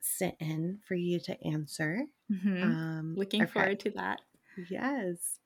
sent 0.00 0.36
in 0.40 0.78
for 0.86 0.94
you 0.94 1.18
to 1.20 1.46
answer. 1.46 2.04
Mm-hmm. 2.30 2.62
Um, 2.62 3.14
Looking 3.16 3.46
forward 3.46 3.80
to 3.80 3.90
that. 3.90 4.20
Yes. 4.70 5.40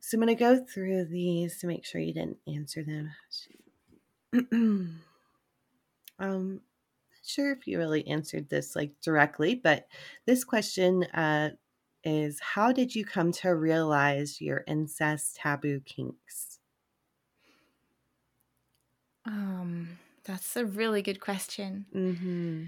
So 0.00 0.16
I'm 0.16 0.24
going 0.24 0.36
to 0.36 0.38
go 0.38 0.64
through 0.64 1.04
these 1.04 1.58
to 1.58 1.66
make 1.66 1.84
sure 1.84 2.00
you 2.00 2.12
didn't 2.12 2.38
answer 2.46 2.82
them. 2.82 3.10
um, 6.18 6.60
not 7.22 7.24
sure 7.24 7.52
if 7.52 7.66
you 7.66 7.78
really 7.78 8.06
answered 8.08 8.48
this 8.48 8.74
like 8.74 8.92
directly, 9.00 9.54
but 9.54 9.86
this 10.26 10.42
question 10.42 11.04
uh, 11.14 11.50
is 12.04 12.40
how 12.40 12.72
did 12.72 12.94
you 12.94 13.04
come 13.04 13.30
to 13.32 13.54
realize 13.54 14.40
your 14.40 14.64
incest 14.66 15.36
taboo 15.36 15.80
kinks? 15.80 16.58
Um, 19.24 19.98
that's 20.24 20.56
a 20.56 20.64
really 20.64 21.02
good 21.02 21.20
question. 21.20 21.86
Mm-hmm. 21.94 22.64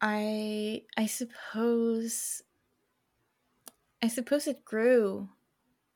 I 0.00 0.84
I 0.96 1.06
suppose 1.06 2.42
I 4.02 4.08
suppose 4.08 4.46
it 4.46 4.64
grew, 4.64 5.28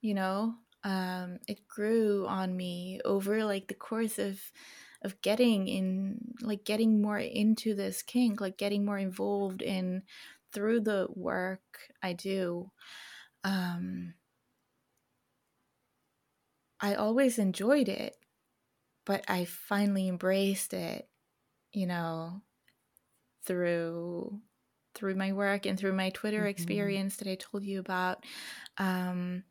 you 0.01 0.15
know. 0.15 0.57
Um, 0.85 1.39
it 1.49 1.69
grew 1.69 2.27
on 2.27 2.57
me 2.57 3.01
over 3.05 3.45
like 3.45 3.69
the 3.69 3.75
course 3.75 4.19
of 4.19 4.41
of 5.03 5.21
getting 5.23 5.69
in 5.69 6.35
like 6.43 6.65
getting 6.65 7.03
more 7.03 7.19
into 7.19 7.75
this 7.75 8.03
kink, 8.03 8.41
like 8.41 8.59
getting 8.59 8.85
more 8.85 8.99
involved 8.99 9.63
in 9.63 10.05
through 10.53 10.81
the 10.83 11.09
work 11.15 11.91
I 12.03 12.13
do. 12.15 12.71
Um, 13.45 14.15
I 16.81 16.95
always 16.95 17.39
enjoyed 17.39 17.89
it, 17.89 18.17
but 19.05 19.25
I 19.29 19.45
finally 19.45 20.09
embraced 20.09 20.75
it, 20.75 21.09
you 21.73 21.87
know, 21.87 22.43
through 23.45 24.41
through 24.95 25.15
my 25.15 25.33
work 25.33 25.65
and 25.65 25.79
through 25.79 25.95
my 25.95 26.11
Twitter 26.11 26.41
mm-hmm. 26.41 26.49
experience 26.49 27.17
that 27.17 27.29
I 27.29 27.37
told 27.37 27.65
you 27.65 27.81
about. 27.81 28.25
Um, 28.79 29.45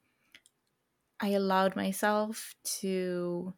I 1.20 1.30
allowed 1.30 1.76
myself 1.76 2.56
to 2.80 3.54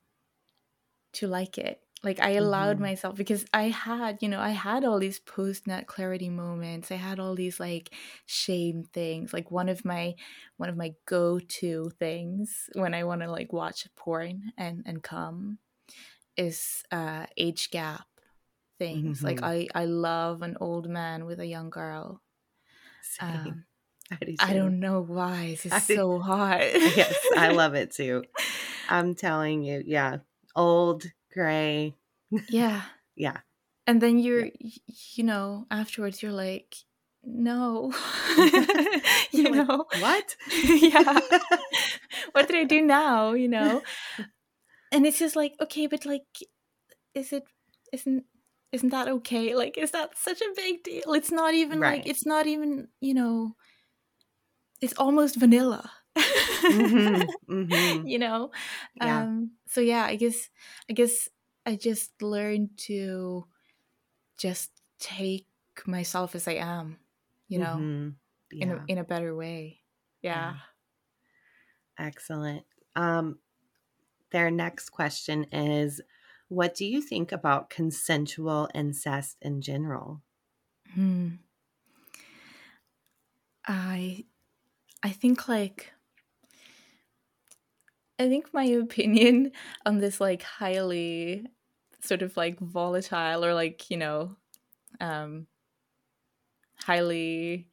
to 1.13 1.27
like 1.27 1.57
it 1.57 1.79
like 2.03 2.19
i 2.19 2.31
allowed 2.31 2.75
mm-hmm. 2.75 2.85
myself 2.85 3.15
because 3.15 3.45
i 3.53 3.63
had 3.63 4.17
you 4.21 4.27
know 4.27 4.39
i 4.39 4.49
had 4.49 4.83
all 4.83 4.99
these 4.99 5.19
post 5.19 5.65
net 5.67 5.87
clarity 5.87 6.29
moments 6.29 6.91
i 6.91 6.95
had 6.95 7.19
all 7.19 7.35
these 7.35 7.59
like 7.59 7.93
shame 8.25 8.83
things 8.93 9.33
like 9.33 9.49
one 9.49 9.69
of 9.69 9.85
my 9.85 10.13
one 10.57 10.69
of 10.69 10.77
my 10.77 10.93
go-to 11.05 11.89
things 11.99 12.69
when 12.73 12.93
i 12.93 13.03
want 13.03 13.21
to 13.21 13.31
like 13.31 13.53
watch 13.53 13.87
porn 13.95 14.51
and 14.57 14.83
and 14.85 15.01
come 15.01 15.57
is 16.37 16.83
uh 16.91 17.25
age 17.37 17.69
gap 17.71 18.07
things 18.79 19.17
mm-hmm. 19.17 19.27
like 19.27 19.43
i 19.43 19.67
i 19.75 19.85
love 19.85 20.41
an 20.41 20.57
old 20.59 20.89
man 20.89 21.25
with 21.25 21.39
a 21.39 21.45
young 21.45 21.69
girl 21.69 22.21
um, 23.19 23.65
I, 24.11 24.25
do 24.25 24.35
I 24.39 24.53
don't 24.53 24.79
know 24.79 25.01
why 25.01 25.53
it's 25.53 25.63
just 25.63 25.87
so 25.95 26.19
hot 26.19 26.59
yes 26.95 27.15
i 27.37 27.49
love 27.49 27.75
it 27.75 27.91
too 27.91 28.23
i'm 28.89 29.13
telling 29.13 29.63
you 29.63 29.83
yeah 29.85 30.17
old 30.55 31.05
gray. 31.33 31.95
Yeah. 32.49 32.83
yeah. 33.15 33.37
And 33.85 34.01
then 34.01 34.19
you're, 34.19 34.45
yeah. 34.45 34.71
you 35.15 35.23
know, 35.23 35.65
afterwards 35.69 36.21
you're 36.21 36.31
like, 36.31 36.75
no. 37.23 37.93
you 39.31 39.49
know, 39.49 39.85
what? 39.99 40.35
yeah. 40.63 41.19
what 42.31 42.47
did 42.47 42.55
I 42.55 42.63
do 42.63 42.81
now? 42.81 43.33
You 43.33 43.49
know? 43.49 43.81
And 44.93 45.05
it's 45.05 45.19
just 45.19 45.35
like, 45.35 45.53
okay, 45.59 45.87
but 45.87 46.05
like, 46.05 46.23
is 47.13 47.33
it, 47.33 47.43
isn't, 47.91 48.23
isn't 48.71 48.89
that 48.89 49.07
okay? 49.07 49.55
Like, 49.55 49.77
is 49.77 49.91
that 49.91 50.17
such 50.17 50.41
a 50.41 50.53
big 50.55 50.83
deal? 50.83 51.13
It's 51.13 51.31
not 51.31 51.53
even 51.53 51.79
right. 51.79 51.97
like, 51.97 52.07
it's 52.07 52.25
not 52.25 52.47
even, 52.47 52.87
you 53.01 53.13
know, 53.13 53.55
it's 54.83 54.93
almost 54.97 55.39
vanilla 55.39 55.89
mm-hmm, 56.17 57.21
mm-hmm. 57.49 58.07
you 58.07 58.19
know 58.19 58.51
yeah. 58.95 59.23
um 59.23 59.51
so 59.67 59.81
yeah 59.81 60.03
i 60.03 60.15
guess 60.15 60.49
i 60.89 60.93
guess 60.93 61.29
i 61.65 61.75
just 61.75 62.11
learned 62.21 62.69
to 62.77 63.45
just 64.37 64.71
take 64.99 65.47
myself 65.87 66.35
as 66.35 66.47
i 66.47 66.53
am 66.53 66.97
you 67.47 67.59
know 67.59 67.77
mm-hmm. 67.79 68.09
yeah. 68.51 68.63
in 68.63 68.71
a, 68.71 68.83
in 68.89 68.97
a 68.97 69.03
better 69.03 69.35
way 69.35 69.79
yeah. 70.21 70.53
yeah 71.97 72.05
excellent 72.05 72.63
um 72.95 73.37
their 74.33 74.51
next 74.51 74.89
question 74.89 75.45
is 75.53 76.01
what 76.49 76.75
do 76.75 76.85
you 76.85 77.01
think 77.01 77.31
about 77.31 77.69
consensual 77.69 78.69
incest 78.75 79.37
in 79.41 79.61
general 79.61 80.21
hmm. 80.93 81.29
i 83.65 84.25
i 85.01 85.09
think 85.09 85.47
like 85.47 85.93
I 88.19 88.29
think 88.29 88.53
my 88.53 88.63
opinion 88.85 89.51
on 89.85 89.97
this 89.97 90.21
like 90.21 90.43
highly 90.43 91.47
sort 92.01 92.21
of 92.21 92.35
like 92.35 92.59
volatile 92.59 93.43
or 93.43 93.53
like, 93.53 93.89
you 93.89 93.97
know, 93.97 94.35
um 95.01 95.47
highly 96.75 97.67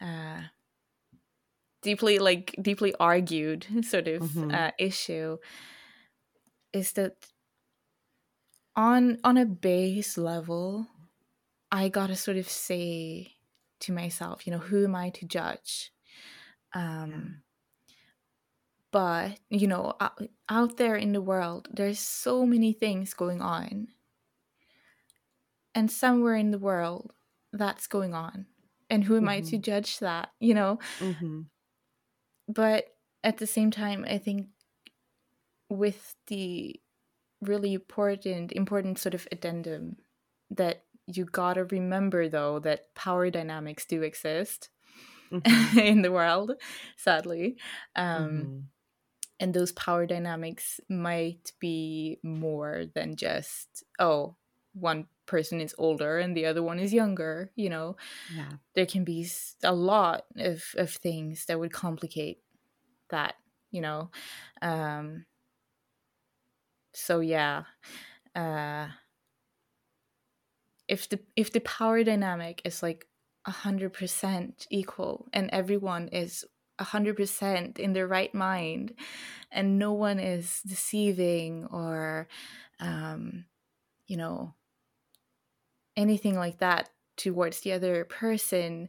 uh 0.00 0.40
deeply 1.82 2.18
like 2.18 2.54
deeply 2.60 2.94
argued 3.00 3.66
sort 3.82 4.06
of 4.06 4.22
mm-hmm. 4.22 4.54
uh, 4.54 4.70
issue 4.78 5.36
is 6.74 6.92
that 6.92 7.14
on 8.76 9.18
on 9.22 9.38
a 9.38 9.46
base 9.46 10.18
level 10.18 10.86
i 11.70 11.88
gotta 11.88 12.16
sort 12.16 12.36
of 12.36 12.48
say 12.48 13.32
to 13.80 13.92
myself 13.92 14.46
you 14.46 14.52
know 14.52 14.58
who 14.58 14.84
am 14.84 14.94
i 14.94 15.08
to 15.08 15.24
judge 15.24 15.92
um 16.74 17.40
but 18.90 19.38
you 19.48 19.66
know 19.66 19.94
out 20.48 20.76
there 20.76 20.96
in 20.96 21.12
the 21.12 21.20
world 21.20 21.68
there's 21.72 22.00
so 22.00 22.44
many 22.44 22.72
things 22.72 23.14
going 23.14 23.40
on 23.40 23.88
and 25.74 25.90
somewhere 25.90 26.36
in 26.36 26.50
the 26.50 26.58
world 26.58 27.12
that's 27.52 27.86
going 27.86 28.14
on 28.14 28.46
and 28.90 29.04
who 29.04 29.16
am 29.16 29.22
mm-hmm. 29.22 29.28
i 29.28 29.40
to 29.40 29.46
mm-hmm. 29.46 29.62
judge 29.62 29.98
that 30.00 30.30
you 30.40 30.54
know 30.54 30.78
mm-hmm. 30.98 31.42
but 32.48 32.86
at 33.22 33.38
the 33.38 33.46
same 33.46 33.70
time 33.70 34.04
i 34.08 34.18
think 34.18 34.48
with 35.68 36.14
the 36.26 36.80
really 37.40 37.74
important 37.74 38.52
important 38.52 38.98
sort 38.98 39.14
of 39.14 39.28
addendum 39.30 39.96
that 40.50 40.84
you 41.06 41.24
gotta 41.24 41.64
remember 41.64 42.28
though 42.28 42.58
that 42.58 42.94
power 42.94 43.28
dynamics 43.30 43.84
do 43.84 44.02
exist 44.02 44.70
mm-hmm. 45.30 45.78
in 45.78 46.02
the 46.02 46.12
world 46.12 46.52
sadly 46.96 47.56
um, 47.96 48.28
mm-hmm 48.28 48.58
and 49.40 49.52
those 49.52 49.72
power 49.72 50.06
dynamics 50.06 50.80
might 50.88 51.52
be 51.58 52.18
more 52.22 52.84
than 52.94 53.16
just 53.16 53.84
oh 53.98 54.36
one 54.72 55.06
person 55.26 55.60
is 55.60 55.74
older 55.78 56.18
and 56.18 56.36
the 56.36 56.46
other 56.46 56.62
one 56.62 56.78
is 56.78 56.92
younger 56.92 57.50
you 57.54 57.68
know 57.68 57.96
yeah. 58.34 58.50
there 58.74 58.86
can 58.86 59.04
be 59.04 59.26
a 59.62 59.74
lot 59.74 60.24
of, 60.36 60.62
of 60.76 60.90
things 60.90 61.46
that 61.46 61.58
would 61.58 61.72
complicate 61.72 62.38
that 63.10 63.34
you 63.70 63.80
know 63.80 64.10
um 64.62 65.24
so 66.94 67.20
yeah 67.20 67.64
uh 68.34 68.86
if 70.88 71.08
the 71.08 71.18
if 71.36 71.52
the 71.52 71.60
power 71.60 72.02
dynamic 72.04 72.60
is 72.64 72.82
like 72.82 73.06
a 73.46 73.50
hundred 73.50 73.92
percent 73.92 74.66
equal 74.70 75.26
and 75.32 75.50
everyone 75.52 76.08
is 76.08 76.44
100% 76.80 77.78
in 77.78 77.92
their 77.92 78.06
right 78.06 78.34
mind 78.34 78.94
and 79.52 79.78
no 79.78 79.92
one 79.92 80.18
is 80.18 80.60
deceiving 80.66 81.66
or 81.66 82.28
um, 82.80 83.44
you 84.06 84.16
know 84.16 84.54
anything 85.96 86.36
like 86.36 86.58
that 86.58 86.90
towards 87.16 87.60
the 87.60 87.72
other 87.72 88.04
person 88.04 88.88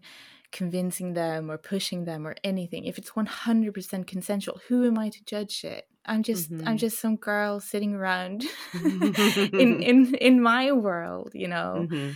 convincing 0.52 1.14
them 1.14 1.52
or 1.52 1.58
pushing 1.58 2.06
them 2.06 2.26
or 2.26 2.36
anything 2.44 2.86
if 2.86 2.98
it's 2.98 3.12
100% 3.12 4.08
consensual 4.08 4.60
who 4.68 4.88
am 4.88 4.98
i 4.98 5.10
to 5.10 5.24
judge 5.26 5.64
it 5.64 5.88
i'm 6.06 6.24
just 6.24 6.52
mm-hmm. 6.52 6.68
i'm 6.68 6.78
just 6.78 7.00
some 7.00 7.16
girl 7.16 7.60
sitting 7.60 7.94
around 7.94 8.44
in 8.74 9.14
in 9.84 10.16
in 10.16 10.42
my 10.42 10.72
world 10.72 11.32
you 11.34 11.48
know 11.48 11.88
mm-hmm. 11.90 12.12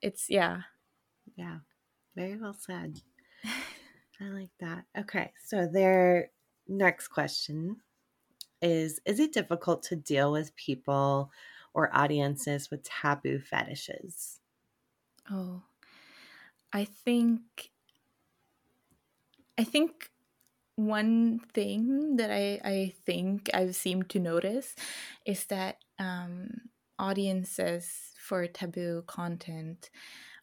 it's 0.00 0.26
yeah 0.28 0.62
yeah 1.36 1.58
very 2.14 2.36
well 2.36 2.54
said 2.54 3.00
I 4.22 4.28
like 4.28 4.50
that. 4.60 4.84
Okay, 4.96 5.32
so 5.44 5.66
their 5.66 6.30
next 6.68 7.08
question 7.08 7.78
is 8.60 9.00
Is 9.04 9.18
it 9.18 9.32
difficult 9.32 9.82
to 9.84 9.96
deal 9.96 10.30
with 10.30 10.54
people 10.54 11.30
or 11.74 11.94
audiences 11.94 12.70
with 12.70 12.84
taboo 12.84 13.40
fetishes? 13.40 14.38
Oh, 15.30 15.62
I 16.72 16.84
think, 16.84 17.70
I 19.58 19.64
think 19.64 20.10
one 20.76 21.40
thing 21.52 22.16
that 22.16 22.30
I, 22.30 22.60
I 22.64 22.94
think 23.04 23.50
I've 23.52 23.76
seemed 23.76 24.08
to 24.10 24.18
notice 24.18 24.74
is 25.26 25.44
that 25.46 25.76
um, 25.98 26.48
audiences 26.98 28.12
for 28.18 28.46
taboo 28.46 29.04
content 29.06 29.90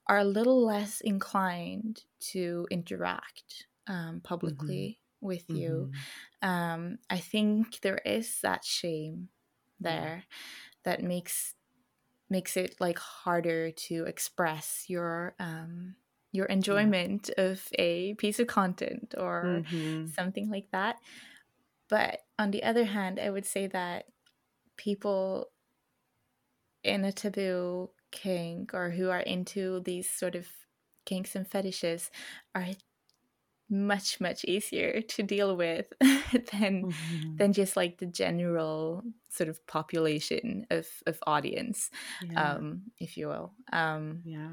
are 0.08 0.20
a 0.20 0.26
little 0.26 0.66
less 0.66 1.02
inclined 1.02 2.04
to 2.20 2.68
interact 2.72 3.68
um, 3.88 3.96
mm-hmm. 3.96 4.18
publicly 4.20 5.00
mm-hmm. 5.22 5.28
with 5.28 5.48
mm-hmm. 5.48 5.58
you. 5.58 5.92
Um, 6.42 6.98
I 7.10 7.18
think 7.18 7.82
there 7.82 8.02
is 8.06 8.40
that 8.42 8.66
shame 8.66 9.30
there 9.80 10.26
that 10.84 11.04
makes 11.04 11.56
makes 12.30 12.56
it 12.58 12.76
like 12.80 13.00
harder 13.00 13.72
to 13.72 14.04
express 14.06 14.86
your 14.88 15.34
um, 15.40 15.96
your 16.32 16.46
enjoyment 16.46 17.30
yeah. 17.38 17.44
of 17.46 17.68
a 17.78 18.14
piece 18.16 18.40
of 18.40 18.48
content 18.48 19.16
or 19.18 19.64
mm-hmm. 19.64 20.08
something 20.08 20.50
like 20.50 20.68
that. 20.72 20.98
But 21.90 22.22
on 22.38 22.52
the 22.52 22.64
other 22.64 22.86
hand, 22.86 23.20
I 23.20 23.30
would 23.30 23.46
say 23.46 23.68
that 23.68 24.06
people 24.78 25.48
in 26.84 27.04
a 27.04 27.12
taboo 27.12 27.90
kink 28.12 28.74
or 28.74 28.92
who 28.92 29.10
are 29.10 29.20
into 29.20 29.82
these 29.82 30.10
sort 30.10 30.36
of 30.36 30.48
kinks 31.06 31.36
and 31.36 31.48
fetishes 31.48 32.12
are 32.56 32.68
much 33.70 34.20
much 34.20 34.44
easier 34.46 35.02
to 35.02 35.22
deal 35.22 35.56
with 35.56 35.86
than 36.02 36.86
mm-hmm. 36.86 37.36
than 37.36 37.54
just 37.54 37.78
like 37.78 38.00
the 38.00 38.06
general 38.06 39.04
sort 39.30 39.48
of 39.48 39.66
population 39.68 40.66
of 40.72 40.88
of 41.06 41.20
audience 41.28 41.92
yeah. 42.24 42.54
um 42.54 42.82
if 43.00 43.16
you 43.16 43.28
will 43.28 43.54
um 43.72 44.22
yeah 44.26 44.50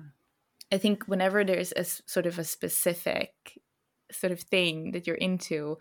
I 0.73 0.79
think 0.79 1.05
whenever 1.05 1.45
there's 1.45 1.73
a 1.73 1.85
sort 1.85 2.27
of 2.27 2.39
a 2.39 2.45
specific 2.45 3.33
sort 4.11 4.33
of 4.33 4.41
thing 4.41 4.93
that 4.93 5.07
you're 5.07 5.17
into, 5.17 5.79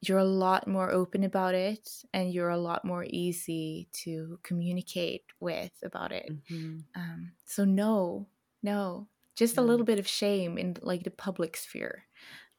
you're 0.00 0.18
a 0.18 0.24
lot 0.24 0.68
more 0.68 0.90
open 0.90 1.24
about 1.24 1.54
it 1.54 1.88
and 2.12 2.32
you're 2.32 2.50
a 2.50 2.58
lot 2.58 2.84
more 2.84 3.06
easy 3.08 3.88
to 3.92 4.38
communicate 4.42 5.22
with 5.40 5.72
about 5.84 6.12
it. 6.12 6.30
Mm-hmm. 6.50 6.78
Um, 6.94 7.32
so, 7.44 7.64
no, 7.64 8.26
no, 8.62 9.08
just 9.36 9.56
yeah. 9.56 9.62
a 9.62 9.64
little 9.64 9.86
bit 9.86 9.98
of 9.98 10.08
shame 10.08 10.58
in 10.58 10.76
like 10.82 11.04
the 11.04 11.10
public 11.10 11.56
sphere. 11.56 12.04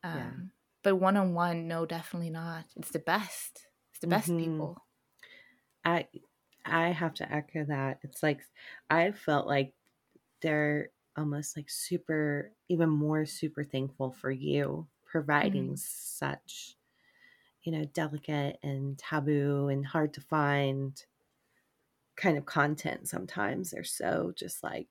Um, 0.04 0.18
yeah. 0.18 0.32
But 0.84 0.96
one 0.96 1.18
on 1.18 1.34
one, 1.34 1.68
no, 1.68 1.86
definitely 1.86 2.30
not. 2.30 2.66
It's 2.76 2.92
the 2.92 3.00
best. 3.00 3.68
It's 3.92 4.00
the 4.00 4.08
best 4.08 4.30
mm-hmm. 4.30 4.52
people. 4.52 4.78
I 5.84 6.08
I 6.66 6.90
have 6.90 7.14
to 7.16 7.32
echo 7.32 7.66
that. 7.66 8.00
It's 8.04 8.22
like 8.22 8.40
I 8.90 9.12
felt 9.12 9.48
like 9.48 9.74
there 10.42 10.90
almost 11.18 11.58
like 11.58 11.70
super, 11.70 12.52
even 12.70 12.90
more 12.90 13.26
super 13.26 13.64
thankful 13.64 14.12
for 14.12 14.32
you 14.32 14.88
providing 15.06 15.72
mm. 15.72 15.80
such, 15.80 16.76
you 17.64 17.72
know, 17.72 17.86
delicate 17.86 18.60
and 18.62 18.98
taboo 18.98 19.70
and 19.70 19.86
hard 19.86 20.14
to 20.14 20.22
find 20.22 21.04
kind 22.16 22.38
of 22.38 22.46
content 22.46 23.08
sometimes. 23.08 23.72
They're 23.72 23.84
so 23.84 24.34
just 24.36 24.64
like, 24.64 24.90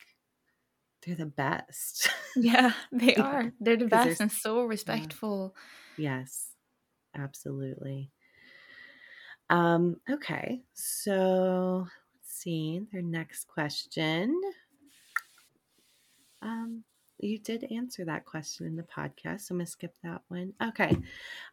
they're 1.04 1.14
the 1.14 1.26
best. 1.26 2.08
Yeah, 2.34 2.72
they 2.92 3.14
are. 3.16 3.52
They're 3.60 3.76
the 3.76 3.86
best 3.86 4.20
and 4.20 4.32
so 4.32 4.62
respectful. 4.62 5.54
Yeah. 5.96 6.18
Yes, 6.18 6.48
absolutely. 7.14 8.10
Um, 9.48 10.00
okay, 10.10 10.62
so 10.74 11.86
let's 12.14 12.34
see 12.34 12.82
their 12.92 13.02
next 13.02 13.46
question. 13.46 14.38
Um, 16.46 16.84
you 17.18 17.38
did 17.38 17.64
answer 17.72 18.04
that 18.06 18.26
question 18.26 18.66
in 18.66 18.76
the 18.76 18.84
podcast, 18.84 19.42
so 19.42 19.54
I'm 19.54 19.58
gonna 19.58 19.66
skip 19.66 19.96
that 20.02 20.22
one. 20.28 20.54
Okay. 20.62 20.96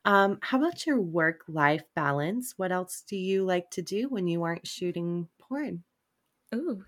Um, 0.05 0.39
how 0.41 0.59
about 0.59 0.85
your 0.85 1.01
work 1.01 1.43
life 1.47 1.83
balance? 1.95 2.53
What 2.57 2.71
else 2.71 3.01
do 3.01 3.17
you 3.17 3.45
like 3.45 3.71
to 3.71 3.81
do 3.81 4.09
when 4.09 4.27
you 4.27 4.43
aren't 4.43 4.67
shooting 4.67 5.29
porn? 5.39 5.83
Ooh. 6.53 6.85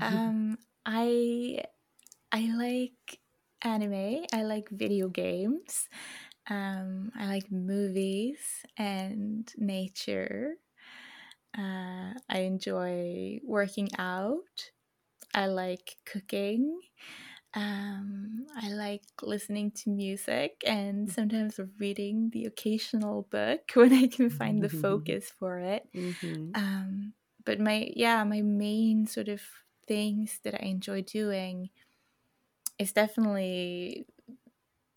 Um, 0.00 0.58
I 0.86 1.62
I 2.32 2.40
like 2.56 3.20
anime, 3.62 4.26
I 4.32 4.42
like 4.44 4.68
video 4.70 5.08
games, 5.08 5.88
um, 6.50 7.12
I 7.16 7.26
like 7.28 7.50
movies 7.52 8.40
and 8.76 9.50
nature. 9.58 10.56
Uh, 11.56 12.14
I 12.28 12.40
enjoy 12.40 13.40
working 13.44 13.90
out. 13.98 14.72
I 15.34 15.46
like 15.46 15.96
cooking. 16.06 16.80
Um, 17.56 18.46
I 18.54 18.68
like 18.68 19.02
listening 19.22 19.70
to 19.82 19.90
music 19.90 20.62
and 20.66 21.08
mm. 21.08 21.12
sometimes 21.12 21.58
reading 21.80 22.28
the 22.30 22.44
occasional 22.44 23.26
book 23.30 23.62
when 23.74 23.94
I 23.94 24.08
can 24.08 24.28
find 24.28 24.62
the 24.62 24.68
focus 24.68 25.32
for 25.38 25.58
it. 25.58 25.88
Mm-hmm. 25.94 26.50
Um, 26.54 27.14
but 27.46 27.58
my 27.58 27.90
yeah, 27.96 28.22
my 28.24 28.42
main 28.42 29.06
sort 29.06 29.28
of 29.28 29.40
things 29.88 30.38
that 30.44 30.54
I 30.54 30.66
enjoy 30.66 31.00
doing 31.00 31.70
is 32.78 32.92
definitely 32.92 34.04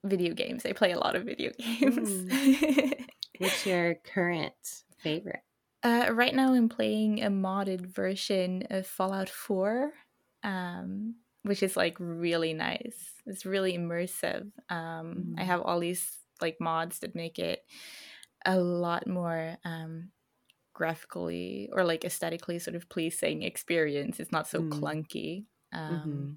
video 0.03 0.33
games. 0.33 0.65
I 0.65 0.73
play 0.73 0.91
a 0.91 0.99
lot 0.99 1.15
of 1.15 1.23
video 1.23 1.51
games. 1.57 2.09
Mm. 2.09 3.05
What's 3.37 3.65
your 3.65 3.95
current 3.95 4.83
favorite? 4.97 5.43
Uh, 5.81 6.07
right 6.11 6.35
now, 6.35 6.53
I'm 6.53 6.67
playing 6.67 7.23
a 7.23 7.29
modded 7.29 7.85
version 7.85 8.63
of 8.69 8.85
Fallout 8.85 9.29
4. 9.29 9.93
Um, 10.43 11.15
which 11.43 11.63
is 11.63 11.77
like 11.77 11.95
really 11.99 12.53
nice. 12.53 13.13
It's 13.25 13.45
really 13.45 13.77
immersive. 13.77 14.51
Um, 14.69 15.33
mm. 15.35 15.39
I 15.39 15.43
have 15.43 15.61
all 15.61 15.79
these 15.79 16.17
like 16.41 16.57
mods 16.59 16.99
that 16.99 17.15
make 17.15 17.39
it 17.39 17.63
a 18.45 18.57
lot 18.57 19.07
more 19.07 19.57
um, 19.65 20.09
graphically 20.73 21.69
or 21.71 21.83
like 21.83 22.05
aesthetically 22.05 22.59
sort 22.59 22.75
of 22.75 22.89
pleasing 22.89 23.43
experience. 23.43 24.19
It's 24.19 24.31
not 24.31 24.47
so 24.47 24.61
mm. 24.61 24.69
clunky. 24.69 25.45
Um, 25.73 25.93
mm-hmm. 25.93 26.29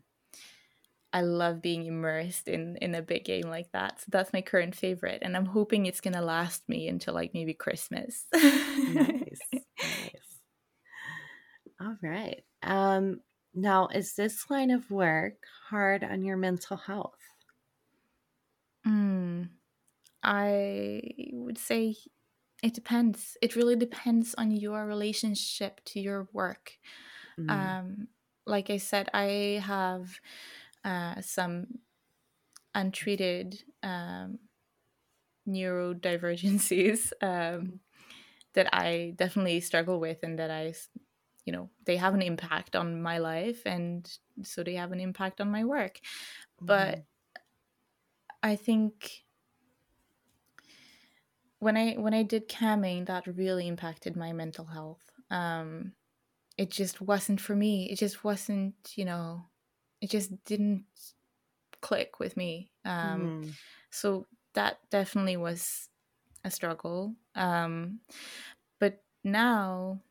I 1.14 1.20
love 1.20 1.60
being 1.60 1.84
immersed 1.84 2.48
in 2.48 2.76
in 2.80 2.94
a 2.94 3.02
big 3.02 3.24
game 3.24 3.48
like 3.48 3.70
that. 3.72 4.00
So 4.00 4.06
that's 4.08 4.32
my 4.32 4.40
current 4.40 4.74
favorite, 4.74 5.18
and 5.22 5.36
I'm 5.36 5.44
hoping 5.44 5.84
it's 5.84 6.00
gonna 6.00 6.22
last 6.22 6.66
me 6.68 6.88
until 6.88 7.12
like 7.12 7.32
maybe 7.34 7.52
Christmas. 7.52 8.24
nice, 8.32 9.40
nice. 9.52 10.32
All 11.80 11.96
right. 12.02 12.42
Um, 12.62 13.20
now, 13.54 13.88
is 13.88 14.14
this 14.16 14.50
line 14.50 14.70
of 14.70 14.90
work 14.90 15.44
hard 15.68 16.04
on 16.04 16.22
your 16.22 16.36
mental 16.36 16.76
health? 16.76 17.18
Mm, 18.86 19.50
I 20.22 21.02
would 21.32 21.58
say 21.58 21.96
it 22.62 22.74
depends. 22.74 23.36
It 23.42 23.56
really 23.56 23.76
depends 23.76 24.34
on 24.36 24.50
your 24.52 24.86
relationship 24.86 25.82
to 25.86 26.00
your 26.00 26.28
work. 26.32 26.78
Mm. 27.38 27.76
Um, 27.78 28.08
like 28.46 28.70
I 28.70 28.78
said, 28.78 29.10
I 29.14 29.62
have 29.64 30.20
uh, 30.84 31.20
some 31.22 31.80
untreated 32.74 33.64
um, 33.82 34.38
neurodivergencies 35.48 37.12
um, 37.22 37.80
that 38.54 38.74
I 38.74 39.14
definitely 39.16 39.60
struggle 39.60 40.00
with 40.00 40.22
and 40.22 40.38
that 40.38 40.50
I 40.50 40.74
you 41.44 41.52
know 41.52 41.70
they 41.84 41.96
have 41.96 42.14
an 42.14 42.22
impact 42.22 42.76
on 42.76 43.02
my 43.02 43.18
life 43.18 43.62
and 43.66 44.18
so 44.42 44.62
they 44.62 44.74
have 44.74 44.92
an 44.92 45.00
impact 45.00 45.40
on 45.40 45.50
my 45.50 45.64
work. 45.64 45.98
Mm-hmm. 45.98 46.66
but 46.66 47.04
i 48.42 48.56
think 48.56 49.24
when 51.58 51.76
i 51.76 51.92
when 51.94 52.12
i 52.14 52.22
did 52.22 52.48
camming 52.48 53.06
that 53.06 53.26
really 53.26 53.68
impacted 53.68 54.16
my 54.16 54.32
mental 54.32 54.64
health. 54.64 55.10
Um 55.30 55.92
it 56.58 56.70
just 56.70 57.00
wasn't 57.00 57.40
for 57.40 57.56
me. 57.56 57.88
It 57.90 57.98
just 57.98 58.24
wasn't 58.24 58.74
you 58.96 59.04
know 59.04 59.44
it 60.00 60.10
just 60.10 60.44
didn't 60.44 60.84
click 61.80 62.18
with 62.18 62.36
me. 62.36 62.70
Um 62.84 63.44
mm. 63.44 63.52
so 63.90 64.26
that 64.54 64.78
definitely 64.90 65.36
was 65.36 65.88
a 66.44 66.50
struggle. 66.50 67.14
Um 67.36 68.00
but 68.80 69.02
now 69.22 70.02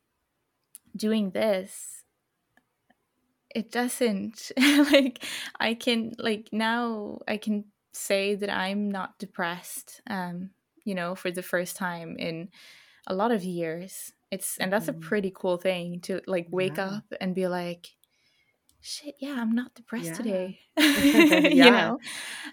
doing 0.95 1.31
this 1.31 2.03
it 3.53 3.72
doesn't 3.72 4.51
like 4.91 5.23
i 5.59 5.73
can 5.73 6.13
like 6.18 6.49
now 6.51 7.19
i 7.27 7.38
can 7.38 7.65
say 7.93 8.35
that 8.35 8.49
i'm 8.49 8.89
not 8.89 9.18
depressed 9.19 10.01
um 10.09 10.49
you 10.84 10.95
know 10.95 11.15
for 11.15 11.31
the 11.31 11.43
first 11.43 11.76
time 11.76 12.15
in 12.18 12.49
a 13.07 13.13
lot 13.13 13.31
of 13.31 13.43
years 13.43 14.13
it's 14.31 14.57
and 14.57 14.72
that's 14.72 14.88
a 14.88 14.93
mm-hmm. 14.93 15.01
pretty 15.01 15.31
cool 15.35 15.57
thing 15.57 15.99
to 15.99 16.22
like 16.27 16.47
wake 16.49 16.77
yeah. 16.77 16.85
up 16.85 17.03
and 17.19 17.35
be 17.35 17.47
like 17.47 17.89
shit 18.80 19.15
yeah 19.19 19.35
i'm 19.38 19.51
not 19.51 19.76
depressed 19.76 20.07
yeah. 20.07 20.13
today 20.13 20.59
you 21.51 21.69
know 21.69 21.99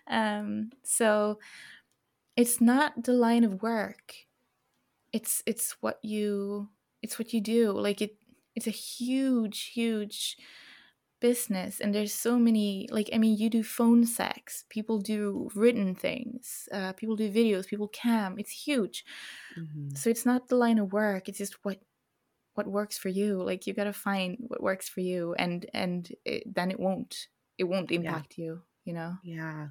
um 0.08 0.70
so 0.82 1.38
it's 2.36 2.60
not 2.60 3.04
the 3.04 3.12
line 3.12 3.44
of 3.44 3.62
work 3.62 4.14
it's 5.12 5.42
it's 5.46 5.76
what 5.80 5.98
you 6.02 6.68
it's 7.02 7.18
what 7.18 7.32
you 7.32 7.40
do 7.40 7.72
like 7.72 8.02
it 8.02 8.17
it's 8.58 8.66
a 8.66 8.70
huge 8.70 9.70
huge 9.72 10.36
business 11.20 11.80
and 11.80 11.94
there's 11.94 12.12
so 12.12 12.38
many 12.38 12.88
like 12.90 13.08
i 13.12 13.18
mean 13.18 13.36
you 13.36 13.48
do 13.48 13.62
phone 13.62 14.04
sex 14.04 14.64
people 14.68 14.98
do 14.98 15.48
written 15.54 15.94
things 15.94 16.68
uh, 16.72 16.92
people 16.92 17.14
do 17.14 17.30
videos 17.30 17.66
people 17.66 17.88
cam 17.88 18.36
it's 18.36 18.50
huge 18.50 19.04
mm-hmm. 19.58 19.94
so 19.94 20.10
it's 20.10 20.26
not 20.26 20.48
the 20.48 20.56
line 20.56 20.78
of 20.78 20.92
work 20.92 21.28
it's 21.28 21.38
just 21.38 21.56
what 21.62 21.78
what 22.54 22.66
works 22.66 22.98
for 22.98 23.08
you 23.08 23.40
like 23.42 23.66
you 23.66 23.72
got 23.72 23.84
to 23.84 23.92
find 23.92 24.36
what 24.40 24.62
works 24.62 24.88
for 24.88 25.00
you 25.00 25.34
and 25.38 25.66
and 25.72 26.12
it, 26.24 26.42
then 26.52 26.70
it 26.70 26.80
won't 26.80 27.28
it 27.58 27.64
won't 27.64 27.92
impact 27.92 28.34
yeah. 28.36 28.44
you 28.44 28.62
you 28.84 28.92
know 28.92 29.14
yeah 29.22 29.68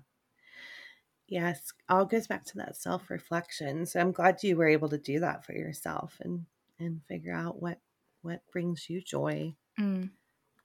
yes 1.28 1.74
all 1.90 2.06
goes 2.06 2.28
back 2.28 2.46
to 2.46 2.58
that 2.58 2.78
self-reflection 2.78 3.86
so 3.86 4.00
i'm 4.00 4.14
glad 4.14 4.42
you 4.44 4.56
were 4.56 4.68
able 4.68 4.88
to 4.88 4.98
do 4.98 5.20
that 5.20 5.46
for 5.46 5.52
yourself 5.54 6.18
and 6.22 6.46
and 6.80 7.02
figure 7.08 7.34
out 7.34 7.62
what 7.62 7.80
what 8.22 8.42
brings 8.52 8.90
you 8.90 9.02
joy 9.02 9.54
mm. 9.80 10.10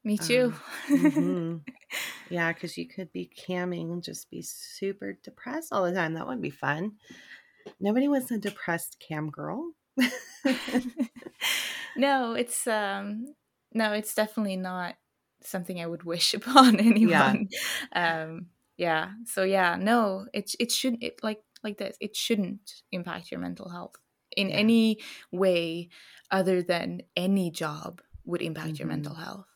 Me 0.05 0.19
too. 0.19 0.53
Um, 0.91 0.99
mm-hmm. 0.99 1.57
Yeah, 2.29 2.53
because 2.53 2.77
you 2.77 2.89
could 2.89 3.13
be 3.13 3.31
camming 3.49 3.93
and 3.93 4.03
just 4.03 4.31
be 4.31 4.43
super 4.43 5.17
depressed 5.23 5.73
all 5.73 5.85
the 5.85 5.93
time. 5.93 6.15
That 6.15 6.27
would 6.27 6.43
be 6.43 6.51
fun. 6.51 6.93
Nobody 7.81 8.09
wants 8.09 8.31
a 8.31 8.39
depressed 8.39 8.97
cam 9.07 9.31
girl. 9.31 9.73
no, 11.97 12.33
it's 12.35 12.67
um 12.67 13.35
no, 13.73 13.93
it's 13.93 14.15
definitely 14.15 14.57
not 14.57 14.97
something 15.43 15.81
I 15.81 15.87
would 15.87 16.03
wish 16.03 16.35
upon 16.39 16.81
anyone. 16.81 17.49
Yeah. 17.95 18.23
Um 18.25 18.47
yeah. 18.77 19.11
So 19.27 19.45
yeah, 19.45 19.77
no, 19.79 20.27
it 20.33 20.53
it 20.59 20.73
shouldn't 20.73 21.05
it 21.05 21.21
like 21.23 21.43
like 21.63 21.79
this. 21.79 21.97
It 22.01 22.17
shouldn't 22.17 22.83
impact 22.91 23.31
your 23.31 23.39
mental 23.39 23.69
health 23.69 23.95
in 24.37 24.49
yeah. 24.49 24.57
any 24.57 24.99
way 25.31 25.91
other 26.33 26.63
than 26.63 27.03
any 27.17 27.51
job 27.51 28.01
would 28.25 28.43
impact 28.43 28.69
mm-hmm. 28.69 28.77
your 28.79 28.89
mental 28.89 29.15
health. 29.15 29.47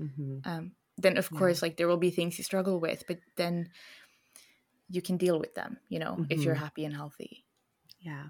Mm-hmm. 0.00 0.38
Um, 0.44 0.72
then 0.98 1.16
of 1.16 1.28
yeah. 1.32 1.38
course, 1.38 1.62
like 1.62 1.76
there 1.76 1.88
will 1.88 1.96
be 1.96 2.10
things 2.10 2.38
you 2.38 2.44
struggle 2.44 2.78
with, 2.78 3.04
but 3.08 3.18
then 3.36 3.70
you 4.88 5.02
can 5.02 5.16
deal 5.16 5.38
with 5.38 5.54
them. 5.54 5.78
You 5.88 5.98
know, 5.98 6.12
mm-hmm. 6.12 6.24
if 6.30 6.42
you're 6.42 6.54
mm-hmm. 6.54 6.64
happy 6.64 6.84
and 6.84 6.94
healthy. 6.94 7.44
Yeah, 8.00 8.26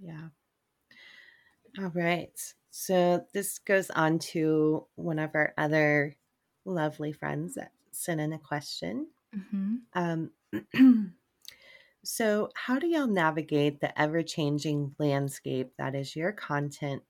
yeah. 0.00 0.28
All 1.78 1.92
right. 1.94 2.32
So 2.70 3.24
this 3.32 3.58
goes 3.58 3.90
on 3.90 4.18
to 4.30 4.86
one 4.96 5.18
of 5.18 5.30
our 5.34 5.54
other 5.56 6.16
lovely 6.64 7.12
friends 7.12 7.54
that 7.54 7.72
sent 7.92 8.20
in 8.20 8.32
a 8.32 8.38
question. 8.38 9.08
Mm-hmm. 9.34 9.74
Um, 9.94 10.30
so, 12.04 12.50
how 12.54 12.78
do 12.78 12.86
y'all 12.86 13.06
navigate 13.06 13.80
the 13.80 13.98
ever 14.00 14.22
changing 14.22 14.94
landscape 14.98 15.72
that 15.78 15.94
is 15.94 16.16
your 16.16 16.32
content 16.32 17.02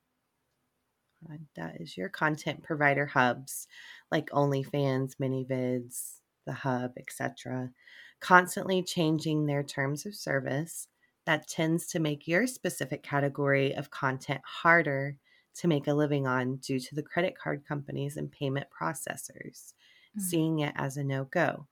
that 1.55 1.79
is 1.79 1.97
your 1.97 2.09
content 2.09 2.63
provider 2.63 3.05
hubs 3.05 3.67
like 4.11 4.29
OnlyFans, 4.29 5.13
ManyVids, 5.21 6.19
the 6.45 6.53
Hub, 6.53 6.91
etc. 6.97 7.71
Constantly 8.19 8.83
changing 8.83 9.45
their 9.45 9.63
terms 9.63 10.05
of 10.05 10.15
service 10.15 10.87
that 11.25 11.47
tends 11.47 11.87
to 11.87 11.99
make 11.99 12.27
your 12.27 12.47
specific 12.47 13.03
category 13.03 13.75
of 13.75 13.91
content 13.91 14.41
harder 14.45 15.17
to 15.55 15.67
make 15.67 15.87
a 15.87 15.93
living 15.93 16.25
on 16.25 16.57
due 16.57 16.79
to 16.79 16.95
the 16.95 17.03
credit 17.03 17.37
card 17.37 17.63
companies 17.67 18.15
and 18.15 18.31
payment 18.31 18.67
processors, 18.69 19.73
mm-hmm. 20.15 20.21
seeing 20.21 20.59
it 20.59 20.73
as 20.75 20.97
a 20.97 21.03
no 21.03 21.25
go. 21.25 21.67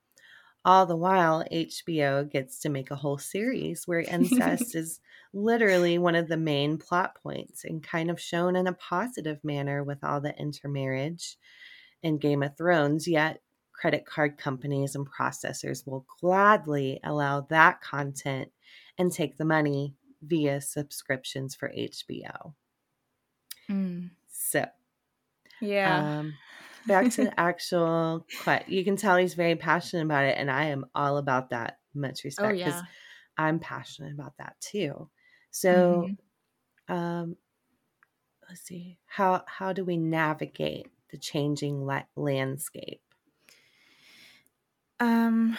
All 0.65 0.87
the 0.87 0.95
while, 0.95 1.45
HBO 1.51 2.29
gets 2.29 2.59
to 2.61 2.69
make 2.69 2.89
a 2.89 2.95
whole 2.95 3.19
series 3.19 3.87
where 3.87 3.99
incest 3.99 4.75
is 4.75 4.99
literally 5.31 5.99
one 5.99 6.15
of 6.15 6.27
the 6.27 6.37
main 6.37 6.79
plot 6.79 7.15
points 7.21 7.63
and 7.63 7.83
kind 7.83 8.09
of 8.09 8.19
shown 8.19 8.55
in 8.55 8.65
a 8.65 8.73
positive 8.73 9.43
manner 9.43 9.83
with 9.83 10.03
all 10.03 10.19
the 10.19 10.35
intermarriage 10.35 11.37
in 12.01 12.17
Game 12.17 12.41
of 12.41 12.57
Thrones. 12.57 13.07
Yet, 13.07 13.43
credit 13.73 14.07
card 14.07 14.39
companies 14.39 14.95
and 14.95 15.07
processors 15.07 15.85
will 15.85 16.05
gladly 16.19 16.99
allow 17.03 17.41
that 17.41 17.81
content 17.81 18.51
and 18.97 19.11
take 19.11 19.37
the 19.37 19.45
money 19.45 19.93
via 20.23 20.61
subscriptions 20.61 21.53
for 21.53 21.69
HBO. 21.69 22.53
Mm. 23.69 24.09
So, 24.31 24.65
yeah. 25.61 26.19
Um, 26.19 26.33
back 26.87 27.11
to 27.11 27.25
the 27.25 27.39
actual 27.39 28.25
question. 28.43 28.73
You 28.73 28.83
can 28.83 28.95
tell 28.95 29.17
he's 29.17 29.33
very 29.33 29.55
passionate 29.55 30.03
about 30.03 30.25
it, 30.25 30.37
and 30.37 30.49
I 30.49 30.65
am 30.65 30.85
all 30.93 31.17
about 31.17 31.49
that. 31.49 31.79
Much 31.93 32.21
oh, 32.23 32.25
respect 32.25 32.57
because 32.57 32.73
oh, 32.73 32.77
yeah. 32.77 32.83
I'm 33.37 33.59
passionate 33.59 34.13
about 34.13 34.33
that 34.37 34.55
too. 34.59 35.09
So, 35.51 36.07
mm-hmm. 36.89 36.93
um, 36.93 37.37
let's 38.49 38.61
see 38.61 38.97
how 39.05 39.43
how 39.47 39.73
do 39.73 39.85
we 39.85 39.97
navigate 39.97 40.87
the 41.11 41.17
changing 41.17 41.85
la- 41.85 42.03
landscape? 42.15 43.01
Um, 44.99 45.57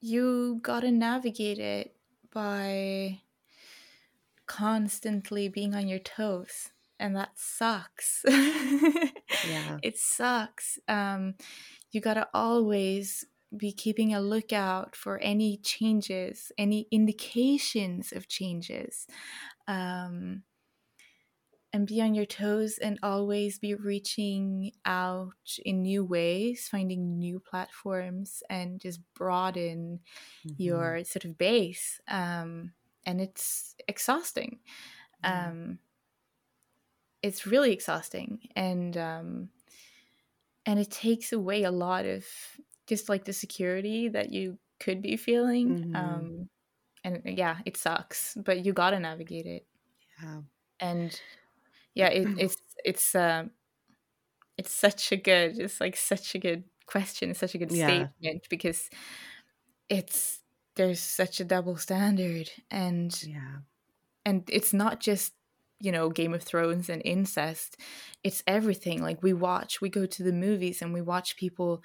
you 0.00 0.58
gotta 0.62 0.90
navigate 0.90 1.58
it 1.58 1.94
by 2.32 3.20
constantly 4.46 5.48
being 5.48 5.74
on 5.74 5.88
your 5.88 5.98
toes 5.98 6.70
and 6.98 7.16
that 7.16 7.30
sucks. 7.36 8.22
yeah. 8.28 9.78
It 9.82 9.98
sucks. 9.98 10.78
Um, 10.88 11.34
you 11.92 12.00
got 12.00 12.14
to 12.14 12.28
always 12.34 13.24
be 13.56 13.72
keeping 13.72 14.14
a 14.14 14.20
lookout 14.20 14.96
for 14.96 15.18
any 15.18 15.58
changes, 15.58 16.50
any 16.58 16.88
indications 16.90 18.12
of 18.12 18.28
changes. 18.28 19.06
Um, 19.68 20.42
and 21.72 21.86
be 21.86 22.00
on 22.00 22.14
your 22.14 22.24
toes 22.24 22.78
and 22.78 22.98
always 23.02 23.58
be 23.58 23.74
reaching 23.74 24.72
out 24.86 25.58
in 25.62 25.82
new 25.82 26.04
ways, 26.04 26.68
finding 26.70 27.18
new 27.18 27.38
platforms, 27.38 28.42
and 28.48 28.80
just 28.80 29.00
broaden 29.14 30.00
mm-hmm. 30.46 30.62
your 30.62 31.04
sort 31.04 31.26
of 31.26 31.36
base. 31.36 32.00
Um, 32.08 32.72
and 33.04 33.20
it's 33.20 33.74
exhausting. 33.86 34.60
Um, 35.22 35.78
it's 37.22 37.46
really 37.46 37.72
exhausting 37.72 38.40
and 38.54 38.96
um 38.96 39.48
and 40.64 40.78
it 40.78 40.90
takes 40.90 41.32
away 41.32 41.62
a 41.62 41.70
lot 41.70 42.04
of 42.04 42.24
just 42.86 43.08
like 43.08 43.24
the 43.24 43.32
security 43.32 44.08
that 44.08 44.32
you 44.32 44.58
could 44.80 45.02
be 45.02 45.16
feeling 45.16 45.78
mm-hmm. 45.78 45.96
um 45.96 46.48
and 47.04 47.22
yeah 47.24 47.58
it 47.64 47.76
sucks 47.76 48.36
but 48.44 48.64
you 48.64 48.72
got 48.72 48.90
to 48.90 49.00
navigate 49.00 49.46
it 49.46 49.66
yeah 50.22 50.40
and 50.80 51.20
yeah 51.94 52.08
it, 52.08 52.26
it's 52.38 52.56
it's 52.84 53.14
um 53.14 53.50
it's 54.58 54.72
such 54.72 55.12
a 55.12 55.16
good 55.16 55.58
it's 55.58 55.80
like 55.80 55.96
such 55.96 56.34
a 56.34 56.38
good 56.38 56.64
question 56.86 57.30
it's 57.30 57.40
such 57.40 57.54
a 57.54 57.58
good 57.58 57.72
yeah. 57.72 57.86
statement 57.86 58.46
because 58.48 58.88
it's 59.88 60.40
there's 60.76 61.00
such 61.00 61.40
a 61.40 61.44
double 61.44 61.76
standard 61.76 62.50
and 62.70 63.22
yeah 63.24 63.58
and 64.24 64.42
it's 64.52 64.72
not 64.72 65.00
just 65.00 65.32
you 65.80 65.92
know 65.92 66.08
game 66.08 66.34
of 66.34 66.42
thrones 66.42 66.88
and 66.88 67.02
incest 67.04 67.76
it's 68.24 68.42
everything 68.46 69.02
like 69.02 69.22
we 69.22 69.32
watch 69.32 69.80
we 69.80 69.88
go 69.88 70.06
to 70.06 70.22
the 70.22 70.32
movies 70.32 70.80
and 70.80 70.94
we 70.94 71.02
watch 71.02 71.36
people 71.36 71.82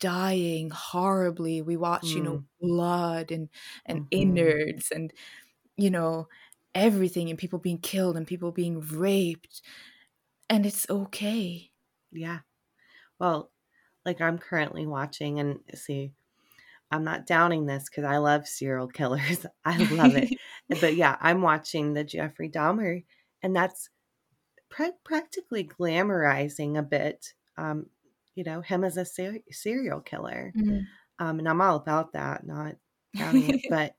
dying 0.00 0.70
horribly 0.70 1.62
we 1.62 1.76
watch 1.76 2.06
mm. 2.06 2.16
you 2.16 2.22
know 2.22 2.38
mm. 2.38 2.44
blood 2.60 3.30
and 3.30 3.48
and 3.86 4.00
mm-hmm. 4.00 4.08
innards 4.10 4.90
and 4.90 5.12
you 5.76 5.90
know 5.90 6.28
everything 6.74 7.30
and 7.30 7.38
people 7.38 7.58
being 7.58 7.78
killed 7.78 8.16
and 8.16 8.26
people 8.26 8.50
being 8.50 8.80
raped 8.80 9.62
and 10.50 10.66
it's 10.66 10.88
okay 10.90 11.70
yeah 12.12 12.40
well 13.18 13.50
like 14.04 14.20
i'm 14.20 14.38
currently 14.38 14.86
watching 14.86 15.38
and 15.38 15.60
see 15.74 16.12
i'm 16.94 17.04
not 17.04 17.26
downing 17.26 17.66
this 17.66 17.88
because 17.88 18.04
i 18.04 18.16
love 18.16 18.46
serial 18.46 18.88
killers. 18.88 19.44
I 19.64 19.76
love 19.92 20.16
it. 20.16 20.38
But 20.80 20.96
yeah 20.96 21.16
i'm 21.20 21.42
watching 21.42 21.92
the 21.92 22.04
jeffrey 22.04 22.48
dahmer 22.48 23.04
and 23.42 23.54
that's 23.54 23.90
practically 25.04 25.64
glamorizing 25.64 26.78
a 26.78 26.82
bit 26.82 27.34
um, 27.56 27.86
you 28.34 28.44
know 28.44 28.60
him 28.60 28.82
as 28.82 28.96
a 28.96 29.04
ser- 29.04 29.38
serial 29.50 30.00
killer. 30.00 30.52
Mm-hmm. 30.56 30.80
um, 31.24 31.38
and 31.38 31.48
i'm 31.48 31.60
all 31.60 31.76
about 31.76 32.12
that 32.14 32.46
not 32.46 32.76
counting 33.16 33.58
it. 33.58 33.60
But 33.70 33.94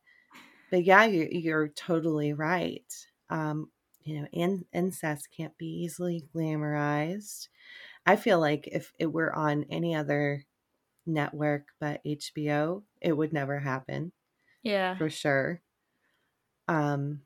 but 0.71 0.83
yeah 0.83 1.05
you're, 1.05 1.29
you're 1.29 1.67
totally 1.69 2.33
right. 2.33 2.91
Um, 3.29 3.69
you 4.01 4.21
know 4.21 4.27
in, 4.31 4.65
incest 4.73 5.29
can't 5.35 5.57
be 5.57 5.67
easily 5.67 6.25
glamorized. 6.35 7.47
I 8.05 8.15
feel 8.15 8.39
like 8.39 8.67
if 8.71 8.91
it 8.99 9.11
were 9.11 9.33
on 9.35 9.65
any 9.69 9.95
other 9.95 10.45
network 11.05 11.67
but 11.79 12.01
hbo 12.03 12.81
it 13.01 13.13
would 13.13 13.31
never 13.31 13.59
happen 13.59 14.11
yeah. 14.63 14.97
for 14.97 15.09
sure. 15.09 15.61
Um 16.67 17.21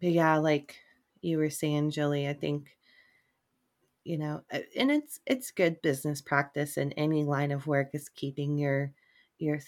but 0.00 0.10
yeah 0.10 0.36
like 0.36 0.76
you 1.24 1.38
were 1.38 1.50
saying, 1.50 1.90
Jolie, 1.90 2.28
I 2.28 2.34
think 2.34 2.76
you 4.04 4.18
know, 4.18 4.42
uh, 4.52 4.58
and 4.76 4.90
it's 4.90 5.18
it's 5.26 5.50
good 5.50 5.80
business 5.80 6.20
practice 6.20 6.76
in 6.76 6.92
any 6.92 7.24
line 7.24 7.50
of 7.50 7.66
work 7.66 7.88
is 7.94 8.10
keeping 8.10 8.58
your 8.58 8.92
your 9.38 9.58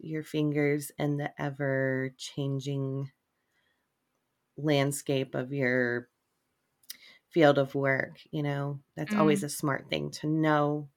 your 0.00 0.22
fingers 0.22 0.92
in 0.98 1.16
the 1.16 1.30
ever 1.40 2.14
changing 2.16 3.10
landscape 4.56 5.34
of 5.34 5.52
your 5.52 6.08
field 7.30 7.58
of 7.58 7.74
work 7.74 8.20
you 8.30 8.42
know? 8.42 8.78
That's 8.96 9.12
mm. 9.12 9.18
always 9.18 9.42
a 9.42 9.48
smart 9.48 9.86
thing 9.90 10.10
to 10.12 10.28
know 10.28 10.88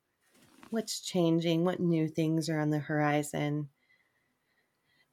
what's 0.76 1.00
changing, 1.00 1.64
what 1.64 1.80
new 1.80 2.08
things 2.08 2.50
are 2.50 2.60
on 2.60 2.70
the 2.70 2.80
horizon 2.80 3.70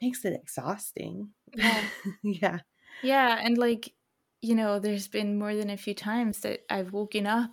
makes 0.03 0.25
it 0.25 0.35
exhausting. 0.35 1.31
Yeah. 1.55 1.85
yeah. 2.23 2.59
Yeah. 3.03 3.39
And 3.41 3.57
like, 3.57 3.95
you 4.43 4.55
know, 4.55 4.79
there's 4.79 5.09
been 5.09 5.39
more 5.39 5.55
than 5.55 5.71
a 5.71 5.77
few 5.77 5.95
times 5.95 6.41
that 6.41 6.61
I've 6.69 6.93
woken 6.93 7.27
up 7.27 7.53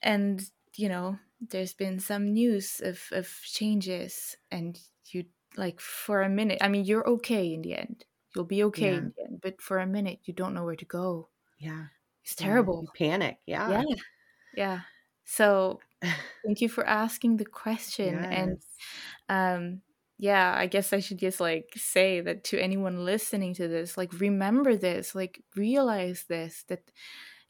and, 0.00 0.40
you 0.76 0.88
know, 0.88 1.18
there's 1.40 1.74
been 1.74 1.98
some 1.98 2.32
news 2.32 2.80
of, 2.82 3.02
of 3.12 3.28
changes 3.42 4.36
and 4.50 4.78
you 5.10 5.24
like 5.56 5.80
for 5.80 6.22
a 6.22 6.28
minute, 6.28 6.58
I 6.60 6.68
mean, 6.68 6.84
you're 6.84 7.08
okay 7.08 7.52
in 7.52 7.62
the 7.62 7.74
end. 7.74 8.04
You'll 8.34 8.44
be 8.44 8.62
okay 8.64 8.92
yeah. 8.92 8.98
in 8.98 9.12
the 9.16 9.24
end, 9.24 9.40
but 9.42 9.60
for 9.60 9.78
a 9.78 9.86
minute, 9.86 10.20
you 10.24 10.34
don't 10.34 10.54
know 10.54 10.64
where 10.64 10.76
to 10.76 10.84
go. 10.84 11.28
Yeah. 11.58 11.86
It's 12.22 12.36
terrible. 12.36 12.86
Yeah, 12.94 13.08
panic. 13.10 13.38
Yeah. 13.46 13.70
Yeah. 13.70 13.82
Yeah. 14.54 14.80
So 15.24 15.80
thank 16.44 16.60
you 16.60 16.68
for 16.68 16.86
asking 16.86 17.36
the 17.36 17.46
question. 17.46 18.14
Yes. 18.14 18.26
And 18.30 18.62
um 19.28 19.82
yeah, 20.20 20.52
I 20.56 20.66
guess 20.66 20.92
I 20.92 20.98
should 20.98 21.18
just 21.18 21.38
like 21.40 21.72
say 21.76 22.20
that 22.20 22.42
to 22.44 22.60
anyone 22.60 23.04
listening 23.04 23.54
to 23.54 23.68
this, 23.68 23.96
like 23.96 24.12
remember 24.20 24.76
this, 24.76 25.14
like 25.14 25.42
realize 25.54 26.24
this 26.28 26.64
that 26.68 26.90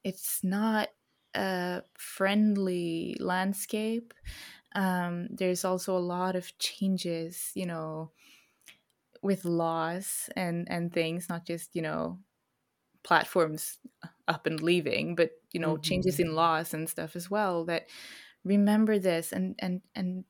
it's 0.04 0.40
not 0.44 0.88
a 1.34 1.82
friendly 1.96 3.16
landscape. 3.20 4.12
Um, 4.74 5.28
there's 5.30 5.64
also 5.64 5.96
a 5.96 5.98
lot 5.98 6.36
of 6.36 6.56
changes, 6.58 7.50
you 7.54 7.64
know, 7.66 8.12
with 9.22 9.44
laws 9.44 10.28
and 10.36 10.66
and 10.70 10.92
things, 10.92 11.28
not 11.28 11.46
just 11.46 11.74
you 11.74 11.82
know 11.82 12.18
platforms 13.02 13.78
up 14.28 14.46
and 14.46 14.62
leaving, 14.62 15.14
but 15.14 15.30
you 15.52 15.60
know 15.60 15.74
mm-hmm. 15.74 15.82
changes 15.82 16.20
in 16.20 16.34
laws 16.34 16.74
and 16.74 16.88
stuff 16.88 17.16
as 17.16 17.30
well. 17.30 17.64
That 17.64 17.86
remember 18.44 18.98
this 18.98 19.32
and 19.32 19.54
and 19.58 19.82
and 19.94 20.24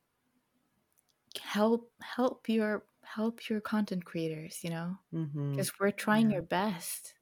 help 1.40 1.90
help 2.00 2.48
your 2.48 2.84
help 3.02 3.48
your 3.48 3.60
content 3.60 4.04
creators 4.04 4.58
you 4.62 4.70
know 4.70 4.98
because 5.12 5.70
mm-hmm. 5.70 5.84
we're 5.84 5.90
trying 5.90 6.30
yeah. 6.30 6.34
your 6.34 6.42
best 6.42 7.14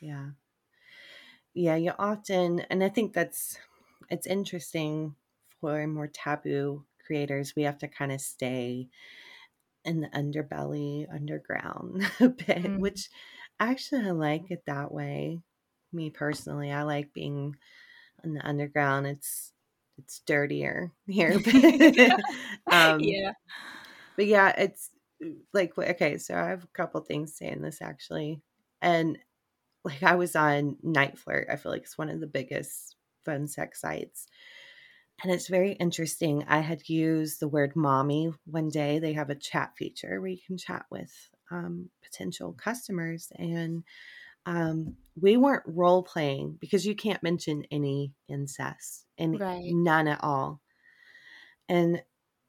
yeah 0.00 0.28
yeah 1.54 1.76
you 1.76 1.92
often 1.98 2.60
and 2.70 2.82
i 2.82 2.88
think 2.88 3.12
that's 3.12 3.58
it's 4.10 4.26
interesting 4.26 5.14
for 5.60 5.86
more 5.86 6.08
taboo 6.08 6.84
creators 7.06 7.54
we 7.56 7.62
have 7.62 7.78
to 7.78 7.88
kind 7.88 8.12
of 8.12 8.20
stay 8.20 8.88
in 9.84 10.00
the 10.00 10.08
underbelly 10.08 11.06
underground 11.12 12.02
a 12.20 12.28
bit 12.28 12.48
mm-hmm. 12.48 12.78
which 12.78 13.08
actually 13.60 14.06
i 14.06 14.10
like 14.10 14.50
it 14.50 14.62
that 14.66 14.92
way 14.92 15.40
me 15.92 16.10
personally 16.10 16.72
i 16.72 16.82
like 16.82 17.12
being 17.12 17.54
in 18.22 18.34
the 18.34 18.46
underground 18.46 19.06
it's 19.06 19.53
it's 19.98 20.20
dirtier 20.20 20.92
here. 21.06 21.32
um, 22.70 23.00
yeah. 23.00 23.32
But 24.16 24.26
yeah, 24.26 24.52
it's 24.56 24.90
uh, 25.24 25.30
like 25.52 25.76
okay, 25.76 26.18
so 26.18 26.34
I 26.34 26.48
have 26.48 26.64
a 26.64 26.68
couple 26.68 27.00
things 27.00 27.36
saying 27.36 27.62
this 27.62 27.80
actually. 27.82 28.40
And 28.80 29.18
like 29.84 30.02
I 30.02 30.14
was 30.14 30.36
on 30.36 30.76
NiteFlirt, 30.84 31.50
I 31.50 31.56
feel 31.56 31.72
like 31.72 31.82
it's 31.82 31.98
one 31.98 32.10
of 32.10 32.20
the 32.20 32.26
biggest 32.26 32.96
fun 33.24 33.46
sex 33.46 33.80
sites. 33.80 34.26
And 35.22 35.32
it's 35.32 35.48
very 35.48 35.72
interesting. 35.72 36.44
I 36.48 36.58
had 36.58 36.88
used 36.88 37.38
the 37.38 37.48
word 37.48 37.76
mommy 37.76 38.32
one 38.46 38.68
day. 38.68 38.98
They 38.98 39.12
have 39.12 39.30
a 39.30 39.36
chat 39.36 39.72
feature 39.76 40.20
where 40.20 40.30
you 40.30 40.40
can 40.44 40.58
chat 40.58 40.86
with 40.90 41.12
um, 41.50 41.88
potential 42.02 42.52
customers. 42.52 43.30
And 43.36 43.84
um, 44.46 44.96
we 45.20 45.36
weren't 45.36 45.62
role 45.66 46.02
playing 46.02 46.58
because 46.60 46.86
you 46.86 46.94
can't 46.94 47.22
mention 47.22 47.64
any 47.70 48.12
incest 48.28 49.06
and 49.16 49.38
right. 49.38 49.62
none 49.66 50.08
at 50.08 50.22
all. 50.22 50.60
And 51.68 52.02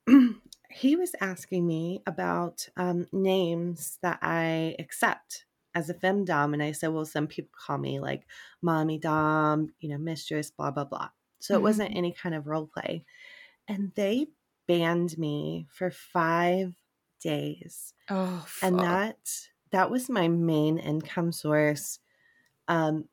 he 0.69 0.95
was 0.95 1.15
asking 1.21 1.65
me 1.65 2.01
about 2.05 2.67
um, 2.75 3.07
names 3.11 3.97
that 4.01 4.19
I 4.21 4.75
accept 4.79 5.45
as 5.73 5.89
a 5.89 5.93
femdom, 5.93 6.53
and 6.53 6.63
I 6.63 6.71
said, 6.71 6.87
well, 6.87 7.05
some 7.05 7.27
people 7.27 7.51
call 7.65 7.77
me 7.77 7.99
like 7.99 8.25
mommy 8.61 8.97
dom, 8.97 9.73
you 9.79 9.89
know, 9.89 9.97
mistress, 9.97 10.49
blah 10.49 10.71
blah 10.71 10.85
blah. 10.85 11.09
So 11.39 11.53
mm-hmm. 11.53 11.59
it 11.59 11.63
wasn't 11.63 11.89
mm-hmm. 11.89 11.97
any 11.97 12.11
kind 12.13 12.35
of 12.35 12.47
role 12.47 12.69
play, 12.73 13.05
and 13.67 13.91
they 13.95 14.27
banned 14.67 15.17
me 15.17 15.67
for 15.69 15.91
five 15.91 16.73
days. 17.21 17.93
Oh, 18.09 18.43
fuck. 18.47 18.67
and 18.67 18.79
that 18.79 19.17
that 19.75 19.91
was 19.91 20.09
my 20.09 20.29
main 20.29 20.77
income 20.77 21.33
source. 21.33 21.99
Um, 22.69 23.09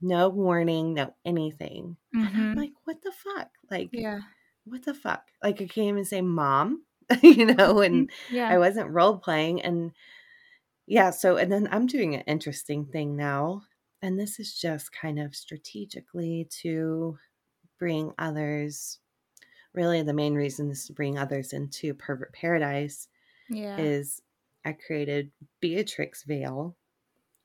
no 0.00 0.30
warning, 0.30 0.94
no 0.94 1.14
anything. 1.26 1.98
Mm-hmm. 2.14 2.26
And 2.26 2.36
I'm 2.36 2.54
like, 2.54 2.72
what 2.84 3.02
the 3.02 3.12
fuck? 3.12 3.50
Like, 3.70 3.90
yeah, 3.92 4.20
what 4.64 4.82
the 4.82 4.94
fuck? 4.94 5.24
Like, 5.42 5.60
I 5.60 5.66
can't 5.66 5.88
even 5.88 6.06
say 6.06 6.22
mom, 6.22 6.84
you 7.22 7.44
know, 7.44 7.82
and 7.82 8.08
mm-hmm. 8.08 8.34
yeah. 8.34 8.48
I 8.48 8.56
wasn't 8.56 8.88
role 8.88 9.18
playing. 9.18 9.60
And 9.60 9.92
yeah, 10.86 11.10
so, 11.10 11.36
and 11.36 11.52
then 11.52 11.68
I'm 11.70 11.86
doing 11.86 12.14
an 12.14 12.22
interesting 12.22 12.86
thing 12.86 13.14
now. 13.14 13.64
And 14.00 14.18
this 14.18 14.40
is 14.40 14.58
just 14.58 14.92
kind 14.92 15.18
of 15.18 15.36
strategically 15.36 16.48
to 16.62 17.18
bring 17.78 18.14
others. 18.18 19.00
Really, 19.74 20.00
the 20.00 20.14
main 20.14 20.34
reason 20.34 20.70
is 20.70 20.86
to 20.86 20.94
bring 20.94 21.18
others 21.18 21.52
into 21.52 21.92
pervert 21.92 22.32
paradise. 22.32 23.08
Yeah. 23.50 23.76
Is 23.76 24.22
I 24.66 24.72
created 24.72 25.30
Beatrix 25.60 26.24
Veil, 26.24 26.76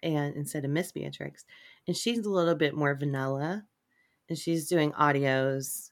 and 0.02 0.36
instead 0.36 0.66
of 0.66 0.72
Miss 0.72 0.92
Beatrix, 0.92 1.46
and 1.88 1.96
she's 1.96 2.26
a 2.26 2.30
little 2.30 2.56
bit 2.56 2.76
more 2.76 2.96
vanilla, 2.96 3.64
and 4.28 4.38
she's 4.38 4.68
doing 4.68 4.92
audios 4.94 5.92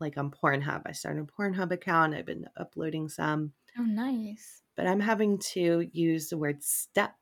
like 0.00 0.16
on 0.16 0.30
Pornhub. 0.30 0.82
I 0.86 0.92
started 0.92 1.28
a 1.28 1.42
Pornhub 1.42 1.72
account. 1.72 2.14
I've 2.14 2.24
been 2.24 2.48
uploading 2.56 3.10
some. 3.10 3.52
Oh, 3.78 3.82
nice. 3.82 4.62
But 4.76 4.86
I'm 4.86 5.00
having 5.00 5.38
to 5.52 5.86
use 5.92 6.30
the 6.30 6.38
word 6.38 6.62
step, 6.62 7.14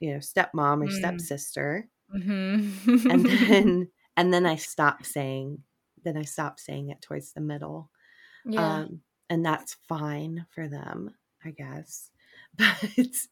you 0.00 0.12
know, 0.12 0.18
stepmom 0.18 0.84
or 0.84 0.88
mm. 0.88 0.92
stepsister, 0.92 1.86
mm-hmm. 2.14 3.10
and 3.10 3.26
then 3.26 3.88
and 4.16 4.32
then 4.32 4.46
I 4.46 4.56
stop 4.56 5.04
saying. 5.04 5.58
Then 6.02 6.16
I 6.16 6.22
stop 6.22 6.60
saying 6.60 6.88
it 6.88 7.02
towards 7.02 7.32
the 7.32 7.42
middle. 7.42 7.90
Yeah. 8.46 8.76
Um, 8.76 9.00
and 9.28 9.44
that's 9.44 9.76
fine 9.88 10.46
for 10.54 10.68
them, 10.68 11.14
I 11.44 11.50
guess. 11.50 12.10
But 12.58 12.76
it's 12.96 13.28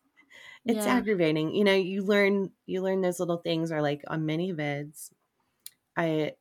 it's 0.64 0.86
yeah. 0.86 0.96
aggravating. 0.96 1.54
You 1.54 1.64
know, 1.64 1.74
you 1.74 2.02
learn 2.02 2.50
you 2.66 2.82
learn 2.82 3.00
those 3.00 3.20
little 3.20 3.38
things 3.38 3.70
or 3.70 3.82
like 3.82 4.02
on 4.08 4.22
ManyVids. 4.22 5.10
I 5.96 6.32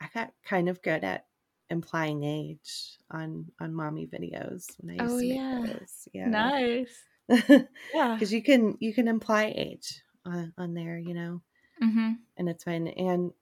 I 0.00 0.08
got 0.14 0.32
kind 0.44 0.68
of 0.68 0.82
good 0.82 1.04
at 1.04 1.26
implying 1.68 2.24
age 2.24 2.98
on 3.10 3.46
on 3.60 3.74
mommy 3.74 4.06
videos 4.06 4.66
when 4.78 5.00
I 5.00 5.04
used 5.04 5.14
oh, 5.14 5.20
to 5.20 5.26
make 5.26 5.36
yeah. 5.36 5.64
those. 5.66 6.08
Yeah. 6.12 6.28
Nice. 6.28 7.04
yeah. 7.94 8.14
Because 8.14 8.32
you 8.32 8.42
can 8.42 8.76
you 8.80 8.92
can 8.92 9.08
imply 9.08 9.52
age 9.54 10.02
on, 10.26 10.52
on 10.58 10.74
there, 10.74 10.98
you 10.98 11.14
know. 11.14 11.42
Mm-hmm. 11.82 12.12
And 12.36 12.48
it's 12.48 12.64
fine. 12.64 12.88
And 12.88 13.32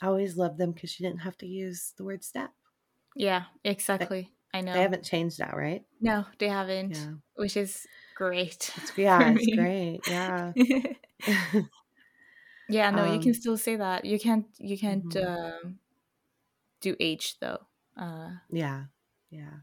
I 0.00 0.06
always 0.06 0.36
loved 0.36 0.58
them 0.58 0.72
because 0.72 0.98
you 0.98 1.06
didn't 1.06 1.22
have 1.22 1.36
to 1.38 1.46
use 1.46 1.92
the 1.96 2.04
word 2.04 2.24
step. 2.24 2.50
Yeah, 3.14 3.44
exactly. 3.64 4.32
I 4.54 4.60
know. 4.60 4.72
They 4.72 4.82
haven't 4.82 5.04
changed 5.04 5.38
that, 5.38 5.56
right? 5.56 5.84
No, 6.00 6.24
they 6.38 6.48
haven't. 6.48 6.96
Yeah. 6.96 7.12
Which 7.36 7.56
is 7.56 7.86
great. 8.18 8.72
It's, 8.76 8.92
yeah, 8.98 9.32
it's 9.34 9.54
great. 9.54 10.00
Yeah. 10.08 10.52
yeah, 12.68 12.90
no, 12.90 13.04
um, 13.04 13.14
you 13.14 13.20
can 13.20 13.30
um 13.30 13.34
still 13.34 13.56
say 13.56 13.76
that. 13.76 14.04
You 14.04 14.18
can't 14.18 14.46
you 14.58 14.76
can't 14.76 15.08
mm-hmm. 15.08 15.68
uh, 15.68 15.70
do 16.80 16.96
age 16.98 17.36
though. 17.40 17.60
Uh, 17.96 18.30
yeah. 18.50 18.84
Yeah. 19.30 19.62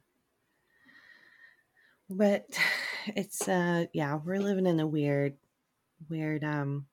But 2.10 2.46
it's 3.08 3.48
uh 3.48 3.86
yeah, 3.94 4.16
we're 4.24 4.40
living 4.40 4.66
in 4.66 4.80
a 4.80 4.88
weird 4.88 5.36
weird 6.10 6.44
um 6.44 6.88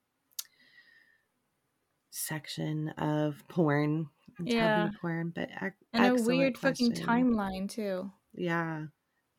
section 2.11 2.91
of 2.99 3.43
porn 3.49 4.07
yeah 4.45 4.91
porn 5.01 5.33
but 5.35 5.49
ac- 5.63 5.73
and 5.93 6.21
a 6.21 6.23
weird 6.23 6.59
question. 6.59 6.95
fucking 6.95 7.07
timeline 7.07 7.69
too 7.69 8.11
yeah 8.35 8.85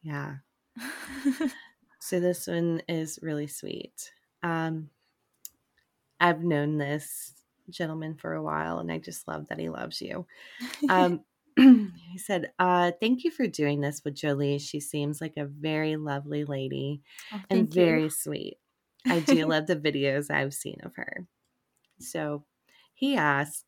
yeah 0.01 0.37
so 2.03 2.19
this 2.19 2.47
one 2.47 2.81
is 2.89 3.17
really 3.21 3.47
sweet. 3.47 4.11
Um, 4.43 4.89
I've 6.19 6.43
known 6.43 6.77
this 6.77 7.31
gentleman 7.69 8.15
for 8.15 8.33
a 8.33 8.43
while, 8.43 8.79
and 8.79 8.91
I 8.91 8.97
just 8.97 9.25
love 9.25 9.47
that 9.47 9.57
he 9.57 9.69
loves 9.69 10.01
you. 10.01 10.27
Um, 10.89 11.23
he 11.55 12.17
said, 12.17 12.51
uh, 12.59 12.91
"Thank 12.99 13.23
you 13.23 13.31
for 13.31 13.47
doing 13.47 13.79
this 13.79 14.01
with 14.03 14.15
Jolie. 14.15 14.59
She 14.59 14.81
seems 14.81 15.21
like 15.21 15.37
a 15.37 15.45
very 15.45 15.95
lovely 15.95 16.43
lady 16.43 17.03
oh, 17.31 17.39
and 17.49 17.73
very 17.73 18.09
sweet. 18.09 18.57
I 19.07 19.19
do 19.21 19.45
love 19.45 19.67
the 19.67 19.77
videos 19.77 20.29
I've 20.29 20.53
seen 20.53 20.79
of 20.83 20.95
her." 20.97 21.25
So 21.99 22.43
he 22.93 23.15
asked, 23.15 23.63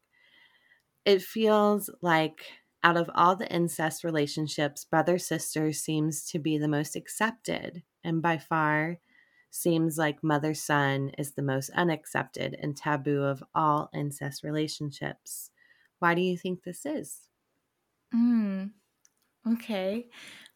"It 1.06 1.22
feels 1.22 1.90
like." 2.02 2.42
Out 2.84 2.98
of 2.98 3.10
all 3.16 3.36
the 3.36 3.52
incest 3.52 4.04
relationships, 4.04 4.86
brother 4.86 5.18
sister 5.18 5.74
seems 5.74 6.24
to 6.30 6.38
be 6.38 6.60
the 6.60 6.68
most 6.68 6.96
accepted 6.96 7.82
and 8.06 8.22
by 8.22 8.38
far 8.38 9.00
seems 9.52 9.98
like 9.98 10.24
mother 10.24 10.54
son 10.54 11.10
is 11.18 11.34
the 11.34 11.42
most 11.42 11.70
unaccepted 11.72 12.56
and 12.56 12.78
taboo 12.78 13.24
of 13.24 13.44
all 13.56 13.90
incest 13.94 14.44
relationships. 14.44 15.52
Why 16.00 16.16
do 16.16 16.22
you 16.22 16.38
think 16.38 16.64
this 16.64 16.86
is? 16.86 17.30
Mm. 18.14 18.74
Okay. 19.48 20.10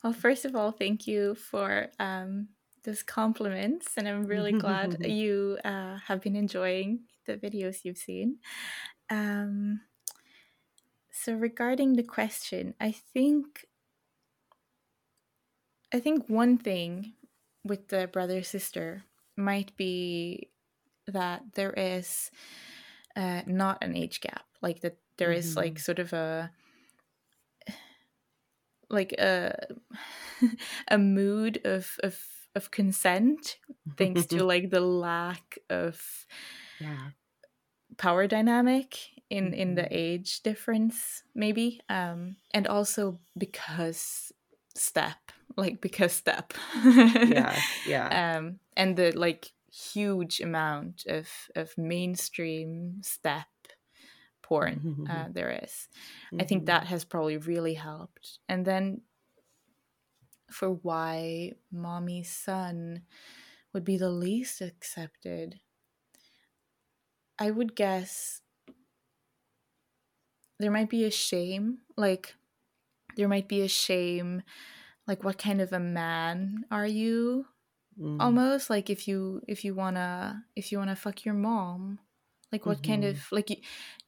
Well, 0.04 0.14
first 0.14 0.46
of 0.46 0.56
all, 0.56 0.72
thank 0.72 1.08
you 1.08 1.36
for 1.36 1.90
um, 2.00 2.50
those 2.84 3.04
compliments, 3.04 3.98
and 3.98 4.08
I'm 4.08 4.26
really 4.26 4.54
glad 4.54 4.98
you 5.06 5.60
uh, 5.66 5.98
have 6.00 6.22
been 6.22 6.36
enjoying 6.36 7.08
the 7.26 7.38
videos 7.38 7.86
you've 7.86 7.98
seen. 7.98 8.40
Um, 9.10 9.82
so, 11.12 11.34
regarding 11.34 11.94
the 11.94 12.04
question, 12.04 12.74
I 12.80 12.92
think 12.92 13.66
I 15.92 16.00
think 16.00 16.28
one 16.30 16.58
thing 16.58 17.16
with 17.64 17.88
the 17.90 18.08
brother 18.08 18.44
sister 18.44 19.04
might 19.38 19.76
be 19.78 20.50
that 21.08 21.44
there 21.56 21.74
is 21.74 22.32
uh, 23.16 23.42
not 23.48 23.84
an 23.84 23.96
age 23.96 24.22
gap, 24.22 24.46
like 24.62 24.82
that 24.82 24.98
there 25.18 25.32
is 25.32 25.56
Mm-hmm. 25.56 25.58
like 25.58 25.80
sort 25.80 26.00
of 26.00 26.14
a 26.14 26.52
like 28.90 29.14
a 29.14 29.56
a 30.88 30.98
mood 30.98 31.62
of 31.66 31.98
of 32.04 32.20
of 32.56 32.72
consent 32.72 33.58
thanks 33.98 34.26
to 34.26 34.44
like 34.44 34.70
the 34.70 34.82
lack 34.82 35.58
of 35.70 36.26
yeah. 36.80 37.10
power 37.98 38.28
dynamic 38.28 39.10
in 39.30 39.54
in 39.54 39.76
the 39.76 39.88
Mhm. 39.88 39.92
age 39.92 40.42
difference 40.42 41.24
maybe 41.36 41.82
um 41.90 42.38
and 42.54 42.68
also 42.68 43.20
because 43.38 44.32
step 44.76 45.32
like 45.60 45.82
because 45.82 46.14
step 46.14 46.54
Yeah. 47.24 47.64
Yeah. 47.84 48.20
um 48.22 48.60
and 48.78 48.98
the 48.98 49.12
like 49.18 49.52
huge 49.72 50.42
amount 50.42 51.06
of 51.08 51.30
of 51.56 51.78
mainstream 51.78 53.02
step 53.04 53.48
porn 54.42 54.88
uh, 55.10 55.28
there 55.32 55.52
is 55.64 55.90
I 56.40 56.44
think 56.46 56.66
Mhm. 56.66 56.68
that 56.68 56.88
has 56.88 57.06
probably 57.06 57.38
really 57.38 57.76
helped. 57.76 58.40
And 58.50 58.66
then 58.66 59.02
for 60.52 60.70
why 60.72 61.54
mommy's 61.72 62.30
son 62.32 63.06
would 63.74 63.84
be 63.86 63.98
the 63.98 64.10
least 64.12 64.62
accepted, 64.62 65.62
I 67.40 67.50
would 67.50 67.74
guess 67.76 68.44
there 70.60 70.72
might 70.72 70.90
be 70.90 71.06
a 71.06 71.12
shame. 71.12 71.82
Like, 71.98 72.36
there 73.16 73.28
might 73.30 73.50
be 73.50 73.62
a 73.62 73.68
shame. 73.70 74.44
Like, 75.10 75.26
what 75.26 75.40
kind 75.40 75.62
of 75.62 75.74
a 75.74 75.80
man 75.82 76.66
are 76.72 76.88
you? 76.88 77.48
Mm. 78.00 78.20
Almost 78.22 78.70
like 78.70 78.90
if 78.90 79.08
you 79.08 79.42
if 79.48 79.66
you 79.66 79.76
wanna 79.76 80.46
if 80.56 80.72
you 80.72 80.80
wanna 80.80 80.96
fuck 80.96 81.26
your 81.26 81.36
mom, 81.36 82.00
like 82.52 82.66
what 82.66 82.84
kind 82.84 83.04
Mhm. 83.04 83.10
of 83.12 83.32
like 83.32 83.50
you- 83.52 83.62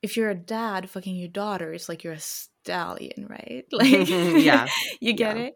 if 0.04 0.18
you're 0.18 0.30
a 0.32 0.36
dad 0.36 0.90
fucking 0.90 1.16
your 1.18 1.30
daughter, 1.30 1.74
it's 1.74 1.90
like 1.90 2.04
you're 2.04 2.14
a 2.14 2.20
stallion, 2.20 3.28
right? 3.30 3.66
Like 3.74 4.10
Yeah. 4.46 4.68
you 5.02 5.14
get 5.14 5.38
Yeah. 5.38 5.44
it. 5.48 5.56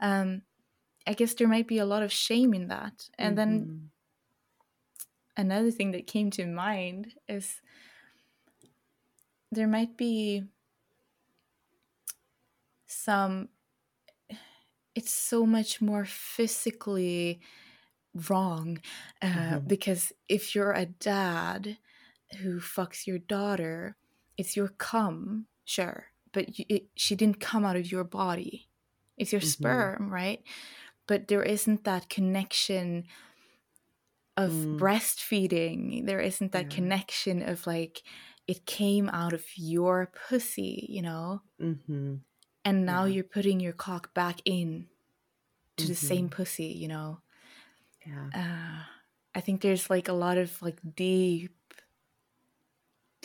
Um, 0.00 0.42
I 1.06 1.14
guess 1.14 1.34
there 1.34 1.48
might 1.48 1.68
be 1.68 1.78
a 1.78 1.86
lot 1.86 2.02
of 2.04 2.12
shame 2.12 2.54
in 2.54 2.68
that. 2.68 3.10
And 3.18 3.38
then 3.38 3.68
Mhm. 3.68 3.90
another 5.36 5.70
thing 5.70 5.92
that 5.92 6.06
came 6.06 6.30
to 6.32 6.46
mind 6.46 7.14
is 7.28 7.60
there 9.52 9.68
might 9.68 9.96
be 9.96 10.44
some 12.86 13.48
it's 14.96 15.14
so 15.14 15.46
much 15.46 15.82
more 15.82 16.06
physically 16.06 17.40
wrong 18.28 18.80
uh, 19.22 19.58
Mhm. 19.58 19.66
because 19.66 20.12
if 20.28 20.54
you're 20.54 20.72
a 20.72 20.86
dad 20.86 21.78
who 22.40 22.60
fucks 22.60 23.06
your 23.06 23.18
daughter 23.18 23.96
it's 24.38 24.56
your 24.56 24.68
cum 24.68 25.46
sure 25.64 26.06
but 26.32 26.58
you, 26.58 26.64
it, 26.68 26.88
she 26.96 27.16
didn't 27.16 27.40
come 27.40 27.64
out 27.64 27.76
of 27.76 27.90
your 27.92 28.04
body 28.04 28.68
it's 29.18 29.32
your 29.32 29.40
Mhm. 29.40 29.96
sperm 29.96 30.10
right 30.12 30.42
but 31.06 31.28
there 31.28 31.42
isn't 31.42 31.84
that 31.84 32.08
connection 32.10 33.04
of 34.36 34.66
Mm. 34.66 34.78
breastfeeding 34.78 36.04
there 36.06 36.20
isn't 36.20 36.52
that 36.52 36.68
Yeah. 36.68 36.70
connection 36.70 37.42
of 37.42 37.66
like 37.66 38.02
it 38.46 38.66
came 38.66 39.08
out 39.08 39.32
of 39.32 39.44
your 39.56 40.12
pussy 40.28 40.86
you 40.90 41.00
know 41.00 41.40
Mhm. 41.58 42.24
And 42.66 42.86
now 42.86 43.04
Yeah. 43.04 43.14
you're 43.14 43.24
putting 43.24 43.60
your 43.60 43.74
cock 43.74 44.14
back 44.14 44.40
in 44.46 44.90
to 45.78 45.88
the 45.88 45.96
same 45.96 46.28
pussy 46.30 46.66
you 46.66 46.88
know 46.88 47.20
Yeah. 48.06 48.30
uh, 48.34 48.82
i 49.34 49.40
think 49.40 49.60
there's 49.60 49.90
like 49.90 50.08
a 50.08 50.12
lot 50.12 50.38
of 50.38 50.60
like 50.62 50.78
deep 50.94 51.74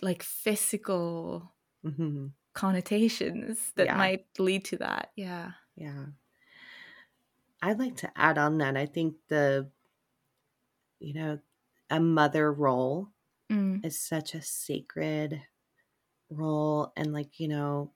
like 0.02 0.24
physical 0.24 1.54
Mhm. 1.84 2.34
connotations 2.54 3.72
that 3.76 3.92
Yeah. 3.92 3.94
might 3.94 4.28
lead 4.40 4.66
to 4.66 4.78
that 4.78 5.12
yeah 5.16 5.54
Yeah. 5.76 6.12
I'd 7.62 7.80
like 7.80 7.96
to 7.98 8.12
add 8.16 8.38
on 8.38 8.60
that. 8.60 8.78
I 8.78 8.86
think 8.86 9.16
the, 9.28 9.72
you 11.00 11.14
know, 11.14 11.40
a 11.90 12.00
mother 12.00 12.52
role 12.52 13.10
mm, 13.50 13.84
is 13.84 14.00
such 14.00 14.36
a 14.36 14.42
sacred 14.42 15.44
role. 16.30 16.94
And, 16.98 17.14
like, 17.14 17.40
you 17.40 17.50
know, 17.50 17.94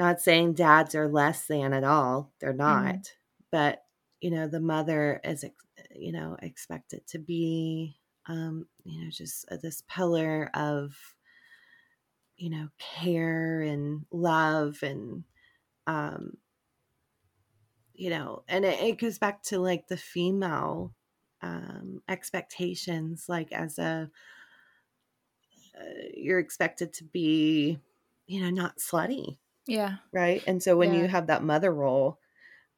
not 0.00 0.18
saying 0.18 0.54
dads 0.54 0.94
are 0.94 1.08
less 1.08 1.46
than 1.46 1.74
at 1.74 1.84
all, 1.84 2.32
they're 2.40 2.54
not. 2.54 3.12
But, 3.52 3.84
you 4.22 4.30
know, 4.30 4.48
the 4.48 4.58
mother 4.58 5.20
is, 5.22 5.44
you 5.94 6.10
know, 6.10 6.38
expected 6.40 7.06
to 7.08 7.18
be, 7.18 7.98
um, 8.26 8.66
you 8.84 9.04
know, 9.04 9.10
just 9.10 9.44
uh, 9.52 9.58
this 9.62 9.82
pillar 9.88 10.50
of, 10.54 10.96
you 12.38 12.48
know, 12.48 12.68
care 12.78 13.60
and 13.60 14.06
love 14.10 14.78
and, 14.82 15.24
um, 15.86 16.38
you 17.92 18.08
know, 18.08 18.42
and 18.48 18.64
it, 18.64 18.80
it 18.80 18.98
goes 18.98 19.18
back 19.18 19.42
to 19.42 19.58
like 19.58 19.86
the 19.86 19.98
female 19.98 20.94
um, 21.42 22.00
expectations, 22.08 23.26
like 23.28 23.52
as 23.52 23.78
a, 23.78 24.10
uh, 25.78 25.84
you're 26.14 26.38
expected 26.38 26.94
to 26.94 27.04
be, 27.04 27.78
you 28.26 28.40
know, 28.40 28.48
not 28.48 28.78
slutty, 28.78 29.36
yeah. 29.66 29.96
Right? 30.12 30.42
And 30.46 30.62
so 30.62 30.76
when 30.76 30.94
you 30.94 31.06
have 31.08 31.26
that 31.28 31.42
mother 31.44 31.72
role, 31.72 32.18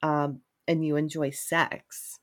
um, 0.02 0.40
and 0.68 0.84
you 0.84 0.96
enjoy 0.96 1.30
sex, 1.30 2.18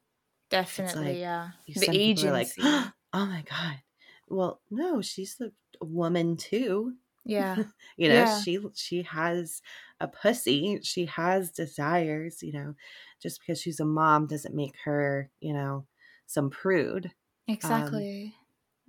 definitely 0.49 1.06
like, 1.06 1.18
yeah. 1.18 1.49
the 1.68 2.26
are 2.26 2.31
like, 2.31 2.49
oh 2.57 2.91
my 3.14 3.44
god, 3.49 3.81
well, 4.27 4.61
no, 4.69 5.02
she's 5.02 5.36
the 5.36 5.52
woman 5.81 6.38
too. 6.38 6.94
yeah. 7.26 7.56
You 7.98 8.10
know 8.10 8.15
Yeah. 8.15 8.41
she 8.41 8.60
she 8.76 9.02
has 9.03 9.61
a 9.99 10.07
pussy 10.07 10.80
she 10.84 11.06
has 11.06 11.52
desires 11.52 12.41
you 12.41 12.53
know 12.53 12.76
just 13.22 13.40
because 13.41 13.60
she's 13.61 13.80
a 13.81 13.86
mom 13.86 14.27
doesn't 14.27 14.56
make 14.56 14.76
her 14.86 15.30
you 15.41 15.53
know 15.53 15.86
some 16.26 16.49
prude 16.49 17.11
exactly. 17.48 18.34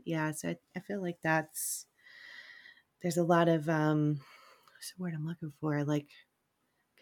yeah 0.05 0.31
so 0.31 0.51
i, 0.51 0.57
I 0.77 0.81
feel 0.81 1.03
like 1.03 1.19
that's 1.23 1.87
there's 3.03 3.17
a 3.17 3.25
lot 3.25 3.49
of 3.49 3.69
um 3.69 4.21
what's 4.81 4.93
the 4.97 5.03
word 5.03 5.13
i'm 5.15 5.27
looking 5.27 5.53
for? 5.61 5.85
Like 5.85 6.09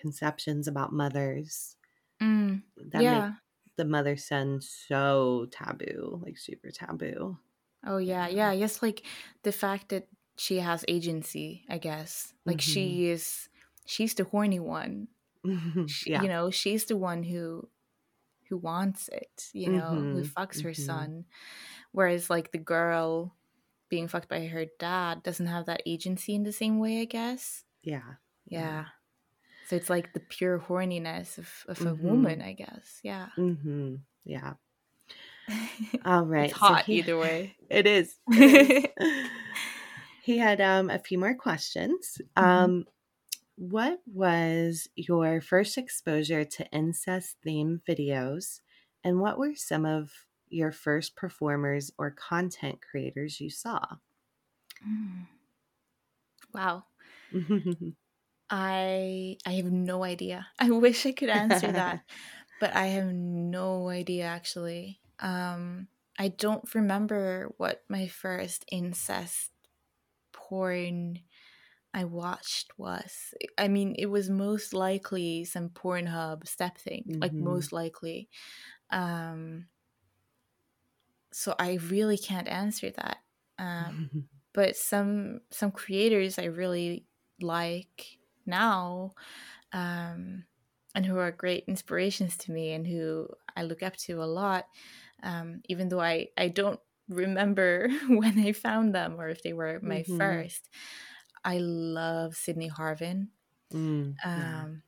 conceptions 0.01 0.69
about 0.69 0.93
mothers. 0.93 1.77
Mm, 2.23 2.63
that 2.91 3.03
yeah. 3.03 3.21
make 3.29 3.35
the 3.77 3.85
mother 3.85 4.17
son 4.17 4.61
so 4.61 5.47
taboo 5.53 6.21
like 6.25 6.37
super 6.39 6.71
taboo. 6.71 7.39
Oh 7.87 7.99
yeah 7.99 8.27
Yeah. 8.29 8.51
yes 8.53 8.83
like 8.83 9.03
the 9.45 9.53
fact 9.53 9.91
that 9.91 10.09
she 10.37 10.59
has 10.59 10.85
agency 10.89 11.65
i 11.69 11.79
guess. 11.79 12.35
Like 12.45 12.59
Mm-hmm. 12.59 12.73
she 12.73 13.07
is 13.11 13.49
she's 13.87 14.15
the 14.15 14.25
horny 14.25 14.59
one. 14.61 15.09
She- 15.87 16.11
yeah. 16.11 16.23
you 16.23 16.29
know 16.29 16.51
she's 16.51 16.85
the 16.87 16.97
one 16.97 17.23
who 17.23 17.69
who 18.49 18.57
wants 18.59 19.09
it 19.09 19.51
you 19.53 19.69
know 19.71 20.09
who 20.11 20.23
Mhm, 20.23 20.33
fucks 20.35 20.63
her 20.63 20.71
mhm. 20.73 20.77
son. 20.77 21.25
Whereas 21.93 22.31
like 22.31 22.53
the 22.53 22.59
girl 22.59 23.37
being 23.89 24.09
fucked 24.09 24.29
by 24.29 24.47
her 24.49 24.67
dad 24.79 25.23
doesn't 25.23 25.47
have 25.47 25.67
that 25.67 25.83
agency 25.87 26.35
in 26.35 26.43
the 26.45 26.53
same 26.53 26.79
way 26.79 27.01
i 27.01 27.07
guess 27.07 27.65
yeah 27.83 28.15
yeah 28.47 28.87
so 29.69 29.77
it's 29.77 29.91
like 29.91 30.13
the 30.13 30.21
pure 30.21 30.59
horniness 30.59 31.39
of, 31.39 31.49
of 31.69 31.81
a 31.87 31.95
Mhm. 31.95 32.03
woman 32.03 32.43
i 32.43 32.53
guess 32.53 33.01
yeah 33.03 33.29
hmm 33.37 33.97
yeah 34.25 34.55
all 36.05 36.25
right 36.25 36.51
it's 36.51 36.59
so 36.61 36.67
hot 36.67 36.85
he- 36.85 36.99
either 36.99 37.19
way 37.19 37.57
It 37.71 37.87
is. 37.87 38.17
It 38.31 38.93
is. 38.99 39.29
he 40.23 40.39
had 40.39 40.61
um, 40.61 40.89
a 40.91 40.99
few 40.99 41.19
more 41.19 41.35
questions. 41.35 42.21
Mhm. 42.37 42.43
Um, 42.45 42.85
what 43.57 44.01
was 44.07 44.89
your 44.95 45.41
first 45.41 45.77
exposure 45.79 46.45
to 46.45 46.67
incest 46.71 47.37
themed 47.47 47.83
videos, 47.89 48.61
and 49.05 49.21
what 49.21 49.39
were 49.39 49.55
some 49.55 49.85
of 49.85 50.11
your 50.49 50.73
first 50.73 51.15
performers 51.17 51.91
or 51.99 52.11
content 52.11 52.79
creators 52.81 53.41
you 53.41 53.51
saw? 53.51 53.85
Mm. 54.87 55.27
wow 56.55 56.85
I 58.51 59.37
I 59.47 59.53
have 59.53 59.71
no 59.71 60.05
idea. 60.05 60.47
I 60.59 60.71
wish 60.71 61.07
I 61.07 61.13
could 61.13 61.29
answer 61.29 61.71
that, 61.73 62.01
but 62.61 62.75
I 62.75 62.87
have 62.87 63.13
no 63.13 63.89
idea 63.89 64.25
actually. 64.25 65.01
Um 65.21 65.89
I 66.19 66.29
don't 66.29 66.75
remember 66.75 67.53
what 67.59 67.83
my 67.89 68.09
first 68.09 68.65
incest 68.73 69.51
porn 70.33 71.21
I 71.95 72.05
watched 72.05 72.73
was, 72.77 73.33
I 73.57 73.69
mean, 73.69 73.95
it 73.99 74.07
was 74.07 74.29
most 74.29 74.75
likely 74.75 75.45
some 75.45 75.69
Pornhub 75.71 76.47
step 76.47 76.77
thing, 76.77 77.05
mm-hmm. 77.09 77.21
like 77.21 77.33
most 77.33 77.73
likely. 77.73 78.29
Um, 78.91 79.67
so 81.33 81.55
I 81.59 81.79
really 81.89 82.19
can't 82.19 82.49
answer 82.49 82.91
that. 82.91 83.19
Um, 83.59 84.29
but 84.55 84.77
some 84.77 85.41
some 85.51 85.71
creators 85.71 86.39
I 86.39 86.45
really 86.45 87.05
like 87.41 88.19
now, 88.47 89.13
um, 89.73 90.45
and 90.95 91.07
who 91.07 91.19
are 91.19 91.31
great 91.31 91.65
inspirations 91.67 92.37
to 92.39 92.53
me, 92.53 92.73
and 92.73 92.87
who 92.87 93.29
I 93.57 93.63
look 93.63 93.83
up 93.83 93.97
to 93.97 94.23
a 94.23 94.25
lot. 94.25 94.67
Um, 95.23 95.63
even 95.69 95.89
though 95.89 96.01
I 96.01 96.29
I 96.37 96.49
don't 96.49 96.81
remember 97.09 97.89
when 98.09 98.39
I 98.39 98.53
found 98.53 98.95
them 98.95 99.21
or 99.21 99.29
if 99.29 99.43
they 99.43 99.53
were 99.53 99.81
my 99.83 100.01
mm-hmm. 100.01 100.19
first. 100.19 100.69
I 101.45 101.59
love 101.59 102.35
Sydney 102.35 102.69
Harwin, 102.69 103.29
mm, 103.73 104.15
yeah. 104.25 104.63
um, 104.65 104.83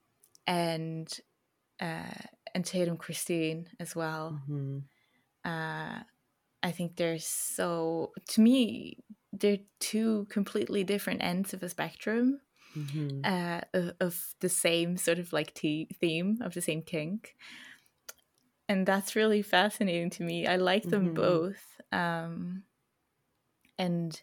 and 0.47 1.09
uh, 1.81 2.21
and 2.55 2.65
Tatum 2.65 2.97
Christine 2.97 3.69
as 3.79 3.95
well. 3.95 4.41
Mm-hmm. 4.51 4.79
Uh, 5.49 6.01
I 6.63 6.73
think 6.73 6.97
they're 6.97 7.19
so 7.19 8.13
to 8.29 8.41
me 8.41 8.99
they're 9.33 9.59
two 9.79 10.27
completely 10.29 10.85
different 10.85 11.23
ends 11.23 11.55
of 11.55 11.63
a 11.63 11.69
spectrum 11.69 12.41
mm-hmm. 12.77 13.21
uh, 13.25 13.61
of, 13.73 13.93
of, 14.01 14.35
the 14.41 14.49
same 14.49 14.97
sort 14.97 15.19
of 15.19 15.33
like 15.33 15.55
t- 15.55 15.89
theme 16.01 16.39
of 16.43 16.55
the 16.55 16.61
same 16.61 16.83
kink, 16.83 17.37
and 18.69 18.87
that's 18.87 19.17
really 19.17 19.43
fascinating 19.43 20.11
to 20.11 20.23
me. 20.23 20.47
I 20.47 20.57
like 20.57 20.85
them 20.85 21.07
mm-hmm. 21.07 21.15
both, 21.15 21.81
um, 21.93 22.65
and 23.79 24.21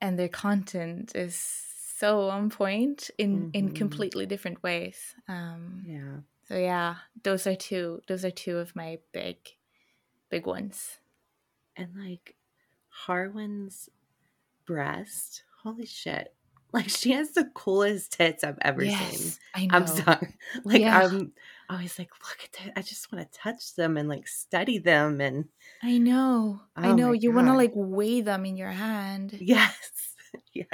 and 0.00 0.18
their 0.18 0.28
content 0.28 1.12
is 1.14 1.64
so 1.98 2.28
on 2.28 2.50
point 2.50 3.10
in 3.18 3.36
mm-hmm. 3.36 3.50
in 3.54 3.72
completely 3.72 4.26
different 4.26 4.62
ways. 4.62 5.14
Um, 5.28 5.84
yeah. 5.86 6.20
So 6.48 6.58
yeah, 6.58 6.96
those 7.22 7.46
are 7.46 7.54
two. 7.54 8.00
Those 8.06 8.24
are 8.24 8.30
two 8.30 8.58
of 8.58 8.76
my 8.76 8.98
big, 9.12 9.36
big 10.34 10.46
ones. 10.46 10.98
And 11.76 11.90
like 11.96 12.34
Harwin's 12.88 13.88
breast, 14.66 15.44
holy 15.62 15.86
shit! 15.86 16.34
Like 16.72 16.88
she 16.88 17.12
has 17.12 17.30
the 17.30 17.44
coolest 17.54 18.14
tits 18.14 18.42
I've 18.42 18.58
ever 18.60 18.82
yes, 18.82 19.16
seen. 19.16 19.32
I 19.54 19.66
know. 19.66 19.76
I'm 19.76 19.86
sorry. 19.86 20.36
Like 20.64 20.80
yeah. 20.80 21.02
I'm 21.06 21.32
always 21.70 21.96
like, 22.00 22.10
look 22.10 22.38
at 22.42 22.52
that. 22.64 22.72
I 22.76 22.82
just 22.82 23.12
want 23.12 23.30
to 23.30 23.38
touch 23.38 23.76
them 23.76 23.96
and 23.96 24.08
like 24.08 24.26
study 24.26 24.78
them 24.78 25.20
and 25.20 25.44
I 25.84 25.98
know. 25.98 26.62
Oh 26.76 26.82
I 26.82 26.90
know. 26.90 27.12
You 27.12 27.30
want 27.30 27.46
to 27.46 27.54
like 27.54 27.70
weigh 27.76 28.22
them 28.22 28.44
in 28.44 28.56
your 28.56 28.72
hand. 28.72 29.38
Yes. 29.40 29.76
yeah. 30.52 30.64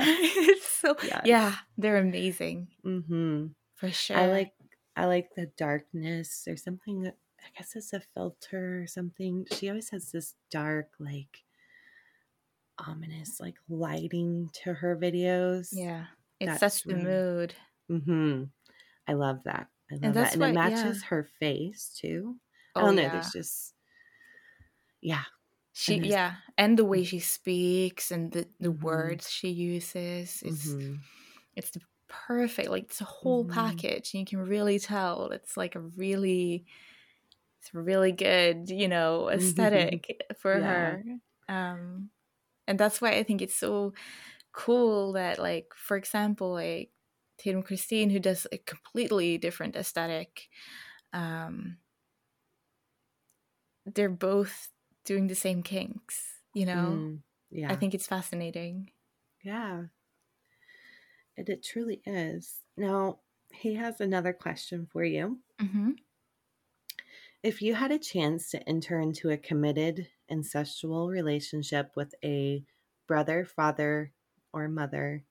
so 0.63 0.97
yes. 1.03 1.21
yeah, 1.27 1.55
they're 1.77 1.99
amazing. 1.99 2.69
Mm-hmm. 2.83 3.49
For 3.75 3.91
sure. 3.91 4.17
I 4.17 4.27
like 4.27 4.53
I 4.97 5.05
like 5.05 5.35
the 5.37 5.51
darkness. 5.59 6.45
There's 6.47 6.65
something 6.65 7.03
I 7.45 7.59
guess 7.59 7.75
it's 7.77 7.93
a 7.93 8.01
filter 8.01 8.83
or 8.83 8.87
something. 8.87 9.47
She 9.53 9.69
always 9.69 9.91
has 9.91 10.11
this 10.11 10.35
dark, 10.51 10.89
like 10.99 11.45
ominous, 12.79 13.41
like 13.41 13.57
lighting 13.69 14.51
to 14.65 14.75
her 14.75 14.97
videos. 14.97 15.69
Yeah. 15.73 16.05
It 16.39 16.47
that's 16.47 16.61
sets 16.61 16.83
the 16.83 16.95
really, 16.95 17.05
mood. 17.05 17.55
Mm-hmm. 17.91 18.45
I 19.09 19.13
love 19.15 19.45
that. 19.45 19.69
I 19.91 19.95
love 19.95 20.03
and 20.05 20.15
that. 20.15 20.33
And 20.33 20.41
what, 20.41 20.51
it 20.51 20.55
matches 20.55 21.03
yeah. 21.03 21.09
her 21.09 21.29
face 21.39 21.97
too. 22.01 22.37
Oh, 22.77 22.81
I 22.81 22.85
don't 22.85 22.97
know. 22.97 23.03
Yeah. 23.03 23.13
There's 23.13 23.33
just 23.33 23.75
yeah, 25.03 25.23
she 25.73 25.95
and 25.97 26.07
yeah 26.07 26.35
and 26.59 26.79
the 26.79 26.85
way 26.85 27.03
mm. 27.03 27.07
she 27.07 27.19
speaks 27.21 28.11
and 28.11 28.33
the, 28.33 28.47
the 28.59 28.69
mm-hmm. 28.69 28.85
words 28.85 29.31
she 29.31 29.49
uses 29.49 30.43
it's 30.45 30.69
mm-hmm. 30.69 30.97
it's 31.57 31.71
the 31.71 31.81
perfect 32.09 32.69
like 32.69 32.85
it's 32.85 33.01
a 33.01 33.05
whole 33.05 33.45
mm-hmm. 33.45 33.55
package 33.55 34.13
and 34.13 34.21
you 34.21 34.27
can 34.27 34.41
really 34.41 34.79
tell 34.79 35.31
it's 35.33 35.57
like 35.57 35.77
a 35.77 35.81
really 35.81 36.65
it's 37.61 37.75
really 37.75 38.13
good 38.13 38.69
you 38.71 38.89
know 38.89 39.29
mm-hmm. 39.29 39.39
aesthetic 39.39 40.23
for 40.39 40.59
yeah. 40.59 40.67
her 40.67 41.05
um 41.49 42.11
and 42.67 42.79
that's 42.79 43.01
why 43.01 43.13
i 43.13 43.23
think 43.23 43.43
it's 43.43 43.57
so 43.57 43.93
cool 44.53 45.13
that 45.13 45.39
like 45.39 45.67
for 45.77 45.97
example 45.97 46.53
like 46.53 46.91
tatum 47.39 47.63
christine 47.63 48.11
who 48.11 48.19
does 48.19 48.47
a 48.53 48.59
completely 48.59 49.39
different 49.39 49.77
aesthetic 49.77 50.49
um 51.13 51.77
they're 53.95 54.09
both 54.09 54.71
doing 55.05 55.27
the 55.27 55.35
same 55.35 55.63
kinks, 55.63 56.23
you 56.55 56.67
know? 56.67 56.97
Mm, 56.97 57.19
yeah. 57.51 57.73
I 57.73 57.77
think 57.77 57.95
it's 57.95 58.07
fascinating. 58.07 58.91
Yeah. 59.43 59.83
And 61.37 61.49
it 61.49 61.65
truly 61.65 62.03
is. 62.05 62.61
Now, 62.77 63.21
he 63.53 63.75
has 63.75 64.01
another 64.01 64.33
question 64.33 64.87
for 64.91 65.03
you. 65.03 65.39
Mm-hmm. 65.61 65.91
If 67.43 67.61
you 67.61 67.75
had 67.75 67.91
a 67.91 67.99
chance 67.99 68.51
to 68.51 68.67
enter 68.69 68.99
into 68.99 69.29
a 69.31 69.37
committed 69.37 70.09
incestual 70.31 71.11
relationship 71.11 71.95
with 71.95 72.15
a 72.25 72.65
brother, 73.07 73.45
father, 73.45 74.15
or 74.53 74.69
mother, 74.69 75.27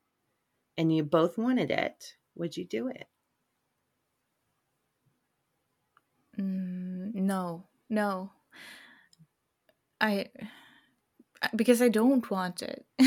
and 0.78 0.96
you 0.96 1.04
both 1.04 1.38
wanted 1.38 1.72
it, 1.72 2.18
would 2.36 2.58
you 2.58 2.66
do 2.66 2.88
it? 2.90 3.10
Mm, 6.38 7.14
no, 7.14 7.68
no. 7.90 8.32
I 10.02 10.30
because 11.56 11.82
I 11.82 11.90
don't 11.90 12.30
want 12.30 12.62
it. 12.62 12.86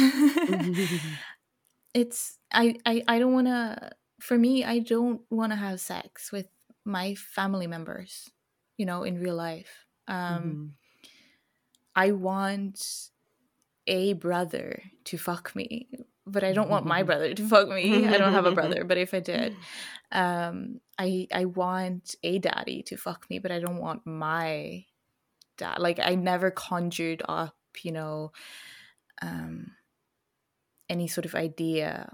it's 1.94 2.38
I, 2.52 2.78
I 2.86 3.04
I 3.08 3.18
don't 3.18 3.32
want 3.34 3.48
to 3.48 3.92
for 4.20 4.38
me 4.38 4.64
I 4.64 4.78
don't 4.80 5.22
want 5.30 5.52
to 5.52 5.56
have 5.56 5.80
sex 5.80 6.32
with 6.32 6.48
my 6.84 7.14
family 7.14 7.66
members, 7.66 8.31
you 8.76 8.86
know, 8.86 9.04
in 9.04 9.20
real 9.20 9.36
life. 9.36 9.86
Um 10.08 10.16
mm-hmm. 10.16 10.66
I 11.94 12.12
want 12.12 13.10
a 13.86 14.14
brother 14.14 14.82
to 15.04 15.18
fuck 15.18 15.54
me, 15.54 15.88
but 16.26 16.44
I 16.44 16.52
don't 16.52 16.70
want 16.70 16.86
my 16.86 17.02
brother 17.02 17.34
to 17.34 17.48
fuck 17.48 17.68
me. 17.68 18.06
I 18.06 18.16
don't 18.16 18.32
have 18.32 18.46
a 18.46 18.52
brother, 18.52 18.84
but 18.84 18.96
if 18.96 19.12
I 19.12 19.20
did, 19.20 19.56
um 20.12 20.80
I 20.98 21.26
I 21.32 21.46
want 21.46 22.14
a 22.22 22.38
daddy 22.38 22.82
to 22.84 22.96
fuck 22.96 23.28
me, 23.28 23.38
but 23.38 23.52
I 23.52 23.58
don't 23.58 23.78
want 23.78 24.06
my 24.06 24.86
dad 25.56 25.78
like 25.78 26.00
i 26.00 26.14
never 26.14 26.50
conjured 26.50 27.22
up 27.28 27.56
you 27.82 27.92
know 27.92 28.32
um 29.20 29.72
any 30.88 31.08
sort 31.08 31.24
of 31.24 31.34
idea 31.34 32.12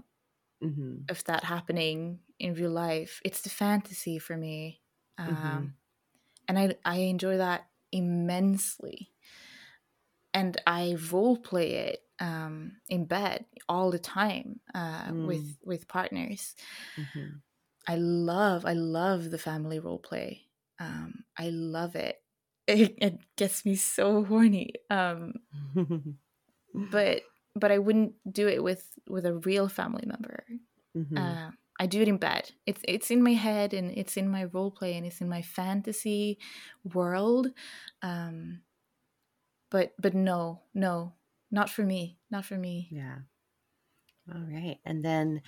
mm-hmm. 0.62 1.02
of 1.09 1.24
that 1.24 1.44
happening 1.44 2.20
in 2.39 2.55
real 2.55 2.70
life 2.70 3.20
it's 3.24 3.40
the 3.40 3.51
fantasy 3.51 4.18
for 4.18 4.36
me 4.36 4.80
um 5.18 5.26
mm-hmm. 5.26 5.64
And 6.48 6.58
i 6.58 6.74
i 6.84 6.96
enjoy 6.98 7.36
that 7.36 7.66
immensely 7.92 9.10
and 10.34 10.60
i 10.66 10.96
role 11.10 11.36
play 11.36 11.72
it 11.72 12.02
um 12.20 12.72
in 12.88 13.04
bed 13.04 13.44
all 13.68 13.90
the 13.90 13.98
time 13.98 14.60
uh 14.74 15.06
mm. 15.06 15.26
with 15.26 15.56
with 15.64 15.88
partners 15.88 16.54
mm-hmm. 16.96 17.36
i 17.86 17.96
love 17.96 18.66
i 18.66 18.72
love 18.72 19.30
the 19.30 19.38
family 19.38 19.78
role 19.78 19.98
play 19.98 20.42
um 20.80 21.24
i 21.38 21.48
love 21.50 21.94
it 21.94 22.20
it, 22.68 22.94
it 22.98 23.18
gets 23.36 23.64
me 23.64 23.76
so 23.76 24.24
horny. 24.24 24.74
Um, 24.90 25.32
but 26.74 27.22
but 27.54 27.72
I 27.72 27.78
wouldn't 27.78 28.12
do 28.30 28.46
it 28.46 28.62
with 28.62 28.86
with 29.08 29.24
a 29.24 29.34
real 29.34 29.68
family 29.68 30.04
member. 30.06 30.44
Mm-hmm. 30.94 31.16
Uh, 31.16 31.50
I 31.78 31.86
do 31.86 32.00
it 32.00 32.09
in 32.09 32.16
bed. 32.16 32.50
It's 32.66 32.80
it's 32.86 33.10
in 33.10 33.22
my 33.22 33.34
head 33.34 33.72
and 33.72 33.90
it's 33.90 34.16
in 34.16 34.28
my 34.28 34.44
role 34.44 34.70
play 34.70 34.96
and 34.96 35.06
it's 35.06 35.20
in 35.20 35.28
my 35.28 35.42
fantasy 35.42 36.38
world. 36.92 37.48
Um, 38.02 38.62
but 39.70 39.92
but 39.98 40.14
no, 40.14 40.62
no, 40.74 41.14
not 41.50 41.70
for 41.70 41.82
me. 41.82 42.18
Not 42.30 42.44
for 42.44 42.56
me. 42.56 42.88
Yeah. 42.90 43.18
All 44.34 44.42
right. 44.42 44.78
And 44.84 45.05
then 45.05 45.42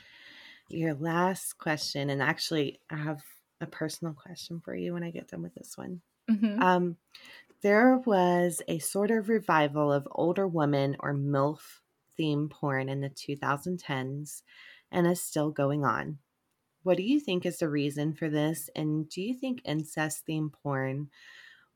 your 0.69 0.95
last 0.95 1.59
question, 1.59 2.11
and 2.11 2.23
actually, 2.23 2.81
I 2.91 2.97
have 2.97 3.21
a 3.61 3.67
personal 3.67 4.15
question 4.15 4.61
for 4.61 4.75
you 4.75 4.95
when 4.95 5.03
I 5.03 5.11
get 5.11 5.29
done 5.29 5.43
with 5.43 5.55
this 5.55 5.77
one. 5.77 6.01
Mm-hmm. 6.31 6.63
Um, 6.63 6.97
there 7.63 7.99
was 8.07 8.63
a 8.69 8.79
sort 8.79 9.11
of 9.11 9.29
revival 9.29 9.93
of 9.93 10.09
older 10.13 10.47
woman 10.47 10.97
or 11.01 11.13
MILF 11.13 11.59
theme 12.17 12.49
porn 12.49 12.89
in 12.89 13.01
the 13.01 13.11
2010s 13.11 14.43
and 14.91 15.07
is 15.07 15.23
still 15.23 15.51
going 15.51 15.85
on. 15.85 16.19
What 16.83 16.97
do 16.97 17.03
you 17.03 17.21
think 17.21 17.45
is 17.45 17.59
the 17.59 17.69
reason 17.69 18.15
for 18.15 18.29
this? 18.29 18.71
And 18.75 19.09
do 19.09 19.21
you 19.21 19.35
think 19.35 19.61
incest 19.65 20.25
theme 20.25 20.51
porn 20.63 21.11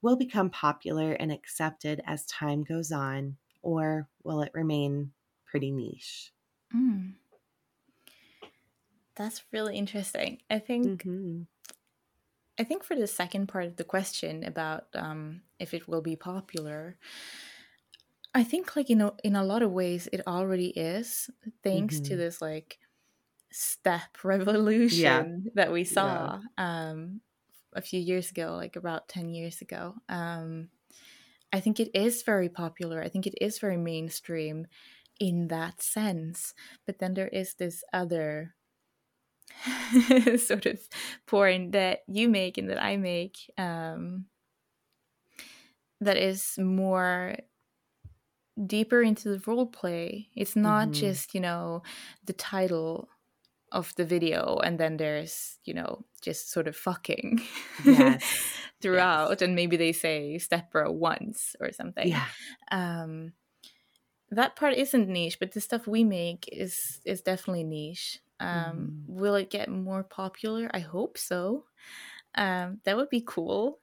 will 0.00 0.16
become 0.16 0.50
popular 0.50 1.12
and 1.12 1.30
accepted 1.30 2.02
as 2.06 2.26
time 2.26 2.62
goes 2.62 2.90
on, 2.92 3.36
or 3.62 4.08
will 4.22 4.42
it 4.42 4.52
remain 4.54 5.12
pretty 5.46 5.70
niche? 5.70 6.32
Mm. 6.74 7.14
That's 9.16 9.42
really 9.52 9.76
interesting. 9.76 10.38
I 10.50 10.58
think 10.58 11.04
mm-hmm. 11.04 11.42
I 12.58 12.64
think 12.64 12.84
for 12.84 12.96
the 12.96 13.06
second 13.06 13.48
part 13.48 13.66
of 13.66 13.76
the 13.76 13.84
question 13.84 14.44
about 14.44 14.86
um, 14.94 15.42
if 15.58 15.74
it 15.74 15.88
will 15.88 16.02
be 16.02 16.16
popular, 16.16 16.96
I 18.34 18.44
think 18.44 18.74
like 18.76 18.88
you 18.88 18.96
know 18.96 19.14
in 19.22 19.36
a 19.36 19.44
lot 19.44 19.62
of 19.62 19.70
ways 19.70 20.08
it 20.12 20.22
already 20.26 20.68
is 20.68 21.30
thanks 21.62 21.96
mm-hmm. 21.96 22.04
to 22.04 22.16
this 22.16 22.42
like 22.42 22.78
step 23.54 24.02
revolution 24.24 25.00
yeah. 25.44 25.50
that 25.54 25.72
we 25.72 25.84
saw 25.84 26.40
yeah. 26.58 26.90
um, 26.90 27.20
a 27.72 27.80
few 27.80 28.00
years 28.00 28.30
ago, 28.30 28.54
like 28.56 28.76
about 28.76 29.08
10 29.08 29.28
years 29.30 29.60
ago. 29.60 29.94
Um, 30.08 30.68
I 31.52 31.60
think 31.60 31.78
it 31.78 31.90
is 31.94 32.22
very 32.22 32.48
popular. 32.48 33.00
I 33.00 33.08
think 33.08 33.26
it 33.26 33.34
is 33.40 33.60
very 33.60 33.76
mainstream 33.76 34.66
in 35.20 35.48
that 35.48 35.80
sense. 35.80 36.52
But 36.84 36.98
then 36.98 37.14
there 37.14 37.28
is 37.28 37.54
this 37.54 37.84
other 37.92 38.54
sort 40.36 40.66
of 40.66 40.80
porn 41.26 41.70
that 41.70 42.00
you 42.08 42.28
make 42.28 42.58
and 42.58 42.70
that 42.70 42.82
I 42.82 42.96
make 42.96 43.36
um, 43.56 44.26
that 46.00 46.16
is 46.16 46.58
more 46.58 47.36
deeper 48.66 49.00
into 49.02 49.28
the 49.28 49.42
role 49.46 49.66
play. 49.66 50.28
It's 50.34 50.56
not 50.56 50.88
mm-hmm. 50.88 50.92
just, 50.92 51.34
you 51.34 51.40
know, 51.40 51.82
the 52.24 52.32
title 52.32 53.08
of 53.74 53.94
the 53.96 54.04
video 54.04 54.58
and 54.64 54.78
then 54.78 54.96
there's, 54.96 55.58
you 55.64 55.74
know, 55.74 56.04
just 56.22 56.50
sort 56.50 56.68
of 56.68 56.76
fucking 56.76 57.42
yes. 57.84 58.24
throughout 58.80 59.30
yes. 59.30 59.42
and 59.42 59.54
maybe 59.54 59.76
they 59.76 59.92
say 59.92 60.38
step 60.38 60.70
bro 60.70 60.90
once 60.90 61.56
or 61.60 61.72
something. 61.72 62.08
Yeah. 62.08 62.26
Um 62.70 63.32
that 64.30 64.56
part 64.56 64.74
isn't 64.74 65.08
niche, 65.08 65.38
but 65.38 65.52
the 65.52 65.60
stuff 65.60 65.86
we 65.86 66.04
make 66.04 66.48
is 66.50 67.00
is 67.04 67.20
definitely 67.20 67.64
niche. 67.64 68.20
Um, 68.40 69.04
mm. 69.08 69.14
Will 69.20 69.34
it 69.36 69.50
get 69.50 69.68
more 69.68 70.02
popular? 70.02 70.70
I 70.74 70.80
hope 70.80 71.18
so. 71.18 71.64
Um, 72.34 72.80
that 72.84 72.96
would 72.96 73.10
be 73.10 73.22
cool. 73.24 73.78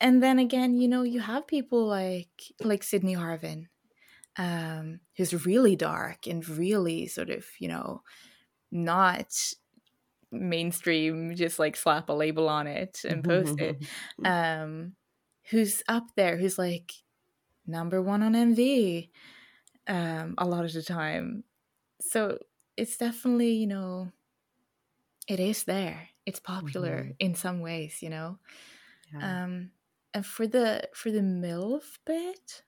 And 0.00 0.22
then 0.22 0.38
again, 0.38 0.74
you 0.74 0.88
know, 0.88 1.02
you 1.02 1.20
have 1.20 1.46
people 1.46 1.86
like 1.86 2.52
like 2.60 2.82
Sydney 2.82 3.14
Harwin, 3.14 3.66
um, 4.36 5.00
who's 5.16 5.46
really 5.46 5.76
dark 5.76 6.26
and 6.26 6.46
really 6.48 7.06
sort 7.06 7.30
of, 7.30 7.44
you 7.58 7.68
know, 7.68 8.02
not 8.74 9.34
mainstream, 10.30 11.34
just 11.34 11.58
like 11.58 11.76
slap 11.76 12.10
a 12.10 12.12
label 12.12 12.48
on 12.48 12.66
it 12.66 13.00
and 13.08 13.24
post 13.24 13.58
it. 13.60 13.82
Um, 14.24 14.94
who's 15.50 15.82
up 15.88 16.08
there, 16.16 16.36
who's 16.36 16.58
like 16.58 16.92
number 17.66 18.02
one 18.02 18.22
on 18.22 18.34
MV 18.34 19.08
um, 19.86 20.34
a 20.38 20.46
lot 20.46 20.64
of 20.64 20.72
the 20.72 20.82
time. 20.82 21.44
So 22.00 22.38
it's 22.76 22.96
definitely, 22.96 23.52
you 23.52 23.66
know, 23.66 24.10
it 25.28 25.40
is 25.40 25.64
there. 25.64 26.08
It's 26.26 26.40
popular 26.40 27.00
mm-hmm. 27.02 27.10
in 27.18 27.34
some 27.34 27.60
ways, 27.60 27.98
you 28.00 28.10
know. 28.10 28.38
Yeah. 29.12 29.44
Um, 29.44 29.70
and 30.12 30.24
for 30.24 30.46
the 30.46 30.88
for 30.94 31.10
the 31.10 31.20
MILF 31.20 31.98
bit, 32.06 32.62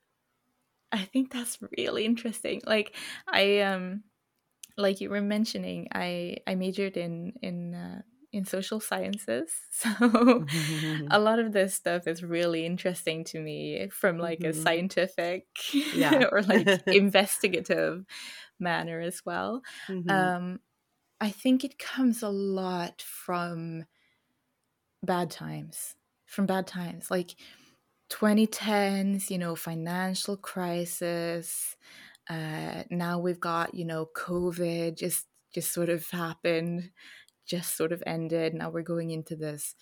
I 0.92 0.98
think 0.98 1.32
that's 1.32 1.58
really 1.76 2.04
interesting. 2.04 2.60
Like 2.66 2.94
I 3.28 3.60
um 3.60 4.02
like 4.76 5.00
you 5.00 5.10
were 5.10 5.22
mentioning, 5.22 5.88
I 5.92 6.38
I 6.46 6.54
majored 6.54 6.96
in 6.96 7.32
in 7.42 7.74
uh, 7.74 8.02
in 8.32 8.44
social 8.44 8.80
sciences, 8.80 9.50
so 9.70 10.44
a 11.10 11.18
lot 11.18 11.38
of 11.38 11.52
this 11.52 11.74
stuff 11.74 12.06
is 12.06 12.22
really 12.22 12.66
interesting 12.66 13.24
to 13.24 13.40
me 13.40 13.88
from 13.88 14.18
like 14.18 14.40
mm-hmm. 14.40 14.50
a 14.50 14.62
scientific 14.62 15.46
yeah. 15.94 16.24
or 16.32 16.42
like 16.42 16.68
investigative 16.86 18.04
manner 18.58 19.00
as 19.00 19.22
well. 19.24 19.62
Mm-hmm. 19.88 20.10
Um, 20.10 20.60
I 21.20 21.30
think 21.30 21.64
it 21.64 21.78
comes 21.78 22.22
a 22.22 22.28
lot 22.28 23.02
from 23.02 23.86
bad 25.02 25.30
times, 25.30 25.94
from 26.26 26.46
bad 26.46 26.66
times, 26.66 27.10
like 27.10 27.36
2010s, 28.10 29.30
you 29.30 29.38
know, 29.38 29.56
financial 29.56 30.36
crisis. 30.36 31.76
Uh, 32.28 32.82
now 32.90 33.18
we've 33.18 33.40
got, 33.40 33.74
you 33.74 33.84
know, 33.84 34.08
COVID 34.16 34.96
just 34.96 35.26
just 35.54 35.72
sort 35.72 35.88
of 35.88 36.08
happened, 36.10 36.90
just 37.46 37.76
sort 37.76 37.92
of 37.92 38.02
ended. 38.06 38.52
Now 38.54 38.70
we're 38.70 38.82
going 38.82 39.10
into 39.10 39.36
this 39.36 39.74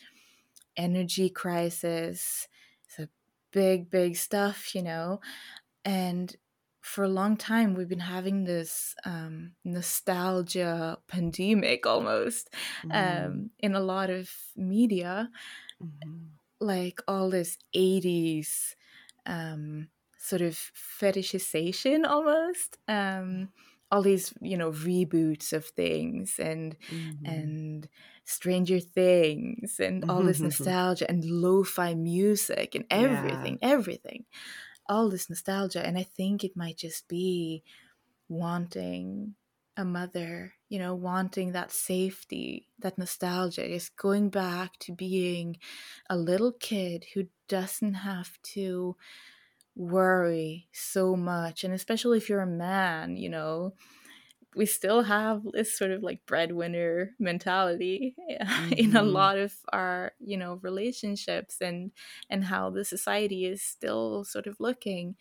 energy 0.76 1.30
crisis. 1.30 2.48
It's 2.84 2.98
a 2.98 3.08
big, 3.50 3.90
big 3.90 4.16
stuff, 4.16 4.74
you 4.74 4.82
know. 4.82 5.20
And 5.84 6.34
for 6.84 7.02
a 7.02 7.08
long 7.08 7.34
time 7.34 7.74
we've 7.74 7.88
been 7.88 7.98
having 7.98 8.44
this 8.44 8.94
um, 9.06 9.52
nostalgia 9.64 10.98
pandemic 11.08 11.86
almost 11.86 12.50
mm. 12.84 12.92
um, 13.26 13.50
in 13.58 13.74
a 13.74 13.80
lot 13.80 14.10
of 14.10 14.30
media 14.54 15.30
mm-hmm. 15.82 16.26
like 16.60 17.00
all 17.08 17.30
this 17.30 17.56
80s 17.74 18.74
um, 19.24 19.88
sort 20.24 20.40
of 20.40 20.59
fetishization 20.74 22.06
almost 22.06 22.78
um, 22.88 23.51
all 23.90 24.01
these 24.01 24.32
you 24.40 24.56
know 24.56 24.70
reboots 24.70 25.52
of 25.52 25.66
things 25.66 26.38
and 26.38 26.76
mm-hmm. 26.90 27.26
and 27.26 27.88
stranger 28.24 28.80
things 28.80 29.78
and 29.78 30.10
all 30.10 30.22
this 30.22 30.40
nostalgia 30.48 31.09
and 31.10 31.26
lo-fi 31.26 31.92
music 31.94 32.74
and 32.74 32.86
everything 32.90 33.59
yeah. 33.60 33.68
everything 33.68 34.24
all 34.88 35.10
this 35.10 35.28
nostalgia 35.28 35.84
and 35.86 35.98
i 35.98 36.02
think 36.02 36.42
it 36.42 36.56
might 36.56 36.78
just 36.78 37.06
be 37.06 37.62
wanting 38.30 39.34
a 39.76 39.84
mother 39.84 40.55
you 40.70 40.78
know 40.78 40.94
wanting 40.94 41.52
that 41.52 41.70
safety 41.70 42.66
that 42.78 42.96
nostalgia 42.96 43.68
just 43.68 43.94
going 43.96 44.30
back 44.30 44.72
to 44.78 44.90
being 44.90 45.59
a 46.09 46.16
little 46.16 46.52
kid 46.52 47.05
who 47.12 47.24
doesn't 47.46 47.94
have 47.94 48.38
to 48.42 48.96
worry 49.76 50.68
so 50.72 51.16
much 51.16 51.64
and 51.64 51.74
especially 51.74 52.18
if 52.18 52.28
you're 52.28 52.40
a 52.40 52.46
man 52.46 53.16
you 53.16 53.28
know 53.28 53.72
we 54.56 54.66
still 54.66 55.02
have 55.02 55.42
this 55.52 55.76
sort 55.76 55.90
of 55.90 56.02
like 56.02 56.24
breadwinner 56.26 57.10
mentality 57.18 58.14
mm-hmm. 58.30 58.72
in 58.76 58.96
a 58.96 59.01
mm-hmm. 59.01 59.09
lot 59.09 59.38
of 59.38 59.52
our 59.72 60.12
you 60.20 60.36
know 60.36 60.59
relationships 60.62 61.56
and 61.60 61.90
and 62.30 62.44
how 62.44 62.70
the 62.70 62.84
society 62.84 63.44
is 63.44 63.62
still 63.62 64.24
sort 64.24 64.46
of 64.46 64.56
looking 64.60 65.16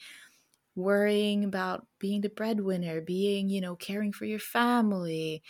worrying 0.75 1.43
about 1.43 1.85
being 1.99 2.21
the 2.21 2.29
breadwinner 2.29 3.01
being 3.01 3.49
you 3.49 3.61
know 3.61 3.75
caring 3.75 4.11
for 4.11 4.25
your 4.25 4.39
family 4.39 5.41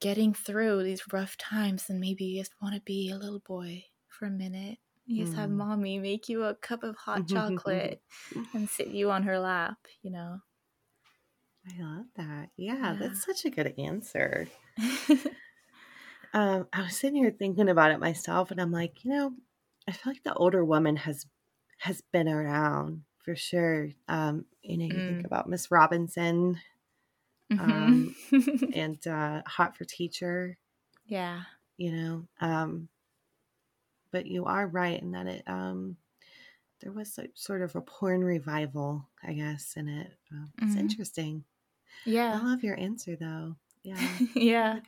getting 0.00 0.34
through 0.34 0.82
these 0.82 1.02
rough 1.12 1.36
times 1.36 1.84
and 1.88 2.00
maybe 2.00 2.24
you 2.24 2.40
just 2.40 2.54
want 2.60 2.74
to 2.74 2.80
be 2.82 3.10
a 3.10 3.16
little 3.16 3.42
boy 3.46 3.84
for 4.08 4.26
a 4.26 4.30
minute 4.30 4.78
you 5.06 5.24
just 5.24 5.36
have 5.36 5.50
mommy 5.50 5.98
make 5.98 6.28
you 6.28 6.44
a 6.44 6.54
cup 6.54 6.82
of 6.82 6.96
hot 6.96 7.26
chocolate 7.28 8.00
and 8.54 8.68
sit 8.68 8.88
you 8.88 9.10
on 9.10 9.22
her 9.22 9.38
lap 9.38 9.76
you 10.02 10.10
know 10.10 10.40
I 11.66 11.82
love 11.82 12.06
that. 12.16 12.50
Yeah, 12.56 12.74
yeah. 12.74 12.96
that's 12.98 13.24
such 13.24 13.44
a 13.44 13.50
good 13.50 13.74
answer. 13.78 14.48
um, 16.34 16.66
I 16.72 16.82
was 16.82 16.96
sitting 16.96 17.16
here 17.16 17.30
thinking 17.30 17.68
about 17.68 17.90
it 17.90 18.00
myself, 18.00 18.50
and 18.50 18.60
I'm 18.60 18.72
like, 18.72 19.04
you 19.04 19.10
know, 19.10 19.32
I 19.88 19.92
feel 19.92 20.12
like 20.12 20.22
the 20.22 20.34
older 20.34 20.64
woman 20.64 20.96
has 20.96 21.26
has 21.78 22.02
been 22.12 22.28
around 22.28 23.02
for 23.24 23.34
sure. 23.34 23.90
Um, 24.08 24.44
you 24.62 24.76
know, 24.76 24.84
you 24.84 24.92
mm. 24.92 25.08
think 25.08 25.26
about 25.26 25.48
Miss 25.48 25.70
Robinson, 25.70 26.60
mm-hmm. 27.50 27.60
um, 27.60 28.14
and 28.74 29.06
uh, 29.06 29.42
Hot 29.46 29.76
for 29.76 29.84
Teacher. 29.84 30.58
Yeah, 31.06 31.42
you 31.78 31.92
know, 31.92 32.24
um, 32.40 32.88
but 34.14 34.26
you 34.26 34.44
are 34.44 34.68
right 34.68 35.02
in 35.02 35.10
that 35.10 35.26
it 35.26 35.42
um, 35.48 35.96
there 36.80 36.92
was 36.92 37.18
a, 37.18 37.26
sort 37.34 37.62
of 37.62 37.74
a 37.74 37.80
porn 37.80 38.22
revival, 38.22 39.08
I 39.26 39.32
guess, 39.32 39.74
in 39.76 39.88
it. 39.88 40.12
It's 40.62 40.70
mm-hmm. 40.70 40.78
interesting. 40.78 41.44
Yeah. 42.04 42.38
I 42.40 42.46
love 42.46 42.62
your 42.62 42.78
answer 42.78 43.16
though. 43.16 43.56
Yeah. 43.82 43.98
yeah. 44.36 44.78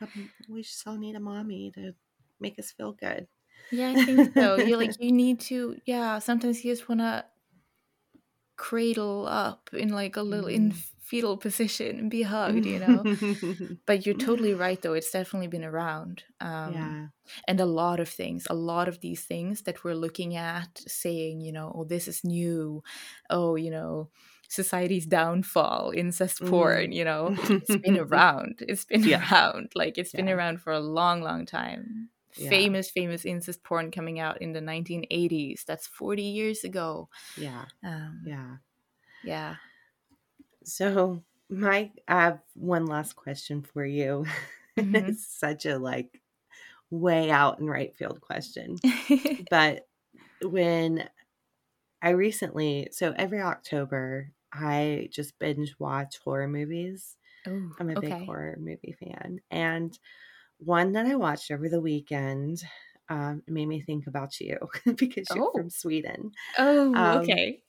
we 0.49 0.63
just 0.63 0.87
all 0.87 0.97
need 0.97 1.17
a 1.17 1.21
mommy 1.21 1.73
to 1.75 1.93
make 2.39 2.57
us 2.61 2.71
feel 2.71 2.93
good. 2.93 3.27
Yeah, 3.73 3.95
I 3.97 4.05
think 4.05 4.33
so. 4.33 4.59
you 4.59 4.77
like 4.77 4.93
you 5.01 5.11
need 5.11 5.41
to 5.41 5.77
yeah, 5.87 6.21
sometimes 6.21 6.65
you 6.65 6.73
just 6.73 6.89
wanna 6.89 7.25
cradle 8.55 9.27
up 9.27 9.71
in 9.73 9.89
like 9.89 10.17
a 10.17 10.23
little 10.23 10.49
in 10.49 10.71
mm. 10.71 10.83
Fetal 11.07 11.37
position 11.37 11.99
and 12.01 12.11
be 12.11 12.23
hugged, 12.23 12.67
you 12.67 12.81
know. 12.81 13.17
but 13.87 14.05
you're 14.05 14.15
totally 14.17 14.55
right 14.55 14.81
though, 14.83 14.95
it's 14.95 15.11
definitely 15.11 15.47
been 15.47 15.65
around. 15.65 16.25
Um 16.41 16.73
yeah. 16.73 17.07
and 17.47 17.61
a 17.61 17.67
lot 17.67 18.01
of 18.01 18.09
things, 18.09 18.47
a 18.51 18.55
lot 18.55 18.89
of 18.89 19.01
these 19.01 19.23
things 19.23 19.63
that 19.63 19.85
we're 19.85 19.95
looking 19.95 20.37
at 20.37 20.83
saying, 20.87 21.41
you 21.41 21.53
know, 21.53 21.73
oh 21.75 21.85
this 21.85 22.09
is 22.09 22.25
new. 22.25 22.83
Oh, 23.31 23.55
you 23.55 23.71
know, 23.71 24.11
society's 24.49 25.07
downfall, 25.07 25.93
incest 25.95 26.41
mm. 26.41 26.51
porn, 26.51 26.93
you 26.93 27.05
know, 27.05 27.37
it's 27.39 27.77
been 27.77 27.99
around. 28.07 28.59
It's 28.61 28.85
been 28.85 29.05
yeah. 29.05 29.23
around. 29.31 29.73
Like 29.75 29.99
it's 29.99 30.13
yeah. 30.13 30.21
been 30.21 30.29
around 30.29 30.61
for 30.61 30.73
a 30.73 30.81
long, 30.81 31.23
long 31.23 31.47
time. 31.47 32.11
Yeah. 32.37 32.51
Famous, 32.51 32.91
famous 32.91 33.25
incest 33.25 33.63
porn 33.65 33.91
coming 33.91 34.19
out 34.19 34.43
in 34.43 34.53
the 34.53 34.61
1980s. 34.61 35.65
That's 35.65 35.87
40 35.87 36.23
years 36.23 36.65
ago. 36.65 37.09
Yeah. 37.37 37.65
Um, 37.83 38.23
yeah. 38.27 38.57
Yeah. 39.25 39.57
So, 40.67 41.23
my, 41.49 41.93
I 42.09 42.23
have 42.23 42.41
one 42.55 42.87
last 42.87 43.17
question 43.17 43.63
for 43.63 43.85
you. 43.85 44.27
Mm-hmm. 44.79 44.95
it's 44.95 45.27
such 45.27 45.65
a 45.65 45.79
like 45.79 46.21
way 46.91 47.31
out 47.31 47.59
and 47.59 47.71
right 47.71 47.97
field 47.97 48.21
question. 48.21 48.77
but 49.51 49.89
when 50.43 51.09
I 52.03 52.11
recently, 52.11 52.89
so 52.93 53.15
every 53.17 53.41
October, 53.41 54.33
I 54.53 55.09
just 55.11 55.39
binge 55.39 55.75
watch 55.79 56.19
horror 56.23 56.47
movies. 56.47 57.17
Oh, 57.47 57.71
I'm 57.81 57.89
a 57.89 57.97
okay. 57.97 58.09
big 58.09 58.27
horror 58.27 58.59
movie 58.61 58.95
fan. 59.01 59.41
And 59.51 59.99
one 60.59 60.93
that 60.93 61.07
I 61.07 61.15
watched 61.15 61.51
over 61.51 61.71
the 61.71 61.81
weekend 61.81 62.63
um, 63.09 63.43
made 63.47 63.69
me 63.69 63.81
think 63.81 64.07
about 64.07 64.39
you 64.41 64.59
because 64.97 65.27
you're 65.35 65.45
oh. 65.45 65.53
from 65.53 65.71
Sweden. 65.71 66.33
Oh, 66.59 66.95
um, 66.95 67.19
okay. 67.23 67.63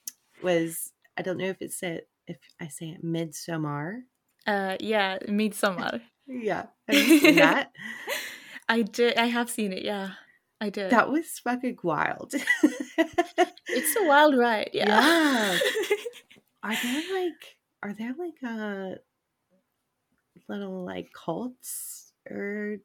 Was 0.44 0.92
I 1.18 1.22
don't 1.22 1.38
know 1.38 1.48
if 1.48 1.62
it's 1.62 1.82
it 1.84 2.10
if 2.28 2.38
I 2.60 2.68
say 2.68 2.90
it 2.90 3.04
Midsommar. 3.04 4.02
Uh, 4.46 4.78
yeah, 4.80 5.18
Midsommar. 5.28 6.02
yeah, 6.28 6.68
have 6.88 6.96
you 7.08 7.20
seen 7.20 7.36
that? 7.36 7.72
I 8.70 8.82
did. 8.82 9.18
I 9.18 9.28
have 9.28 9.50
seen 9.50 9.74
it. 9.74 9.84
Yeah, 9.84 10.12
I 10.60 10.70
did. 10.70 10.92
That 10.92 11.10
was 11.10 11.40
fucking 11.40 11.78
wild. 11.84 12.34
it's 13.68 13.96
a 13.98 14.06
wild 14.06 14.38
ride. 14.38 14.72
Yeah. 14.74 14.88
yeah. 14.88 15.60
Are 16.64 16.76
there 16.76 17.04
like? 17.14 17.58
Are 17.84 17.94
there 17.94 18.14
like 18.18 18.42
a 18.44 18.96
uh, 18.96 18.96
little 20.50 20.84
like 20.86 21.10
cults 21.14 22.12
or 22.30 22.78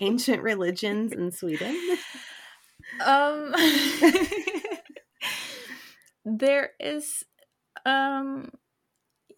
ancient 0.00 0.42
religions 0.42 1.12
in 1.12 1.30
Sweden? 1.30 1.76
Um, 3.04 3.54
there 6.24 6.70
is 6.80 7.24
um 7.88 8.50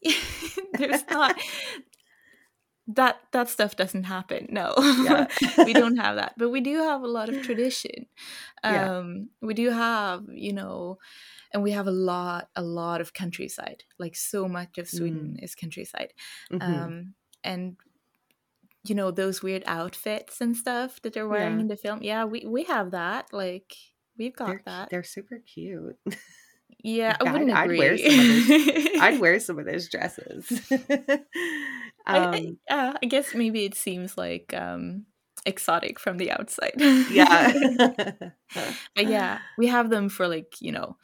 there's 0.74 1.04
not 1.10 1.36
that 2.86 3.20
that 3.32 3.48
stuff 3.48 3.76
doesn't 3.76 4.04
happen 4.04 4.48
no 4.50 4.74
yeah. 5.04 5.26
we 5.64 5.72
don't 5.72 5.96
have 5.96 6.16
that 6.16 6.34
but 6.36 6.48
we 6.48 6.60
do 6.60 6.78
have 6.78 7.02
a 7.02 7.06
lot 7.06 7.28
of 7.28 7.42
tradition 7.42 8.06
um 8.64 8.74
yeah. 9.42 9.46
we 9.46 9.54
do 9.54 9.70
have 9.70 10.24
you 10.28 10.52
know 10.52 10.98
and 11.52 11.62
we 11.62 11.70
have 11.70 11.86
a 11.86 11.92
lot 11.92 12.48
a 12.56 12.62
lot 12.62 13.00
of 13.00 13.12
countryside 13.12 13.84
like 13.98 14.16
so 14.16 14.48
much 14.48 14.76
of 14.78 14.88
sweden 14.88 15.36
mm. 15.38 15.44
is 15.44 15.54
countryside 15.54 16.12
mm-hmm. 16.52 16.62
um 16.62 17.14
and 17.44 17.76
you 18.84 18.94
know 18.94 19.10
those 19.10 19.42
weird 19.42 19.62
outfits 19.66 20.40
and 20.40 20.56
stuff 20.56 21.00
that 21.02 21.12
they're 21.12 21.28
wearing 21.28 21.54
yeah. 21.54 21.60
in 21.60 21.68
the 21.68 21.76
film 21.76 22.02
yeah 22.02 22.24
we 22.24 22.44
we 22.46 22.64
have 22.64 22.90
that 22.90 23.32
like 23.32 23.76
we've 24.18 24.34
got 24.34 24.48
they're, 24.48 24.62
that 24.64 24.90
they're 24.90 25.04
super 25.04 25.38
cute 25.38 25.96
yeah 26.82 27.16
i 27.20 27.32
wouldn't 27.32 27.50
I'd, 27.50 27.64
agree 27.64 27.82
I'd 27.82 27.88
wear, 27.88 27.96
those, 27.96 29.00
I'd 29.00 29.20
wear 29.20 29.40
some 29.40 29.58
of 29.58 29.66
those 29.66 29.88
dresses 29.88 30.50
um, 30.70 30.78
I, 32.06 32.56
I, 32.70 32.94
I 33.02 33.06
guess 33.06 33.34
maybe 33.34 33.64
it 33.64 33.74
seems 33.74 34.16
like 34.16 34.54
um 34.56 35.06
exotic 35.46 35.98
from 35.98 36.18
the 36.18 36.30
outside 36.30 36.74
yeah 37.10 37.52
but 38.94 39.06
yeah 39.06 39.38
we 39.56 39.68
have 39.68 39.90
them 39.90 40.08
for 40.08 40.28
like 40.28 40.54
you 40.60 40.72
know 40.72 40.96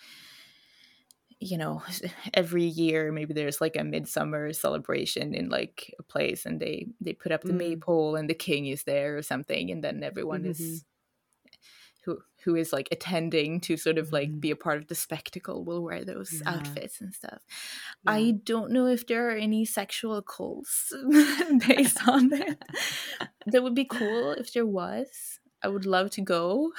you 1.41 1.59
know 1.59 1.83
every 2.35 2.65
year 2.65 3.13
maybe 3.13 3.35
there's 3.35 3.61
like 3.61 3.77
a 3.77 3.85
midsummer 3.85 4.53
celebration 4.53 5.35
in 5.35 5.49
like 5.49 5.95
a 5.99 6.03
place 6.03 6.47
and 6.47 6.61
they 6.61 6.87
they 7.01 7.13
put 7.13 7.33
up 7.33 7.43
the 7.43 7.53
mm. 7.53 7.59
maypole 7.59 8.17
and 8.17 8.29
the 8.29 8.35
king 8.35 8.67
is 8.67 8.85
there 8.85 9.17
or 9.17 9.23
something 9.23 9.71
and 9.71 9.83
then 9.83 10.03
everyone 10.03 10.41
mm-hmm. 10.41 10.51
is 10.51 10.85
who 12.47 12.55
is 12.55 12.73
like 12.73 12.89
attending 12.93 13.61
to 13.61 13.77
sort 13.77 13.99
of 13.99 14.13
like 14.13 14.29
mm-hmm. 14.29 14.39
be 14.39 14.51
a 14.53 14.57
part 14.57 14.79
of 14.79 14.87
the 14.87 14.95
spectacle 14.95 15.65
will 15.65 15.83
wear 15.83 16.05
those 16.05 16.33
yeah. 16.33 16.51
outfits 16.51 17.01
and 17.01 17.13
stuff 17.13 17.43
yeah. 18.05 18.13
i 18.13 18.31
don't 18.45 18.71
know 18.71 18.87
if 18.87 19.07
there 19.07 19.29
are 19.29 19.37
any 19.37 19.65
sexual 19.65 20.23
cults 20.23 20.93
based 21.69 21.99
on 22.09 22.29
that 22.29 22.57
that 23.47 23.63
would 23.63 23.75
be 23.75 23.85
cool 23.85 24.31
if 24.33 24.53
there 24.53 24.65
was 24.65 25.41
i 25.63 25.69
would 25.69 25.85
love 25.85 26.09
to 26.09 26.21
go 26.21 26.71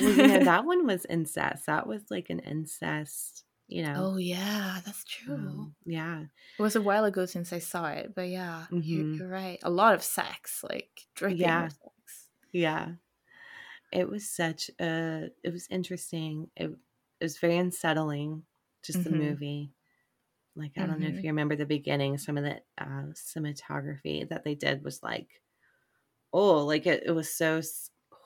well, 0.00 0.10
you 0.10 0.26
know, 0.26 0.44
that 0.44 0.64
one 0.64 0.86
was 0.86 1.04
incest 1.04 1.66
that 1.66 1.86
was 1.86 2.02
like 2.10 2.30
an 2.30 2.40
incest 2.40 3.44
you 3.68 3.84
know. 3.84 3.94
Oh 3.96 4.16
yeah, 4.16 4.80
that's 4.84 5.04
true. 5.04 5.34
Um, 5.34 5.74
yeah, 5.86 6.24
it 6.58 6.62
was 6.62 6.74
a 6.74 6.82
while 6.82 7.04
ago 7.04 7.24
since 7.24 7.52
I 7.52 7.60
saw 7.60 7.86
it, 7.86 8.16
but 8.16 8.28
yeah, 8.28 8.64
mm-hmm. 8.64 8.80
you, 8.82 9.24
are 9.24 9.28
right. 9.28 9.60
A 9.62 9.70
lot 9.70 9.94
of 9.94 10.02
sex, 10.02 10.64
like 10.68 11.06
drinking 11.14 11.42
yeah. 11.42 11.68
sex. 11.68 12.26
Yeah, 12.50 12.88
it 13.92 14.08
was 14.08 14.28
such 14.28 14.70
a. 14.80 15.28
It 15.42 15.52
was 15.52 15.66
interesting. 15.70 16.48
It, 16.56 16.70
it 17.20 17.24
was 17.24 17.38
very 17.38 17.56
unsettling. 17.56 18.44
Just 18.84 19.00
mm-hmm. 19.00 19.10
the 19.10 19.16
movie. 19.16 19.72
Like 20.56 20.72
I 20.76 20.80
don't 20.80 20.90
mm-hmm. 20.90 21.00
know 21.00 21.06
if 21.08 21.14
mm-hmm. 21.14 21.24
you 21.24 21.30
remember 21.30 21.56
the 21.56 21.66
beginning. 21.66 22.18
Some 22.18 22.36
of 22.36 22.44
the 22.44 22.60
uh, 22.78 23.12
cinematography 23.14 24.28
that 24.28 24.44
they 24.44 24.54
did 24.54 24.84
was 24.84 25.02
like, 25.02 25.28
oh, 26.32 26.64
like 26.64 26.86
it, 26.86 27.04
it 27.06 27.12
was 27.12 27.34
so 27.34 27.60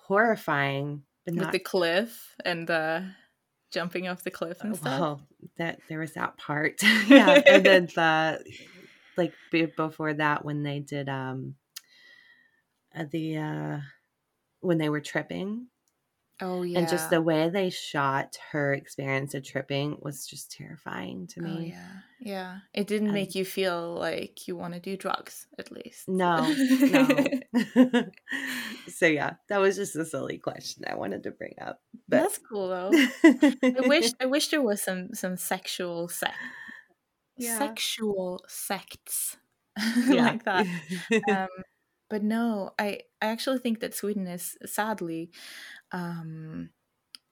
horrifying. 0.06 1.02
But 1.26 1.36
With 1.36 1.52
the 1.52 1.58
cliff 1.58 2.34
and 2.44 2.66
the 2.66 3.10
jumping 3.72 4.08
off 4.08 4.22
the 4.22 4.30
cliff 4.30 4.62
and 4.62 4.76
stuff. 4.76 5.00
Well, 5.00 5.20
that 5.58 5.80
there 5.88 5.98
was 5.98 6.12
that 6.12 6.36
part. 6.36 6.82
yeah, 7.08 7.42
and 7.46 7.64
then 7.64 7.86
the 7.94 8.44
like 9.16 9.32
before 9.50 10.14
that 10.14 10.44
when 10.44 10.62
they 10.62 10.80
did 10.80 11.08
um 11.08 11.54
uh, 12.96 13.04
the 13.10 13.36
uh 13.36 13.78
when 14.64 14.78
they 14.78 14.88
were 14.88 15.00
tripping 15.00 15.66
Oh 16.40 16.62
yeah. 16.62 16.80
And 16.80 16.88
just 16.88 17.10
the 17.10 17.22
way 17.22 17.48
they 17.48 17.70
shot 17.70 18.36
her 18.50 18.74
experience 18.74 19.34
of 19.34 19.44
tripping 19.44 19.98
was 20.00 20.26
just 20.26 20.50
terrifying 20.50 21.28
to 21.28 21.40
oh, 21.40 21.44
me. 21.44 21.56
Oh, 21.56 21.60
yeah. 21.60 21.88
Yeah. 22.20 22.58
It 22.72 22.88
didn't 22.88 23.08
um, 23.08 23.14
make 23.14 23.36
you 23.36 23.44
feel 23.44 23.94
like 23.94 24.48
you 24.48 24.56
want 24.56 24.74
to 24.74 24.80
do 24.80 24.96
drugs, 24.96 25.46
at 25.58 25.70
least. 25.70 26.08
No. 26.08 26.52
No. 26.80 27.08
so 28.88 29.06
yeah, 29.06 29.34
that 29.48 29.58
was 29.58 29.76
just 29.76 29.94
a 29.94 30.04
silly 30.04 30.38
question 30.38 30.84
I 30.88 30.96
wanted 30.96 31.22
to 31.22 31.30
bring 31.30 31.54
up. 31.60 31.80
But... 32.08 32.22
That's 32.22 32.38
cool 32.38 32.68
though. 32.68 32.90
I 33.22 33.86
wish 33.86 34.10
I 34.20 34.26
wish 34.26 34.48
there 34.48 34.62
was 34.62 34.82
some 34.82 35.14
some 35.14 35.36
sexual 35.36 36.08
sex 36.08 36.34
yeah. 37.36 37.58
sexual 37.58 38.44
sects 38.48 39.36
like 40.08 40.44
that. 40.44 40.66
Um 41.28 41.48
but 42.14 42.22
no, 42.22 42.70
I, 42.78 43.00
I 43.20 43.26
actually 43.26 43.58
think 43.58 43.80
that 43.80 43.92
Sweden 43.92 44.28
is 44.28 44.56
sadly 44.66 45.32
um, 45.90 46.70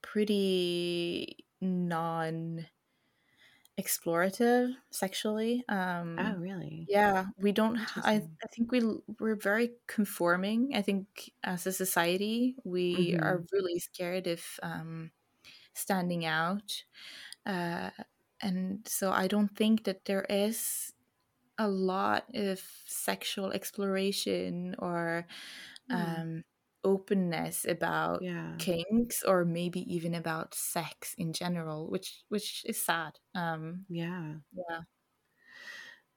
pretty 0.02 1.36
non 1.60 2.66
explorative 3.80 4.72
sexually. 4.90 5.62
Um, 5.68 6.18
oh, 6.18 6.34
really? 6.36 6.84
Yeah, 6.88 7.26
we 7.38 7.52
don't. 7.52 7.78
I 7.98 8.24
I 8.42 8.46
think 8.52 8.72
we 8.72 8.82
we're 9.20 9.36
very 9.36 9.70
conforming. 9.86 10.72
I 10.74 10.82
think 10.82 11.30
as 11.44 11.64
a 11.64 11.72
society, 11.72 12.56
we 12.64 13.12
mm-hmm. 13.12 13.22
are 13.22 13.44
really 13.52 13.78
scared 13.78 14.26
of 14.26 14.42
um, 14.64 15.12
standing 15.74 16.24
out, 16.24 16.82
uh, 17.46 17.90
and 18.40 18.80
so 18.88 19.12
I 19.12 19.28
don't 19.28 19.56
think 19.56 19.84
that 19.84 20.06
there 20.06 20.26
is 20.28 20.92
a 21.58 21.68
lot 21.68 22.24
of 22.34 22.60
sexual 22.86 23.52
exploration 23.52 24.74
or 24.78 25.26
mm. 25.90 25.94
um, 25.94 26.44
openness 26.84 27.64
about 27.68 28.22
yeah. 28.22 28.54
kinks 28.58 29.22
or 29.22 29.44
maybe 29.44 29.80
even 29.92 30.14
about 30.14 30.54
sex 30.54 31.14
in 31.16 31.32
general 31.32 31.88
which 31.88 32.22
which 32.28 32.64
is 32.66 32.84
sad 32.84 33.12
um 33.34 33.84
yeah 33.88 34.34
yeah 34.52 34.80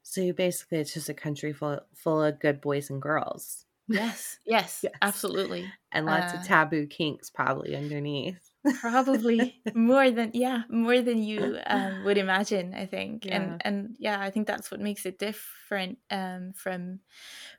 so 0.02 0.32
basically 0.32 0.78
it's 0.78 0.94
just 0.94 1.08
a 1.08 1.14
country 1.14 1.52
full 1.52 1.78
full 1.94 2.22
of 2.22 2.40
good 2.40 2.60
boys 2.60 2.90
and 2.90 3.00
girls 3.00 3.64
yes 3.86 4.38
yes, 4.46 4.80
yes. 4.82 4.92
absolutely 5.02 5.70
and 5.92 6.06
lots 6.06 6.34
uh, 6.34 6.38
of 6.38 6.44
taboo 6.44 6.86
kinks 6.86 7.30
probably 7.30 7.76
underneath 7.76 8.50
probably 8.80 9.60
more 9.74 10.10
than 10.10 10.30
yeah 10.34 10.62
more 10.68 11.00
than 11.00 11.22
you 11.22 11.58
um, 11.66 12.04
would 12.04 12.18
imagine 12.26 12.74
i 12.74 12.86
think 12.86 13.24
yeah. 13.24 13.36
and 13.36 13.62
and 13.64 13.96
yeah 13.98 14.20
i 14.20 14.30
think 14.30 14.46
that's 14.46 14.70
what 14.70 14.80
makes 14.80 15.06
it 15.06 15.18
different 15.18 15.98
um, 16.10 16.52
from 16.54 17.00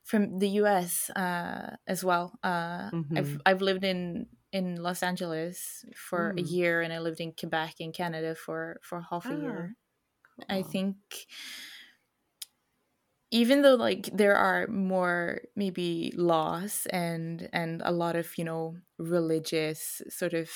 from 0.04 0.40
the 0.40 0.48
us 0.48 1.10
uh, 1.12 1.76
as 1.88 2.04
well 2.04 2.38
uh, 2.44 2.90
mm-hmm. 2.92 3.18
i've 3.18 3.42
i've 3.46 3.62
lived 3.62 3.84
in 3.84 4.28
in 4.52 4.82
los 4.82 5.04
angeles 5.04 5.86
for 5.96 6.34
mm. 6.34 6.40
a 6.40 6.44
year 6.44 6.82
and 6.82 6.94
i 6.94 7.00
lived 7.00 7.20
in 7.20 7.32
quebec 7.34 7.76
in 7.80 7.92
canada 7.92 8.34
for 8.34 8.80
for 8.82 9.02
half 9.02 9.26
a 9.26 9.36
year 9.36 9.76
ah, 9.76 10.44
cool. 10.48 10.58
i 10.58 10.62
think 10.62 10.96
even 13.32 13.62
though 13.62 13.76
like 13.76 14.10
there 14.14 14.36
are 14.36 14.68
more 14.68 15.42
maybe 15.56 16.14
laws 16.16 16.88
and 16.92 17.50
and 17.52 17.82
a 17.84 17.92
lot 17.92 18.16
of 18.16 18.38
you 18.38 18.44
know 18.44 18.78
religious 18.98 20.02
sort 20.10 20.34
of 20.34 20.50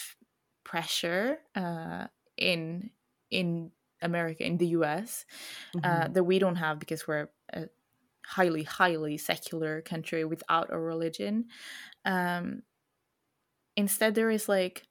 pressure 0.72 1.38
uh, 1.54 2.08
in 2.38 2.90
in 3.30 3.72
America, 4.02 4.46
in 4.46 4.58
the 4.58 4.68
US, 4.68 5.26
uh, 5.76 5.78
mm-hmm. 5.78 5.86
uh, 5.86 6.08
that 6.14 6.24
we 6.24 6.40
don't 6.40 6.56
have 6.56 6.80
because 6.80 7.06
we're 7.08 7.28
a 7.54 7.66
highly, 8.26 8.64
highly 8.64 9.18
secular 9.18 9.82
country 9.82 10.24
without 10.24 10.70
a 10.72 10.80
religion. 10.80 11.46
Um, 12.06 12.64
instead, 13.76 14.16
there 14.16 14.32
is 14.32 14.48
like 14.48 14.84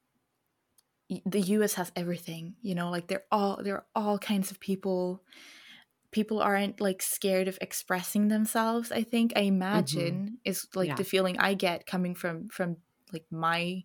the 1.24 1.40
US 1.56 1.74
has 1.74 1.90
everything, 1.96 2.56
you 2.60 2.74
know, 2.74 2.90
like 2.90 3.08
they're 3.08 3.24
all 3.32 3.60
there 3.62 3.76
are 3.76 3.86
all 3.94 4.18
kinds 4.18 4.50
of 4.50 4.60
people. 4.60 5.22
People 6.12 6.40
aren't 6.42 6.80
like 6.80 7.00
scared 7.02 7.48
of 7.48 7.56
expressing 7.60 8.28
themselves. 8.28 8.92
I 8.92 9.02
think 9.02 9.32
I 9.34 9.40
mm-hmm. 9.40 9.48
imagine 9.48 10.14
mm-hmm. 10.14 10.34
is 10.44 10.66
like 10.74 10.88
yeah. 10.88 10.96
the 10.96 11.04
feeling 11.04 11.38
I 11.38 11.54
get 11.54 11.86
coming 11.86 12.14
from 12.14 12.48
from 12.48 12.76
like 13.12 13.24
my 13.30 13.84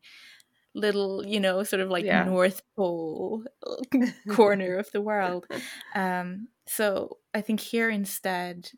little, 0.75 1.25
you 1.25 1.39
know, 1.39 1.63
sort 1.63 1.81
of 1.81 1.89
like 1.89 2.05
yeah. 2.05 2.23
North 2.25 2.61
Pole 2.75 3.43
corner 4.29 4.77
of 4.77 4.91
the 4.91 5.01
world. 5.01 5.47
Um, 5.95 6.49
so 6.67 7.17
I 7.33 7.41
think 7.41 7.59
here 7.59 7.89
instead, 7.89 8.69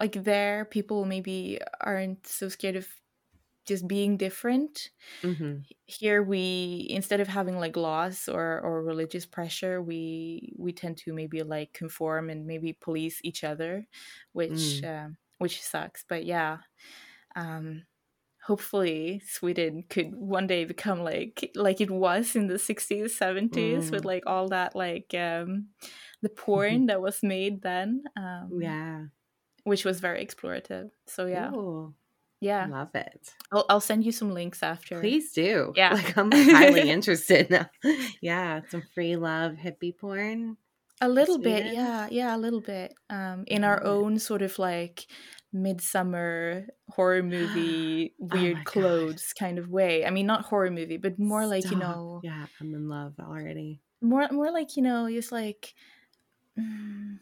like 0.00 0.12
there 0.12 0.64
people 0.64 1.04
maybe 1.04 1.58
aren't 1.80 2.26
so 2.26 2.48
scared 2.48 2.76
of 2.76 2.86
just 3.68 3.86
being 3.86 4.16
different 4.16 4.88
mm-hmm. 5.22 5.56
here 5.84 6.22
we 6.22 6.86
instead 6.88 7.20
of 7.20 7.28
having 7.28 7.58
like 7.58 7.76
laws 7.76 8.26
or 8.26 8.60
or 8.60 8.82
religious 8.82 9.26
pressure 9.26 9.82
we 9.82 10.54
we 10.56 10.72
tend 10.72 10.96
to 10.96 11.12
maybe 11.12 11.42
like 11.42 11.70
conform 11.74 12.30
and 12.30 12.46
maybe 12.46 12.72
police 12.72 13.20
each 13.22 13.44
other 13.44 13.86
which 14.32 14.80
mm. 14.80 14.84
uh, 14.88 15.08
which 15.36 15.60
sucks 15.60 16.02
but 16.08 16.24
yeah 16.24 16.58
um 17.36 17.82
hopefully 18.48 19.20
sweden 19.28 19.84
could 19.90 20.14
one 20.14 20.46
day 20.46 20.64
become 20.64 21.00
like 21.00 21.50
like 21.54 21.82
it 21.82 21.90
was 21.90 22.34
in 22.34 22.46
the 22.46 22.54
60s 22.54 23.12
70s 23.16 23.50
mm. 23.50 23.90
with 23.90 24.06
like 24.06 24.22
all 24.26 24.48
that 24.48 24.74
like 24.74 25.14
um 25.14 25.66
the 26.22 26.30
porn 26.30 26.72
mm-hmm. 26.72 26.86
that 26.86 27.02
was 27.02 27.22
made 27.22 27.60
then 27.60 28.02
um 28.16 28.48
yeah 28.58 29.02
which 29.64 29.84
was 29.84 30.00
very 30.00 30.24
explorative 30.24 30.88
so 31.06 31.26
yeah 31.26 31.50
Ooh. 31.52 31.94
Yeah. 32.40 32.66
Love 32.70 32.94
it. 32.94 33.34
I'll, 33.50 33.66
I'll 33.68 33.80
send 33.80 34.04
you 34.04 34.12
some 34.12 34.32
links 34.32 34.62
after. 34.62 35.00
Please 35.00 35.32
do. 35.32 35.72
Yeah. 35.74 35.94
Like 35.94 36.16
I'm 36.16 36.30
highly 36.32 36.88
interested 36.88 37.50
now. 37.50 37.68
yeah. 38.22 38.60
Some 38.68 38.84
free 38.94 39.16
love 39.16 39.54
hippie 39.54 39.98
porn. 39.98 40.56
A 41.00 41.08
little 41.08 41.38
bit. 41.38 41.72
Yeah. 41.72 42.08
Yeah. 42.10 42.36
A 42.36 42.38
little 42.38 42.60
bit. 42.60 42.94
Um, 43.10 43.44
in 43.46 43.64
our 43.64 43.82
own 43.84 44.18
sort 44.18 44.42
of 44.42 44.58
like 44.58 45.06
midsummer 45.52 46.66
horror 46.88 47.22
movie, 47.22 48.14
oh 48.22 48.28
weird 48.32 48.58
oh 48.60 48.64
clothes 48.64 49.32
God. 49.32 49.44
kind 49.44 49.58
of 49.58 49.68
way. 49.68 50.04
I 50.04 50.10
mean, 50.10 50.26
not 50.26 50.44
horror 50.44 50.70
movie, 50.70 50.96
but 50.96 51.18
more 51.18 51.42
Stop. 51.42 51.50
like, 51.50 51.70
you 51.70 51.76
know. 51.76 52.20
Yeah. 52.22 52.46
I'm 52.60 52.74
in 52.74 52.88
love 52.88 53.14
already. 53.20 53.80
More, 54.00 54.28
more 54.30 54.50
like, 54.50 54.76
you 54.76 54.82
know, 54.82 55.08
just 55.10 55.32
like. 55.32 55.74
Mm, 56.58 57.18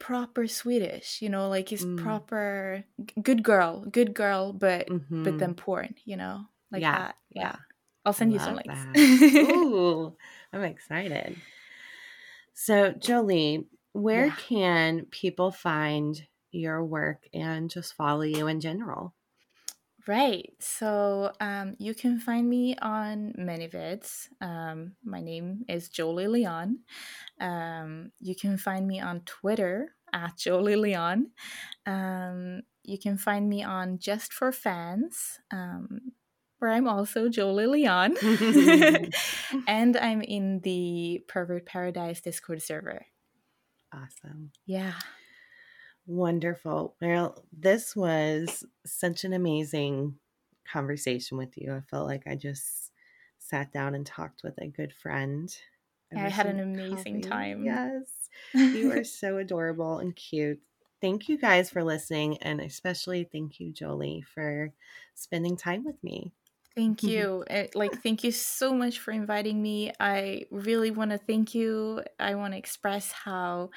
proper 0.00 0.48
Swedish, 0.48 1.22
you 1.22 1.28
know, 1.28 1.48
like 1.48 1.68
he's 1.68 1.84
mm. 1.84 1.96
proper 2.02 2.82
good 3.22 3.44
girl, 3.44 3.84
good 3.84 4.12
girl, 4.12 4.52
but 4.52 4.88
mm-hmm. 4.88 5.22
but 5.22 5.38
then 5.38 5.54
porn, 5.54 5.94
you 6.04 6.16
know, 6.16 6.46
like 6.72 6.82
yeah. 6.82 6.98
that. 6.98 7.16
Yeah. 7.30 7.56
I'll 8.04 8.12
send 8.12 8.32
I 8.32 8.34
you 8.34 8.40
some 8.40 8.56
links. 8.56 8.98
Ooh, 9.52 10.16
I'm 10.52 10.64
excited. 10.64 11.36
So, 12.54 12.92
Jolie, 12.92 13.66
where 13.92 14.26
yeah. 14.26 14.36
can 14.36 15.06
people 15.10 15.50
find 15.50 16.20
your 16.52 16.84
work 16.84 17.24
and 17.32 17.70
just 17.70 17.94
follow 17.94 18.22
you 18.22 18.46
in 18.46 18.60
general? 18.60 19.14
Right. 20.06 20.52
So 20.58 21.32
um, 21.40 21.76
you 21.78 21.94
can 21.94 22.18
find 22.18 22.48
me 22.48 22.76
on 22.80 23.34
ManyVids. 23.38 24.28
Um, 24.40 24.92
my 25.04 25.20
name 25.20 25.64
is 25.68 25.88
Jolie 25.88 26.26
Lyon. 26.26 26.80
Um, 27.40 28.10
you 28.18 28.34
can 28.34 28.56
find 28.56 28.88
me 28.88 29.00
on 29.00 29.20
Twitter 29.20 29.94
at 30.12 30.36
Jolie 30.36 30.76
Lyon. 30.76 31.30
Um, 31.86 32.62
you 32.82 32.98
can 32.98 33.18
find 33.18 33.48
me 33.48 33.62
on 33.62 33.98
Just 33.98 34.32
for 34.32 34.52
Fans, 34.52 35.38
um, 35.52 36.12
where 36.60 36.70
I'm 36.70 36.86
also 36.86 37.28
Jolie 37.28 37.66
Lyon. 37.66 38.16
and 39.66 39.96
I'm 39.96 40.22
in 40.22 40.60
the 40.60 41.24
Pervert 41.26 41.66
Paradise 41.66 42.20
Discord 42.20 42.62
server. 42.62 43.06
Awesome. 43.92 44.52
Yeah. 44.66 44.94
Wonderful. 46.06 46.96
Well, 47.00 47.44
this 47.52 47.96
was 47.96 48.64
such 48.86 49.24
an 49.24 49.32
amazing 49.32 50.16
conversation 50.70 51.36
with 51.38 51.56
you. 51.56 51.74
I 51.74 51.80
felt 51.90 52.06
like 52.06 52.26
I 52.26 52.36
just 52.36 52.92
sat 53.38 53.72
down 53.72 53.94
and 53.94 54.06
talked 54.06 54.42
with 54.44 54.54
a 54.60 54.68
good 54.68 54.92
friend. 54.92 55.54
I 56.14 56.28
had 56.28 56.46
an 56.46 56.60
amazing 56.60 57.22
coffee. 57.22 57.28
time. 57.28 57.64
Yes. 57.64 58.28
You 58.52 58.92
are 58.92 59.04
so 59.04 59.38
adorable 59.38 59.98
and 59.98 60.14
cute. 60.14 60.60
Thank 61.00 61.28
you 61.28 61.38
guys 61.38 61.70
for 61.70 61.82
listening, 61.82 62.36
and 62.38 62.60
especially 62.60 63.24
thank 63.24 63.58
you, 63.58 63.72
Jolie, 63.72 64.22
for 64.34 64.72
spending 65.14 65.56
time 65.56 65.84
with 65.84 66.02
me. 66.02 66.32
Thank 66.80 67.06
you. 67.06 67.44
Eh, 67.50 67.66
like, 67.74 68.02
thank 68.02 68.24
you 68.24 68.32
so 68.32 68.72
much 68.72 69.00
for 69.00 69.10
inviting 69.10 69.60
me. 69.60 69.92
I 70.00 70.44
really 70.50 70.90
want 70.90 71.10
to 71.10 71.18
thank 71.18 71.54
you. 71.54 72.02
I 72.18 72.34
want 72.36 72.54
to 72.54 72.58
express 72.58 73.12
how 73.12 73.70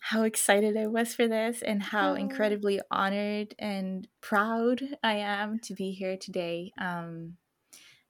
how 0.00 0.22
excited 0.22 0.76
I 0.76 0.86
was 0.88 1.14
for 1.14 1.28
this 1.28 1.62
and 1.62 1.82
how 1.82 2.14
incredibly 2.14 2.80
honored 2.90 3.54
and 3.58 4.08
proud 4.20 4.82
I 5.02 5.14
am 5.16 5.58
to 5.60 5.74
be 5.74 5.92
here 5.92 6.16
today. 6.16 6.72
Um, 6.78 7.38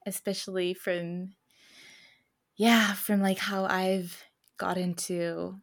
especially 0.06 0.74
from, 0.74 1.34
yeah, 2.56 2.94
from 2.94 3.20
like 3.20 3.38
how 3.38 3.64
I've 3.64 4.24
gotten 4.58 4.94
to 4.94 5.60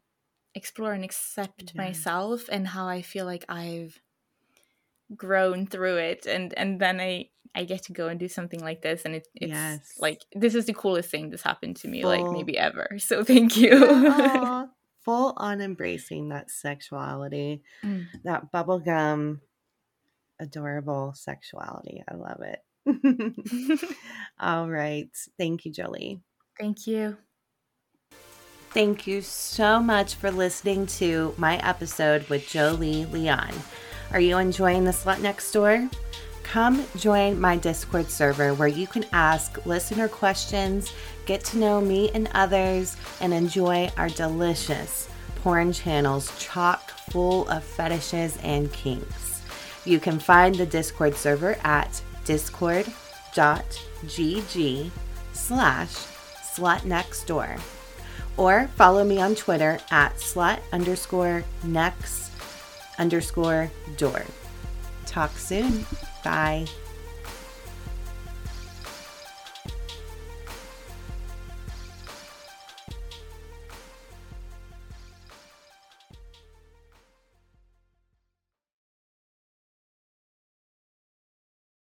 explore 0.56 0.94
and 0.94 1.06
accept 1.06 1.76
myself 1.76 2.50
and 2.52 2.68
how 2.70 2.88
I 2.88 3.04
feel 3.04 3.26
like 3.26 3.46
I've 3.50 4.02
grown 5.16 5.68
through 5.68 5.98
it 5.98 6.26
and 6.26 6.54
and 6.58 6.80
then 6.80 7.00
I 7.00 7.30
I 7.56 7.66
get 7.66 7.84
to 7.84 7.94
go 7.94 8.08
and 8.08 8.20
do 8.20 8.28
something 8.28 8.60
like 8.62 8.82
this 8.82 9.04
and 9.06 9.16
it, 9.16 9.28
it's 9.36 9.52
yes. 9.52 9.94
like 10.00 10.22
this 10.34 10.56
is 10.56 10.66
the 10.66 10.74
coolest 10.74 11.10
thing 11.10 11.30
that's 11.30 11.44
happened 11.44 11.76
to 11.78 11.88
me 11.88 12.02
Full. 12.02 12.10
like 12.10 12.32
maybe 12.32 12.58
ever. 12.58 12.90
So 12.98 13.24
thank 13.24 13.58
you 13.58 14.68
full 15.04 15.34
on 15.38 15.62
embracing 15.62 16.30
that 16.30 16.50
sexuality, 16.50 17.62
mm. 17.84 18.06
that 18.24 18.52
bubblegum, 18.52 19.40
adorable 20.40 21.14
sexuality. 21.16 22.04
I 22.10 22.16
love 22.16 22.42
it. 22.42 22.60
All 24.40 24.70
right. 24.70 25.10
Thank 25.38 25.66
you, 25.66 25.72
Jolie. 25.72 26.22
Thank 26.60 26.88
you. 26.88 27.18
Thank 28.72 29.06
you 29.06 29.22
so 29.22 29.80
much 29.80 30.16
for 30.16 30.32
listening 30.32 30.88
to 30.88 31.36
my 31.38 31.58
episode 31.58 32.28
with 32.30 32.48
Jolie 32.48 33.06
Lyon. 33.06 33.54
Are 34.14 34.20
you 34.20 34.38
enjoying 34.38 34.84
the 34.84 34.92
Slut 34.92 35.22
Next 35.22 35.52
Door? 35.52 35.90
Come 36.44 36.86
join 36.98 37.42
my 37.42 37.58
Discord 37.58 38.12
server 38.12 38.54
where 38.54 38.68
you 38.68 38.86
can 38.86 39.08
ask 39.12 39.66
listener 39.66 40.08
questions, 40.08 40.94
get 41.26 41.44
to 41.46 41.58
know 41.58 41.82
me 41.82 42.12
and 42.14 42.30
others, 42.36 42.96
and 43.22 43.34
enjoy 43.34 43.90
our 43.98 44.10
delicious 44.10 45.10
porn 45.38 45.74
channels 45.74 46.32
chock 46.38 46.92
full 47.10 47.50
of 47.50 47.64
fetishes 47.64 48.38
and 48.44 48.72
kinks. 48.72 49.42
You 49.84 50.00
can 50.00 50.20
find 50.20 50.54
the 50.54 50.68
Discord 50.68 51.16
server 51.16 51.58
at 51.64 52.00
discord.gg 52.24 52.92
slash 55.34 55.94
slutnextdoor 56.56 57.60
or 58.38 58.68
follow 58.76 59.04
me 59.04 59.20
on 59.20 59.34
Twitter 59.34 59.80
at 59.90 60.16
slut 60.18 60.60
underscore 60.72 61.44
next 61.64 62.33
underscore 62.98 63.72
door. 63.98 64.24
Talk 65.06 65.32
soon. 65.38 65.86
Bye. 66.24 66.66